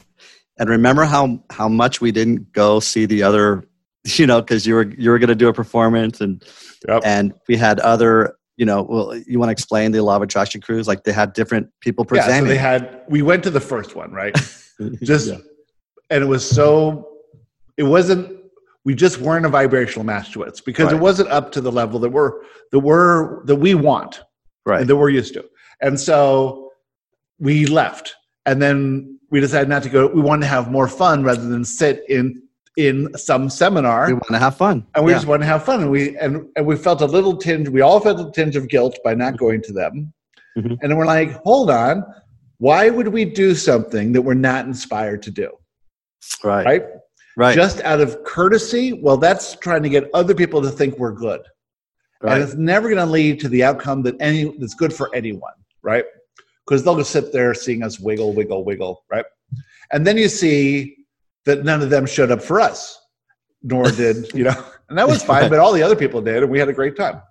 And 0.59 0.69
remember 0.69 1.03
how 1.05 1.43
how 1.49 1.67
much 1.67 2.01
we 2.01 2.11
didn't 2.11 2.51
go 2.53 2.79
see 2.79 3.05
the 3.05 3.23
other, 3.23 3.67
you 4.03 4.25
know, 4.27 4.41
because 4.41 4.65
you 4.65 4.75
were 4.75 4.87
you 4.97 5.09
were 5.11 5.19
going 5.19 5.29
to 5.29 5.35
do 5.35 5.47
a 5.47 5.53
performance, 5.53 6.21
and 6.21 6.43
Yep. 6.87 7.01
and 7.05 7.33
we 7.47 7.57
had 7.57 7.79
other, 7.79 8.37
you 8.55 8.65
know, 8.65 8.83
well, 8.83 9.15
you 9.27 9.39
want 9.39 9.49
to 9.49 9.51
explain 9.51 9.91
the 9.91 10.01
law 10.03 10.15
of 10.15 10.21
attraction 10.21 10.61
cruise? 10.61 10.87
Like 10.87 11.03
they 11.03 11.11
had 11.11 11.33
different 11.33 11.69
people 11.81 12.05
Yeah, 12.11 12.21
so 12.21 12.25
presenting. 12.27 12.49
they 12.49 12.57
had. 12.57 13.01
We 13.09 13.23
went 13.23 13.43
to 13.43 13.49
the 13.49 13.59
first 13.59 13.95
one, 13.95 14.11
right? 14.11 14.35
Just 15.01 15.27
Yeah. 15.29 15.37
and 16.11 16.23
it 16.23 16.27
was 16.27 16.47
so. 16.47 17.07
It 17.77 17.83
wasn't. 17.83 18.35
We 18.85 18.95
just 18.95 19.17
weren't 19.19 19.45
a 19.45 19.49
vibrational 19.49 20.05
match 20.05 20.31
to 20.33 20.43
it 20.43 20.61
because 20.65 20.93
it 20.93 20.99
wasn't 20.99 21.29
up 21.29 21.51
to 21.53 21.61
the 21.61 21.71
level 21.71 21.99
that 21.99 22.09
we're 22.09 22.31
that 22.71 22.79
we're 22.79 23.43
that 23.45 23.57
we 23.57 23.75
want. 23.75 24.21
right. 24.65 24.79
And 24.81 24.89
that 24.89 24.95
we're 24.95 25.09
used 25.09 25.33
to. 25.33 25.43
And 25.81 25.99
so 25.99 26.71
we 27.39 27.65
left. 27.65 28.15
And 28.45 28.61
then 28.61 29.16
we 29.29 29.39
decided 29.39 29.69
not 29.69 29.83
to 29.83 29.89
go. 29.89 30.07
We 30.07 30.21
wanted 30.21 30.41
to 30.41 30.47
have 30.47 30.71
more 30.71 30.87
fun 30.87 31.23
rather 31.23 31.47
than 31.47 31.63
sit 31.65 32.03
in 32.09 32.41
in 32.77 33.11
some 33.17 33.49
seminar. 33.49 34.05
we 34.05 34.13
want 34.13 34.27
to 34.29 34.37
have 34.39 34.55
fun. 34.55 34.85
and 34.93 35.03
we 35.03 35.11
Yeah. 35.11 35.17
just 35.17 35.27
want 35.27 35.41
to 35.41 35.47
have 35.47 35.65
fun. 35.65 35.81
And 35.81 35.89
we 35.91 36.15
and, 36.17 36.45
and 36.55 36.65
we 36.65 36.75
felt 36.75 37.01
a 37.01 37.05
little 37.07 37.35
tinge, 37.35 37.67
we 37.69 37.81
all 37.81 37.99
felt 37.99 38.19
a 38.19 38.31
tinge 38.31 38.55
of 38.55 38.67
guilt 38.69 38.97
by 39.03 39.15
not 39.15 39.35
going 39.37 39.61
to 39.63 39.73
them. 39.73 40.13
Mhm. 40.57 40.77
And 40.81 40.91
then 40.91 40.95
we're 40.97 41.05
like, 41.07 41.31
hold 41.43 41.71
on, 41.71 42.03
why 42.59 42.89
would 42.89 43.07
we 43.07 43.25
do 43.25 43.55
something 43.55 44.11
that 44.13 44.21
we're 44.21 44.35
not 44.35 44.65
inspired 44.65 45.21
to 45.23 45.31
do? 45.31 45.49
right. 46.43 46.65
Right? 46.65 46.83
Right. 47.35 47.55
Just 47.55 47.81
out 47.81 47.99
of 48.01 48.23
courtesy, 48.23 48.93
well, 48.93 49.17
that's 49.17 49.55
trying 49.57 49.83
to 49.83 49.89
get 49.89 50.09
other 50.13 50.33
people 50.35 50.61
to 50.63 50.69
think 50.69 50.97
we're 50.97 51.11
good. 51.11 51.41
right. 52.21 52.33
and 52.33 52.43
it's 52.43 52.55
never 52.55 52.89
going 52.89 52.97
to 53.05 53.11
lead 53.11 53.39
to 53.41 53.47
the 53.49 53.63
outcome 53.63 54.01
that 54.03 54.15
any 54.19 54.55
that's 54.59 54.73
good 54.73 54.91
for 54.91 55.13
anyone 55.15 55.53
right 55.83 56.05
because 56.67 56.83
they'll 56.83 56.97
just 56.97 57.11
sit 57.11 57.31
there 57.31 57.53
seeing 57.53 57.83
us 57.83 57.99
wiggle 57.99 58.33
wiggle 58.33 58.63
wiggle 58.63 59.03
right 59.09 59.25
and 59.91 60.05
then 60.05 60.17
you 60.17 60.27
see 60.27 60.97
that 61.45 61.63
none 61.63 61.81
of 61.81 61.89
them 61.89 62.05
showed 62.05 62.31
up 62.31 62.41
for 62.41 62.59
us 62.59 62.99
nor 63.63 63.89
did 63.91 64.31
you 64.33 64.43
know 64.43 64.65
and 64.89 64.97
that 64.97 65.07
was 65.07 65.23
fine 65.23 65.49
but 65.49 65.59
all 65.59 65.71
the 65.73 65.81
other 65.81 65.95
people 65.95 66.21
did 66.21 66.43
and 66.43 66.51
we 66.51 66.59
had 66.59 66.69
a 66.69 66.73
great 66.73 66.95
time 66.95 67.21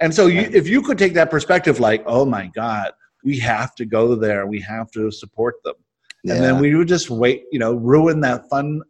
and 0.00 0.14
so 0.14 0.26
you, 0.26 0.42
if 0.52 0.68
you 0.68 0.82
could 0.82 0.98
take 0.98 1.14
that 1.14 1.30
perspective 1.30 1.80
like 1.80 2.02
oh 2.06 2.24
my 2.24 2.46
god 2.54 2.92
we 3.24 3.38
have 3.38 3.74
to 3.74 3.84
go 3.84 4.14
there 4.14 4.46
we 4.46 4.60
have 4.60 4.90
to 4.90 5.10
support 5.10 5.56
them 5.64 5.74
and 6.28 6.42
then 6.42 6.58
we 6.60 6.74
would 6.74 6.88
just 6.88 7.08
wait 7.10 7.44
you 7.52 7.58
know 7.58 7.74
ruin 7.74 8.20
that 8.20 8.48
fun 8.48 8.82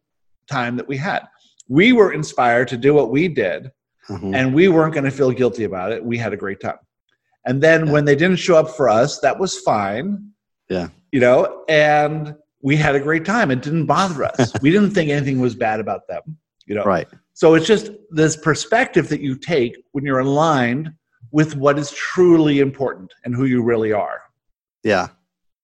time 0.49 0.77
that 0.77 0.87
we 0.89 0.97
had 0.97 1.23
we 1.69 1.93
were 1.93 2.13
inspired 2.13 2.69
to 2.69 2.77
do 2.77 2.95
what 2.95 3.11
we 3.11 3.29
did 3.29 3.71
Mhm. 4.09 4.37
and 4.37 4.55
we 4.55 4.69
weren't 4.69 4.95
going 4.95 5.05
to 5.05 5.11
feel 5.11 5.33
guilty 5.33 5.65
about 5.65 5.91
it. 5.91 6.05
We 6.05 6.17
had 6.17 6.33
a 6.33 6.37
great 6.37 6.61
time. 6.61 6.79
And 7.47 7.63
then 7.63 7.87
Yeah. 7.87 7.93
when 7.93 8.05
they 8.05 8.17
didn't 8.17 8.37
show 8.39 8.57
up 8.57 8.71
for 8.77 8.89
us, 8.89 9.21
that 9.21 9.39
was 9.39 9.59
fine. 9.61 10.33
Yeah. 10.69 10.89
You 11.13 11.21
know, 11.21 11.65
and 11.69 12.35
we 12.61 12.77
had 12.77 12.95
a 12.97 13.01
great 13.01 13.25
time. 13.25 13.51
It 13.51 13.63
didn't 13.63 13.87
bother 13.87 14.25
us. 14.25 14.53
we 14.63 14.71
didn't 14.71 14.91
think 14.91 15.11
anything 15.11 15.39
was 15.41 15.55
bad 15.55 15.79
about 15.81 16.09
them, 16.09 16.37
you 16.67 16.75
know. 16.75 16.83
right. 16.85 17.07
So 17.35 17.55
it's 17.55 17.67
just 17.67 17.91
this 18.11 18.37
perspective 18.37 19.09
that 19.11 19.21
you 19.21 19.37
take 19.37 19.77
when 19.93 20.05
you're 20.05 20.19
aligned 20.21 20.91
with 21.33 21.55
what 21.57 21.79
is 21.79 21.91
truly 21.93 22.61
important 22.61 23.13
and 23.25 23.35
who 23.35 23.45
you 23.45 23.63
really 23.63 23.93
are. 23.93 24.23
Yeah. 24.83 25.09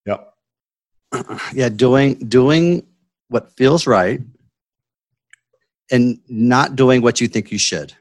Yep. 0.07 0.33
yeah. 1.55 1.69
Doing 1.71 2.15
doing 2.29 2.87
what 3.29 3.51
feels 3.57 3.87
right, 3.87 4.21
and 5.91 6.19
not 6.29 6.77
doing 6.77 7.01
what 7.03 7.21
you 7.21 7.29
think 7.29 7.51
you 7.51 7.59
should. 7.59 7.95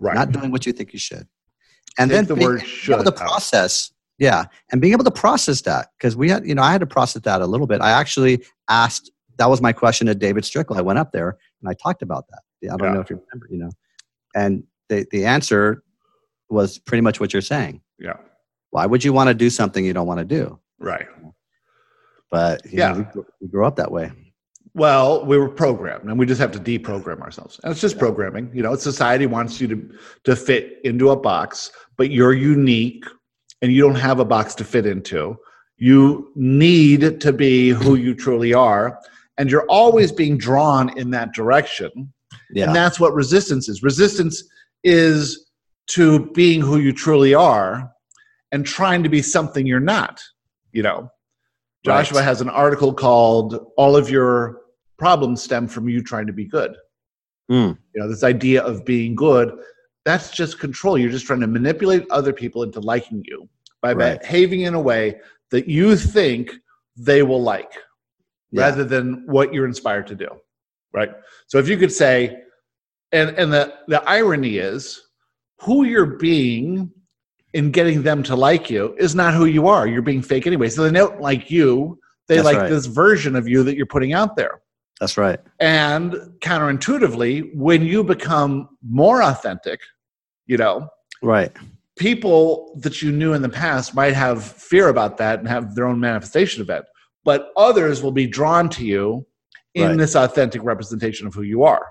Right. 0.00 0.14
Not 0.14 0.32
doing 0.32 0.50
what 0.50 0.64
you 0.66 0.72
think 0.72 0.92
you 0.92 0.98
should. 0.98 1.26
And 1.98 2.10
Take 2.10 2.16
then 2.16 2.26
the 2.26 2.34
being 2.34 2.46
word 2.46 2.58
able 2.60 2.66
should 2.68 3.04
to 3.04 3.12
process. 3.12 3.92
Yeah. 4.18 4.44
And 4.70 4.80
being 4.80 4.92
able 4.92 5.04
to 5.04 5.10
process 5.10 5.62
that 5.62 5.88
because 5.98 6.16
we 6.16 6.28
had, 6.30 6.46
you 6.46 6.54
know, 6.54 6.62
I 6.62 6.70
had 6.72 6.80
to 6.82 6.86
process 6.86 7.22
that 7.22 7.40
a 7.40 7.46
little 7.46 7.66
bit. 7.66 7.80
I 7.80 7.90
actually 7.90 8.44
asked, 8.68 9.10
that 9.38 9.48
was 9.48 9.60
my 9.62 9.72
question 9.72 10.06
to 10.08 10.14
David 10.14 10.44
Strickle. 10.44 10.76
I 10.76 10.82
went 10.82 10.98
up 10.98 11.12
there 11.12 11.38
and 11.60 11.68
I 11.70 11.74
talked 11.74 12.02
about 12.02 12.26
that. 12.28 12.40
I 12.72 12.76
don't 12.76 12.88
Yeah. 12.88 12.94
know 12.94 13.00
if 13.00 13.08
you 13.10 13.16
remember, 13.32 13.46
you 13.50 13.58
know. 13.58 13.70
And 14.34 14.64
the, 14.90 15.06
the 15.10 15.24
answer 15.24 15.82
was 16.50 16.78
pretty 16.78 17.00
much 17.00 17.18
what 17.18 17.32
you're 17.32 17.40
saying. 17.42 17.80
Yeah. 17.98 18.16
Why 18.70 18.84
would 18.86 19.02
you 19.02 19.12
want 19.14 19.28
to 19.28 19.34
do 19.34 19.48
something 19.50 19.84
you 19.84 19.92
don't 19.94 20.06
want 20.06 20.18
to 20.18 20.24
do? 20.26 20.58
Right. 20.78 21.06
But 22.30 22.64
you 22.66 22.78
Yeah. 22.78 22.92
know, 22.92 23.10
we, 23.14 23.22
we 23.40 23.48
grow 23.48 23.66
up 23.66 23.76
that 23.76 23.90
way. 23.90 24.12
Well, 24.74 25.24
we 25.26 25.36
were 25.36 25.48
programmed, 25.48 26.08
and 26.08 26.18
we 26.18 26.26
just 26.26 26.40
have 26.40 26.52
to 26.52 26.60
deprogram 26.60 27.20
ourselves. 27.20 27.58
And 27.64 27.72
it's 27.72 27.80
just 27.80 27.98
programming. 27.98 28.50
You 28.54 28.62
know, 28.62 28.76
society 28.76 29.26
wants 29.26 29.60
you 29.60 29.68
to 29.68 29.90
to 30.24 30.36
fit 30.36 30.78
into 30.84 31.10
a 31.10 31.16
box, 31.16 31.72
but 31.96 32.10
you're 32.10 32.32
unique, 32.32 33.04
and 33.62 33.72
you 33.72 33.82
don't 33.82 33.96
have 33.96 34.20
a 34.20 34.24
box 34.24 34.54
to 34.56 34.64
fit 34.64 34.86
into. 34.86 35.36
You 35.76 36.30
need 36.36 37.20
to 37.20 37.32
be 37.32 37.70
who 37.70 37.96
you 37.96 38.14
truly 38.14 38.54
are, 38.54 39.00
and 39.38 39.50
you're 39.50 39.66
always 39.68 40.12
being 40.12 40.38
drawn 40.38 40.96
in 40.96 41.10
that 41.10 41.32
direction. 41.32 42.12
Yeah. 42.52 42.66
And 42.66 42.76
that's 42.76 43.00
what 43.00 43.12
resistance 43.12 43.68
is. 43.68 43.82
Resistance 43.82 44.44
is 44.84 45.50
to 45.88 46.30
being 46.32 46.60
who 46.60 46.78
you 46.78 46.92
truly 46.92 47.34
are 47.34 47.90
and 48.52 48.64
trying 48.64 49.02
to 49.02 49.08
be 49.08 49.22
something 49.22 49.66
you're 49.66 49.80
not. 49.80 50.20
You 50.72 50.82
know, 50.84 51.10
Right. 51.86 52.02
Joshua 52.02 52.22
has 52.22 52.42
an 52.42 52.50
article 52.50 52.92
called 52.92 53.58
All 53.78 53.96
of 53.96 54.10
Your 54.10 54.59
Problems 55.00 55.42
Stem 55.42 55.66
from 55.66 55.88
You 55.88 56.02
Trying 56.02 56.26
to 56.26 56.32
Be 56.34 56.44
Good. 56.44 56.76
Mm. 57.50 57.76
You 57.94 58.00
know, 58.02 58.08
this 58.08 58.22
idea 58.22 58.62
of 58.62 58.84
being 58.84 59.14
good, 59.14 59.50
that's 60.04 60.30
just 60.30 60.60
control. 60.60 60.98
You're 60.98 61.10
just 61.10 61.24
trying 61.26 61.40
to 61.40 61.46
manipulate 61.46 62.04
other 62.10 62.34
people 62.34 62.62
into 62.64 62.80
liking 62.80 63.24
you 63.26 63.48
by 63.80 63.94
Right. 63.94 64.20
behaving 64.20 64.60
in 64.62 64.74
a 64.74 64.80
way 64.80 65.18
that 65.50 65.66
you 65.68 65.96
think 65.96 66.52
they 66.96 67.22
will 67.22 67.42
like 67.42 67.72
Yeah. 68.52 68.62
rather 68.64 68.84
than 68.84 69.24
what 69.26 69.54
you're 69.54 69.64
inspired 69.66 70.06
to 70.08 70.14
do 70.14 70.28
right 70.92 71.10
so 71.46 71.56
if 71.58 71.66
you 71.68 71.76
could 71.78 71.92
say 71.92 72.42
and 73.12 73.30
and 73.38 73.50
the 73.52 73.72
the 73.88 74.02
irony 74.18 74.58
is 74.58 75.00
who 75.62 75.84
you're 75.84 76.14
being 76.30 76.90
in 77.54 77.70
getting 77.70 78.02
them 78.02 78.22
to 78.24 78.34
like 78.36 78.68
you 78.68 78.94
is 78.98 79.14
not 79.14 79.32
who 79.34 79.46
you 79.46 79.66
are 79.68 79.86
you're 79.86 80.02
being 80.12 80.20
fake 80.20 80.46
anyway 80.48 80.68
so 80.68 80.82
they 80.82 80.90
don't 80.98 81.20
like 81.20 81.48
you 81.50 81.98
they 82.28 82.36
That's 82.36 82.44
like 82.50 82.58
right. 82.58 82.68
this 82.68 82.86
version 82.86 83.34
of 83.36 83.48
you 83.48 83.62
that 83.62 83.76
you're 83.76 83.86
putting 83.94 84.12
out 84.12 84.34
there 84.36 84.60
That's 85.00 85.16
right. 85.16 85.40
and 85.58 86.12
counterintuitively 86.40 87.54
when 87.54 87.82
you 87.82 88.04
become 88.04 88.68
more 88.88 89.22
authentic 89.22 89.80
you 90.46 90.56
know 90.56 90.88
Right. 91.22 91.52
people 91.96 92.78
that 92.82 93.02
you 93.02 93.10
knew 93.12 93.32
in 93.34 93.42
the 93.42 93.48
past 93.48 93.94
might 93.94 94.14
have 94.14 94.44
fear 94.44 94.88
about 94.88 95.16
that 95.18 95.38
and 95.38 95.48
have 95.48 95.74
their 95.74 95.86
own 95.86 96.00
manifestation 96.00 96.62
of 96.62 96.70
it, 96.70 96.84
but 97.24 97.50
others 97.56 98.02
will 98.02 98.12
be 98.12 98.26
drawn 98.26 98.68
to 98.70 98.84
you 98.84 99.26
in 99.74 99.88
Right. 99.90 99.98
this 99.98 100.14
authentic 100.16 100.62
representation 100.64 101.26
of 101.26 101.34
who 101.34 101.42
you 101.42 101.62
are. 101.62 101.86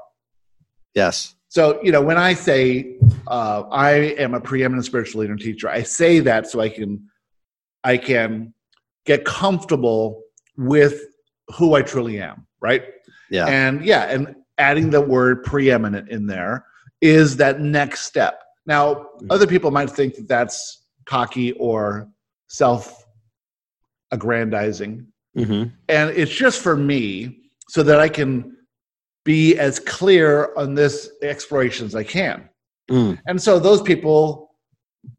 Yes. 0.96 1.36
So, 1.50 1.80
you 1.84 1.92
know, 1.92 2.02
when 2.02 2.18
I 2.18 2.34
say 2.34 2.98
uh, 3.28 3.64
I 3.72 3.92
am 4.18 4.34
a 4.34 4.42
preeminent 4.42 4.86
spiritual 4.86 5.22
leader 5.22 5.34
and 5.34 5.42
teacher, 5.42 5.70
I 5.70 5.84
say 5.84 6.20
that 6.22 6.48
so 6.48 6.60
I 6.60 6.70
can, 6.70 7.08
I 7.84 7.98
can 7.98 8.54
get 9.06 9.26
comfortable 9.26 10.22
with 10.58 11.02
who 11.56 11.76
I 11.76 11.82
truly 11.84 12.20
am, 12.22 12.48
right? 12.62 12.84
Yeah. 13.32 13.46
And 13.48 13.84
yeah, 13.86 14.04
and 14.06 14.36
adding 14.58 14.90
the 14.90 15.02
word 15.02 15.44
preeminent 15.44 16.10
in 16.10 16.26
there 16.28 16.66
is 17.02 17.38
that 17.38 17.62
next 17.62 18.02
step. 18.02 18.42
Now, 18.66 18.94
Mm-hmm. 19.20 19.32
other 19.32 19.48
people 19.48 19.72
might 19.72 19.90
think 19.90 20.16
that 20.16 20.28
that's 20.28 20.84
cocky 21.06 21.52
or 21.54 22.08
self 22.48 23.04
aggrandizing. 24.12 25.06
hmm 25.36 25.64
And 25.88 26.10
it's 26.12 26.32
just 26.32 26.62
for 26.62 26.76
me 26.76 27.42
so 27.70 27.84
that 27.84 28.00
I 28.00 28.10
can 28.10 28.56
be 29.26 29.58
as 29.58 29.80
clear 29.80 30.54
on 30.58 30.74
this 30.76 31.10
exploration 31.22 31.86
as 31.86 31.96
I 31.96 32.04
can. 32.04 32.50
Mm. 32.90 33.20
And 33.28 33.42
so 33.42 33.60
those 33.60 33.82
people 33.82 34.52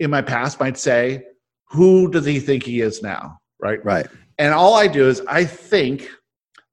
in 0.00 0.10
my 0.10 0.22
past 0.22 0.58
might 0.58 0.76
say, 0.78 1.24
Who 1.70 2.10
does 2.10 2.24
he 2.24 2.40
think 2.40 2.64
he 2.64 2.80
is 2.80 3.02
now? 3.02 3.38
Right. 3.60 3.84
Right. 3.84 4.06
And 4.38 4.52
all 4.54 4.74
I 4.74 4.86
do 4.88 5.06
is 5.08 5.22
I 5.28 5.44
think 5.44 6.08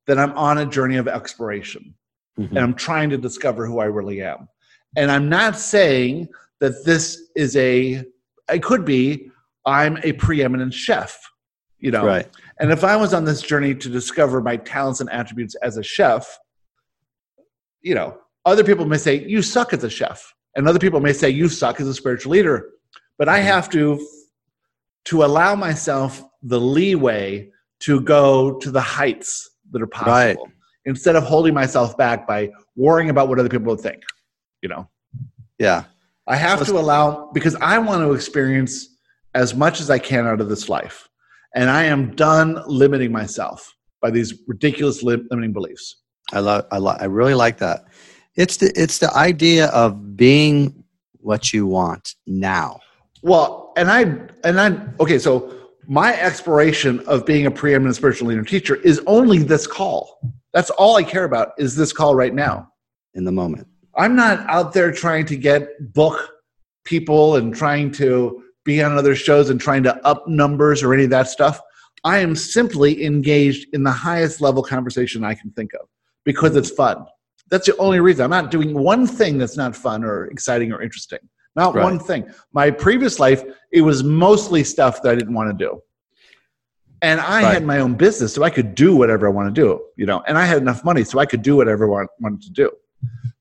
that 0.08 0.18
I'm 0.18 0.32
on 0.34 0.58
a 0.60 0.66
journey 0.66 0.98
of 0.98 1.08
exploration 1.08 1.94
Mhm. 2.40 2.50
and 2.50 2.60
I'm 2.60 2.74
trying 2.74 3.10
to 3.12 3.18
discover 3.18 3.66
who 3.66 3.80
I 3.80 3.86
really 3.86 4.22
am. 4.22 4.48
And 4.96 5.12
I'm 5.12 5.28
not 5.30 5.58
saying 5.58 6.30
that 6.60 6.84
this 6.86 7.30
is 7.36 7.56
a 7.56 8.04
it 8.52 8.64
could 8.64 8.86
be 8.86 9.30
i'm 9.66 9.98
a 10.04 10.14
preeminent 10.14 10.74
chef 10.74 11.20
you 11.80 11.92
know 11.92 12.06
Right. 12.06 12.28
and 12.60 12.72
if 12.72 12.84
i 12.84 12.96
was 12.96 13.14
on 13.14 13.26
this 13.26 13.42
journey 13.42 13.76
to 13.76 13.90
discover 13.90 14.42
my 14.42 14.56
talents 14.58 15.02
and 15.02 15.10
attributes 15.12 15.54
as 15.56 15.78
a 15.78 15.84
chef 15.84 16.40
you 17.82 17.94
know 17.94 18.18
other 18.46 18.64
people 18.64 18.86
may 18.86 18.98
say 18.98 19.16
you 19.28 19.42
suck 19.42 19.74
as 19.74 19.84
a 19.84 19.90
chef 19.90 20.34
and 20.56 20.68
other 20.68 20.80
people 20.80 21.00
may 21.02 21.14
say 21.14 21.30
you 21.30 21.50
suck 21.50 21.80
as 21.82 21.88
a 21.88 21.94
spiritual 21.94 22.32
leader 22.32 22.70
but 23.20 23.28
i 23.30 23.40
have 23.40 23.70
to 23.70 24.00
to 25.06 25.24
allow 25.26 25.54
myself 25.56 26.24
the 26.44 26.60
leeway 26.60 27.50
to 27.82 28.00
go 28.02 28.58
to 28.60 28.72
the 28.72 28.82
heights 28.82 29.50
that 29.72 29.82
are 29.82 29.88
possible 29.88 30.12
Right. 30.14 30.38
instead 30.86 31.16
of 31.16 31.24
holding 31.24 31.54
myself 31.54 31.98
back 31.98 32.28
by 32.28 32.50
worrying 32.76 33.10
about 33.10 33.28
what 33.30 33.40
other 33.40 33.50
people 33.50 33.68
would 33.68 33.82
think 33.82 34.02
you 34.62 34.70
know 34.70 34.88
Yeah. 35.60 35.84
I 36.28 36.36
have 36.36 36.60
So 36.60 36.74
to 36.74 36.80
allow 36.80 37.32
because 37.34 37.56
I 37.56 37.78
want 37.78 38.02
to 38.02 38.12
experience 38.14 38.98
as 39.34 39.56
much 39.56 39.80
as 39.80 39.90
I 39.90 39.98
can 39.98 40.28
out 40.28 40.42
of 40.42 40.50
this 40.50 40.68
life. 40.68 41.08
And 41.56 41.70
I 41.70 41.84
am 41.84 42.16
done 42.16 42.62
limiting 42.68 43.12
myself 43.14 43.74
by 44.02 44.10
these 44.12 44.34
ridiculous 44.46 45.02
li- 45.04 45.24
limiting 45.32 45.54
beliefs. 45.54 45.86
I 46.34 46.40
love. 46.40 46.66
I 46.72 46.78
love 46.80 46.98
I 47.00 47.06
really 47.06 47.34
like 47.34 47.58
that. 47.60 47.86
It's 48.36 48.58
the 48.58 48.72
it's 48.76 48.98
the 49.00 49.12
idea 49.16 49.68
of 49.68 50.18
being 50.18 50.84
what 51.22 51.54
you 51.54 51.66
want 51.66 52.16
now. 52.28 52.82
Well, 53.24 53.72
and 53.78 53.90
I 53.90 54.02
and 54.44 54.60
I 54.60 54.78
okay, 55.00 55.20
so 55.20 55.32
my 55.88 56.14
exploration 56.20 57.00
of 57.08 57.26
being 57.26 57.46
a 57.46 57.52
preeminent 57.52 57.96
spiritual 57.96 58.28
leader 58.28 58.40
and 58.40 58.48
teacher 58.48 58.76
is 58.76 59.02
only 59.08 59.40
this 59.40 59.66
call. 59.66 60.20
That's 60.54 60.70
all 60.72 60.98
I 60.98 61.04
care 61.04 61.24
about 61.24 61.54
is 61.58 61.76
this 61.76 61.94
call 61.94 62.14
right 62.14 62.34
now. 62.34 62.70
in 63.14 63.24
the 63.24 63.32
moment. 63.32 63.68
I'm 63.96 64.16
not 64.16 64.48
out 64.48 64.74
there 64.74 64.92
trying 64.92 65.26
to 65.28 65.38
get 65.38 65.94
book 65.94 66.30
people 66.84 67.38
and 67.38 67.56
trying 67.56 67.92
to 67.94 68.44
be 68.64 68.84
on 68.84 68.98
other 68.98 69.16
shows 69.16 69.50
and 69.50 69.60
trying 69.60 69.82
to 69.84 70.06
up 70.06 70.28
numbers 70.28 70.84
or 70.84 70.94
any 70.94 71.06
of 71.06 71.10
that 71.10 71.30
stuff. 71.30 71.60
I 72.04 72.20
am 72.20 72.36
simply 72.36 73.04
engaged 73.04 73.68
in 73.74 73.84
the 73.84 73.92
highest 73.92 74.40
level 74.40 74.62
conversation 74.62 75.24
I 75.24 75.34
can 75.34 75.52
think 75.52 75.74
of 75.74 75.88
because 76.26 76.56
it's 76.56 76.70
fun. 76.70 77.06
That's 77.50 77.66
the 77.66 77.78
only 77.78 78.02
reason. 78.02 78.26
I'm 78.26 78.30
not 78.30 78.52
doing 78.52 78.78
one 78.78 79.08
thing 79.08 79.38
that's 79.38 79.58
not 79.58 79.76
fun 79.76 80.04
or 80.04 80.26
exciting 80.26 80.72
or 80.74 80.82
interesting. 80.82 81.20
Not 81.58 81.74
Right. 81.76 81.84
one 81.84 82.00
thing. 82.00 82.30
My 82.54 82.70
previous 82.70 83.20
life, 83.20 83.44
it 83.72 83.82
was 83.82 84.04
mostly 84.04 84.64
stuff 84.64 85.02
that 85.02 85.12
I 85.12 85.16
didn't 85.16 85.34
want 85.34 85.50
to 85.58 85.66
do. 85.66 85.82
And 87.02 87.20
I 87.20 87.44
Right. 87.44 87.54
had 87.56 87.66
my 87.66 87.80
own 87.80 87.96
business, 87.96 88.34
so 88.34 88.44
I 88.44 88.50
could 88.50 88.74
do 88.76 88.96
whatever 88.96 89.28
I 89.28 89.32
want 89.32 89.54
to 89.54 89.62
do, 89.62 89.82
you 89.98 90.06
know. 90.06 90.24
And 90.28 90.38
I 90.38 90.46
had 90.46 90.60
enough 90.60 90.84
money, 90.86 91.04
so 91.04 91.20
I 91.20 91.26
could 91.26 91.42
do 91.42 91.56
whatever 91.56 91.84
I 92.02 92.06
wanted 92.20 92.42
to 92.44 92.52
do. 92.52 92.72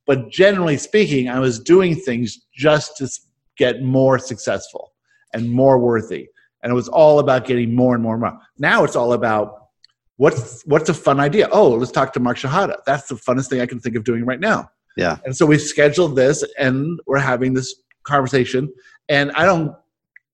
But 0.06 0.30
generally 0.30 0.76
speaking, 0.78 1.28
I 1.28 1.38
was 1.40 1.58
doing 1.60 1.94
things 1.94 2.38
just 2.54 2.96
to 2.98 3.08
get 3.56 3.82
more 3.82 4.18
successful 4.18 4.92
and 5.32 5.50
more 5.50 5.78
worthy. 5.78 6.28
And 6.62 6.70
it 6.72 6.74
was 6.74 6.88
all 6.88 7.18
about 7.18 7.46
getting 7.46 7.74
more 7.74 7.94
and 7.94 8.02
more 8.02 8.14
and 8.14 8.22
more. 8.22 8.38
Now 8.58 8.84
it's 8.84 8.96
all 8.96 9.12
about 9.12 9.68
what's 10.16 10.62
what's 10.66 10.88
a 10.88 10.94
fun 10.94 11.20
idea? 11.20 11.48
Oh, 11.52 11.70
let's 11.70 11.92
talk 11.92 12.12
to 12.14 12.20
Mark 12.20 12.38
Shahada. 12.38 12.76
That's 12.86 13.08
the 13.08 13.14
funnest 13.14 13.48
thing 13.48 13.60
I 13.60 13.66
can 13.66 13.80
think 13.80 13.96
of 13.96 14.04
doing 14.04 14.24
right 14.24 14.40
now. 14.40 14.70
Yeah. 14.96 15.16
And 15.24 15.36
so 15.36 15.44
we 15.46 15.58
scheduled 15.58 16.16
this 16.16 16.44
and 16.58 16.98
we're 17.06 17.18
having 17.18 17.54
this 17.54 17.74
conversation. 18.06 18.72
And 19.08 19.30
I 19.32 19.44
don't 19.44 19.74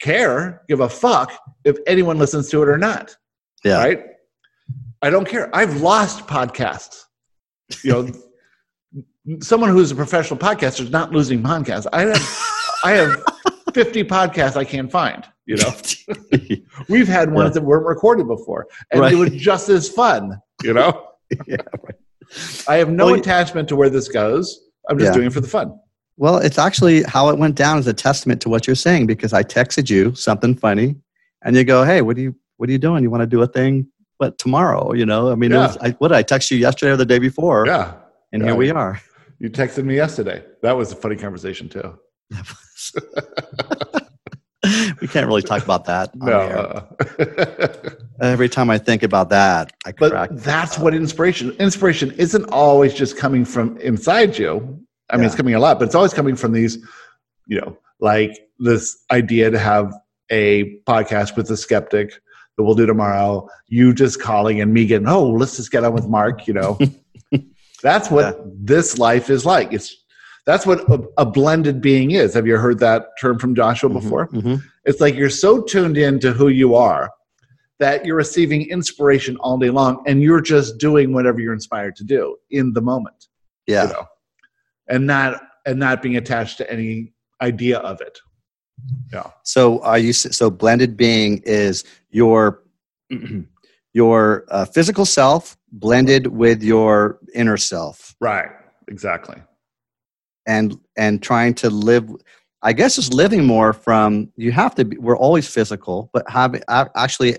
care, 0.01 0.63
give 0.69 0.81
a 0.81 0.89
fuck 0.89 1.33
if 1.65 1.77
anyone 1.87 2.19
listens 2.19 2.49
to 2.51 2.63
it 2.63 2.69
or 2.69 2.79
not. 2.79 3.17
Yeah. 3.65 3.79
Right? 3.79 4.05
I 5.03 5.11
don't 5.11 5.27
care. 5.29 5.55
I've 5.55 5.81
lost 5.81 6.27
podcasts. 6.27 7.05
You 7.83 7.93
know, 7.93 8.13
someone 9.41 9.71
who's 9.71 9.91
a 9.91 9.97
professional 9.97 10.39
podcaster 10.39 10.81
is 10.81 10.91
not 10.91 11.13
losing 11.13 11.43
podcasts. 11.43 11.87
I 11.93 12.03
have 12.03 12.39
I 12.85 12.91
have 12.93 13.23
50 13.75 14.05
podcasts 14.05 14.57
I 14.57 14.65
can't 14.65 14.91
find, 14.91 15.25
you 15.47 15.57
know. 15.57 15.71
We've 16.89 17.09
had 17.09 17.33
ones 17.33 17.51
Yeah. 17.51 17.61
that 17.61 17.63
weren't 17.63 17.87
recorded 17.87 18.27
before, 18.29 18.67
and 18.91 19.01
Right. 19.01 19.13
it 19.13 19.17
was 19.17 19.31
just 19.31 19.69
as 19.69 19.89
fun, 19.89 20.41
you 20.63 20.75
know. 20.75 21.09
yeah. 21.47 21.57
Right. 21.83 21.95
I 22.69 22.77
have 22.77 22.91
no 22.91 23.07
Well, 23.07 23.15
attachment 23.15 23.69
to 23.69 23.77
where 23.77 23.91
this 23.91 24.09
goes. 24.09 24.69
I'm 24.89 24.99
just 24.99 25.11
Yeah. 25.11 25.15
doing 25.15 25.27
it 25.29 25.33
for 25.33 25.41
the 25.41 25.49
fun. 25.49 25.79
Well, 26.23 26.39
it's 26.39 26.57
actually 26.57 27.03
how 27.03 27.31
it 27.31 27.39
went 27.39 27.57
down 27.57 27.79
is 27.79 27.89
a 27.89 27.93
testament 27.93 28.41
to 28.43 28.49
what 28.49 28.69
you're 28.69 28.77
saying 28.77 29.09
because 29.09 29.33
I 29.33 29.43
texted 29.43 29.91
you 29.91 30.15
something 30.15 30.55
funny, 30.55 30.95
and 31.45 31.57
you 31.57 31.65
go, 31.65 31.83
"Hey, 31.83 32.01
what 32.01 32.17
are 32.17 32.21
you 32.21 32.37
what 32.59 32.69
are 32.69 32.73
you 32.73 32.79
doing? 32.79 33.03
You 33.03 33.11
want 33.11 33.23
to 33.23 33.27
do 33.27 33.43
a 33.43 33.47
thing? 33.49 33.89
But 34.21 34.39
tomorrow? 34.39 34.93
You 34.93 35.05
know? 35.05 35.33
I 35.33 35.35
mean, 35.35 35.51
it 35.51 35.57
Yeah. 35.57 35.67
was, 35.67 35.77
I, 35.79 35.91
what 35.99 36.09
did 36.09 36.17
I 36.19 36.23
text 36.23 36.49
you 36.53 36.59
yesterday 36.59 36.93
or 36.93 36.97
the 36.97 37.05
day 37.05 37.19
before? 37.19 37.67
Yeah, 37.67 37.95
and 38.33 38.41
yeah. 38.41 38.47
here 38.51 38.55
we 38.55 38.71
are. 38.71 39.01
you 39.41 39.51
texted 39.51 39.83
me 39.85 39.97
yesterday. 39.97 40.45
That 40.63 40.77
was 40.77 40.93
a 40.93 40.95
funny 40.95 41.17
conversation 41.17 41.69
too. 41.69 41.99
we 45.01 45.09
can't 45.09 45.27
really 45.27 45.43
talk 45.43 45.65
about 45.65 45.87
that. 45.87 46.15
No, 46.15 46.39
air. 46.39 46.57
uh, 46.57 46.85
Every 48.21 48.49
time 48.49 48.71
I 48.71 48.79
think 48.79 49.03
about 49.03 49.29
that, 49.31 49.73
I 49.85 49.91
crack. 49.91 50.29
but 50.31 50.45
that's 50.45 50.79
what 50.79 50.95
inspiration. 50.95 51.51
Inspiration 51.59 52.13
isn't 52.13 52.45
always 52.53 52.95
just 52.95 53.17
coming 53.17 53.45
from 53.45 53.77
inside 53.79 54.39
you. 54.39 54.79
I 55.13 55.17
mean, 55.17 55.27
it's 55.27 55.35
coming 55.35 55.55
a 55.55 55.61
lot, 55.61 55.79
but 55.79 55.85
it's 55.87 55.95
always 55.95 56.15
coming 56.15 56.35
from 56.37 56.53
these, 56.53 56.79
you 57.47 57.61
know, 57.61 57.77
like 58.01 58.37
this 58.59 59.05
idea 59.13 59.51
to 59.51 59.59
have 59.59 59.93
a 60.31 60.79
podcast 60.89 61.37
with 61.37 61.51
a 61.51 61.57
skeptic 61.57 62.13
that 62.57 62.63
we'll 62.65 62.75
do 62.75 62.87
tomorrow. 62.87 63.49
You 63.69 63.93
just 63.95 64.21
calling 64.21 64.61
and 64.61 64.73
me 64.73 64.87
getting, 64.87 65.07
oh, 65.09 65.29
let's 65.31 65.57
just 65.57 65.71
get 65.71 65.85
on 65.85 65.93
with 65.93 66.09
Mark. 66.09 66.47
You 66.47 66.55
know, 66.55 66.79
that's 67.83 68.11
what 68.11 68.37
Yeah. 68.39 68.45
this 68.55 68.99
life 68.99 69.31
is 69.31 69.45
like. 69.45 69.73
It's 69.73 69.97
that's 70.45 70.67
what 70.67 70.81
a, 70.91 71.01
a 71.19 71.27
blended 71.27 71.81
being 71.81 72.11
is. 72.13 72.35
Have 72.35 72.47
you 72.49 72.57
heard 72.57 72.81
that 72.81 73.07
term 73.21 73.39
from 73.39 73.55
Joshua 73.55 73.89
Mhm, 73.91 73.93
before? 73.95 74.29
mhm. 74.29 74.63
It's 74.85 75.01
like 75.01 75.15
you're 75.15 75.31
so 75.31 75.63
tuned 75.63 75.97
in 75.97 76.19
to 76.21 76.33
who 76.33 76.49
you 76.49 76.75
are 76.75 77.11
that 77.79 78.05
you're 78.05 78.17
receiving 78.17 78.69
inspiration 78.69 79.37
all 79.39 79.57
day 79.59 79.71
long 79.71 80.03
and 80.07 80.21
you're 80.23 80.41
just 80.41 80.79
doing 80.79 81.13
whatever 81.13 81.39
you're 81.41 81.53
inspired 81.53 81.95
to 81.97 82.05
do 82.05 82.37
in 82.51 82.73
the 82.73 82.81
moment. 82.81 83.27
Yeah. 83.69 83.85
You 83.87 83.93
know? 83.93 84.07
And 84.89 85.07
not 85.07 85.41
and 85.65 85.79
not 85.79 86.03
being 86.03 86.17
attached 86.17 86.59
to 86.59 86.71
any 86.71 87.13
idea 87.41 87.79
of 87.79 88.01
it. 88.01 88.19
Yeah. 89.13 89.31
So 89.45 89.81
are 89.83 89.99
you 89.99 90.13
so 90.13 90.51
blended 90.51 90.97
being 90.97 91.43
is 91.45 91.85
your 92.11 92.63
your 93.93 94.45
uh, 94.49 94.65
physical 94.65 95.05
self 95.05 95.57
blended 95.71 96.27
with 96.27 96.63
your 96.63 97.19
inner 97.35 97.57
self 97.57 98.15
Right. 98.21 98.49
Exactly. 98.89 99.37
and 100.47 100.79
and 100.97 101.23
trying 101.23 101.55
to 101.55 101.71
live 101.71 102.09
I 102.63 102.73
guess 102.73 102.99
it's 102.99 103.13
living 103.13 103.45
more 103.45 103.73
from 103.73 104.33
you 104.37 104.51
have 104.53 104.75
to 104.77 104.85
be 104.85 104.97
we're 104.99 105.17
always 105.17 105.47
physical 105.49 106.11
but 106.13 106.29
having 106.29 106.63
actually 106.69 107.39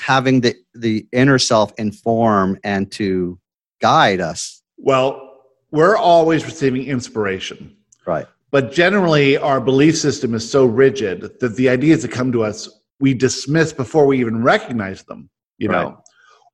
having 0.00 0.40
the 0.42 0.54
the 0.74 1.06
inner 1.12 1.38
self 1.38 1.72
inform 1.78 2.58
and 2.62 2.90
to 2.92 3.38
guide 3.80 4.20
us 4.20 4.62
Well, 4.76 5.27
we're 5.70 5.96
always 5.96 6.44
receiving 6.44 6.84
inspiration. 6.86 7.76
right 8.06 8.26
But 8.50 8.72
generally, 8.72 9.36
our 9.36 9.60
belief 9.60 9.96
system 9.98 10.34
is 10.34 10.48
so 10.50 10.64
rigid 10.64 11.38
that 11.40 11.56
the 11.56 11.68
ideas 11.68 12.02
that 12.02 12.10
come 12.10 12.32
to 12.32 12.42
us, 12.42 12.68
we 13.00 13.12
dismiss 13.14 13.72
before 13.72 14.06
we 14.06 14.18
even 14.20 14.42
recognize 14.42 15.02
them, 15.04 15.28
you 15.58 15.68
Right. 15.68 15.82
know? 15.82 16.02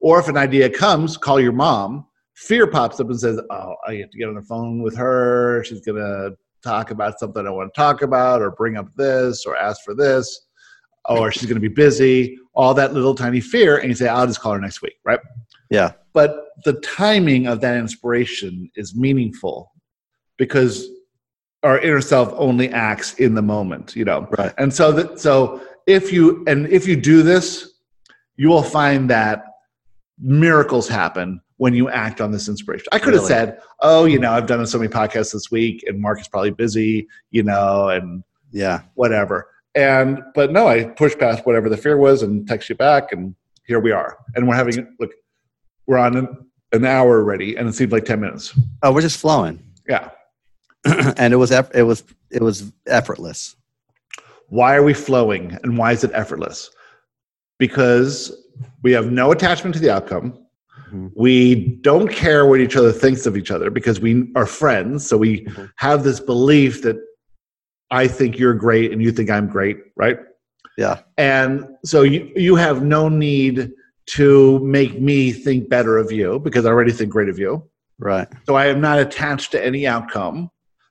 Or 0.00 0.18
if 0.18 0.28
an 0.28 0.36
idea 0.36 0.68
comes, 0.68 1.16
call 1.16 1.38
your 1.40 1.52
mom, 1.52 2.06
fear 2.34 2.66
pops 2.66 2.98
up 3.00 3.08
and 3.08 3.18
says, 3.18 3.40
Oh, 3.50 3.74
I 3.86 3.94
have 3.96 4.10
to 4.10 4.18
get 4.18 4.28
on 4.28 4.34
the 4.34 4.42
phone 4.42 4.82
with 4.82 4.96
her. 4.96 5.62
She's 5.64 5.80
going 5.80 5.98
to 5.98 6.36
talk 6.62 6.90
about 6.90 7.18
something 7.20 7.46
I 7.46 7.50
want 7.50 7.72
to 7.72 7.80
talk 7.80 8.02
about, 8.02 8.42
or 8.42 8.50
bring 8.50 8.76
up 8.76 8.88
this, 8.96 9.46
or 9.46 9.56
ask 9.56 9.82
for 9.84 9.94
this, 9.94 10.46
or 11.08 11.30
she's 11.30 11.46
going 11.46 11.54
to 11.62 11.68
be 11.70 11.74
busy, 11.86 12.36
all 12.54 12.74
that 12.74 12.92
little 12.92 13.14
tiny 13.14 13.40
fear. 13.40 13.78
And 13.78 13.88
you 13.88 13.94
say, 13.94 14.08
I'll 14.08 14.26
just 14.26 14.40
call 14.40 14.52
her 14.54 14.60
next 14.60 14.82
week, 14.82 14.96
right? 15.04 15.20
Yeah. 15.70 15.92
But 16.12 16.48
the 16.64 16.74
timing 16.74 17.46
of 17.46 17.60
that 17.60 17.76
inspiration 17.76 18.70
is 18.76 18.94
meaningful 18.94 19.72
because 20.36 20.88
our 21.62 21.78
inner 21.80 22.00
self 22.00 22.32
only 22.36 22.68
acts 22.70 23.14
in 23.14 23.34
the 23.34 23.42
moment 23.42 23.96
you 23.96 24.04
know? 24.04 24.28
Right. 24.38 24.52
And 24.58 24.72
so 24.72 24.92
that 24.92 25.18
so 25.18 25.60
if 25.86 26.12
you 26.12 26.44
and 26.46 26.66
if 26.68 26.86
you 26.86 26.96
do 26.96 27.22
this 27.22 27.72
you 28.36 28.48
will 28.48 28.62
find 28.62 29.08
that 29.10 29.44
miracles 30.18 30.88
happen 30.88 31.40
when 31.56 31.72
you 31.72 31.88
act 31.88 32.20
on 32.20 32.32
this 32.32 32.48
inspiration. 32.48 32.86
I 32.92 32.98
could 32.98 33.14
have 33.14 33.24
said 33.24 33.60
oh 33.80 34.04
you 34.04 34.18
know 34.18 34.32
i've 34.32 34.46
done 34.46 34.64
so 34.66 34.78
many 34.78 34.90
podcasts 34.90 35.32
this 35.32 35.50
week 35.50 35.82
and 35.86 36.00
mark 36.00 36.20
is 36.20 36.28
probably 36.28 36.50
busy 36.50 37.08
you 37.30 37.42
know 37.42 37.88
and 37.88 38.22
yeah. 38.52 38.82
whatever. 38.94 39.48
And 39.74 40.22
but 40.34 40.52
no 40.52 40.68
i 40.68 40.84
pushed 40.84 41.18
past 41.18 41.46
whatever 41.46 41.68
the 41.68 41.76
fear 41.76 41.96
was 41.96 42.22
and 42.22 42.46
text 42.46 42.68
you 42.68 42.76
back 42.76 43.10
and 43.12 43.34
here 43.66 43.80
we 43.80 43.92
are. 43.92 44.18
And 44.34 44.46
we're 44.46 44.56
having 44.56 44.94
look 45.00 45.10
we're 45.86 45.98
on 45.98 46.16
an, 46.16 46.28
an 46.72 46.84
hour 46.84 47.18
already 47.18 47.56
and 47.56 47.68
it 47.68 47.72
seemed 47.74 47.92
like 47.92 48.04
10 48.04 48.20
minutes 48.20 48.58
oh 48.82 48.92
we're 48.92 49.00
just 49.00 49.18
flowing 49.20 49.62
yeah 49.88 50.10
and 51.16 51.32
it 51.32 51.36
was 51.36 51.50
eff- 51.52 51.74
it 51.74 51.82
was 51.82 52.04
it 52.30 52.42
was 52.42 52.72
effortless 52.86 53.56
why 54.48 54.74
are 54.74 54.82
we 54.82 54.94
flowing 54.94 55.56
and 55.62 55.76
why 55.78 55.92
is 55.92 56.04
it 56.04 56.10
effortless 56.14 56.70
because 57.58 58.32
we 58.82 58.92
have 58.92 59.10
no 59.10 59.32
attachment 59.32 59.74
to 59.74 59.80
the 59.80 59.90
outcome 59.90 60.38
Mhm. 60.92 61.12
we 61.16 61.76
don't 61.80 62.08
care 62.08 62.46
what 62.46 62.60
each 62.60 62.76
other 62.76 62.92
thinks 62.92 63.24
of 63.26 63.36
each 63.36 63.50
other 63.50 63.70
because 63.70 64.00
we 64.00 64.30
are 64.36 64.44
friends 64.46 65.06
so 65.06 65.16
we 65.16 65.40
Mhm. 65.46 65.70
have 65.76 66.02
this 66.04 66.20
belief 66.20 66.82
that 66.82 66.96
I 67.90 68.06
think 68.08 68.38
you're 68.38 68.54
great 68.54 68.92
and 68.92 69.00
you 69.00 69.12
think 69.12 69.30
I'm 69.30 69.46
great, 69.48 69.78
right? 69.94 70.18
Yeah. 70.76 71.00
And 71.16 71.64
so 71.84 72.02
you, 72.02 72.30
you 72.34 72.56
have 72.56 72.82
no 72.82 73.08
need 73.08 73.70
to 74.06 74.58
make 74.60 75.00
me 75.00 75.32
think 75.32 75.68
better 75.68 75.96
of 75.98 76.12
you 76.12 76.38
because 76.40 76.66
I 76.66 76.68
already 76.68 76.92
think 76.92 77.10
great 77.10 77.28
of 77.28 77.38
you. 77.38 77.68
Right. 77.98 78.28
So 78.46 78.54
I 78.54 78.66
am 78.66 78.80
not 78.80 78.98
attached 78.98 79.52
to 79.52 79.64
any 79.64 79.86
outcome. 79.86 80.50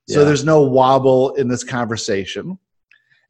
So 0.10 0.20
Yeah. 0.20 0.26
there's 0.26 0.44
no 0.44 0.62
wobble 0.62 1.34
in 1.36 1.48
this 1.48 1.64
conversation. 1.64 2.58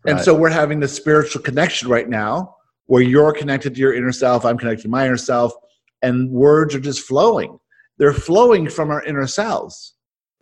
And 0.05 0.15
Right. 0.17 0.25
so 0.25 0.33
we're 0.33 0.49
having 0.49 0.79
this 0.79 0.93
spiritual 0.93 1.41
connection 1.41 1.89
right 1.89 2.07
now 2.09 2.55
where 2.85 3.01
you're 3.01 3.33
connected 3.33 3.75
to 3.75 3.79
your 3.81 3.93
inner 3.93 4.11
self, 4.11 4.45
I'm 4.45 4.57
connected 4.57 4.83
to 4.83 4.89
my 4.89 5.05
inner 5.05 5.17
self, 5.17 5.53
and 6.01 6.29
words 6.29 6.75
are 6.75 6.79
just 6.79 7.01
flowing. 7.01 7.59
They're 7.97 8.13
flowing 8.13 8.69
from 8.69 8.89
our 8.89 9.03
inner 9.03 9.27
selves, 9.27 9.93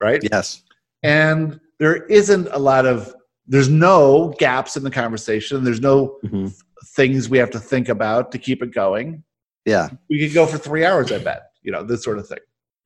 right? 0.01 0.21
Yes. 0.31 0.63
And 1.03 1.59
there 1.79 2.05
isn't 2.05 2.47
a 2.51 2.59
lot 2.59 2.85
of, 2.85 3.13
there's 3.47 3.69
no 3.69 4.33
gaps 4.39 4.77
in 4.77 4.83
the 4.83 4.91
conversation. 4.91 5.63
There's 5.63 5.81
no 5.81 6.17
Mhm. 6.23 6.53
things 6.95 7.29
we 7.29 7.37
have 7.37 7.51
to 7.51 7.59
think 7.59 7.89
about 7.89 8.31
to 8.31 8.37
keep 8.37 8.63
it 8.63 8.73
going. 8.73 9.23
Yeah. 9.66 9.89
We 10.09 10.20
could 10.20 10.34
go 10.34 10.45
for 10.45 10.57
three 10.57 10.86
hours, 10.86 11.12
I 11.12 11.20
bet, 11.20 11.51
you 11.62 11.72
know, 11.72 11.84
this 11.84 12.03
sort 12.03 12.18
of 12.18 12.28
thing. 12.28 12.39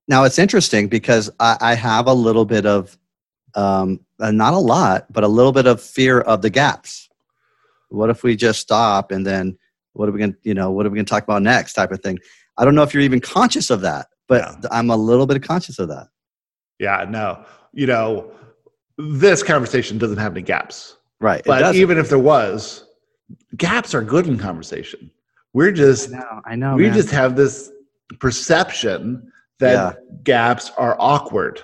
Now 0.07 0.23
it's 0.23 0.37
interesting 0.37 0.87
because 0.87 1.31
I, 1.39 1.57
I 1.61 1.75
have 1.75 2.07
a 2.07 2.13
little 2.13 2.45
bit 2.45 2.65
of, 2.65 2.97
um, 3.55 4.01
uh, 4.19 4.31
not 4.31 4.53
a 4.53 4.59
lot, 4.59 5.11
but 5.11 5.23
a 5.23 5.27
little 5.27 5.51
bit 5.51 5.65
of 5.65 5.81
fear 5.81 6.21
of 6.21 6.41
the 6.41 6.49
gaps. 6.49 7.09
What 7.89 8.09
if 8.09 8.23
we 8.23 8.35
just 8.35 8.59
stop 8.59 9.11
and 9.11 9.25
then 9.25 9.57
what 9.93 10.09
are 10.09 10.11
we 10.11 10.19
going 10.19 10.33
to, 10.33 10.39
you 10.43 10.53
know, 10.53 10.71
what 10.71 10.85
are 10.85 10.89
we 10.89 10.95
going 10.95 11.05
to 11.05 11.09
talk 11.09 11.23
about 11.23 11.41
next 11.41 11.73
type 11.73 11.91
of 11.91 12.01
thing? 12.01 12.19
I 12.57 12.65
don't 12.65 12.75
know 12.75 12.83
if 12.83 12.93
you're 12.93 13.03
even 13.03 13.21
conscious 13.21 13.69
of 13.69 13.81
that, 13.81 14.07
but 14.27 14.41
Yeah. 14.41 14.69
I'm 14.71 14.89
a 14.89 14.97
little 14.97 15.25
bit 15.25 15.41
conscious 15.43 15.79
of 15.79 15.87
that. 15.89 16.07
Yeah, 16.79 17.05
no, 17.09 17.45
you 17.71 17.87
know, 17.87 18.31
this 18.97 19.43
conversation 19.43 19.97
doesn't 19.97 20.17
have 20.17 20.33
any 20.33 20.41
gaps. 20.41 20.97
Right. 21.21 21.41
But 21.45 21.75
even 21.75 21.97
if 21.97 22.09
there 22.09 22.19
was, 22.19 22.85
gaps 23.55 23.93
are 23.93 24.01
good 24.01 24.27
in 24.27 24.37
conversation. 24.37 25.09
We're 25.55 25.71
just 25.71 26.09
I 26.13 26.17
know. 26.17 26.41
I 26.47 26.55
know. 26.57 26.75
we 26.75 26.83
man. 26.87 26.93
just 26.93 27.11
have 27.11 27.37
this 27.37 27.71
perception 28.19 29.31
that 29.59 29.71
Yeah. 29.71 29.93
gaps 30.23 30.69
are 30.77 30.97
awkward, 30.99 31.61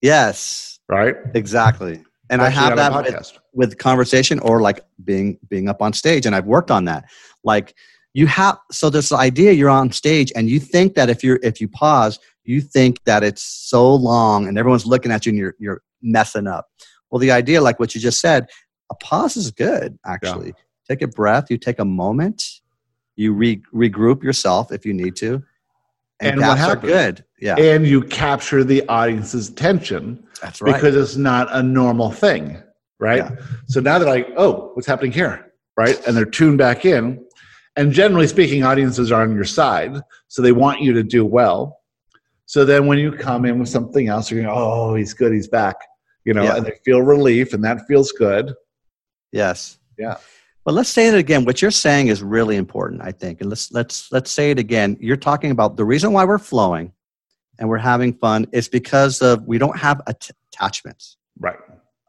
yes, 0.00 0.78
right? 0.88 1.16
exactly. 1.34 2.04
And 2.30 2.40
I 2.40 2.48
have 2.48 2.76
that 2.76 2.94
with, 2.94 3.38
with 3.52 3.78
conversation 3.78 4.38
or 4.38 4.62
like 4.62 4.84
being 5.04 5.36
being 5.50 5.68
up 5.68 5.82
on 5.82 5.92
stage 5.92 6.26
and 6.26 6.34
i've 6.34 6.46
worked 6.46 6.70
on 6.70 6.84
that 6.84 7.04
like 7.44 7.74
you 8.14 8.26
have 8.26 8.56
so 8.70 8.88
this 8.88 9.12
idea 9.12 9.52
you're 9.52 9.68
on 9.68 9.90
stage 9.90 10.32
and 10.36 10.48
you 10.48 10.60
think 10.60 10.94
that 10.94 11.10
if 11.10 11.22
you're 11.24 11.40
if 11.42 11.60
you 11.60 11.68
pause 11.68 12.18
you 12.44 12.60
think 12.60 13.02
that 13.04 13.22
it's 13.24 13.42
so 13.42 13.92
long 13.94 14.46
and 14.46 14.56
everyone's 14.56 14.86
looking 14.86 15.10
at 15.12 15.26
you 15.26 15.30
and 15.30 15.38
you're 15.38 15.54
you're 15.58 15.82
messing 16.00 16.46
up 16.46 16.68
well 17.10 17.18
the 17.18 17.30
idea 17.32 17.60
like 17.60 17.78
what 17.80 17.94
you 17.94 18.00
just 18.00 18.20
said 18.20 18.46
a 18.90 18.94
pause 18.94 19.36
is 19.36 19.50
good 19.50 19.98
actually 20.06 20.54
take 20.88 21.02
a 21.02 21.08
breath 21.08 21.50
you 21.50 21.58
take 21.58 21.80
a 21.80 21.84
moment 21.84 22.61
you 23.16 23.32
re- 23.32 23.62
regroup 23.74 24.22
yourself 24.22 24.72
if 24.72 24.84
you 24.86 24.92
need 24.94 25.16
to 25.16 25.42
and, 26.20 26.32
And 26.34 26.40
what 26.40 26.58
happens? 26.58 26.92
good 26.92 27.24
yeah 27.40 27.56
And 27.56 27.86
you 27.86 28.02
capture 28.02 28.62
the 28.64 28.86
audience's 28.88 29.48
attention 29.48 30.24
that's 30.40 30.60
right 30.62 30.74
because 30.74 30.94
it's 30.96 31.16
not 31.16 31.48
a 31.54 31.62
normal 31.62 32.10
thing, 32.10 32.62
right? 32.98 33.18
Yeah. 33.18 33.36
So 33.68 33.80
now 33.80 33.98
they're 33.98 34.08
like, 34.08 34.28
oh, 34.36 34.70
what's 34.74 34.86
happening 34.88 35.12
here? 35.12 35.52
Right? 35.76 35.96
And 36.06 36.16
they're 36.16 36.24
tuned 36.24 36.58
back 36.58 36.84
in. 36.84 37.24
And 37.76 37.92
generally 37.92 38.26
speaking, 38.26 38.64
audiences 38.64 39.12
are 39.12 39.22
on 39.22 39.34
your 39.34 39.44
side. 39.44 39.94
So 40.28 40.42
they 40.42 40.50
want 40.52 40.80
you 40.80 40.92
to 40.94 41.02
do 41.04 41.24
well. 41.24 41.80
So 42.46 42.64
then 42.64 42.86
when 42.86 42.98
you 42.98 43.12
come 43.12 43.44
in 43.44 43.58
with 43.60 43.68
something 43.68 44.08
else, 44.08 44.30
you're 44.30 44.42
going, 44.42 44.52
oh, 44.54 44.94
he's 44.96 45.14
good, 45.14 45.32
he's 45.32 45.46
back. 45.48 45.76
You 46.24 46.34
know, 46.34 46.42
Yeah. 46.42 46.56
and 46.56 46.66
they 46.66 46.78
feel 46.84 47.02
relief 47.02 47.52
and 47.54 47.62
that 47.64 47.86
feels 47.86 48.10
good. 48.12 48.52
Yes. 49.30 49.78
Yeah. 49.96 50.16
But 50.64 50.74
let's 50.74 50.88
say 50.88 51.08
it 51.08 51.14
again. 51.14 51.44
What 51.44 51.60
you're 51.60 51.70
saying 51.72 52.08
is 52.08 52.22
really 52.22 52.56
important, 52.56 53.02
I 53.02 53.10
think. 53.12 53.40
And 53.40 53.50
let's 53.50 53.72
let's 53.72 54.10
let's 54.12 54.30
say 54.30 54.50
it 54.50 54.58
again. 54.58 54.96
You're 55.00 55.16
talking 55.16 55.50
about 55.50 55.76
the 55.76 55.84
reason 55.84 56.12
why 56.12 56.24
we're 56.24 56.38
flowing 56.38 56.92
and 57.58 57.68
we're 57.68 57.78
having 57.78 58.14
fun 58.14 58.46
is 58.52 58.68
because 58.68 59.20
of 59.22 59.44
we 59.44 59.58
don't 59.58 59.76
have 59.78 60.00
att- 60.06 60.30
attachments 60.52 61.16
Right. 61.38 61.56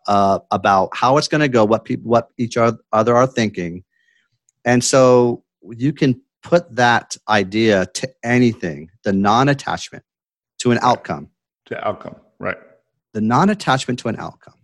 uh, 0.08 0.40
about 0.52 0.90
how 0.94 1.18
it's 1.18 1.28
going 1.28 1.42
to 1.42 1.48
go, 1.48 1.66
what 1.66 1.84
people, 1.86 2.10
what 2.10 2.30
each 2.38 2.56
other 2.58 3.16
are 3.16 3.28
thinking, 3.28 3.84
and 4.66 4.84
so 4.84 5.44
you 5.72 5.92
can 5.94 6.22
put 6.44 6.76
that 6.76 7.18
idea 7.30 7.86
to 7.94 8.10
anything, 8.24 8.90
the 9.04 9.14
non-attachment 9.14 10.04
to 10.60 10.72
an 10.72 10.80
outcome, 10.82 11.30
To 11.68 11.88
outcome. 11.88 12.16
Right. 12.38 12.58
the 13.14 13.22
non-attachment 13.22 13.98
to 14.00 14.10
an 14.10 14.18
outcome. 14.20 14.56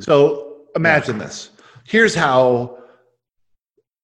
So 0.00 0.66
imagine 0.76 1.18
this. 1.18 1.50
Here's 1.86 2.14
how, 2.14 2.78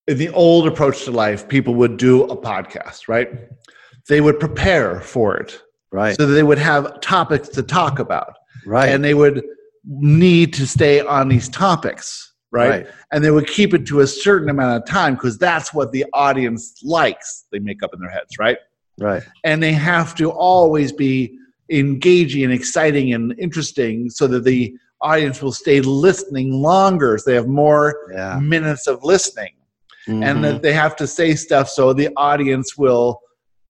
in 0.08 0.18
the 0.18 0.28
old 0.30 0.66
approach 0.66 1.04
to 1.04 1.10
life, 1.10 1.48
people 1.48 1.74
would 1.74 1.96
do 1.96 2.24
a 2.24 2.36
podcast, 2.36 3.08
right? 3.08 3.28
They 4.08 4.20
would 4.20 4.40
prepare 4.40 5.00
for 5.00 5.36
it. 5.36 5.62
Right. 5.92 6.16
So 6.16 6.26
that 6.26 6.32
they 6.34 6.42
would 6.44 6.58
have 6.58 7.00
topics 7.00 7.48
to 7.50 7.62
talk 7.62 7.98
about. 7.98 8.34
right. 8.66 8.88
And 8.90 9.02
they 9.02 9.14
would 9.14 9.42
need 9.84 10.52
to 10.54 10.66
stay 10.66 11.00
on 11.00 11.28
these 11.28 11.48
topics, 11.48 12.32
right? 12.52 12.68
Right. 12.68 12.86
And 13.12 13.24
they 13.24 13.30
would 13.30 13.46
keep 13.48 13.74
it 13.74 13.86
to 13.86 14.00
a 14.00 14.06
certain 14.06 14.48
amount 14.50 14.82
of 14.82 14.88
time 14.88 15.14
because 15.14 15.36
that's 15.38 15.74
what 15.74 15.90
the 15.90 16.04
audience 16.12 16.74
likes, 16.84 17.46
they 17.50 17.58
make 17.58 17.82
up 17.82 17.92
in 17.94 18.00
their 18.00 18.10
heads, 18.10 18.38
right? 18.38 18.58
right. 19.00 19.22
and 19.44 19.62
they 19.62 19.72
have 19.72 20.14
to 20.16 20.30
always 20.30 20.92
be 20.92 21.36
engaging 21.70 22.44
and 22.44 22.52
exciting 22.52 23.14
and 23.14 23.34
interesting 23.38 24.10
so 24.10 24.26
that 24.26 24.44
the 24.44 24.74
audience 25.00 25.40
will 25.40 25.52
stay 25.52 25.80
listening 25.80 26.52
longer 26.52 27.16
so 27.16 27.30
they 27.30 27.34
have 27.36 27.46
more 27.48 28.12
Yeah. 28.14 28.38
minutes 28.40 28.86
of 28.86 29.02
listening 29.02 29.52
Mhm. 30.08 30.24
and 30.24 30.44
that 30.44 30.62
they 30.62 30.72
have 30.72 30.96
to 30.96 31.06
say 31.06 31.34
stuff 31.34 31.68
so 31.68 31.92
the 31.92 32.08
audience 32.16 32.76
will 32.78 33.20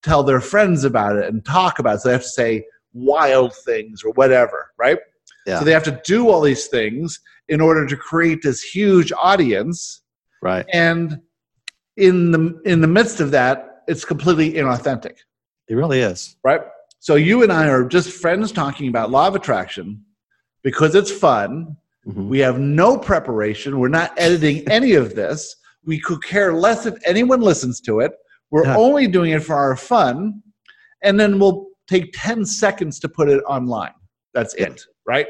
tell 0.02 0.22
their 0.22 0.40
friends 0.40 0.84
about 0.84 1.16
it 1.16 1.26
and 1.28 1.44
talk 1.44 1.78
about 1.78 1.96
it 1.96 2.00
so 2.00 2.08
they 2.08 2.12
have 2.14 2.22
to 2.22 2.28
say 2.28 2.64
wild 2.92 3.54
things 3.64 4.02
or 4.04 4.12
whatever 4.12 4.70
right 4.78 4.98
Yeah. 5.46 5.58
so 5.58 5.64
they 5.64 5.72
have 5.72 5.84
to 5.84 6.00
do 6.04 6.28
all 6.28 6.40
these 6.40 6.66
things 6.68 7.18
in 7.48 7.60
order 7.60 7.84
to 7.86 7.96
create 7.96 8.42
this 8.42 8.62
huge 8.62 9.12
audience 9.12 10.02
right. 10.42 10.64
and 10.72 11.20
in 11.96 12.30
the 12.30 12.60
in 12.64 12.80
the 12.80 12.86
midst 12.86 13.20
of 13.20 13.30
that 13.32 13.82
it's 13.88 14.04
completely 14.04 14.52
inauthentic 14.52 15.16
It 15.68 15.74
really 15.74 16.00
is. 16.00 16.36
right? 16.44 16.62
So 17.00 17.14
you 17.16 17.42
and 17.42 17.50
I 17.52 17.68
are 17.68 17.84
just 17.84 18.10
friends 18.10 18.52
talking 18.52 18.88
about 18.88 19.10
law 19.10 19.26
of 19.26 19.34
attraction 19.34 20.04
because 20.62 20.94
it's 20.94 21.10
fun. 21.10 21.76
Mhm. 22.06 22.28
We 22.28 22.38
have 22.40 22.58
no 22.60 22.98
preparation. 22.98 23.78
We're 23.80 23.88
not 23.88 24.12
editing 24.18 24.68
any 24.68 24.92
of 24.94 25.14
this. 25.14 25.56
We 25.84 25.98
could 26.00 26.22
care 26.22 26.52
less 26.52 26.86
if 26.86 26.94
anyone 27.06 27.40
listens 27.40 27.80
to 27.82 28.00
it. 28.00 28.12
We're 28.50 28.64
Yeah. 28.64 28.76
only 28.76 29.06
doing 29.06 29.32
it 29.32 29.42
for 29.42 29.54
our 29.54 29.76
fun. 29.76 30.42
And 31.02 31.18
then 31.18 31.38
we'll 31.38 31.66
take 31.88 32.12
10 32.14 32.44
seconds 32.44 32.98
to 33.00 33.08
put 33.08 33.28
it 33.28 33.42
online. 33.46 33.94
That's 34.34 34.54
it, 34.54 34.82
right? 35.06 35.26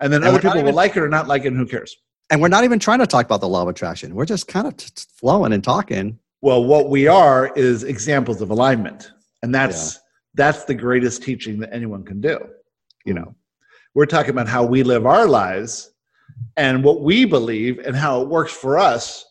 And 0.00 0.12
then 0.12 0.22
And 0.22 0.28
other 0.28 0.40
people 0.40 0.62
will 0.62 0.72
like 0.72 0.96
it 0.96 1.02
or 1.02 1.08
not 1.08 1.28
like 1.28 1.44
it, 1.44 1.48
and 1.48 1.56
who 1.56 1.66
cares? 1.66 1.96
And 2.30 2.40
we're 2.40 2.48
not 2.48 2.64
even 2.64 2.78
trying 2.78 3.00
to 3.00 3.06
talk 3.06 3.26
about 3.26 3.40
the 3.40 3.48
law 3.48 3.62
of 3.62 3.68
attraction. 3.68 4.14
We're 4.14 4.24
just 4.24 4.48
kind 4.48 4.66
of 4.66 4.74
flowing 5.18 5.52
and 5.52 5.62
talking. 5.62 6.18
Well, 6.40 6.64
what 6.64 6.88
we 6.88 7.06
are 7.06 7.52
is 7.54 7.84
examples 7.84 8.40
of 8.40 8.50
alignment. 8.50 9.12
And 9.42 9.54
that's 9.54 10.00
that's 10.34 10.64
the 10.64 10.74
greatest 10.74 11.22
teaching 11.22 11.58
that 11.60 11.70
anyone 11.72 12.04
can 12.04 12.20
do. 12.20 12.38
You 13.04 13.14
know, 13.14 13.22
mm-hmm. 13.22 13.70
we're 13.94 14.06
talking 14.06 14.30
about 14.30 14.48
how 14.48 14.64
we 14.64 14.82
live 14.82 15.04
our 15.06 15.26
lives 15.26 15.92
and 16.56 16.82
what 16.82 17.02
we 17.02 17.24
believe 17.24 17.78
and 17.80 17.94
how 17.94 18.22
it 18.22 18.28
works 18.28 18.52
for 18.52 18.78
us. 18.78 19.24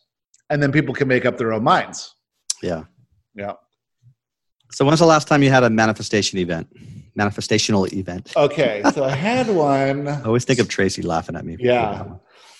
And 0.52 0.62
then 0.62 0.70
people 0.70 0.94
can 0.94 1.08
make 1.08 1.24
up 1.24 1.38
their 1.38 1.52
own 1.54 1.64
minds. 1.64 2.14
Yeah. 2.62 2.84
Yeah. 3.34 3.54
So 4.70 4.84
when's 4.84 5.00
the 5.00 5.06
last 5.06 5.26
time 5.26 5.42
you 5.42 5.48
had 5.48 5.64
a 5.64 5.70
manifestation 5.70 6.38
event? 6.38 6.68
Manifestational 7.18 7.90
event. 7.94 8.34
Okay. 8.36 8.82
So 8.92 9.02
I 9.02 9.10
had 9.30 9.48
one. 9.48 10.08
I 10.08 10.22
always 10.24 10.44
think 10.44 10.58
of 10.58 10.68
Tracy 10.68 11.00
laughing 11.00 11.36
at 11.36 11.46
me. 11.46 11.56
Yeah. 11.58 12.04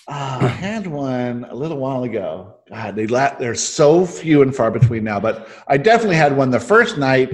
Ah, 0.07 0.43
I 0.43 0.47
had 0.47 0.87
one 0.87 1.45
a 1.45 1.53
little 1.55 1.77
while 1.77 2.03
ago. 2.03 2.55
God, 2.67 2.95
they 2.95 3.05
la- 3.05 3.35
they're 3.37 3.53
so 3.53 4.07
few 4.07 4.41
and 4.41 4.55
far 4.55 4.71
between 4.71 5.03
now, 5.03 5.19
but 5.19 5.47
I 5.67 5.77
definitely 5.77 6.15
had 6.15 6.35
one 6.35 6.49
the 6.49 6.59
first 6.59 6.97
night 6.97 7.31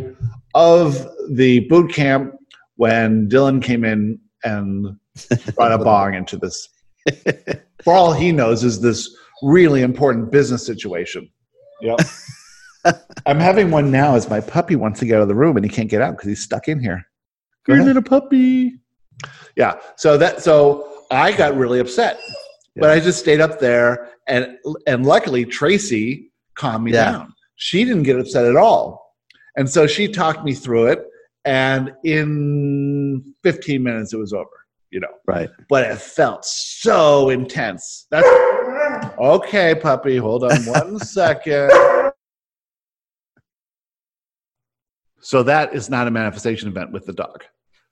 of 0.55 1.07
the 1.31 1.61
boot 1.61 1.93
camp 1.93 2.35
when 2.75 3.29
Dylan 3.29 3.63
came 3.63 3.85
in 3.85 4.19
and 4.43 4.97
brought 5.55 5.71
a 5.71 5.77
bong 5.83 6.15
into 6.15 6.35
this. 6.35 6.67
For 7.85 7.93
all 7.93 8.11
he 8.11 8.33
knows, 8.33 8.65
is 8.65 8.81
this 8.81 9.15
really 9.43 9.81
important 9.81 10.31
business 10.31 10.65
situation. 10.65 11.29
Yep. 11.81 11.99
I'm 13.25 13.39
having 13.39 13.71
one 13.71 13.91
now 13.91 14.15
as 14.15 14.29
my 14.29 14.39
puppy 14.39 14.75
wants 14.75 14.99
to 14.99 15.05
get 15.05 15.15
out 15.17 15.21
of 15.23 15.27
the 15.27 15.35
room 15.35 15.57
and 15.57 15.65
he 15.65 15.69
can't 15.71 15.89
get 15.89 16.01
out 16.01 16.11
because 16.15 16.27
he's 16.29 16.41
stuck 16.43 16.67
in 16.67 16.79
here. 16.79 17.05
Go 17.65 17.73
Your 17.75 17.83
little 17.83 18.01
puppy. 18.01 18.79
Yeah. 19.55 19.75
So 19.97 20.17
that 20.17 20.41
so 20.41 21.03
I 21.11 21.31
got 21.33 21.55
really 21.57 21.79
upset. 21.79 22.19
But 22.75 22.91
I 22.91 22.99
just 23.01 23.19
stayed 23.19 23.41
up 23.41 23.59
there 23.59 24.09
and 24.27 24.57
and 24.87 25.05
luckily 25.05 25.43
Tracy 25.43 26.31
calmed 26.55 26.85
me 26.85 26.93
Yeah. 26.93 27.11
down. 27.11 27.33
She 27.55 27.83
didn't 27.83 28.03
get 28.03 28.17
upset 28.17 28.45
at 28.45 28.55
all. 28.55 29.15
And 29.57 29.69
so 29.69 29.85
she 29.85 30.07
talked 30.07 30.45
me 30.45 30.53
through 30.53 30.87
it 30.87 31.05
and 31.43 31.91
in 32.05 33.33
15 33.43 33.83
minutes 33.83 34.13
it 34.13 34.17
was 34.17 34.31
over. 34.33 34.49
you 34.91 34.99
know. 35.01 35.07
Right. 35.27 35.49
But 35.67 35.83
it 35.91 35.97
felt 35.99 36.45
so 36.45 37.29
intense. 37.29 38.07
That's 38.09 38.27
okay, 39.17 39.75
puppy. 39.75 40.17
Hold 40.17 40.43
on 40.43 40.57
one 40.65 40.99
second. 41.17 41.71
So 45.21 45.43
that 45.43 45.73
is 45.73 45.89
not 45.89 46.07
a 46.07 46.11
manifestation 46.11 46.69
event 46.69 46.91
with 46.91 47.05
the 47.05 47.13
dog. 47.13 47.43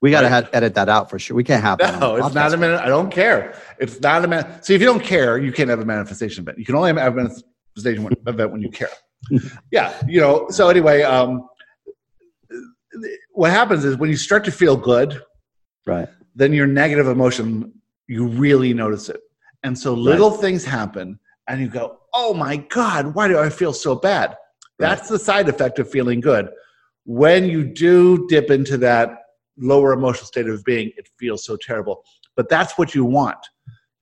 We 0.02 0.12
got 0.12 0.22
to 0.22 0.28
Right. 0.30 0.48
edit 0.54 0.76
that 0.76 0.90
out 0.90 1.10
for 1.10 1.18
sure. 1.20 1.36
We 1.36 1.44
can't 1.44 1.64
have 1.64 1.80
that. 1.80 2.00
No, 2.00 2.16
it's 2.16 2.34
not 2.36 2.54
a 2.54 2.58
minute. 2.58 2.80
I 2.80 2.88
don't 2.88 3.10
care. 3.12 3.56
It's 3.80 4.00
not 4.00 4.24
a 4.24 4.28
man. 4.28 4.62
See, 4.62 4.76
if 4.76 4.82
you 4.82 4.88
don't 4.88 5.04
care, 5.04 5.38
you 5.38 5.52
can't 5.52 5.70
have 5.70 5.80
a 5.80 5.86
manifestation 5.86 6.44
event. 6.44 6.60
You 6.60 6.66
can 6.66 6.76
only 6.76 6.94
have 6.94 7.14
a 7.14 7.16
manifestation 7.16 8.04
when- 8.04 8.14
event 8.28 8.52
when 8.52 8.62
you 8.62 8.70
care. 8.70 8.90
yeah, 9.72 9.94
you 10.08 10.22
know. 10.22 10.48
So 10.50 10.70
anyway, 10.70 11.02
um, 11.02 11.48
what 13.32 13.50
happens 13.52 13.86
is 13.86 13.98
when 13.98 14.10
you 14.10 14.16
start 14.18 14.46
to 14.46 14.52
feel 14.52 14.78
good, 14.78 15.20
Right. 15.86 16.08
then 16.36 16.54
your 16.54 16.68
negative 16.68 17.08
emotion 17.08 17.74
you 18.08 18.28
really 18.28 18.74
notice 18.74 19.10
it, 19.10 19.20
and 19.64 19.78
so 19.78 19.94
little 19.94 20.32
things 20.32 20.64
happen, 20.66 21.20
and 21.48 21.60
you 21.62 21.68
go, 21.68 22.00
"Oh 22.14 22.34
my 22.34 22.58
god, 22.58 23.14
why 23.16 23.28
do 23.28 23.40
I 23.40 23.50
feel 23.50 23.74
so 23.74 23.96
bad?" 23.96 24.36
That's 24.80 25.10
the 25.10 25.18
side 25.20 25.50
effect 25.50 25.80
of 25.80 25.90
feeling 25.90 26.20
good. 26.22 26.50
When 27.06 27.46
you 27.46 27.64
do 27.64 28.28
dip 28.28 28.52
into 28.52 28.78
that 28.80 29.10
lower 29.58 29.94
emotional 29.94 30.26
state 30.26 30.48
of 30.48 30.64
being, 30.64 30.92
it 30.98 31.10
feels 31.18 31.44
so 31.46 31.58
terrible. 31.58 32.04
But 32.36 32.48
that's 32.50 32.78
what 32.78 32.94
you 32.94 33.04
want. 33.06 33.38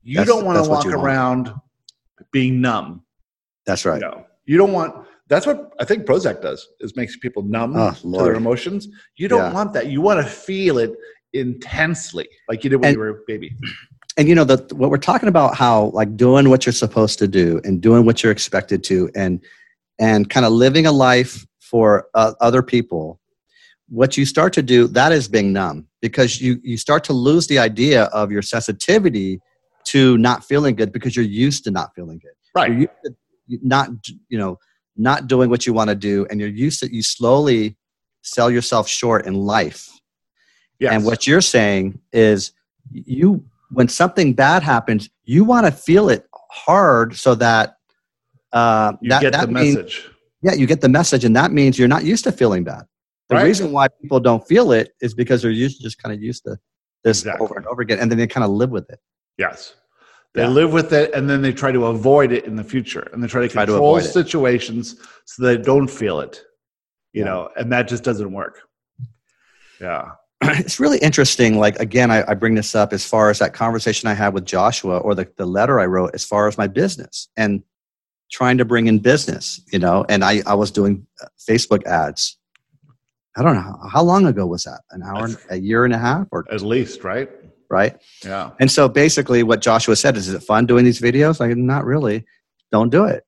You 0.04 0.18
That's- 0.18 0.28
don't 0.36 0.46
want 0.46 0.64
to 0.64 0.70
walk 0.70 0.84
you 0.84 0.92
want. 0.92 1.04
around 1.04 1.54
being 2.32 2.60
numb. 2.62 3.04
That's 3.66 3.86
right. 3.86 4.02
No, 4.02 4.26
you 4.46 4.58
don't 4.58 4.74
want. 4.74 5.08
That's 5.28 5.48
what 5.48 5.72
I 5.80 5.86
think 5.86 6.06
Prozac 6.06 6.42
does. 6.42 6.68
Is 6.82 6.96
makes 6.96 7.18
people 7.18 7.42
numb 7.44 7.76
Oh, 7.76 7.92
to 7.92 8.12
their 8.24 8.34
emotions. 8.36 8.88
You 9.16 9.28
don't 9.28 9.40
Yeah. 9.40 9.54
want 9.54 9.74
that. 9.74 9.88
You 9.88 10.02
want 10.02 10.20
to 10.24 10.30
feel 10.30 10.78
it 10.78 10.92
intensely, 11.34 12.28
like 12.50 12.64
you 12.64 12.70
did 12.70 12.78
when 12.78 12.88
And- 12.90 12.96
you 12.96 13.00
were 13.00 13.10
a 13.10 13.20
baby. 13.28 13.56
And 14.18 14.28
you 14.28 14.36
know 14.36 14.44
the, 14.44 14.58
what 14.76 14.90
we're 14.90 14.98
talking 14.98 15.30
about 15.30 15.56
how 15.56 15.86
like 15.94 16.16
doing 16.16 16.50
what 16.50 16.66
you're 16.66 16.74
supposed 16.74 17.20
to 17.20 17.28
do 17.28 17.60
and 17.64 17.82
doing 17.82 18.06
what 18.06 18.24
you're 18.24 18.32
expected 18.32 18.84
to 18.86 19.10
and 19.16 19.42
and 20.00 20.30
kind 20.30 20.46
of 20.46 20.52
living 20.52 20.86
a 20.86 20.92
life 20.92 21.46
for 21.60 22.08
uh, 22.14 22.34
other 22.42 22.62
people 22.62 23.20
what 23.90 24.18
you 24.18 24.26
start 24.26 24.52
to 24.54 24.62
do 24.64 24.88
that 24.88 25.12
is 25.12 25.28
being 25.28 25.54
numb 25.54 25.88
because 26.02 26.42
you 26.42 26.60
you 26.64 26.78
start 26.78 27.04
to 27.04 27.14
lose 27.14 27.48
the 27.48 27.60
idea 27.60 28.06
of 28.06 28.32
your 28.32 28.42
sensitivity 28.42 29.40
to 29.84 30.18
not 30.18 30.44
feeling 30.44 30.76
good 30.76 30.92
because 30.92 31.16
you're 31.16 31.26
used 31.26 31.64
to 31.64 31.72
not 31.72 31.94
feeling 31.96 32.20
good 32.20 32.32
Right. 32.56 32.90
to 33.06 33.16
not 33.62 33.90
you 34.30 34.38
know 34.38 34.58
not 34.98 35.28
doing 35.28 35.50
what 35.50 35.66
you 35.68 35.74
want 35.74 35.90
to 35.90 35.96
do 35.96 36.26
and 36.30 36.40
you're 36.40 36.50
used 36.50 36.80
to 36.80 36.94
you 36.94 37.04
slowly 37.04 37.76
sell 38.22 38.50
yourself 38.50 38.88
short 38.88 39.26
in 39.28 39.34
life 39.36 39.90
Yes. 40.80 40.92
and 40.94 41.06
what 41.06 41.26
you're 41.26 41.42
saying 41.42 42.00
is 42.12 42.52
you 42.92 43.46
when 43.72 43.88
something 43.88 44.34
bad 44.34 44.64
happens, 44.64 45.10
you 45.24 45.44
want 45.44 45.66
to 45.66 45.72
feel 45.72 46.10
it 46.10 46.28
hard 46.52 47.16
so 47.16 47.36
that 47.36 47.76
uh, 48.54 48.94
you 49.02 49.10
that, 49.10 49.22
get 49.22 49.34
that 49.34 49.48
the 49.48 49.52
means, 49.54 49.76
message. 49.76 50.10
yeah, 50.42 50.54
you 50.54 50.66
get 50.66 50.82
the 50.82 50.90
message, 50.90 51.26
and 51.26 51.36
that 51.36 51.52
means 51.52 51.78
you're 51.78 51.88
not 51.88 52.06
used 52.06 52.24
to 52.24 52.32
feeling 52.32 52.64
bad. 52.64 52.84
The 53.30 53.36
Right. 53.36 53.44
reason 53.46 53.72
why 53.72 53.88
people 54.02 54.20
don't 54.20 54.48
feel 54.48 54.72
it 54.72 54.94
is 55.02 55.14
because 55.14 55.42
they're 55.42 55.52
used 55.52 55.82
just 55.82 56.02
kind 56.02 56.14
of 56.16 56.22
used 56.22 56.44
to 56.46 56.58
this 57.04 57.22
Exactly. 57.22 57.44
over 57.44 57.56
and 57.58 57.66
over 57.68 57.82
again, 57.82 58.00
and 58.00 58.10
then 58.10 58.18
they 58.18 58.28
kind 58.28 58.44
of 58.44 58.52
live 58.52 58.70
with 58.70 58.90
it. 58.90 59.00
Yes. 59.38 59.76
They 60.34 60.44
Yeah. 60.44 60.50
live 60.50 60.74
with 60.74 60.92
it 60.94 61.14
and 61.14 61.30
then 61.30 61.42
they 61.42 61.54
try 61.54 61.72
to 61.72 61.86
avoid 61.86 62.32
it 62.34 62.46
in 62.46 62.56
the 62.58 62.64
future. 62.64 63.08
And 63.14 63.24
they 63.24 63.28
try 63.28 63.42
to 63.42 63.48
Try 63.48 63.66
to 63.66 63.72
control 63.72 63.98
it. 63.98 64.04
situations 64.04 64.98
so 65.26 65.44
they 65.44 65.58
don't 65.58 65.88
feel 65.88 66.20
it. 66.20 66.42
You 67.14 67.22
Yeah. 67.22 67.26
know, 67.26 67.50
and 67.56 67.72
that 67.72 67.88
just 67.88 68.04
doesn't 68.04 68.32
work. 68.32 68.60
Yeah. 69.80 70.12
it's 70.44 70.80
really 70.80 70.98
interesting. 71.00 71.58
Like 71.58 71.78
again, 71.80 72.12
I, 72.12 72.24
I 72.30 72.34
bring 72.34 72.56
this 72.56 72.76
up 72.76 72.94
as 72.94 73.06
far 73.06 73.30
as 73.30 73.40
that 73.40 73.54
conversation 73.54 74.10
I 74.10 74.14
had 74.14 74.34
with 74.34 74.46
Joshua, 74.46 74.98
or 74.98 75.16
the 75.16 75.28
the 75.38 75.46
letter 75.46 75.80
I 75.80 75.86
wrote, 75.86 76.12
as 76.14 76.26
far 76.26 76.48
as 76.48 76.58
my 76.58 76.68
business 76.68 77.30
and 77.38 77.64
trying 78.32 78.58
to 78.58 78.66
bring 78.66 78.88
in 78.88 79.00
business. 79.00 79.62
You 79.72 79.80
know, 79.80 80.06
and 80.10 80.24
I 80.24 80.42
I 80.46 80.56
was 80.56 80.72
doing 80.72 81.06
uh, 81.22 81.28
Facebook 81.50 81.86
ads. 81.86 82.38
I 83.38 83.44
don't 83.44 83.56
know 83.56 83.62
how, 83.62 83.90
how 83.92 84.04
long 84.04 84.26
ago 84.26 84.46
was 84.46 84.64
that? 84.64 84.82
An 84.92 85.04
hour, 85.04 85.28
a 85.50 85.58
year 85.58 85.84
and 85.84 85.94
a 85.94 85.98
half, 85.98 86.28
or 86.32 86.46
At 86.52 86.62
least, 86.62 87.04
right? 87.04 87.30
right? 87.70 88.02
Yeah. 88.24 88.52
And 88.62 88.72
so 88.72 88.88
basically, 88.88 89.44
what 89.44 89.62
Joshua 89.62 89.96
said 89.96 90.16
is, 90.18 90.28
"Is 90.28 90.34
it 90.34 90.44
fun 90.44 90.66
doing 90.66 90.86
these 90.86 91.02
videos?" 91.02 91.40
Like, 91.40 91.56
not 91.58 91.86
really. 91.86 92.26
Don't 92.72 92.90
do 92.90 93.06
it. 93.06 93.24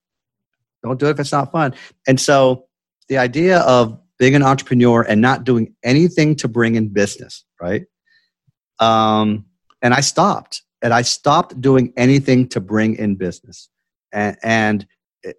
Don't 0.84 1.00
do 1.00 1.08
it 1.08 1.12
if 1.12 1.20
it's 1.20 1.32
not 1.32 1.52
fun. 1.52 1.74
And 2.08 2.20
so, 2.20 2.68
the 3.10 3.18
idea 3.18 3.60
of 3.60 4.00
being 4.20 4.36
an 4.36 4.44
entrepreneur 4.44 5.02
and 5.04 5.22
not 5.22 5.44
doing 5.44 5.76
anything 5.84 6.36
to 6.38 6.48
bring 6.48 6.76
in 6.76 6.90
business, 6.90 7.46
right? 7.62 7.86
Um, 8.80 9.46
and 9.82 9.94
I 9.94 10.02
stopped, 10.02 10.64
and 10.82 10.94
I 10.94 11.02
stopped 11.02 11.60
doing 11.62 11.94
anything 11.98 12.48
to 12.50 12.60
bring 12.60 12.96
in 12.96 13.16
business, 13.16 13.70
and 14.12 14.38
and 14.44 14.88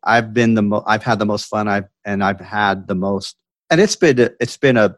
I've 0.05 0.33
been 0.35 0.55
the 0.55 0.63
mo- 0.63 0.85
I've 0.87 1.03
had 1.03 1.19
the 1.19 1.27
most 1.27 1.47
fun 1.47 1.69
I've 1.69 1.89
and 2.05 2.23
I've 2.23 2.41
had 2.41 2.89
the 2.89 2.95
most, 2.95 3.37
and 3.71 3.81
it's 3.81 3.97
been 3.97 4.19
a- 4.19 4.31
it's 4.41 4.57
been 4.57 4.77
a 4.77 4.97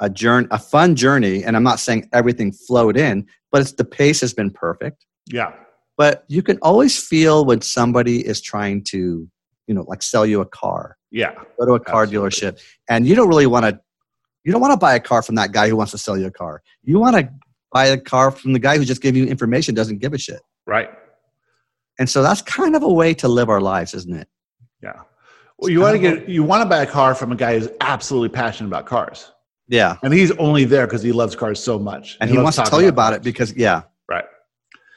a 0.00 0.10
journey, 0.10 0.48
a 0.50 0.58
fun 0.58 0.96
journey. 0.96 1.44
And 1.44 1.56
I'm 1.56 1.62
not 1.62 1.80
saying 1.80 2.08
everything 2.12 2.52
flowed 2.52 2.96
in, 2.96 3.26
but 3.52 3.60
it's 3.60 3.72
the 3.72 3.84
pace 3.84 4.20
has 4.20 4.34
been 4.34 4.50
perfect. 4.50 5.04
Yeah. 5.26 5.52
But 5.96 6.24
you 6.28 6.42
can 6.42 6.58
always 6.62 6.98
feel 6.98 7.44
when 7.44 7.60
somebody 7.60 8.26
is 8.26 8.40
trying 8.40 8.82
to, 8.84 9.28
you 9.66 9.74
know, 9.74 9.84
like 9.86 10.02
sell 10.02 10.26
you 10.26 10.40
a 10.40 10.46
car, 10.46 10.96
Yeah. 11.14 11.32
go 11.58 11.66
to 11.66 11.72
a 11.74 11.80
car 11.80 12.02
Absolutely. 12.02 12.28
dealership, 12.30 12.60
and 12.88 13.06
you 13.06 13.14
don't 13.14 13.28
really 13.28 13.46
want 13.46 13.64
to, 13.66 13.80
you 14.44 14.52
don't 14.52 14.60
want 14.60 14.72
to 14.72 14.76
buy 14.76 14.94
a 14.94 15.00
car 15.00 15.22
from 15.22 15.36
that 15.36 15.52
guy 15.52 15.68
who 15.68 15.76
wants 15.76 15.92
to 15.92 15.98
sell 15.98 16.18
you 16.18 16.26
a 16.26 16.30
car. 16.30 16.62
You 16.82 16.98
want 16.98 17.16
to 17.16 17.30
buy 17.72 17.86
a 17.86 17.96
car 17.98 18.30
from 18.30 18.52
the 18.52 18.58
guy 18.58 18.76
who 18.78 18.84
just 18.84 19.00
gave 19.00 19.16
you 19.16 19.24
information, 19.26 19.74
doesn't 19.74 19.98
give 19.98 20.12
a 20.12 20.18
shit. 20.18 20.40
Right. 20.66 20.90
And 21.98 22.10
so 22.10 22.22
that's 22.22 22.42
kind 22.42 22.74
of 22.74 22.82
a 22.82 22.92
way 22.92 23.14
to 23.14 23.28
live 23.28 23.48
our 23.48 23.60
lives, 23.60 23.94
isn't 23.94 24.14
it? 24.14 24.28
Yeah. 24.82 25.00
Well, 25.58 25.70
you 25.70 25.80
want 25.80 25.94
to 25.94 25.98
get 26.00 26.28
you 26.28 26.42
want 26.42 26.62
to 26.64 26.68
buy 26.68 26.82
a 26.82 26.86
car 26.86 27.14
from 27.14 27.30
a 27.30 27.36
guy 27.36 27.58
who's 27.58 27.68
absolutely 27.80 28.30
passionate 28.30 28.68
about 28.68 28.86
cars, 28.86 29.30
Yeah. 29.68 29.96
and 30.02 30.12
he's 30.12 30.32
only 30.32 30.64
there 30.64 30.86
because 30.88 31.02
he 31.02 31.12
loves 31.12 31.36
cars 31.36 31.62
so 31.62 31.78
much, 31.78 32.16
And 32.20 32.28
he 32.28 32.36
loves 32.36 32.44
wants 32.44 32.56
to 32.58 32.64
tell 32.64 32.82
you 32.82 32.88
about 32.88 33.12
it 33.12 33.22
because, 33.22 33.54
yeah. 33.54 33.82
right. 34.08 34.24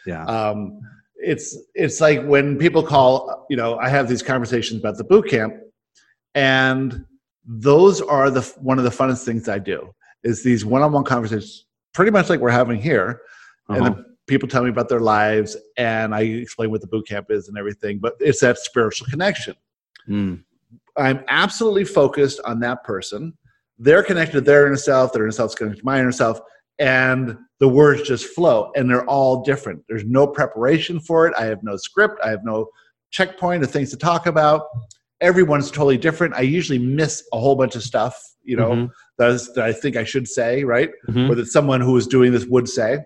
Yeah. 0.07 0.25
um, 0.25 0.79
it's 1.19 1.55
it's 1.75 1.99
like 2.01 2.23
when 2.25 2.57
people 2.57 2.83
call 2.83 3.45
you 3.49 3.57
know 3.57 3.77
i 3.79 3.89
have 3.89 4.07
these 4.07 4.21
conversations 4.21 4.79
about 4.79 4.95
the 4.97 5.03
boot 5.03 5.27
camp 5.27 5.51
and 6.37 7.03
those 7.45 8.01
are 8.01 8.29
the 8.29 8.41
one 8.61 8.77
of 8.77 8.83
the 8.83 8.89
funnest 8.89 9.23
things 9.25 9.49
i 9.49 9.57
do 9.57 9.93
is 10.23 10.43
these 10.43 10.63
one-on-one 10.65 11.03
conversations 11.03 11.65
pretty 11.93 12.11
much 12.11 12.29
like 12.29 12.39
we're 12.39 12.49
having 12.49 12.79
here 12.79 13.21
and 13.69 13.81
Uh-huh. 13.81 13.89
then 13.95 14.05
people 14.27 14.47
tell 14.47 14.63
me 14.63 14.69
about 14.69 14.87
their 14.89 14.99
lives 14.99 15.57
and 15.77 16.13
i 16.13 16.21
explain 16.21 16.69
what 16.71 16.81
the 16.81 16.87
boot 16.87 17.07
camp 17.07 17.27
is 17.29 17.47
and 17.47 17.57
everything 17.57 17.97
but 17.99 18.13
it's 18.19 18.39
that 18.41 18.57
spiritual 18.57 19.07
connection 19.09 19.55
Mm. 20.09 20.41
I'm 20.95 21.19
absolutely 21.27 21.83
focused 21.83 22.39
on 22.45 22.61
that 22.61 22.83
person. 22.85 23.37
They're 23.77 24.03
connected 24.03 24.31
to 24.33 24.41
their 24.41 24.65
inner 24.67 24.77
self, 24.77 25.11
their 25.11 25.23
inner 25.23 25.31
self's 25.33 25.53
connected 25.53 25.79
to 25.81 25.85
my 25.85 25.99
inner 25.99 26.13
self, 26.13 26.39
and 26.79 27.37
the 27.59 27.67
words 27.67 28.03
just 28.03 28.25
flow. 28.27 28.71
And 28.77 28.89
they're 28.89 29.05
all 29.05 29.43
different. 29.43 29.83
There's 29.89 30.05
no 30.05 30.25
preparation 30.25 31.01
for 31.01 31.27
it. 31.27 31.33
I 31.37 31.43
have 31.51 31.61
no 31.61 31.75
script. 31.75 32.19
I 32.23 32.29
have 32.29 32.45
no 32.45 32.67
checkpoint 33.11 33.63
of 33.65 33.69
things 33.71 33.89
to 33.91 33.97
talk 33.97 34.27
about. 34.27 34.61
Everyone's 35.21 35.71
totally 35.71 35.97
different. 35.97 36.33
I 36.35 36.41
usually 36.41 36.79
miss 36.79 37.23
a 37.33 37.39
whole 37.39 37.55
bunch 37.55 37.75
of 37.75 37.83
stuff, 37.83 38.15
you 38.43 38.55
know, 38.55 38.69
Mhm. 38.71 38.89
that, 39.17 39.31
is, 39.31 39.53
that 39.53 39.63
I 39.65 39.73
think 39.73 39.95
I 39.97 40.03
should 40.03 40.27
say, 40.27 40.63
right? 40.63 40.91
Mhm. 41.09 41.29
Or 41.29 41.35
that 41.35 41.47
someone 41.47 41.81
who 41.81 41.97
is 41.97 42.05
doing 42.07 42.31
this 42.31 42.45
would 42.45 42.69
say. 42.69 42.99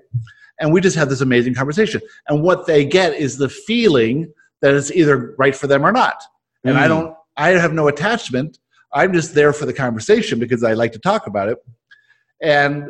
And 0.60 0.72
we 0.74 0.82
just 0.82 0.96
have 0.98 1.10
this 1.10 1.22
amazing 1.22 1.56
conversation. 1.56 2.02
And 2.28 2.44
what 2.44 2.66
they 2.68 2.84
get 2.86 3.14
is 3.16 3.38
the 3.38 3.50
feeling 3.50 4.32
that 4.62 4.74
it's 4.76 4.92
either 4.92 5.34
right 5.40 5.56
for 5.56 5.68
them 5.68 5.86
or 5.86 5.92
not 5.92 6.22
and 6.64 6.78
I 6.78 6.86
Mm. 6.86 6.90
don't 6.90 7.16
I 7.38 7.50
have 7.52 7.74
no 7.74 7.88
attachment. 7.88 8.60
I'm 8.94 9.14
just 9.14 9.34
there 9.34 9.54
for 9.54 9.66
the 9.66 9.74
conversation 9.74 10.38
because 10.38 10.64
I 10.66 10.74
like 10.74 10.92
to 10.92 11.00
talk 11.00 11.26
about 11.26 11.48
it. 11.48 11.58
And 12.42 12.90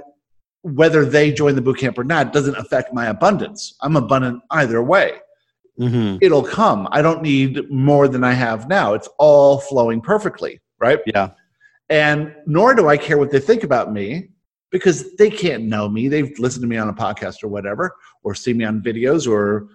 whether 0.64 1.06
they 1.06 1.32
join 1.32 1.56
the 1.56 1.62
boot 1.62 1.78
camp 1.78 1.98
or 1.98 2.04
not 2.04 2.34
doesn't 2.34 2.56
affect 2.58 2.92
my 2.94 3.06
abundance. 3.08 3.76
I'm 3.82 3.96
abundant 3.96 4.42
either 4.50 4.82
way. 4.82 5.20
Mhm. 5.82 6.20
It'll 6.22 6.44
come. 6.44 6.88
I 6.92 7.02
don't 7.02 7.22
need 7.22 7.70
more 7.72 8.08
than 8.08 8.24
I 8.24 8.34
have 8.34 8.70
now. 8.70 8.94
It's 8.94 9.10
all 9.18 9.60
flowing 9.60 10.00
perfectly, 10.00 10.62
right? 10.80 11.00
Yeah. 11.08 11.32
And 11.90 12.34
nor 12.46 12.74
do 12.76 12.88
I 12.88 12.98
care 12.98 13.18
what 13.18 13.32
they 13.32 13.40
think 13.40 13.64
about 13.64 13.92
me 13.92 14.30
because 14.70 15.16
they 15.18 15.30
can't 15.30 15.64
know 15.64 15.90
me. 15.90 16.08
They've 16.08 16.38
listened 16.40 16.62
to 16.62 16.68
me 16.68 16.78
on 16.78 16.88
a 16.88 16.94
podcast 16.94 17.44
or 17.44 17.48
whatever, 17.50 17.96
or 18.24 18.36
seen 18.36 18.58
me 18.58 18.66
on 18.66 18.82
videos 18.82 19.28
or 19.30 19.68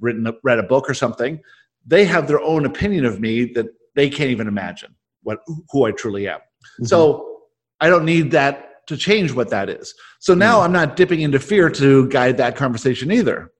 written 0.00 0.26
a, 0.26 0.34
read 0.42 0.58
a 0.58 0.62
book 0.64 0.90
or 0.90 0.94
something. 0.94 1.40
They 1.86 2.04
have 2.04 2.26
their 2.28 2.40
own 2.40 2.66
opinion 2.66 3.04
of 3.04 3.20
me 3.20 3.44
that 3.54 3.66
they 3.94 4.10
can't 4.10 4.30
even 4.30 4.48
imagine 4.48 4.94
what 5.22 5.38
who 5.70 5.84
I 5.84 5.92
truly 5.92 6.28
am. 6.28 6.38
Mm-hmm. 6.40 6.86
So 6.86 7.40
I 7.80 7.88
don't 7.88 8.04
need 8.04 8.30
that 8.32 8.86
to 8.88 8.96
change 8.96 9.32
what 9.32 9.48
that 9.50 9.70
is. 9.70 9.94
So 10.18 10.34
now 10.34 10.58
Mm. 10.60 10.64
I'm 10.64 10.72
not 10.72 10.96
dipping 10.96 11.20
into 11.22 11.38
fear 11.38 11.70
to 11.70 12.06
guide 12.08 12.36
that 12.38 12.56
conversation 12.56 13.10
either 13.10 13.50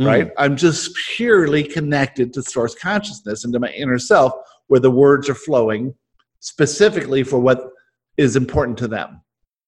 Mm. 0.00 0.06
right? 0.06 0.30
I'm 0.38 0.56
just 0.56 0.96
purely 1.16 1.62
connected 1.62 2.32
to 2.34 2.42
source 2.42 2.74
consciousness 2.74 3.44
and 3.44 3.52
to 3.52 3.60
my 3.60 3.70
inner 3.70 3.98
self 3.98 4.32
where 4.66 4.80
the 4.80 4.90
words 4.90 5.28
are 5.28 5.34
flowing 5.36 5.94
specifically 6.40 7.22
for 7.22 7.38
what 7.38 7.60
is 8.16 8.34
important 8.36 8.76
to 8.78 8.88
them. 8.88 9.20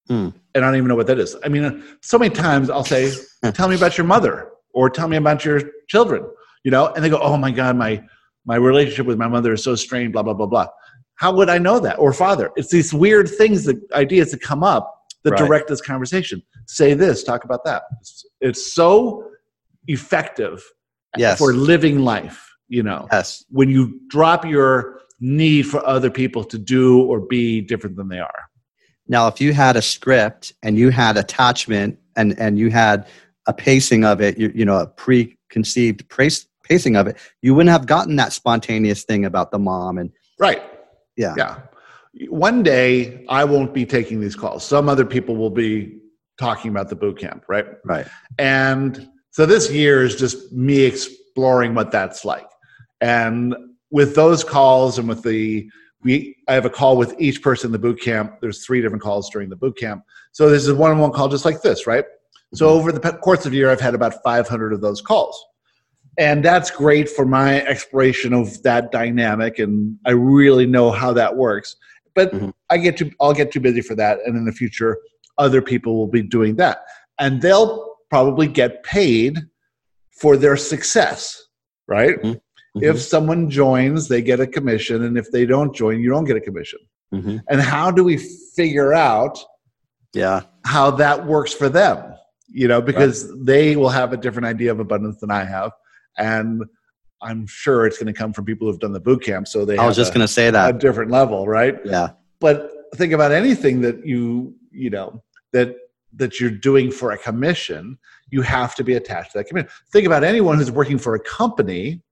Hmm. 0.08 0.28
And 0.54 0.64
I 0.64 0.68
don't 0.68 0.76
even 0.76 0.88
know 0.88 0.96
what 0.96 1.06
that 1.08 1.18
is. 1.18 1.36
I 1.44 1.48
mean, 1.48 1.82
so 2.02 2.18
many 2.18 2.34
times 2.34 2.70
I'll 2.70 2.84
say, 2.84 3.12
"Tell 3.54 3.68
me 3.68 3.76
about 3.76 3.98
your 3.98 4.06
mother," 4.06 4.50
or 4.72 4.88
"Tell 4.90 5.08
me 5.08 5.16
about 5.16 5.44
your 5.44 5.60
children," 5.88 6.24
you 6.64 6.70
know, 6.70 6.88
and 6.88 7.04
they 7.04 7.08
go, 7.08 7.18
"Oh 7.20 7.36
my 7.36 7.50
God, 7.50 7.76
my 7.76 8.02
my 8.44 8.56
relationship 8.56 9.06
with 9.06 9.18
my 9.18 9.26
mother 9.28 9.52
is 9.52 9.64
so 9.64 9.74
strained." 9.74 10.12
Blah 10.12 10.22
blah 10.22 10.34
blah 10.34 10.46
blah. 10.46 10.68
How 11.16 11.32
would 11.34 11.48
I 11.48 11.58
know 11.58 11.80
that? 11.80 11.98
Or 11.98 12.12
father? 12.12 12.50
It's 12.56 12.70
these 12.70 12.92
weird 12.94 13.28
things, 13.28 13.64
that 13.64 13.76
ideas 13.92 14.30
that 14.30 14.42
come 14.42 14.62
up 14.62 14.92
that 15.24 15.32
Right. 15.32 15.38
direct 15.46 15.68
this 15.68 15.80
conversation. 15.80 16.40
Say 16.66 16.94
this, 16.94 17.24
talk 17.24 17.44
about 17.44 17.64
that. 17.64 17.82
It's, 18.00 18.26
it's 18.40 18.74
so 18.74 19.24
effective 19.86 20.62
Yes. 21.16 21.38
for 21.38 21.52
living 21.54 22.00
life. 22.00 22.42
You 22.68 22.82
know, 22.82 23.06
Yes. 23.12 23.44
when 23.48 23.68
you 23.70 24.00
drop 24.08 24.44
your 24.44 25.00
need 25.20 25.62
for 25.62 25.84
other 25.86 26.10
people 26.10 26.44
to 26.44 26.58
do 26.58 27.00
or 27.02 27.20
be 27.20 27.60
different 27.60 27.96
than 27.96 28.08
they 28.08 28.18
are. 28.18 28.42
Now, 29.08 29.28
if 29.28 29.40
you 29.40 29.52
had 29.54 29.76
a 29.76 29.82
script 29.82 30.52
and 30.62 30.76
you 30.76 30.90
had 30.90 31.16
attachment 31.16 31.98
and, 32.16 32.38
and 32.38 32.58
you 32.58 32.70
had 32.70 33.06
a 33.46 33.52
pacing 33.54 34.04
of 34.04 34.20
it, 34.20 34.36
you, 34.36 34.50
you 34.54 34.64
know, 34.64 34.78
a 34.78 34.86
preconceived 34.88 36.08
pace, 36.10 36.46
pacing 36.64 36.96
of 36.96 37.06
it, 37.06 37.16
you 37.40 37.54
wouldn't 37.54 37.70
have 37.70 37.86
gotten 37.86 38.16
that 38.16 38.32
spontaneous 38.32 39.04
thing 39.04 39.24
about 39.24 39.52
the 39.52 39.58
mom. 39.58 39.96
And 39.98 40.10
Right. 40.38 40.60
yeah, 41.16 41.34
Yeah. 41.36 41.58
One 42.28 42.62
day 42.62 43.24
I 43.28 43.44
won't 43.44 43.72
be 43.74 43.86
taking 43.86 44.20
these 44.20 44.34
calls. 44.34 44.64
Some 44.64 44.88
other 44.88 45.04
people 45.04 45.36
will 45.36 45.50
be 45.50 45.98
talking 46.38 46.70
about 46.70 46.88
the 46.88 46.96
boot 46.96 47.18
camp, 47.18 47.44
right? 47.48 47.66
right. 47.84 48.06
And 48.38 49.08
so 49.36 49.44
this 49.44 49.70
year 49.70 50.02
is 50.02 50.16
just 50.16 50.50
me 50.50 50.80
exploring 50.80 51.74
what 51.74 51.90
that's 51.90 52.24
like. 52.24 52.48
And 53.02 53.54
with 53.90 54.14
those 54.14 54.42
calls 54.42 54.98
and 54.98 55.06
with 55.06 55.22
the 55.22 55.68
we 56.02 56.34
I 56.48 56.54
have 56.54 56.64
a 56.64 56.70
call 56.70 56.96
with 56.96 57.14
each 57.18 57.42
person 57.42 57.68
in 57.68 57.72
the 57.72 57.78
boot 57.78 58.00
camp. 58.00 58.40
There's 58.40 58.64
three 58.64 58.80
different 58.80 59.02
calls 59.02 59.28
during 59.28 59.50
the 59.50 59.56
boot 59.56 59.76
camp. 59.76 60.04
So 60.32 60.48
this 60.48 60.62
is 60.62 60.70
a 60.70 60.74
one-on-one 60.74 61.12
call 61.12 61.28
just 61.28 61.44
like 61.44 61.60
this, 61.60 61.86
right? 61.86 62.06
So 62.54 62.70
over 62.70 62.90
the 62.90 63.12
course 63.12 63.44
of 63.44 63.52
the 63.52 63.58
year, 63.58 63.70
I've 63.70 63.78
had 63.78 63.94
about 63.94 64.22
500 64.24 64.72
of 64.72 64.80
those 64.80 65.02
calls. 65.02 65.38
And 66.16 66.42
that's 66.42 66.70
great 66.70 67.10
for 67.10 67.26
my 67.26 67.60
exploration 67.66 68.32
of 68.32 68.62
that 68.62 68.90
dynamic. 68.90 69.58
And 69.58 69.98
I 70.06 70.12
really 70.12 70.64
know 70.64 70.90
how 70.90 71.12
that 71.12 71.36
works. 71.36 71.76
But 72.14 72.32
Mhm. 72.32 72.54
I 72.70 72.78
get 72.78 72.96
to 72.98 73.10
I'll 73.20 73.34
get 73.34 73.52
too 73.52 73.60
busy 73.60 73.82
for 73.82 73.96
that. 73.96 74.20
And 74.24 74.34
in 74.34 74.46
the 74.46 74.52
future, 74.52 74.96
other 75.36 75.60
people 75.60 75.98
will 75.98 76.06
be 76.06 76.22
doing 76.22 76.56
that. 76.56 76.78
And 77.18 77.42
they'll 77.42 77.95
probably 78.10 78.46
get 78.46 78.82
paid 78.82 79.38
for 80.20 80.36
their 80.36 80.56
success, 80.56 81.42
right? 81.88 82.20
Mhm. 82.22 82.40
If 82.76 83.00
someone 83.00 83.48
joins, 83.50 84.08
they 84.08 84.20
get 84.22 84.38
a 84.40 84.46
commission. 84.46 85.02
And 85.04 85.16
if 85.16 85.30
they 85.30 85.46
don't 85.46 85.74
join, 85.74 86.00
you 86.00 86.10
don't 86.10 86.24
get 86.24 86.36
a 86.36 86.40
commission. 86.40 86.78
Mhm. 87.14 87.40
And 87.48 87.60
how 87.60 87.90
do 87.90 88.04
we 88.04 88.16
figure 88.54 88.92
out 88.94 89.38
Yeah. 90.14 90.42
how 90.64 90.90
that 90.92 91.26
works 91.26 91.52
for 91.52 91.68
them 91.68 92.12
you 92.48 92.68
know 92.68 92.80
because 92.80 93.16
they 93.44 93.74
will 93.76 93.88
have 93.88 94.12
a 94.12 94.16
different 94.16 94.46
idea 94.46 94.70
of 94.70 94.78
abundance 94.78 95.18
than 95.20 95.32
i 95.32 95.42
have 95.44 95.72
and 96.16 96.62
i'm 97.20 97.44
sure 97.46 97.86
it's 97.86 97.98
going 97.98 98.06
to 98.06 98.12
come 98.12 98.32
from 98.32 98.44
people 98.44 98.66
who've 98.68 98.78
done 98.78 98.92
the 98.92 99.00
boot 99.00 99.20
camp 99.22 99.48
so 99.48 99.64
they 99.64 99.76
I 99.76 99.84
was 99.84 99.96
just 99.96 100.14
going 100.14 100.24
to 100.26 100.32
say 100.32 100.48
that 100.50 100.74
a 100.76 100.78
different 100.78 101.10
level 101.10 101.46
right 101.48 101.74
Yeah. 101.84 102.10
but 102.40 102.70
think 102.94 103.12
about 103.12 103.32
anything 103.32 103.80
that 103.82 104.06
you 104.06 104.54
you 104.70 104.90
know 104.90 105.22
that 105.52 105.74
that 106.16 106.40
you're 106.40 106.50
doing 106.50 106.90
for 106.90 107.12
a 107.12 107.18
commission 107.18 107.98
you 108.30 108.42
have 108.42 108.74
to 108.74 108.84
be 108.84 108.94
attached 108.94 109.32
to 109.32 109.38
that 109.38 109.44
commission 109.44 109.68
think 109.92 110.06
about 110.06 110.24
anyone 110.24 110.58
who's 110.58 110.70
working 110.70 110.98
for 110.98 111.14
a 111.14 111.20
company 111.20 112.02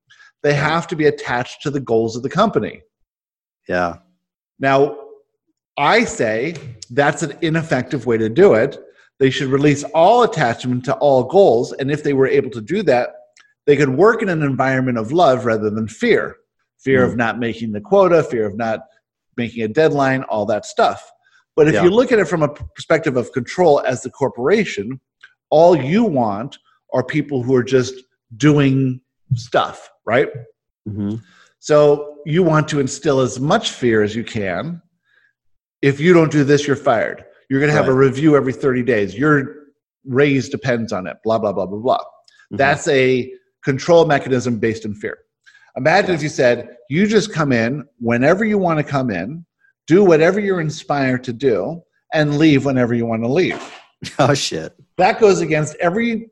they 0.43 0.55
have 0.55 0.87
to 0.87 0.97
be 0.97 1.07
attached 1.07 1.63
to 1.63 1.71
the 1.71 1.81
goals 1.81 2.17
of 2.17 2.23
the 2.23 2.31
company 2.31 2.83
Yeah. 3.69 3.99
now, 4.59 4.99
I 5.77 6.05
say 6.05 6.55
that's 6.91 7.23
an 7.23 7.37
ineffective 7.41 8.07
way 8.07 8.17
to 8.19 8.29
do 8.29 8.55
it. 8.55 8.79
They 9.19 9.31
should 9.31 9.49
release 9.49 9.83
all 9.95 10.23
attachment 10.23 10.85
to 10.85 10.95
all 10.95 11.25
goals. 11.25 11.73
And 11.73 11.91
if 11.91 12.05
they 12.05 12.13
were 12.13 12.29
able 12.29 12.51
to 12.51 12.61
do 12.61 12.83
that, 12.85 13.11
they 13.67 13.77
could 13.77 13.89
work 13.89 14.23
in 14.23 14.29
an 14.29 14.43
environment 14.43 14.99
of 14.99 15.11
love 15.13 15.47
rather 15.47 15.71
than 15.71 15.89
fear 15.89 16.37
fear 16.79 17.03
of 17.03 17.13
hmm. 17.13 17.17
not 17.17 17.39
making 17.39 17.73
the 17.73 17.81
quota, 17.81 18.23
fear 18.23 18.47
of 18.47 18.57
not 18.57 18.81
making 19.37 19.63
a 19.63 19.69
deadline, 19.69 20.23
all 20.25 20.45
that 20.47 20.67
stuff. 20.67 21.11
But 21.57 21.69
if 21.69 21.75
Yeah. 21.75 21.85
you 21.85 21.91
look 21.91 22.11
at 22.13 22.19
it 22.19 22.27
from 22.27 22.43
a 22.43 22.49
perspective 22.49 23.17
of 23.17 23.33
control 23.33 23.81
as 23.87 24.03
the 24.03 24.11
corporation, 24.11 25.01
all 25.51 25.77
you 25.77 26.05
want 26.05 26.59
are 26.93 27.05
people 27.05 27.43
who 27.43 27.55
are 27.55 27.63
just 27.63 27.95
doing 28.37 29.01
stuff, 29.35 29.91
right? 30.07 30.29
hmm 30.89 31.17
So 31.61 32.19
you 32.27 32.43
want 32.43 32.69
to 32.69 32.81
instill 32.81 33.21
as 33.21 33.41
much 33.41 33.71
fear 33.71 34.03
as 34.03 34.15
you 34.15 34.25
can. 34.25 34.83
If 35.81 35.99
you 36.01 36.13
don't 36.13 36.31
do 36.31 36.45
this, 36.45 36.67
you're 36.67 36.77
fired. 36.77 37.25
You're 37.49 37.61
going 37.61 37.71
to 37.73 37.77
have 37.77 37.89
a 37.89 37.95
review 37.95 38.37
every 38.37 38.53
30 38.53 38.83
days. 38.83 39.15
Your 39.17 39.55
raise 40.05 40.49
depends 40.49 40.93
on 40.93 41.07
it, 41.07 41.17
blah, 41.25 41.39
blah, 41.39 41.53
blah, 41.53 41.67
blah, 41.67 41.79
blah. 41.79 41.99
Mm-hmm. 41.99 42.57
That's 42.57 42.87
a 42.89 43.33
control 43.65 44.05
mechanism 44.07 44.59
based 44.59 44.85
in 44.85 44.95
fear. 44.95 45.19
Imagine 45.77 46.11
Yeah. 46.11 46.17
if 46.17 46.23
you 46.23 46.29
said, 46.29 46.77
you 46.91 47.07
just 47.07 47.33
come 47.33 47.53
in 47.53 47.85
whenever 47.99 48.45
you 48.45 48.59
want 48.59 48.79
to 48.79 48.85
come 48.85 49.11
in, 49.11 49.45
do 49.87 50.05
whatever 50.05 50.41
you're 50.41 50.61
inspired 50.61 51.25
to 51.25 51.33
do, 51.33 51.83
and 52.13 52.39
leave 52.39 52.65
whenever 52.65 52.95
you 52.95 53.07
want 53.07 53.23
to 53.23 53.29
leave. 53.29 53.61
Oh, 54.19 54.35
shit. 54.35 54.75
That 54.99 55.19
goes 55.19 55.41
against 55.41 55.77
every 55.77 56.29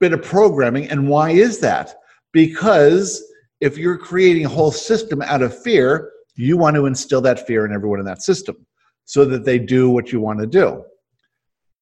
bit 0.00 0.12
of 0.12 0.22
programming. 0.24 0.88
And 0.88 1.08
why 1.08 1.30
is 1.30 1.60
that? 1.60 1.94
Because 2.32 3.22
if 3.60 3.78
you're 3.78 3.96
creating 3.96 4.44
a 4.44 4.48
whole 4.48 4.72
system 4.72 5.22
out 5.22 5.40
of 5.40 5.56
fear, 5.62 6.10
you 6.34 6.56
want 6.56 6.74
to 6.74 6.86
instill 6.86 7.20
that 7.20 7.46
fear 7.46 7.64
in 7.64 7.72
everyone 7.72 8.00
in 8.00 8.06
that 8.06 8.22
system 8.22 8.66
so 9.04 9.24
that 9.24 9.44
they 9.44 9.58
do 9.58 9.88
what 9.88 10.10
you 10.10 10.20
want 10.20 10.40
to 10.40 10.46
do. 10.46 10.84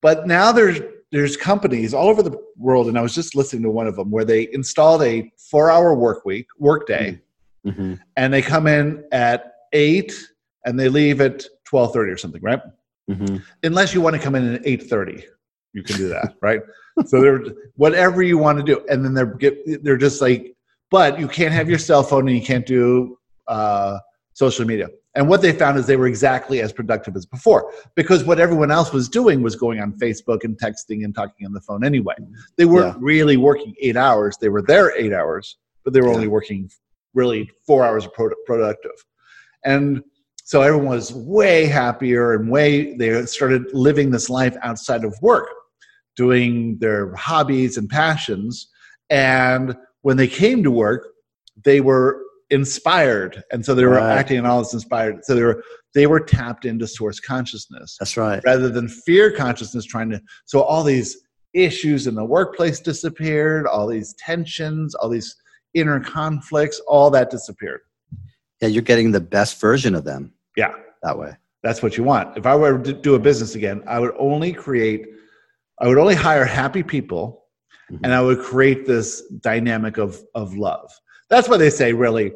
But 0.03 0.27
now 0.27 0.53
there's 0.53 0.81
there's 1.11 1.37
companies 1.37 1.95
all 1.95 2.09
over 2.09 2.23
the 2.23 2.37
world, 2.57 2.89
and 2.89 2.99
I 2.99 3.03
was 3.03 3.15
just 3.15 3.35
listening 3.35 3.63
to 3.63 3.71
one 3.71 3.87
of 3.87 3.97
them 3.97 4.11
where 4.11 4.25
they 4.25 4.49
installed 4.53 5.03
a 5.03 5.31
four-hour 5.51 5.95
work 5.95 6.25
week, 6.25 6.47
work 6.59 6.87
day, 6.87 7.21
hmm 7.65 7.95
and 8.17 8.33
they 8.33 8.43
come 8.43 8.67
in 8.67 9.05
at 9.13 9.53
eight 9.73 10.13
and 10.65 10.79
they 10.79 10.89
leave 10.89 11.21
at 11.21 11.45
twelve 11.65 11.93
thirty 11.93 12.11
or 12.13 12.17
something, 12.17 12.43
right? 12.43 12.61
hmm 13.11 13.37
unless 13.65 13.93
you 13.93 14.01
want 14.01 14.15
to 14.15 14.23
come 14.23 14.37
in 14.37 14.55
at 14.55 14.63
8.30 14.63 15.25
you 15.73 15.83
can 15.83 15.97
do 15.97 16.09
that 16.09 16.35
right 16.41 16.61
so 17.05 17.21
they're 17.21 17.43
whatever 17.75 18.23
you 18.23 18.39
want 18.39 18.57
to 18.59 18.65
do 18.65 18.81
and 18.89 19.05
then 19.05 19.13
they're 19.13 19.35
get, 19.35 19.83
they're 19.83 19.97
just 19.97 20.21
like 20.21 20.55
but 20.89 21.19
you 21.19 21.27
can't 21.27 21.53
have 21.53 21.69
your 21.69 21.81
cell 21.81 22.05
phone 22.05 22.29
and 22.29 22.37
you 22.37 22.45
can't 22.45 22.65
do 22.65 23.19
uh, 23.49 23.99
social 24.35 24.65
media 24.65 24.89
and 25.17 25.29
what 25.29 25.43
they 25.43 25.53
found 25.53 25.77
is 25.77 25.85
they 25.85 25.97
were 25.97 26.07
exactly 26.07 26.61
as 26.61 26.73
productive 26.73 27.17
as 27.17 27.27
before 27.27 27.73
because 27.97 28.23
what 28.23 28.39
everyone 28.39 28.71
else 28.71 28.93
was 28.93 29.09
doing 29.09 29.43
was 29.43 29.57
going 29.57 29.81
on 29.81 29.93
facebook 29.99 30.45
and 30.45 30.57
texting 30.61 31.05
and 31.05 31.13
talking 31.13 31.45
on 31.45 31.53
the 31.53 31.61
phone 31.61 31.85
anyway 31.85 32.15
they 32.57 32.67
weren't 32.67 32.95
Yeah. 32.95 33.01
really 33.01 33.37
working 33.37 33.75
eight 33.81 33.97
hours 33.97 34.37
they 34.41 34.49
were 34.49 34.63
there 34.63 34.97
eight 34.97 35.13
hours 35.13 35.57
but 35.85 35.93
they 35.93 36.01
were 36.01 36.09
Yeah. 36.11 36.15
only 36.15 36.29
working 36.29 36.71
really 37.15 37.51
four 37.67 37.85
hours 37.85 38.07
productive 38.47 38.93
and 39.65 40.03
so 40.45 40.61
everyone 40.63 40.89
was 40.89 41.13
way 41.13 41.67
happier 41.67 42.35
and 42.35 42.51
way 42.51 42.95
they 42.97 43.25
started 43.27 43.63
living 43.73 44.11
this 44.11 44.29
life 44.29 44.57
outside 44.63 45.05
of 45.05 45.15
work 45.23 45.49
doing 46.17 46.77
their 46.79 47.15
hobbies 47.15 47.77
and 47.77 47.89
passions 47.89 48.69
and 49.11 49.75
when 50.03 50.17
they 50.17 50.29
came 50.29 50.63
to 50.63 50.71
work 50.71 51.09
they 51.65 51.81
were 51.81 52.21
inspired 52.51 53.43
and 53.51 53.65
so 53.65 53.75
they 53.75 53.85
were 53.85 53.93
Right. 53.93 54.19
acting 54.19 54.39
and 54.39 54.47
all 54.47 54.59
this 54.63 54.75
inspired 54.75 55.25
so 55.25 55.35
they 55.35 55.43
were 55.43 55.63
they 55.95 56.07
were 56.07 56.21
tapped 56.21 56.65
into 56.65 56.87
source 56.87 57.19
consciousness 57.21 57.97
That's 57.99 58.17
right. 58.17 58.43
rather 58.45 58.69
than 58.69 58.89
fear 58.89 59.31
consciousness 59.31 59.85
trying 59.85 60.11
to 60.11 60.21
so 60.45 60.61
all 60.63 60.83
these 60.85 61.17
issues 61.55 62.07
in 62.07 62.15
the 62.15 62.25
workplace 62.25 62.81
disappeared 62.81 63.67
all 63.67 63.87
these 63.87 64.15
tensions 64.19 64.95
all 64.97 65.09
these 65.09 65.35
inner 65.75 66.01
conflicts 66.01 66.81
all 66.87 67.11
that 67.11 67.31
disappeared 67.31 67.81
Yeah, 68.63 68.69
you're 68.69 68.83
getting 68.83 69.11
the 69.11 69.21
best 69.21 69.61
version 69.61 69.95
of 69.95 70.05
them 70.05 70.33
yeah 70.57 70.73
that 71.03 71.19
way. 71.19 71.33
That's 71.65 71.83
what 71.83 71.97
you 71.97 72.05
want. 72.05 72.37
If 72.39 72.47
I 72.47 72.55
were 72.57 72.79
to 72.79 72.93
do 72.93 73.15
a 73.17 73.19
business 73.19 73.55
again, 73.57 73.83
I 73.87 73.99
would 74.01 74.13
only 74.19 74.53
create, 74.53 75.07
I 75.81 75.87
would 75.89 75.99
only 75.99 76.15
hire 76.15 76.45
happy 76.45 76.83
people 76.85 77.45
Mhm. 77.91 78.01
and 78.05 78.15
I 78.15 78.21
would 78.23 78.39
create 78.41 78.87
this 78.87 79.23
dynamic 79.41 79.97
of, 79.99 80.21
of 80.35 80.57
love. 80.57 80.91
That's 81.29 81.49
why 81.49 81.57
they 81.57 81.71
say, 81.71 81.93
really, 81.93 82.33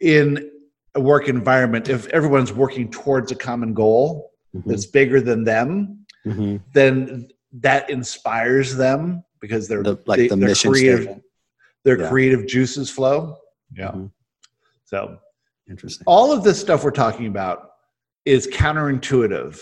in 0.00 0.50
a 0.94 1.00
work 1.00 1.28
environment, 1.28 1.88
if 1.88 2.06
everyone's 2.08 2.52
working 2.52 2.90
towards 2.90 3.30
a 3.30 3.34
common 3.34 3.74
goal 3.74 4.30
Mhm. 4.56 4.62
that's 4.66 4.86
bigger 4.86 5.20
than 5.20 5.44
them, 5.44 6.06
Mhm. 6.26 6.60
then 6.72 7.28
that 7.52 7.90
inspires 7.90 8.74
them 8.76 9.22
because 9.40 9.68
they're 9.68 9.82
The, 9.82 9.98
like 10.06 10.18
they, 10.18 10.28
the 10.28 10.36
mission 10.36 10.70
creative, 10.72 11.02
statement. 11.02 11.22
their 11.84 12.00
Yeah. 12.00 12.08
creative 12.08 12.46
juices 12.46 12.88
flow. 12.90 13.36
Yeah. 13.76 13.94
So 14.94 15.18
Interesting. 15.68 16.04
all 16.06 16.30
of 16.30 16.44
this 16.44 16.60
stuff 16.60 16.84
we're 16.84 16.92
talking 16.92 17.26
about 17.26 17.70
is 18.24 18.46
counterintuitive 18.46 19.60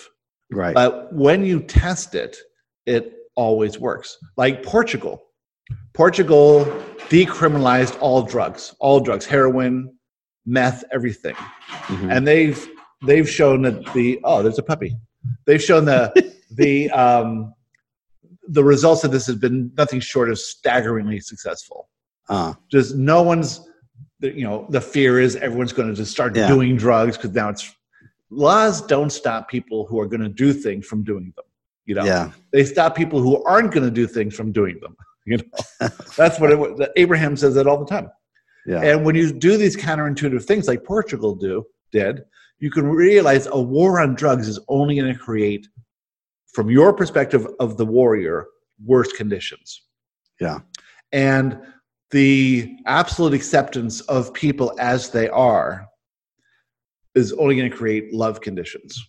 Right. 0.55 0.75
But 0.75 1.11
when 1.15 1.47
you 1.47 1.61
test 1.61 2.15
it, 2.15 2.37
it 2.85 3.15
always 3.37 3.79
works. 3.79 4.19
Like 4.37 4.63
Portugal. 4.63 5.23
Portugal 5.95 6.67
decriminalized 7.09 7.97
all 8.03 8.21
drugs, 8.21 8.75
all 8.79 9.01
drugs, 9.01 9.25
heroin, 9.25 9.97
meth, 10.45 10.85
everything. 10.93 11.35
Mhm. 11.87 12.15
And 12.15 12.27
they've 12.27 12.69
they've 13.07 13.29
shown 13.29 13.63
that 13.63 13.91
the 13.95 14.21
oh, 14.25 14.43
there's 14.43 14.59
a 14.59 14.63
puppy. 14.63 14.95
They've 15.47 15.63
shown 15.63 15.87
the 15.87 16.13
the 16.51 16.91
um, 16.91 17.55
the 18.49 18.63
results 18.63 19.05
of 19.05 19.11
this 19.11 19.27
has 19.29 19.37
been 19.37 19.73
nothing 19.79 20.01
short 20.01 20.29
of 20.31 20.39
staggeringly 20.39 21.21
successful. 21.21 21.89
Uh, 22.29 22.53
Just 22.71 22.95
no 22.97 23.23
one's, 23.23 23.67
the- 24.23 24.33
you 24.33 24.45
know, 24.45 24.67
the 24.71 24.81
fear 24.81 25.21
is 25.21 25.37
everyone's 25.37 25.73
going 25.73 25.89
to 25.89 25.95
just 25.95 26.11
start 26.11 26.35
Yeah. 26.35 26.49
doing 26.49 26.77
drugs 26.77 27.17
because 27.17 27.33
now 27.33 27.51
it's 27.51 27.75
laws 28.31 28.81
don't 28.81 29.11
stop 29.11 29.51
people 29.51 29.87
who 29.87 30.01
are 30.01 30.07
going 30.07 30.23
to 30.23 30.29
do 30.31 30.53
things 30.55 30.87
from 30.87 31.05
doing 31.05 31.33
them. 31.37 31.45
You 31.85 31.97
know, 31.97 32.05
yeah. 32.05 32.31
they 32.53 32.65
stop 32.65 32.97
people 32.97 33.21
who 33.21 33.43
aren't 33.45 33.73
going 33.73 33.85
to 33.85 33.91
do 33.91 34.07
things 34.07 34.35
from 34.35 34.53
doing 34.53 34.81
them. 34.81 34.97
You 35.25 35.37
know, 35.37 35.89
that's 36.17 36.41
what 36.41 36.51
it, 36.51 36.91
Abraham 36.97 37.37
says 37.37 37.55
that 37.55 37.69
all 37.69 37.79
the 37.79 37.87
time. 37.87 38.11
Yeah. 38.67 38.81
And 38.83 39.05
when 39.05 39.15
you 39.15 39.33
do 39.33 39.57
these 39.57 39.77
counterintuitive 39.77 40.43
things 40.43 40.67
like 40.67 40.83
Portugal 40.83 41.37
do 41.37 41.65
did, 41.93 42.23
you 42.59 42.73
can 42.73 42.87
realize 42.89 43.47
a 43.47 43.61
war 43.61 44.01
on 44.01 44.17
drugs 44.17 44.49
is 44.49 44.59
only 44.67 44.97
going 44.97 45.13
to 45.13 45.17
create, 45.19 45.69
from 46.53 46.71
your 46.71 46.93
perspective 46.93 47.47
of 47.61 47.77
the 47.77 47.87
warrior, 47.87 48.47
worse 48.85 49.13
conditions. 49.13 49.83
Yeah. 50.41 50.59
And 51.13 51.57
the 52.13 52.77
absolute 52.87 53.35
acceptance 53.35 54.01
of 54.03 54.33
people 54.35 54.75
as 54.79 55.11
they 55.11 55.29
are 55.29 55.87
is 57.15 57.33
only 57.33 57.57
going 57.57 57.71
to 57.71 57.77
create 57.77 58.13
love 58.15 58.41
conditions. 58.41 59.09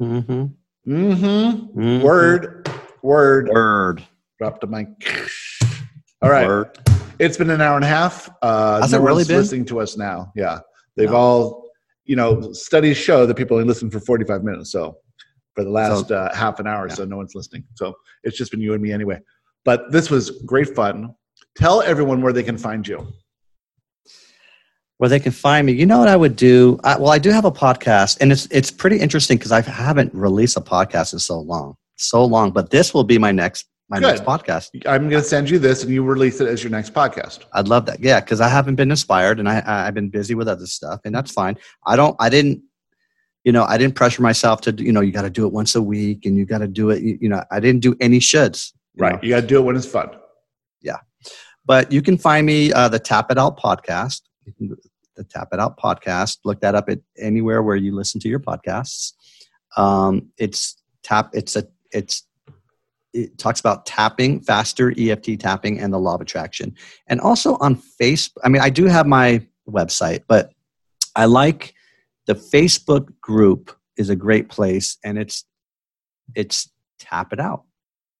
Mm-hmm. 0.00 0.46
Mm-hmm. 0.90 2.02
Word, 2.02 2.70
word. 3.02 3.48
Word. 3.48 4.04
Drop 4.38 4.60
the 4.60 4.66
mic. 4.66 4.86
All 6.22 6.30
right. 6.30 6.46
Word. 6.46 6.78
It's 7.18 7.36
been 7.38 7.50
an 7.50 7.60
hour 7.62 7.76
and 7.76 7.84
a 7.84 7.88
half. 7.88 8.28
Uh, 8.42 8.82
Has 8.82 8.92
no 8.92 8.98
it 8.98 9.00
really 9.02 9.14
one's 9.16 9.28
been? 9.28 9.36
listening 9.38 9.64
to 9.66 9.80
us 9.80 9.96
now. 9.96 10.30
Yeah, 10.36 10.58
they've 10.96 11.10
No. 11.10 11.16
all, 11.16 11.70
you 12.04 12.14
know, 12.16 12.52
studies 12.52 12.98
show 12.98 13.24
that 13.26 13.34
people 13.36 13.56
only 13.56 13.66
listen 13.66 13.90
for 13.90 14.00
forty-five 14.00 14.44
minutes. 14.44 14.70
So 14.70 14.98
for 15.54 15.64
the 15.64 15.70
last 15.70 16.12
uh, 16.12 16.32
half 16.34 16.60
an 16.60 16.66
hour, 16.66 16.86
Yeah. 16.88 16.94
so 16.94 17.04
no 17.06 17.16
one's 17.16 17.34
listening. 17.34 17.64
So 17.74 17.94
it's 18.22 18.36
just 18.36 18.50
been 18.50 18.60
you 18.60 18.74
and 18.74 18.82
me 18.82 18.92
anyway. 18.92 19.18
But 19.64 19.90
this 19.90 20.10
was 20.10 20.42
great 20.44 20.74
fun. 20.76 21.14
Tell 21.56 21.82
everyone 21.82 22.20
where 22.22 22.32
they 22.32 22.42
can 22.42 22.58
find 22.58 22.86
you. 22.86 23.06
where 24.98 25.10
they 25.10 25.20
can 25.20 25.32
find 25.32 25.66
me. 25.66 25.72
You 25.74 25.84
know 25.86 25.98
what 25.98 26.08
I 26.08 26.16
would 26.16 26.36
do? 26.36 26.78
I, 26.84 26.96
well, 26.98 27.10
I 27.10 27.18
do 27.18 27.30
have 27.30 27.44
a 27.44 27.52
podcast, 27.52 28.18
and 28.20 28.32
it's 28.32 28.46
it's 28.50 28.70
pretty 28.70 28.98
interesting 28.98 29.36
because 29.38 29.52
I 29.52 29.60
haven't 29.60 30.14
released 30.14 30.56
a 30.56 30.60
podcast 30.60 31.12
in 31.12 31.18
so 31.18 31.38
long, 31.38 31.76
so 31.96 32.24
long. 32.24 32.50
But 32.50 32.70
this 32.70 32.94
will 32.94 33.04
be 33.04 33.18
my 33.18 33.30
next 33.32 33.66
my 33.88 33.98
Good. 34.00 34.06
next 34.06 34.24
podcast. 34.24 34.70
I'm 34.86 35.08
going 35.10 35.22
to 35.22 35.28
send 35.28 35.48
you 35.50 35.58
this, 35.58 35.82
and 35.82 35.92
you 35.92 36.02
release 36.02 36.40
it 36.40 36.48
as 36.48 36.62
your 36.64 36.70
next 36.70 36.92
podcast. 36.94 37.40
I'd 37.52 37.68
love 37.68 37.86
that. 37.86 38.00
Yeah, 38.00 38.20
because 38.20 38.40
I 38.40 38.48
haven't 38.48 38.76
been 38.76 38.90
inspired, 38.90 39.38
and 39.38 39.48
I 39.48 39.58
I- 39.60 39.86
I've 39.86 39.94
been 39.94 40.08
busy 40.08 40.34
with 40.34 40.48
other 40.48 40.66
stuff, 40.66 41.00
and 41.04 41.14
that's 41.14 41.30
fine. 41.30 41.56
I 41.86 41.96
don't. 41.96 42.16
I 42.18 42.28
didn't. 42.30 42.62
You 43.44 43.52
know, 43.52 43.64
I 43.64 43.76
didn't 43.78 43.94
pressure 43.96 44.22
myself 44.22 44.62
to. 44.62 44.72
You 44.72 44.92
know, 44.92 45.00
you 45.02 45.12
got 45.12 45.22
to 45.22 45.30
do 45.30 45.46
it 45.46 45.52
once 45.52 45.74
a 45.74 45.82
week, 45.82 46.24
and 46.26 46.36
you 46.38 46.44
got 46.46 46.58
to 46.58 46.68
do 46.68 46.90
it. 46.90 47.02
You, 47.02 47.18
you 47.20 47.28
know, 47.28 47.42
I 47.50 47.60
didn't 47.60 47.80
do 47.80 47.94
any 48.00 48.18
shoulds. 48.18 48.72
you 48.94 49.02
know. 49.02 49.08
Right. 49.10 49.22
You 49.24 49.30
got 49.30 49.42
to 49.42 49.46
do 49.46 49.58
it 49.58 49.62
when 49.62 49.76
it's 49.76 49.86
fun. 49.86 50.10
But 51.66 51.90
you 51.90 52.00
can 52.00 52.16
find 52.16 52.46
me 52.46 52.72
uh, 52.72 52.88
the 52.88 52.98
Tap 52.98 53.30
It 53.30 53.38
Out 53.38 53.58
podcast. 53.58 54.22
The 55.16 55.24
Tap 55.24 55.48
It 55.52 55.58
Out 55.58 55.78
podcast. 55.78 56.38
Look 56.44 56.60
that 56.60 56.74
up 56.74 56.88
at 56.88 57.00
anywhere 57.18 57.62
where 57.62 57.76
you 57.76 57.94
listen 57.94 58.20
to 58.20 58.28
your 58.28 58.38
podcasts. 58.38 59.12
Um, 59.76 60.30
it's 60.38 60.80
tap. 61.02 61.30
It's 61.32 61.56
a. 61.56 61.66
It's. 61.92 62.22
It 63.12 63.38
talks 63.38 63.60
about 63.60 63.86
tapping 63.86 64.40
faster, 64.40 64.92
EFT 64.96 65.40
tapping, 65.40 65.80
and 65.80 65.92
the 65.92 65.98
law 65.98 66.14
of 66.14 66.20
attraction, 66.20 66.74
and 67.06 67.20
also 67.20 67.56
on 67.60 67.76
Facebook. 67.76 68.38
I 68.44 68.48
mean, 68.50 68.60
I 68.60 68.68
do 68.68 68.84
have 68.84 69.06
my 69.06 69.44
website, 69.68 70.24
but 70.28 70.52
I 71.14 71.24
like 71.24 71.74
the 72.26 72.34
Facebook 72.34 73.08
group 73.20 73.74
is 73.96 74.10
a 74.10 74.16
great 74.16 74.50
place, 74.50 74.98
and 75.02 75.18
it's 75.18 75.44
it's 76.34 76.70
tap 76.98 77.32
it 77.32 77.40
out. 77.40 77.64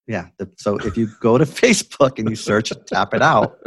Yeah. 0.06 0.28
The, 0.38 0.50
so 0.56 0.76
if 0.78 0.96
you 0.96 1.08
go 1.20 1.38
to 1.38 1.44
Facebook 1.62 2.18
and 2.18 2.28
you 2.28 2.36
search 2.36 2.72
"Tap 2.86 3.14
It 3.14 3.22
Out," 3.22 3.58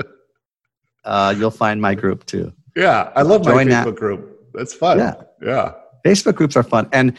uh, 1.03 1.33
you'll 1.37 1.51
find 1.51 1.81
my 1.81 1.95
group 1.95 2.25
too. 2.25 2.53
Yeah, 2.75 3.11
I 3.15 3.23
love 3.23 3.45
my 3.45 3.63
Facebook 3.65 3.85
that. 3.85 3.95
group. 3.95 4.51
That's 4.53 4.73
fun. 4.73 4.99
Yeah. 4.99 5.15
Yeah. 5.41 5.73
Facebook 6.05 6.35
groups 6.35 6.55
are 6.55 6.63
fun, 6.63 6.89
and 6.93 7.17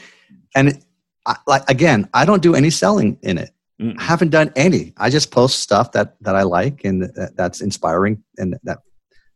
and 0.55 0.83
I, 1.27 1.37
like 1.47 1.69
again, 1.69 2.09
I 2.15 2.25
don't 2.25 2.43
do 2.43 2.55
any 2.55 2.71
selling 2.71 3.19
in 3.23 3.39
it. 3.39 3.51
Mm. 3.81 3.99
I 3.99 4.03
haven't 4.03 4.31
done 4.31 4.53
any. 4.57 4.93
I 4.97 5.11
just 5.11 5.31
post 5.31 5.61
stuff 5.61 5.93
that 5.93 6.17
that 6.23 6.35
I 6.35 6.43
like 6.43 6.85
and 6.85 7.03
that, 7.03 7.33
that's 7.37 7.61
inspiring 7.61 8.23
and 8.39 8.59
that 8.65 8.79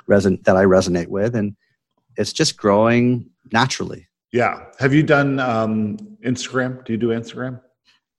reson 0.09 0.43
that 0.45 0.57
I 0.57 0.65
resonate 0.65 1.09
with, 1.09 1.35
and 1.35 1.57
it's 2.17 2.33
just 2.33 2.57
growing 2.57 3.31
naturally. 3.53 4.09
Yeah. 4.33 4.65
Have 4.79 4.93
you 4.93 5.03
done 5.03 5.39
um, 5.39 5.97
Instagram? 6.25 6.85
Do 6.85 6.93
you 6.93 6.99
do 6.99 7.09
Instagram? 7.09 7.61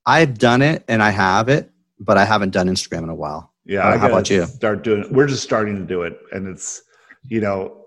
I've 0.06 0.38
done 0.38 0.62
it 0.62 0.84
and 0.88 1.02
I 1.02 1.10
have 1.10 1.48
it, 1.48 1.70
but 1.98 2.16
I 2.16 2.24
haven't 2.24 2.50
done 2.50 2.68
Instagram 2.68 3.02
in 3.02 3.08
a 3.08 3.14
while. 3.14 3.52
Yeah. 3.64 3.86
Uh, 3.86 3.98
how 3.98 4.06
about 4.06 4.30
you? 4.30 4.46
Start 4.46 4.84
doing. 4.84 5.02
it. 5.02 5.12
We're 5.12 5.26
just 5.26 5.42
starting 5.42 5.76
to 5.76 5.82
do 5.82 6.02
it, 6.02 6.18
and 6.32 6.46
it's 6.46 6.82
you 7.24 7.40
know 7.40 7.84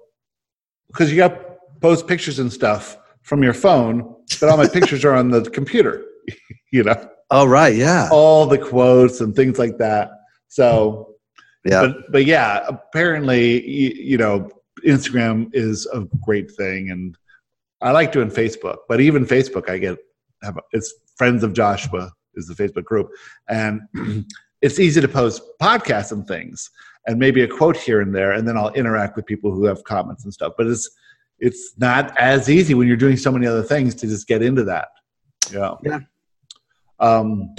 because 0.88 1.10
you 1.10 1.18
got 1.18 1.40
post 1.80 2.08
pictures 2.08 2.40
and 2.40 2.52
stuff 2.52 2.98
from 3.22 3.42
your 3.42 3.54
phone, 3.54 4.16
but 4.40 4.50
all 4.50 4.58
my 4.58 4.68
pictures 4.74 5.06
are 5.06 5.14
on 5.16 5.30
the 5.30 5.42
computer. 5.50 6.06
You 6.72 6.84
know, 6.84 7.10
Oh 7.32 7.46
right, 7.46 7.76
yeah, 7.76 8.10
all 8.12 8.48
the 8.48 8.58
quotes 8.58 9.22
and 9.22 9.36
things 9.36 9.60
like 9.60 9.78
that. 9.78 10.10
So, 10.48 11.16
yeah, 11.64 11.82
but 11.82 12.12
but 12.12 12.26
yeah, 12.26 12.66
apparently 12.68 13.68
you, 13.68 13.90
you 13.90 14.18
know 14.18 14.50
Instagram 14.86 15.50
is 15.54 15.88
a 15.94 16.02
great 16.24 16.52
thing, 16.52 16.90
and 16.90 17.16
I 17.82 17.92
like 17.92 18.12
doing 18.12 18.30
Facebook. 18.30 18.78
But 18.88 19.00
even 19.00 19.26
Facebook, 19.26 19.70
I 19.70 19.78
get 19.78 19.98
have 20.42 20.58
it's 20.72 20.92
friends 21.20 21.44
of 21.44 21.54
Joshua 21.54 22.12
is 22.34 22.48
the 22.48 22.56
Facebook 22.56 22.86
group, 22.86 23.10
and 23.48 23.82
it's 24.64 24.80
easy 24.80 25.00
to 25.02 25.08
post 25.08 25.44
podcasts 25.62 26.12
and 26.12 26.28
things, 26.28 26.72
and 27.06 27.20
maybe 27.20 27.44
a 27.44 27.48
quote 27.48 27.78
here 27.78 28.02
and 28.02 28.16
there, 28.16 28.32
and 28.32 28.48
then 28.48 28.58
I'll 28.58 28.74
interact 28.74 29.16
with 29.16 29.28
people 29.28 29.52
who 29.52 29.66
have 29.66 29.84
comments 29.84 30.24
and 30.24 30.34
stuff. 30.34 30.54
But 30.58 30.66
it's 30.66 30.90
it's 31.40 31.74
not 31.78 32.18
as 32.18 32.50
easy 32.50 32.74
when 32.74 32.88
you're 32.88 32.98
doing 32.98 33.18
so 33.18 33.32
many 33.32 33.46
other 33.46 33.64
things 33.64 33.96
to 33.96 34.08
just 34.08 34.28
get 34.28 34.42
into 34.42 34.64
that. 34.66 34.90
Yeah. 35.52 35.76
Yeah. 35.84 36.00
Um, 37.00 37.56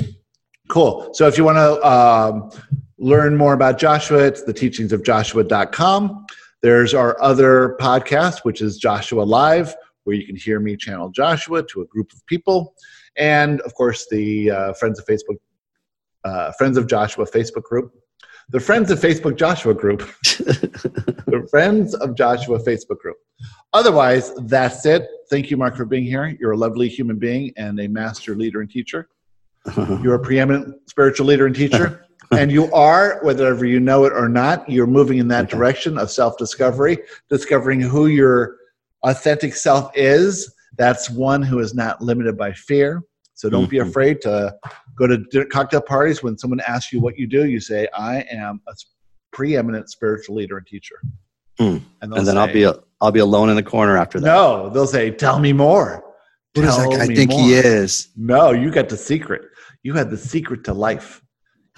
cool. 0.69 1.11
So 1.15 1.27
if 1.27 1.39
you 1.39 1.45
want 1.45 1.57
to 1.57 1.89
um, 1.89 2.51
learn 2.99 3.37
more 3.37 3.55
about 3.55 3.79
Joshua, 3.79 4.19
it's 4.19 4.45
the 4.45 4.53
teachings 4.53 4.93
of 4.93 5.03
Joshua.com. 5.03 6.27
There's 6.63 6.93
our 6.93 7.21
other 7.23 7.77
podcast, 7.81 8.41
which 8.41 8.61
is 8.61 8.77
Joshua 8.77 9.23
Live, 9.23 9.75
where 10.05 10.15
you 10.15 10.27
can 10.27 10.37
hear 10.37 10.61
me 10.61 10.77
channel 10.77 11.09
Joshua 11.09 11.63
to 11.69 11.81
a 11.81 11.87
group 11.87 12.13
of 12.13 12.25
people. 12.27 12.75
And 13.21 13.61
of 13.61 13.75
course, 13.75 14.07
the 14.11 14.51
uh, 14.51 14.73
Friends 14.73 14.99
of 14.99 15.05
Facebook, 15.05 15.37
uh, 16.25 16.53
Friends 16.53 16.77
of 16.77 16.87
Joshua 16.89 17.27
Facebook 17.27 17.63
group. 17.63 17.93
The 18.49 18.59
Friends 18.59 18.91
of 18.91 18.99
Facebook 18.99 19.37
Joshua 19.37 19.75
group. 19.75 20.01
the 20.25 21.47
Friends 21.51 21.95
of 21.95 22.17
Joshua 22.17 22.59
Facebook 22.59 22.99
group. 22.99 23.19
Otherwise, 23.75 24.33
that's 24.47 24.85
it. 24.87 25.07
Thank 25.29 25.51
you, 25.51 25.57
Mark, 25.57 25.77
for 25.77 25.85
being 25.85 26.05
here. 26.05 26.37
You're 26.41 26.53
a 26.53 26.57
lovely 26.57 26.89
human 26.89 27.19
being 27.19 27.53
and 27.57 27.79
a 27.79 27.87
master 27.87 28.35
leader 28.35 28.63
and 28.63 28.71
teacher. 28.71 29.09
You're 30.03 30.15
a 30.15 30.19
preeminent 30.19 30.89
spiritual 30.89 31.27
leader 31.27 31.47
and 31.47 31.55
teacher. 31.55 32.07
and 32.33 32.51
you 32.51 32.73
are, 32.73 33.21
whether 33.23 33.65
you 33.65 33.79
know 33.79 34.05
it 34.05 34.13
or 34.13 34.29
not, 34.29 34.69
you're 34.69 34.87
moving 34.87 35.19
in 35.19 35.29
that 35.29 35.51
direction 35.51 35.99
of 35.99 36.11
self 36.11 36.39
discovery, 36.39 36.99
discovering 37.29 37.81
who 37.81 38.07
your 38.07 38.57
authentic 39.03 39.55
self 39.55 39.91
is. 39.95 40.53
That's 40.79 41.11
one 41.11 41.43
who 41.43 41.59
is 41.59 41.75
not 41.75 42.01
limited 42.01 42.39
by 42.39 42.53
fear. 42.53 43.03
So 43.41 43.49
don't 43.49 43.71
be 43.71 43.79
Mhm. 43.79 43.89
afraid 43.89 44.21
to 44.21 44.55
go 44.99 45.07
to 45.07 45.47
cocktail 45.47 45.81
parties. 45.81 46.23
When 46.23 46.37
someone 46.37 46.61
asks 46.69 46.93
you 46.93 47.01
what 47.01 47.19
you 47.19 47.27
do, 47.27 47.47
you 47.47 47.59
say, 47.59 47.89
I 47.95 48.21
am 48.31 48.61
a 48.69 48.75
preeminent 49.33 49.89
spiritual 49.89 50.35
leader 50.37 50.59
and 50.59 50.67
teacher. 50.67 50.97
Hmm. 51.59 51.79
they'll 52.03 52.15
and 52.19 52.27
then 52.27 52.37
I'll 52.37 52.53
be 52.53 52.67
I'll 53.01 53.11
be 53.11 53.21
alone 53.21 53.49
in 53.49 53.57
the 53.57 53.63
corner 53.63 53.97
after 53.97 54.21
that. 54.21 54.27
no, 54.27 54.69
they'll 54.69 54.87
say, 54.87 55.11
"Tell 55.11 55.39
me 55.39 55.55
more." 55.55 56.05
Who 56.55 56.61
does 56.61 56.77
that 56.77 56.91
Tell 56.91 57.07
me 57.07 57.17
think 57.17 57.33
he 57.33 57.55
is? 57.55 58.09
No, 58.15 58.51
you 58.51 58.71
got 58.71 58.91
the 58.91 58.97
secret. 58.99 59.43
You 59.83 59.95
had 59.95 60.11
the 60.11 60.19
secret 60.19 60.63
to 60.65 60.75
life. 60.75 61.23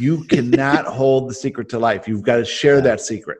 You 0.00 0.24
cannot 0.24 0.84
hold 1.00 1.30
the 1.30 1.34
secret 1.34 1.68
to 1.68 1.78
life. 1.78 2.08
You've 2.08 2.22
got 2.22 2.38
to 2.38 2.44
share 2.44 2.80
that 2.80 3.00
secret. 3.00 3.38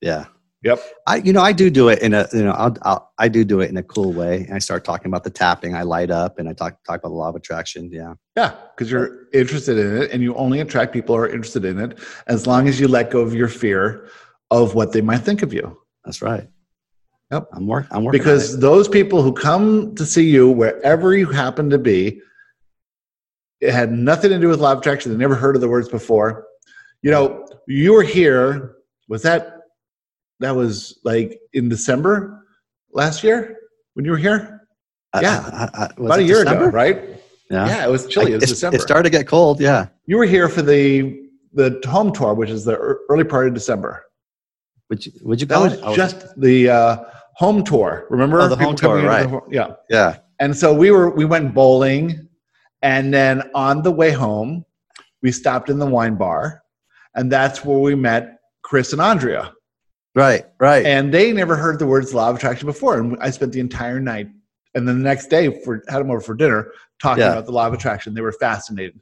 Yeah. 0.00 0.26
Yep. 0.64 0.80
I, 1.08 1.16
you 1.16 1.32
know, 1.32 1.40
I 1.40 1.52
do 1.52 1.70
do 1.70 1.88
it 1.88 2.00
in 2.00 2.14
a, 2.14 2.28
you 2.32 2.44
know, 2.44 2.52
I'll, 2.52 2.76
I'll, 2.82 3.12
I 3.18 3.28
do 3.28 3.44
do 3.44 3.60
it 3.60 3.68
in 3.68 3.76
a 3.76 3.82
cool 3.82 4.12
way. 4.12 4.44
And 4.44 4.54
I 4.54 4.58
start 4.58 4.84
talking 4.84 5.08
about 5.08 5.24
the 5.24 5.30
tapping. 5.30 5.74
I 5.74 5.82
light 5.82 6.10
up 6.10 6.38
and 6.38 6.48
I 6.48 6.52
talk, 6.52 6.82
talk 6.84 7.00
about 7.00 7.08
the 7.08 7.14
law 7.14 7.28
of 7.28 7.34
attraction. 7.34 7.90
Yeah. 7.92 8.14
Yeah, 8.36 8.54
because 8.74 8.90
you're 8.90 9.26
interested 9.32 9.76
in 9.76 10.02
it, 10.02 10.12
and 10.12 10.22
you 10.22 10.34
only 10.36 10.60
attract 10.60 10.92
people 10.92 11.16
who 11.16 11.22
are 11.22 11.28
interested 11.28 11.64
in 11.64 11.80
it 11.80 11.98
as 12.28 12.46
long 12.46 12.68
as 12.68 12.78
you 12.78 12.86
let 12.86 13.10
go 13.10 13.20
of 13.20 13.34
your 13.34 13.48
fear 13.48 14.08
of 14.50 14.74
what 14.74 14.92
they 14.92 15.00
might 15.00 15.18
think 15.18 15.42
of 15.42 15.52
you. 15.52 15.78
That's 16.04 16.22
right. 16.22 16.48
Yep. 17.32 17.48
I'm 17.52 17.66
work. 17.66 17.86
I'm 17.90 18.04
working 18.04 18.20
Because 18.20 18.60
those 18.60 18.88
people 18.88 19.22
who 19.22 19.32
come 19.32 19.94
to 19.96 20.06
see 20.06 20.28
you 20.28 20.50
wherever 20.50 21.16
you 21.16 21.26
happen 21.26 21.70
to 21.70 21.78
be, 21.78 22.20
it 23.60 23.72
had 23.72 23.90
nothing 23.90 24.30
to 24.30 24.38
do 24.38 24.48
with 24.48 24.60
law 24.60 24.72
of 24.72 24.78
attraction. 24.78 25.10
They 25.10 25.18
never 25.18 25.34
heard 25.34 25.56
of 25.56 25.60
the 25.60 25.68
words 25.68 25.88
before. 25.88 26.46
You 27.00 27.10
know, 27.10 27.46
you 27.66 27.92
were 27.94 28.02
here. 28.02 28.76
Was 29.08 29.22
that 29.22 29.61
that 30.42 30.54
was 30.54 30.98
like 31.04 31.40
in 31.52 31.68
December 31.68 32.44
last 32.92 33.22
year 33.24 33.56
when 33.94 34.04
you 34.04 34.10
were 34.12 34.16
here? 34.16 34.60
I- 35.12 35.20
yeah. 35.20 35.50
I- 35.52 35.64
I- 35.64 35.84
I- 35.84 35.90
About 36.04 36.18
a 36.18 36.22
year 36.22 36.44
December? 36.44 36.68
ago, 36.68 36.72
right? 36.76 37.02
Yeah. 37.50 37.66
Yeah, 37.66 37.86
it 37.86 37.90
was 37.90 38.06
chilly. 38.06 38.32
It 38.32 38.40
was 38.40 38.50
December. 38.50 38.76
It 38.76 38.80
started 38.82 39.04
to 39.04 39.10
get 39.10 39.26
cold. 39.26 39.60
Yeah. 39.60 39.86
you 40.06 40.16
were 40.16 40.24
here 40.24 40.48
for 40.48 40.62
the 40.62 41.20
the 41.54 41.80
home 41.86 42.12
tour, 42.12 42.32
which 42.34 42.48
is 42.50 42.64
the 42.64 42.76
early 43.10 43.24
part 43.24 43.46
of 43.46 43.52
December. 43.54 44.04
Would 44.88 45.04
you, 45.04 45.12
would 45.22 45.40
you 45.40 45.46
That 45.46 45.60
was 45.60 45.74
it? 45.74 45.80
Oh, 45.82 45.94
just 45.94 46.38
the 46.40 46.70
uh, 46.70 46.96
home 47.34 47.62
tour. 47.62 48.06
Remember? 48.10 48.40
Oh, 48.40 48.48
the 48.48 48.56
home 48.56 48.74
People 48.74 48.90
coming 48.96 49.04
tour, 49.28 49.42
the 49.48 49.54
yeah. 49.54 49.72
yeah. 49.90 50.16
And 50.40 50.56
so 50.56 50.72
we 50.74 50.90
were 50.90 51.10
we 51.10 51.24
went 51.26 51.52
bowling, 51.54 52.26
and 52.80 53.12
then 53.12 53.42
on 53.54 53.82
the 53.82 53.90
way 53.90 54.10
home, 54.12 54.64
we 55.22 55.30
stopped 55.30 55.68
in 55.70 55.78
the 55.78 55.86
wine 55.86 56.14
bar, 56.16 56.62
and 57.14 57.30
that's 57.30 57.64
where 57.64 57.78
we 57.78 57.94
met 57.94 58.38
Chris 58.62 58.92
and 58.94 59.00
Andrea. 59.02 59.52
Right. 60.14 60.44
Right. 60.58 60.84
And 60.84 61.12
they 61.12 61.32
never 61.32 61.56
heard 61.56 61.78
the 61.78 61.86
words 61.86 62.12
law 62.12 62.28
of 62.30 62.36
attraction 62.36 62.66
before. 62.66 62.98
And 62.98 63.16
I 63.20 63.30
spent 63.30 63.52
the 63.52 63.60
entire 63.60 63.98
night 64.00 64.28
and 64.74 64.86
then 64.86 64.98
the 64.98 65.04
next 65.04 65.26
day 65.28 65.62
for 65.62 65.82
had 65.88 66.00
them 66.00 66.10
over 66.10 66.20
for 66.20 66.34
dinner 66.34 66.72
talking 67.00 67.22
Yeah. 67.22 67.32
about 67.32 67.46
the 67.46 67.52
law 67.52 67.66
of 67.66 67.72
attraction. 67.72 68.12
They 68.14 68.20
were 68.20 68.32
fascinated. 68.32 69.00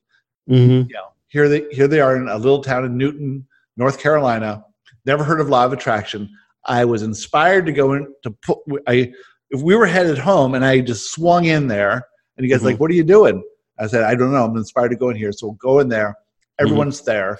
Mhm. 0.48 0.88
You 0.88 0.94
know, 0.94 1.08
here 1.28 1.48
they 1.48 1.66
here 1.72 1.88
they 1.88 2.00
are 2.00 2.16
in 2.16 2.28
a 2.28 2.36
little 2.38 2.62
town 2.62 2.84
in 2.84 2.96
Newton, 2.96 3.46
North 3.76 3.98
Carolina. 3.98 4.64
Never 5.04 5.24
heard 5.24 5.40
of 5.40 5.48
law 5.48 5.64
of 5.64 5.72
attraction. 5.72 6.28
I 6.66 6.84
was 6.84 7.02
inspired 7.02 7.66
to 7.66 7.72
go 7.72 7.94
in 7.94 8.06
to 8.22 8.30
put 8.30 8.58
I 8.86 9.12
if 9.50 9.60
we 9.62 9.74
were 9.74 9.86
headed 9.86 10.18
home 10.18 10.54
and 10.54 10.64
I 10.64 10.80
just 10.80 11.12
swung 11.12 11.44
in 11.46 11.66
there 11.66 12.04
and 12.36 12.46
you 12.46 12.52
guys 12.52 12.60
Mhm. 12.62 12.66
like, 12.66 12.80
what 12.80 12.88
are 12.90 12.94
you 12.94 13.02
doing? 13.04 13.42
I 13.80 13.86
said, 13.88 14.04
I 14.04 14.14
don't 14.14 14.30
know. 14.32 14.44
I'm 14.44 14.56
inspired 14.56 14.90
to 14.90 14.96
go 14.96 15.08
in 15.08 15.16
here. 15.16 15.32
So 15.32 15.48
we'll 15.48 15.54
go 15.56 15.80
in 15.80 15.88
there. 15.88 16.14
Everyone's 16.60 17.00
there. 17.02 17.38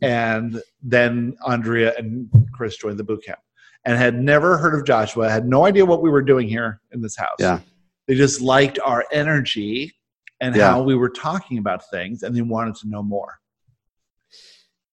And 0.00 0.62
then 0.82 1.36
Andrea 1.46 1.94
and 1.96 2.28
Chris 2.52 2.76
joined 2.76 2.98
the 2.98 3.04
boot 3.04 3.24
camp 3.24 3.40
and 3.84 3.96
had 3.98 4.20
never 4.20 4.58
heard 4.58 4.78
of 4.78 4.86
Joshua, 4.86 5.30
had 5.30 5.46
no 5.46 5.66
idea 5.66 5.84
what 5.84 6.02
we 6.02 6.10
were 6.10 6.22
doing 6.22 6.48
here 6.48 6.80
in 6.92 7.00
this 7.02 7.16
house. 7.16 7.36
Yeah. 7.38 7.60
They 8.06 8.14
just 8.14 8.40
liked 8.40 8.78
our 8.84 9.04
energy 9.12 9.92
and 10.40 10.54
Yeah. 10.54 10.72
how 10.72 10.82
we 10.82 10.94
were 10.94 11.08
talking 11.10 11.58
about 11.58 11.88
things 11.90 12.22
and 12.22 12.34
they 12.36 12.42
wanted 12.42 12.74
to 12.76 12.88
know 12.88 13.02
more. 13.02 13.38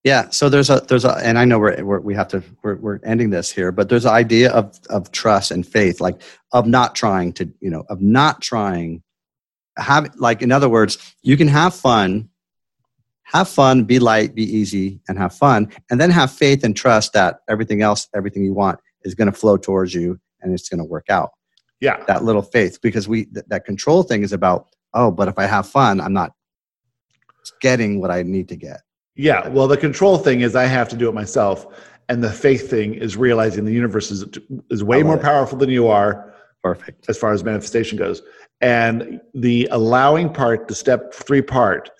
Yeah. 0.02 0.30
So 0.30 0.48
there's 0.48 0.70
a 0.70 0.80
there's 0.88 1.04
a 1.04 1.16
and 1.22 1.38
I 1.38 1.44
know 1.44 1.58
we're, 1.58 1.84
we're 1.84 2.00
we 2.00 2.14
have 2.14 2.28
to 2.28 2.42
we're, 2.62 2.76
we're 2.76 3.00
ending 3.04 3.30
this 3.30 3.50
here, 3.50 3.70
but 3.70 3.88
there's 3.90 4.06
an 4.06 4.14
idea 4.14 4.50
of 4.50 4.78
of 4.88 5.12
trust 5.12 5.50
and 5.50 5.66
faith, 5.66 6.00
like 6.00 6.22
of 6.52 6.66
not 6.66 6.94
trying 6.94 7.34
to 7.34 7.50
you 7.60 7.70
know 7.70 7.84
of 7.90 8.00
not 8.00 8.40
trying 8.40 9.02
have 9.76 10.14
like 10.16 10.40
in 10.40 10.52
other 10.52 10.68
words, 10.70 11.14
you 11.22 11.36
can 11.36 11.48
have 11.48 11.74
fun, 11.74 12.30
have 13.32 13.48
fun, 13.48 13.84
be 13.84 13.98
light, 13.98 14.34
be 14.34 14.44
easy, 14.44 15.00
and 15.08 15.16
have 15.18 15.34
fun, 15.34 15.70
and 15.90 16.00
then 16.00 16.10
have 16.10 16.30
faith 16.30 16.64
and 16.64 16.76
trust 16.76 17.12
that 17.12 17.40
everything 17.48 17.80
else, 17.82 18.08
everything 18.14 18.44
you 18.44 18.52
want, 18.52 18.78
is 19.04 19.14
going 19.14 19.30
to 19.30 19.36
flow 19.36 19.56
towards 19.56 19.94
you 19.94 20.18
and 20.42 20.52
it's 20.52 20.68
going 20.68 20.78
to 20.78 20.84
work 20.84 21.06
out. 21.08 21.30
Yeah. 21.80 22.02
That 22.06 22.24
little 22.24 22.42
faith, 22.42 22.80
because 22.82 23.08
we 23.08 23.26
th- 23.26 23.46
that 23.48 23.64
control 23.64 24.02
thing 24.02 24.22
is 24.22 24.32
about 24.32 24.66
oh, 24.92 25.10
but 25.10 25.28
if 25.28 25.38
I 25.38 25.46
have 25.46 25.68
fun, 25.68 26.00
I'm 26.00 26.12
not 26.12 26.32
getting 27.60 28.00
what 28.00 28.10
I 28.10 28.22
need 28.22 28.48
to 28.48 28.56
get. 28.56 28.80
Yeah. 29.14 29.46
Well, 29.48 29.68
the 29.68 29.76
control 29.76 30.18
thing 30.18 30.40
is 30.40 30.56
I 30.56 30.64
have 30.64 30.88
to 30.88 30.96
do 30.96 31.08
it 31.08 31.14
myself. 31.14 31.66
And 32.08 32.24
the 32.24 32.32
faith 32.32 32.68
thing 32.68 32.94
is 32.94 33.16
realizing 33.16 33.64
the 33.64 33.72
universe 33.72 34.10
is, 34.10 34.24
is 34.70 34.82
way 34.82 35.02
more 35.04 35.16
it. 35.16 35.22
powerful 35.22 35.56
than 35.56 35.70
you 35.70 35.86
are 35.86 36.34
Perfect. 36.62 37.08
as 37.08 37.16
far 37.16 37.32
as 37.32 37.44
manifestation 37.44 37.96
goes. 37.96 38.22
And 38.60 39.20
the 39.32 39.68
allowing 39.70 40.32
part, 40.32 40.66
the 40.66 40.74
step 40.74 41.14
three 41.14 41.42
part, 41.42 41.90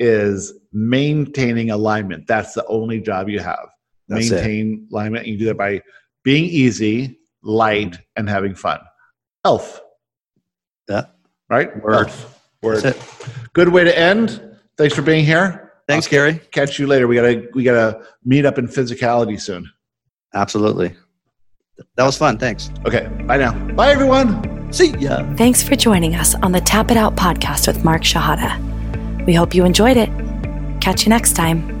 is 0.00 0.52
maintaining 0.72 1.70
alignment. 1.70 2.26
That's 2.26 2.54
the 2.54 2.66
only 2.66 3.00
job 3.00 3.28
you 3.28 3.38
have. 3.40 3.68
That's 4.08 4.30
it. 4.30 4.34
Maintain 4.36 4.88
alignment. 4.90 5.26
You 5.26 5.38
do 5.38 5.44
that 5.46 5.56
by 5.58 5.82
being 6.24 6.44
easy, 6.46 7.18
light, 7.42 7.98
and 8.16 8.28
having 8.28 8.54
fun. 8.54 8.80
Elf, 9.44 9.80
Yeah. 10.88 11.06
right? 11.48 11.70
Word. 11.82 12.08
Elf. 12.08 12.40
Word. 12.62 12.82
That's 12.82 12.96
it. 12.98 13.28
Good 13.52 13.68
way 13.68 13.84
to 13.84 13.96
end. 13.96 14.42
Thanks 14.76 14.94
for 14.94 15.02
being 15.02 15.24
here. 15.24 15.72
Thanks, 15.86 16.06
I'll 16.06 16.10
Gary. 16.10 16.40
Catch 16.52 16.78
you 16.78 16.86
later. 16.86 17.06
We 17.06 17.14
gotta 17.16 17.48
we 17.54 17.62
gotta 17.64 18.02
meet 18.24 18.44
up 18.46 18.58
in 18.58 18.66
physicality 18.68 19.40
soon. 19.40 19.70
Absolutely. 20.34 20.94
That 21.96 22.04
was 22.04 22.16
fun. 22.16 22.38
Thanks. 22.38 22.70
Okay. 22.86 23.08
Bye 23.26 23.38
now. 23.38 23.52
Bye 23.74 23.90
everyone. 23.90 24.72
See 24.72 24.96
ya. 24.98 25.24
Thanks 25.36 25.62
for 25.62 25.74
joining 25.76 26.14
us 26.14 26.34
on 26.36 26.52
the 26.52 26.60
Tap 26.60 26.90
It 26.90 26.96
Out 26.96 27.16
podcast 27.16 27.66
with 27.66 27.84
Mark 27.84 28.02
Shahada. 28.02 28.79
We 29.30 29.36
hope 29.36 29.54
you 29.54 29.64
enjoyed 29.64 29.96
it. 29.96 30.10
Catch 30.80 31.04
you 31.04 31.10
next 31.10 31.34
time. 31.34 31.79